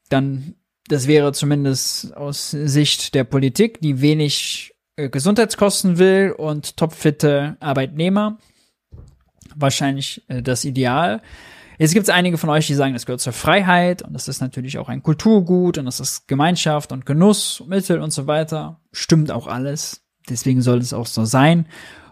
Dann 0.08 0.56
das 0.88 1.06
wäre 1.08 1.34
zumindest 1.34 2.16
aus 2.16 2.52
Sicht 2.52 3.14
der 3.14 3.26
Politik, 3.26 3.82
die 3.82 4.00
wenig 4.00 4.74
äh, 4.96 5.10
Gesundheitskosten 5.10 5.98
will 5.98 6.34
und 6.38 6.78
topfitte 6.78 7.58
Arbeitnehmer. 7.60 8.38
Wahrscheinlich 9.54 10.24
äh, 10.30 10.42
das 10.42 10.64
Ideal. 10.64 11.22
Jetzt 11.78 11.94
gibt 11.94 12.04
es 12.04 12.10
einige 12.10 12.38
von 12.38 12.50
euch, 12.50 12.68
die 12.68 12.74
sagen, 12.74 12.94
das 12.94 13.06
gehört 13.06 13.20
zur 13.20 13.34
Freiheit 13.34 14.02
und 14.02 14.14
das 14.14 14.30
ist 14.30 14.40
natürlich 14.40 14.78
auch 14.78 14.88
ein 14.88 15.04
Kulturgut 15.04 15.78
und 15.78 15.84
das 15.84 16.00
ist 16.00 16.30
Gemeinschaft 16.30 16.94
und 16.94 17.06
Genuss, 17.06 17.66
Mittel 17.68 18.00
und 18.00 18.12
so 18.12 18.28
weiter. 18.28 18.80
Stimmt 18.94 19.30
auch 19.30 19.48
alles. 19.48 20.06
Deswegen 20.30 20.62
soll 20.62 20.78
es 20.78 20.94
auch 20.94 21.06
so 21.06 21.26
sein. 21.26 21.68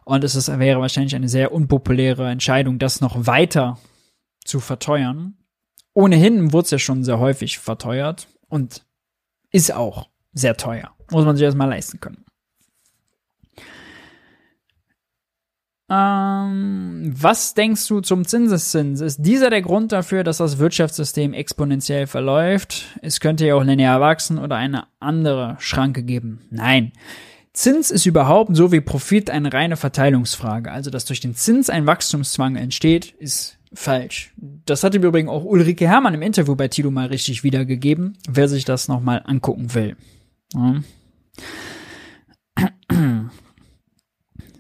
Und 0.06 0.24
es 0.24 0.36
ist, 0.36 0.48
wäre 0.60 0.80
wahrscheinlich 0.82 1.16
eine 1.16 1.30
sehr 1.30 1.52
unpopuläre 1.52 2.30
Entscheidung, 2.30 2.80
das 2.80 3.02
noch 3.02 3.26
weiter 3.26 3.78
zu 4.44 4.60
verteuern. 4.60 5.36
Ohnehin 5.94 6.52
wurde 6.54 6.66
es 6.66 6.72
ja 6.72 6.80
schon 6.80 7.04
sehr 7.04 7.20
häufig 7.20 7.60
verteuert 7.60 8.28
und 8.48 8.86
ist 9.52 9.74
auch 9.74 10.10
sehr 10.34 10.58
teuer. 10.58 10.92
Muss 11.12 11.26
man 11.26 11.36
sich 11.36 11.46
erstmal 11.46 11.70
leisten 11.70 12.00
können. 12.00 12.26
Ähm, 15.90 17.14
was 17.16 17.54
denkst 17.54 17.88
du 17.88 18.02
zum 18.02 18.26
Zinseszins? 18.26 19.02
Ist 19.02 19.22
dieser 19.22 19.50
der 19.50 19.62
Grund 19.62 19.92
dafür, 19.92 20.24
dass 20.24 20.38
das 20.38 20.58
Wirtschaftssystem 20.58 21.34
exponentiell 21.34 22.08
verläuft? 22.08 22.86
Es 23.02 23.20
könnte 23.20 23.46
ja 23.46 23.56
auch 23.56 23.64
linear 23.64 24.02
wachsen 24.02 24.40
oder 24.40 24.56
eine 24.56 24.88
andere 25.00 25.56
Schranke 25.60 26.04
geben. 26.04 26.42
Nein. 26.50 26.94
Zins 27.54 27.92
ist 27.92 28.08
überhaupt 28.08 28.56
so 28.56 28.72
wie 28.72 28.82
Profit 28.82 29.30
eine 29.30 29.54
reine 29.54 29.78
Verteilungsfrage. 29.78 30.72
Also, 30.72 30.90
dass 30.90 31.06
durch 31.06 31.20
den 31.20 31.36
Zins 31.36 31.70
ein 31.70 31.86
Wachstumszwang 31.86 32.56
entsteht, 32.56 33.14
ist 33.20 33.60
falsch. 33.74 34.34
Das 34.38 34.84
hatte 34.84 35.00
mir 35.00 35.08
übrigens 35.08 35.30
auch 35.30 35.44
Ulrike 35.44 35.88
Hermann 35.88 36.16
im 36.16 36.22
Interview 36.22 36.56
bei 36.56 36.68
Tilo 36.68 36.90
mal 36.92 37.08
richtig 37.08 37.44
wiedergegeben, 37.44 38.18
wer 38.28 38.48
sich 38.48 38.66
das 38.66 38.88
nochmal 38.88 39.22
angucken 39.26 39.74
will. 39.74 39.96
Ja. 40.54 40.82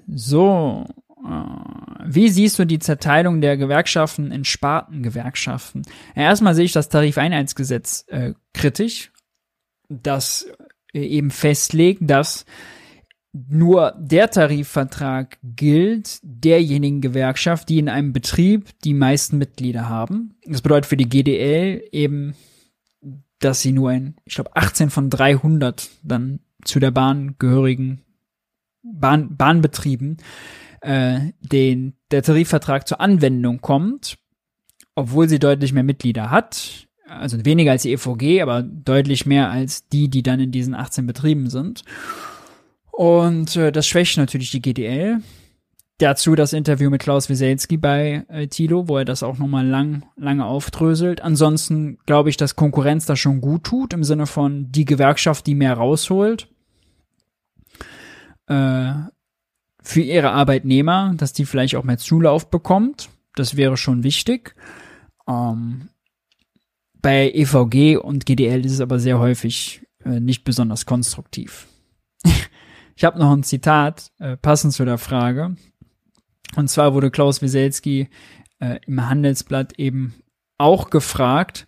So, 0.07 0.85
äh, 1.25 2.05
wie 2.05 2.29
siehst 2.29 2.59
du 2.59 2.65
die 2.65 2.79
Zerteilung 2.79 3.41
der 3.41 3.57
Gewerkschaften 3.57 4.31
in 4.31 4.45
Spartengewerkschaften? 4.45 5.83
Erstmal 6.15 6.53
sehe 6.53 6.65
ich 6.65 6.73
das 6.73 6.89
Tarifeinheitsgesetz 6.89 8.05
äh, 8.09 8.33
kritisch, 8.53 9.11
das 9.89 10.47
eben 10.93 11.31
festlegt, 11.31 12.01
dass 12.03 12.45
nur 13.33 13.95
der 13.97 14.29
Tarifvertrag 14.29 15.39
gilt 15.43 16.19
derjenigen 16.21 17.01
Gewerkschaft, 17.01 17.67
die 17.67 17.79
in 17.79 17.89
einem 17.89 18.13
Betrieb 18.13 18.69
die 18.83 18.93
meisten 18.93 19.39
Mitglieder 19.39 19.89
haben. 19.89 20.35
Das 20.45 20.61
bedeutet 20.61 20.85
für 20.85 20.97
die 20.97 21.09
GDL 21.09 21.83
eben, 21.91 22.35
dass 23.39 23.61
sie 23.61 23.71
nur 23.71 23.91
in, 23.91 24.15
ich 24.25 24.35
glaube, 24.35 24.55
18 24.55 24.91
von 24.91 25.09
300 25.09 25.89
dann 26.03 26.39
zu 26.63 26.79
der 26.79 26.91
Bahn 26.91 27.35
gehörigen 27.39 28.01
Bahn, 28.83 29.35
Bahnbetrieben 29.35 30.17
äh, 30.81 31.31
den 31.39 31.95
der 32.11 32.21
Tarifvertrag 32.21 32.87
zur 32.87 33.01
Anwendung 33.01 33.61
kommt, 33.61 34.17
obwohl 34.95 35.27
sie 35.27 35.39
deutlich 35.39 35.73
mehr 35.73 35.83
Mitglieder 35.83 36.29
hat. 36.29 36.87
Also 37.07 37.43
weniger 37.45 37.71
als 37.71 37.83
die 37.83 37.93
EVG, 37.93 38.41
aber 38.41 38.63
deutlich 38.63 39.25
mehr 39.25 39.49
als 39.49 39.87
die, 39.87 40.09
die 40.09 40.23
dann 40.23 40.39
in 40.39 40.51
diesen 40.51 40.75
18 40.75 41.05
Betrieben 41.05 41.49
sind. 41.49 41.83
Und 42.95 43.55
äh, 43.55 43.71
das 43.71 43.87
schwächt 43.87 44.17
natürlich 44.17 44.51
die 44.51 44.61
GDL. 44.61 45.17
Dazu 45.97 46.35
das 46.35 46.53
Interview 46.53 46.91
mit 46.91 47.01
Klaus 47.01 47.27
Wieselski 47.27 47.77
bei 47.77 48.23
äh, 48.27 48.47
Tilo, 48.47 48.87
wo 48.87 48.99
er 48.99 49.05
das 49.05 49.23
auch 49.23 49.39
nochmal 49.39 49.65
lang, 49.65 50.03
lange 50.15 50.45
aufdröselt. 50.45 51.21
Ansonsten 51.21 51.97
glaube 52.05 52.29
ich, 52.29 52.37
dass 52.37 52.55
Konkurrenz 52.55 53.07
da 53.07 53.15
schon 53.15 53.41
gut 53.41 53.63
tut, 53.63 53.93
im 53.93 54.03
Sinne 54.03 54.27
von 54.27 54.71
die 54.71 54.85
Gewerkschaft, 54.85 55.47
die 55.47 55.55
mehr 55.55 55.73
rausholt. 55.73 56.49
Äh, 58.45 58.91
für 59.81 60.01
ihre 60.01 60.31
Arbeitnehmer, 60.31 61.15
dass 61.17 61.33
die 61.33 61.45
vielleicht 61.45 61.75
auch 61.75 61.83
mehr 61.83 61.97
Zulauf 61.97 62.51
bekommt. 62.51 63.09
Das 63.35 63.57
wäre 63.57 63.75
schon 63.75 64.03
wichtig. 64.03 64.53
Ähm, 65.27 65.89
bei 67.01 67.31
EVG 67.31 67.97
und 67.97 68.27
GDL 68.27 68.63
ist 68.63 68.73
es 68.73 68.81
aber 68.81 68.99
sehr 68.99 69.17
häufig 69.17 69.81
äh, 70.05 70.19
nicht 70.19 70.43
besonders 70.43 70.85
konstruktiv. 70.85 71.67
Ich 72.95 73.03
habe 73.03 73.19
noch 73.19 73.31
ein 73.31 73.43
Zitat 73.43 74.11
äh, 74.19 74.37
passend 74.37 74.73
zu 74.73 74.85
der 74.85 74.97
Frage. 74.97 75.55
Und 76.55 76.69
zwar 76.69 76.93
wurde 76.93 77.11
Klaus 77.11 77.41
Wieselski 77.41 78.09
äh, 78.59 78.79
im 78.85 79.09
Handelsblatt 79.09 79.79
eben 79.79 80.13
auch 80.57 80.89
gefragt, 80.89 81.67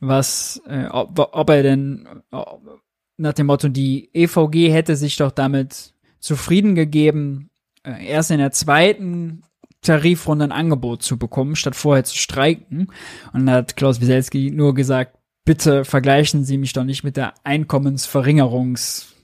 was, 0.00 0.60
äh, 0.66 0.86
ob, 0.86 1.18
ob 1.18 1.50
er 1.50 1.62
denn 1.62 2.06
ob, 2.30 2.82
nach 3.16 3.32
dem 3.32 3.46
Motto, 3.46 3.68
die 3.68 4.10
EVG 4.14 4.70
hätte 4.70 4.96
sich 4.96 5.16
doch 5.16 5.32
damit 5.32 5.94
zufrieden 6.20 6.74
gegeben, 6.74 7.50
äh, 7.82 8.06
erst 8.06 8.30
in 8.30 8.38
der 8.38 8.52
zweiten 8.52 9.42
Tarifrunde 9.80 10.44
ein 10.44 10.52
Angebot 10.52 11.02
zu 11.02 11.18
bekommen, 11.18 11.56
statt 11.56 11.74
vorher 11.74 12.04
zu 12.04 12.16
streiken. 12.16 12.88
Und 13.32 13.46
da 13.46 13.52
hat 13.52 13.76
Klaus 13.76 14.00
Wieselski 14.00 14.50
nur 14.50 14.74
gesagt, 14.74 15.16
bitte 15.44 15.84
vergleichen 15.84 16.44
Sie 16.44 16.58
mich 16.58 16.74
doch 16.74 16.84
nicht 16.84 17.04
mit 17.04 17.16
der 17.16 17.34
Einkommensverringerungs- 17.44 19.17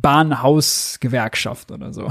Bahnhausgewerkschaft 0.00 1.70
oder 1.70 1.92
so. 1.92 2.08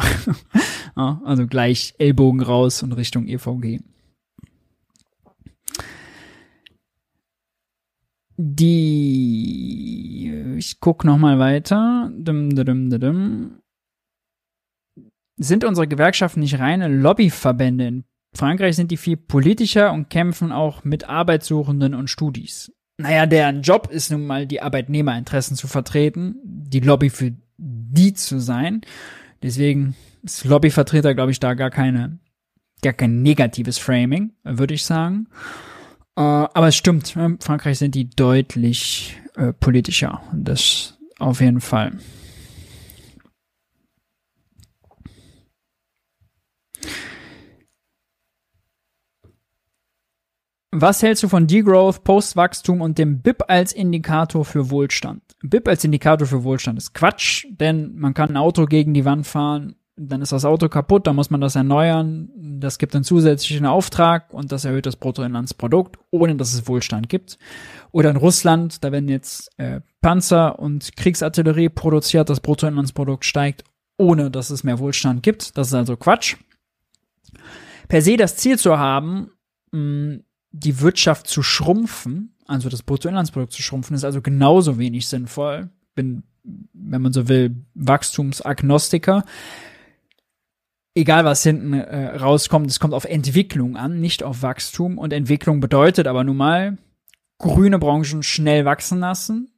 ja, 0.98 1.22
also 1.26 1.48
gleich 1.48 1.96
Ellbogen 1.98 2.42
raus 2.42 2.84
und 2.84 2.94
Richtung 2.94 3.28
EVG. 3.28 3.80
Die, 8.38 10.34
ich 10.58 10.80
guck 10.80 11.04
noch 11.04 11.18
mal 11.18 11.38
weiter. 11.40 12.12
Dum, 12.16 12.56
dum, 12.56 12.90
dum, 12.90 13.62
sind 15.38 15.64
unsere 15.64 15.88
Gewerkschaften 15.88 16.42
nicht 16.42 16.60
reine 16.60 16.88
Lobbyverbände? 16.88 17.88
In 17.88 18.04
Frankreich 18.36 18.76
sind 18.76 18.92
die 18.92 18.98
viel 18.98 19.18
politischer 19.18 19.92
und 19.92 20.10
kämpfen 20.10 20.52
auch 20.52 20.84
mit 20.84 21.10
Arbeitssuchenden 21.10 21.96
und 21.96 22.10
Studis. 22.10 22.72
Naja, 22.98 23.26
deren 23.26 23.64
Job 23.64 23.90
ist 23.92 24.12
nun 24.12 24.28
mal, 24.28 24.46
die 24.46 24.62
Arbeitnehmerinteressen 24.62 25.58
zu 25.58 25.68
vertreten. 25.68 26.36
Die 26.44 26.80
Lobby 26.80 27.10
für 27.10 27.34
die 27.92 28.14
zu 28.14 28.40
sein. 28.40 28.82
Deswegen 29.44 29.96
ist 30.24 30.46
Lobbyvertreter, 30.46 31.16
glaube 31.16 31.32
ich, 31.32 31.40
da 31.40 31.54
gar 31.54 31.72
keine, 31.72 32.20
gar 32.82 32.94
kein 32.94 33.22
negatives 33.22 33.78
Framing, 33.78 34.34
würde 34.44 34.74
ich 34.74 34.86
sagen. 34.86 35.28
Äh, 36.16 36.22
aber 36.22 36.68
es 36.68 36.76
stimmt, 36.76 37.16
in 37.16 37.40
Frankreich 37.40 37.80
sind 37.80 37.96
die 37.96 38.10
deutlich 38.10 39.18
äh, 39.36 39.54
politischer. 39.54 40.22
Das 40.34 40.98
auf 41.20 41.42
jeden 41.42 41.62
Fall. 41.62 41.94
Was 50.74 51.04
hältst 51.04 51.22
du 51.24 51.28
von 51.28 51.48
Degrowth, 51.48 52.06
Postwachstum 52.06 52.80
und 52.80 52.98
dem 52.98 53.22
BIP 53.22 53.44
als 53.50 53.74
Indikator 53.74 54.46
für 54.46 54.70
Wohlstand? 54.70 55.22
BIP 55.44 55.68
als 55.68 55.84
Indikator 55.84 56.26
für 56.26 56.46
Wohlstand 56.46 56.78
ist 56.78 56.94
Quatsch, 56.94 57.46
denn 57.50 57.94
man 57.96 58.14
kann 58.14 58.30
ein 58.30 58.38
Auto 58.38 58.66
gegen 58.66 58.94
die 58.94 59.04
Wand 59.04 59.28
fahren, 59.28 59.76
dann 59.98 60.22
ist 60.22 60.32
das 60.32 60.46
Auto 60.46 60.70
kaputt, 60.70 61.08
dann 61.08 61.18
muss 61.18 61.30
man 61.30 61.42
das 61.42 61.58
erneuern, 61.58 62.30
das 62.38 62.78
gibt 62.78 62.96
einen 62.96 63.04
zusätzlichen 63.04 63.66
Auftrag 63.66 64.34
und 64.34 64.54
das 64.54 64.64
erhöht 64.64 64.86
das 64.86 64.96
Bruttoinlandsprodukt, 64.96 66.00
ohne 66.10 66.38
dass 66.38 66.54
es 66.54 66.66
Wohlstand 66.70 67.10
gibt. 67.10 67.38
Oder 67.92 68.10
in 68.10 68.16
Russland, 68.16 68.82
da 68.82 68.94
werden 68.94 69.10
jetzt 69.10 69.52
äh, 69.58 69.82
Panzer 70.00 70.58
und 70.58 70.96
Kriegsartillerie 70.96 71.68
produziert, 71.68 72.30
das 72.30 72.40
Bruttoinlandsprodukt 72.40 73.26
steigt, 73.26 73.66
ohne 73.98 74.32
dass 74.32 74.50
es 74.50 74.64
mehr 74.64 74.80
Wohlstand 74.80 75.22
gibt. 75.22 75.58
Das 75.58 75.68
ist 75.68 75.74
also 75.74 75.98
Quatsch. 75.98 76.38
Per 77.90 78.02
se 78.02 78.16
das 78.16 78.38
Ziel 78.38 78.58
zu 78.58 78.80
haben, 78.80 79.32
mh, 79.72 80.20
die 80.52 80.82
Wirtschaft 80.82 81.28
zu 81.28 81.44
schrumpfen, 81.44 82.36
also 82.48 82.70
das 82.70 82.84
Bruttoinlandsprodukt 82.84 83.54
zu 83.54 83.62
schrumpfen, 83.62 83.96
ist 83.96 84.04
also 84.04 84.22
genauso 84.22 84.78
wenig 84.78 85.08
sinnvoll. 85.08 85.70
Bin, 85.96 86.24
wenn 86.44 87.02
man 87.02 87.14
so 87.14 87.28
will, 87.28 87.56
Wachstumsagnostiker. 87.74 89.24
Egal 90.94 91.24
was 91.24 91.44
hinten 91.44 91.74
äh, 91.74 92.18
rauskommt, 92.18 92.70
es 92.70 92.82
kommt 92.82 92.94
auf 92.94 93.06
Entwicklung 93.06 93.78
an, 93.78 94.02
nicht 94.02 94.24
auf 94.24 94.42
Wachstum. 94.42 94.98
Und 94.98 95.14
Entwicklung 95.14 95.62
bedeutet 95.62 96.08
aber 96.08 96.26
nun 96.26 96.38
mal, 96.38 96.78
grüne 97.38 97.80
Branchen 97.80 98.24
schnell 98.24 98.66
wachsen 98.66 99.00
lassen, 99.00 99.50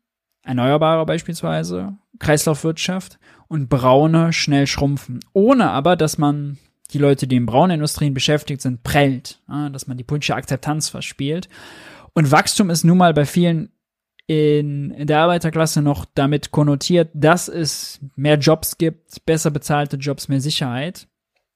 erneuerbare 0.44 1.06
beispielsweise, 1.06 1.98
Kreislaufwirtschaft 2.20 3.20
und 3.48 3.68
braune 3.68 4.32
schnell 4.32 4.68
schrumpfen. 4.68 5.20
Ohne 5.34 5.72
aber, 5.72 5.96
dass 5.96 6.20
man 6.20 6.58
die 6.92 6.98
Leute, 6.98 7.28
die 7.28 7.38
in 7.38 7.46
braunen 7.46 7.76
Industrien 7.76 8.14
beschäftigt 8.14 8.62
sind, 8.62 8.84
prellt, 8.84 9.40
ja, 9.48 9.70
dass 9.70 9.88
man 9.88 9.98
die 9.98 10.04
politische 10.04 10.36
Akzeptanz 10.36 10.90
verspielt. 10.90 11.50
Und 12.14 12.32
Wachstum 12.32 12.70
ist 12.70 12.84
nun 12.84 12.98
mal 12.98 13.14
bei 13.14 13.26
vielen 13.26 13.72
in, 14.28 14.92
in 14.92 15.08
der 15.08 15.20
Arbeiterklasse 15.20 15.82
noch 15.82 16.06
damit 16.06 16.52
konnotiert, 16.52 17.10
dass 17.14 17.48
es 17.50 18.00
mehr 18.16 18.38
Jobs 18.38 18.78
gibt, 18.78 19.26
besser 19.26 19.52
bezahlte 19.52 19.98
Jobs, 19.98 20.28
mehr 20.28 20.40
Sicherheit. 20.40 21.08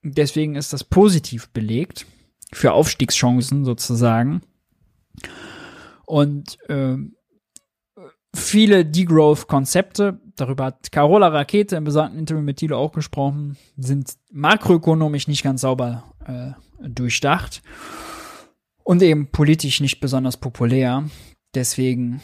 Deswegen 0.03 0.55
ist 0.55 0.73
das 0.73 0.83
positiv 0.83 1.49
belegt 1.49 2.05
für 2.51 2.73
Aufstiegschancen 2.73 3.65
sozusagen. 3.65 4.41
Und 6.05 6.57
äh, 6.69 6.97
viele 8.33 8.85
Degrowth-Konzepte, 8.85 10.19
darüber 10.37 10.65
hat 10.65 10.91
Carola 10.91 11.27
Rakete 11.27 11.75
im 11.75 11.83
besagten 11.83 12.19
Interview 12.19 12.41
mit 12.41 12.57
Thilo 12.57 12.77
auch 12.77 12.91
gesprochen, 12.91 13.57
sind 13.77 14.13
makroökonomisch 14.31 15.27
nicht 15.27 15.43
ganz 15.43 15.61
sauber 15.61 16.03
äh, 16.25 16.51
durchdacht 16.87 17.61
und 18.83 19.01
eben 19.01 19.27
politisch 19.27 19.81
nicht 19.81 19.99
besonders 19.99 20.37
populär. 20.37 21.03
Deswegen 21.53 22.21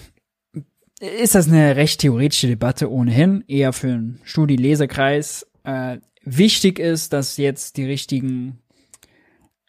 ist 1.00 1.36
das 1.36 1.48
eine 1.48 1.76
recht 1.76 2.02
theoretische 2.02 2.48
Debatte 2.48 2.90
ohnehin, 2.90 3.44
eher 3.48 3.74
für 3.74 3.88
einen 3.88 4.22
Studi-Lesekreis. 4.24 5.48
Äh, 5.64 5.98
wichtig 6.24 6.80
ist, 6.80 7.14
dass 7.14 7.38
jetzt 7.38 7.78
die 7.78 7.86
richtigen 7.86 8.60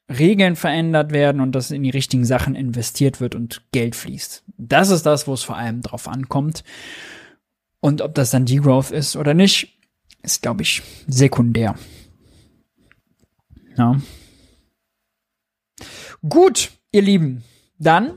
Regeln 0.09 0.55
verändert 0.55 1.13
werden 1.13 1.41
und 1.41 1.53
dass 1.53 1.71
in 1.71 1.83
die 1.83 1.91
richtigen 1.91 2.25
Sachen 2.25 2.55
investiert 2.55 3.21
wird 3.21 3.35
und 3.35 3.63
Geld 3.73 3.97
fließt. 3.97 4.45
Das 4.59 4.91
ist 4.91 5.05
das, 5.05 5.27
wo 5.27 5.33
es 5.33 5.43
vor 5.43 5.57
allem 5.57 5.81
drauf 5.81 6.09
ankommt. 6.09 6.63
Und 7.85 8.01
ob 8.01 8.15
das 8.15 8.31
dann 8.31 8.47
Degrowth 8.47 8.91
ist 8.93 9.15
oder 9.15 9.35
nicht, 9.35 9.79
ist, 10.23 10.41
glaube 10.41 10.63
ich, 10.63 10.83
sekundär. 11.07 11.75
Ja. 13.77 14.01
Gut, 16.27 16.71
ihr 16.93 17.03
Lieben, 17.03 17.45
dann 17.79 18.17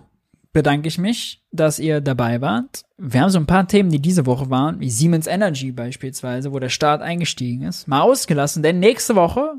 bedanke 0.53 0.87
ich 0.87 0.97
mich, 0.97 1.43
dass 1.51 1.79
ihr 1.79 1.99
dabei 1.99 2.39
wart. 2.39 2.85
Wir 2.97 3.19
haben 3.19 3.29
so 3.29 3.39
ein 3.39 3.45
paar 3.45 3.67
Themen, 3.67 3.89
die 3.89 4.01
diese 4.01 4.25
Woche 4.25 4.49
waren, 4.49 4.79
wie 4.79 4.89
Siemens 4.89 5.27
Energy 5.27 5.73
beispielsweise, 5.73 6.53
wo 6.53 6.59
der 6.59 6.69
Staat 6.69 7.01
eingestiegen 7.01 7.63
ist, 7.63 7.89
mal 7.89 8.03
ausgelassen, 8.03 8.63
denn 8.63 8.79
nächste 8.79 9.15
Woche, 9.15 9.55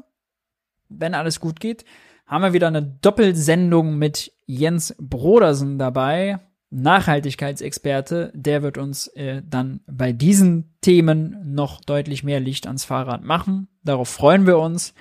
wenn 0.89 1.13
alles 1.13 1.39
gut 1.39 1.61
geht, 1.61 1.85
haben 2.25 2.45
wir 2.45 2.55
wieder 2.55 2.69
eine 2.69 2.81
Doppelsendung 2.81 3.99
mit 3.99 4.33
Jens 4.47 4.97
Brodersen 4.99 5.79
dabei, 5.79 6.41
Nachhaltigkeitsexperte. 6.71 8.33
Der 8.35 8.63
wird 8.63 8.79
uns 8.79 9.09
äh, 9.09 9.43
dann 9.45 9.81
bei 9.87 10.13
diesen 10.13 10.77
Themen 10.81 11.55
noch 11.55 11.81
deutlich 11.81 12.25
mehr 12.25 12.41
Licht 12.41 12.67
ans 12.67 12.85
Fahrrad 12.85 13.25
machen. 13.25 13.69
Darauf 13.83 14.09
freuen 14.09 14.47
wir 14.47 14.59
uns. 14.59 14.95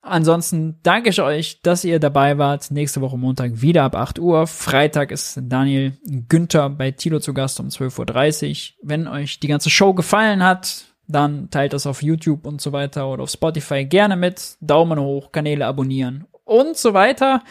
Ansonsten 0.00 0.78
danke 0.82 1.10
ich 1.10 1.20
euch, 1.20 1.60
dass 1.62 1.84
ihr 1.84 1.98
dabei 1.98 2.38
wart. 2.38 2.70
Nächste 2.70 3.00
Woche 3.00 3.18
Montag 3.18 3.60
wieder 3.60 3.82
ab 3.82 3.94
8 3.94 4.18
Uhr. 4.18 4.46
Freitag 4.46 5.10
ist 5.10 5.40
Daniel 5.42 5.92
Günther 6.28 6.70
bei 6.70 6.92
Tilo 6.92 7.20
zu 7.20 7.34
Gast 7.34 7.60
um 7.60 7.68
12.30 7.68 8.72
Uhr. 8.72 8.76
Wenn 8.82 9.08
euch 9.08 9.40
die 9.40 9.48
ganze 9.48 9.70
Show 9.70 9.94
gefallen 9.94 10.42
hat, 10.42 10.84
dann 11.08 11.50
teilt 11.50 11.72
das 11.72 11.86
auf 11.86 12.02
YouTube 12.02 12.46
und 12.46 12.60
so 12.60 12.72
weiter 12.72 13.08
oder 13.08 13.24
auf 13.24 13.30
Spotify 13.30 13.84
gerne 13.84 14.16
mit. 14.16 14.56
Daumen 14.60 15.00
hoch, 15.00 15.32
Kanäle 15.32 15.66
abonnieren 15.66 16.26
und 16.44 16.76
so 16.76 16.94
weiter. 16.94 17.42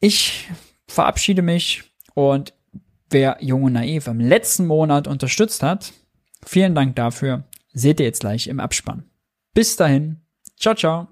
Ich 0.00 0.48
verabschiede 0.92 1.42
mich 1.42 1.84
und 2.14 2.54
wer 3.10 3.38
Junge 3.40 3.70
Naiv 3.70 4.06
im 4.06 4.20
letzten 4.20 4.66
Monat 4.66 5.06
unterstützt 5.06 5.62
hat, 5.62 5.92
vielen 6.44 6.74
Dank 6.74 6.96
dafür. 6.96 7.44
Seht 7.72 8.00
ihr 8.00 8.06
jetzt 8.06 8.20
gleich 8.20 8.46
im 8.46 8.60
Abspann. 8.60 9.04
Bis 9.54 9.76
dahin. 9.76 10.20
Ciao, 10.58 10.74
ciao. 10.74 11.08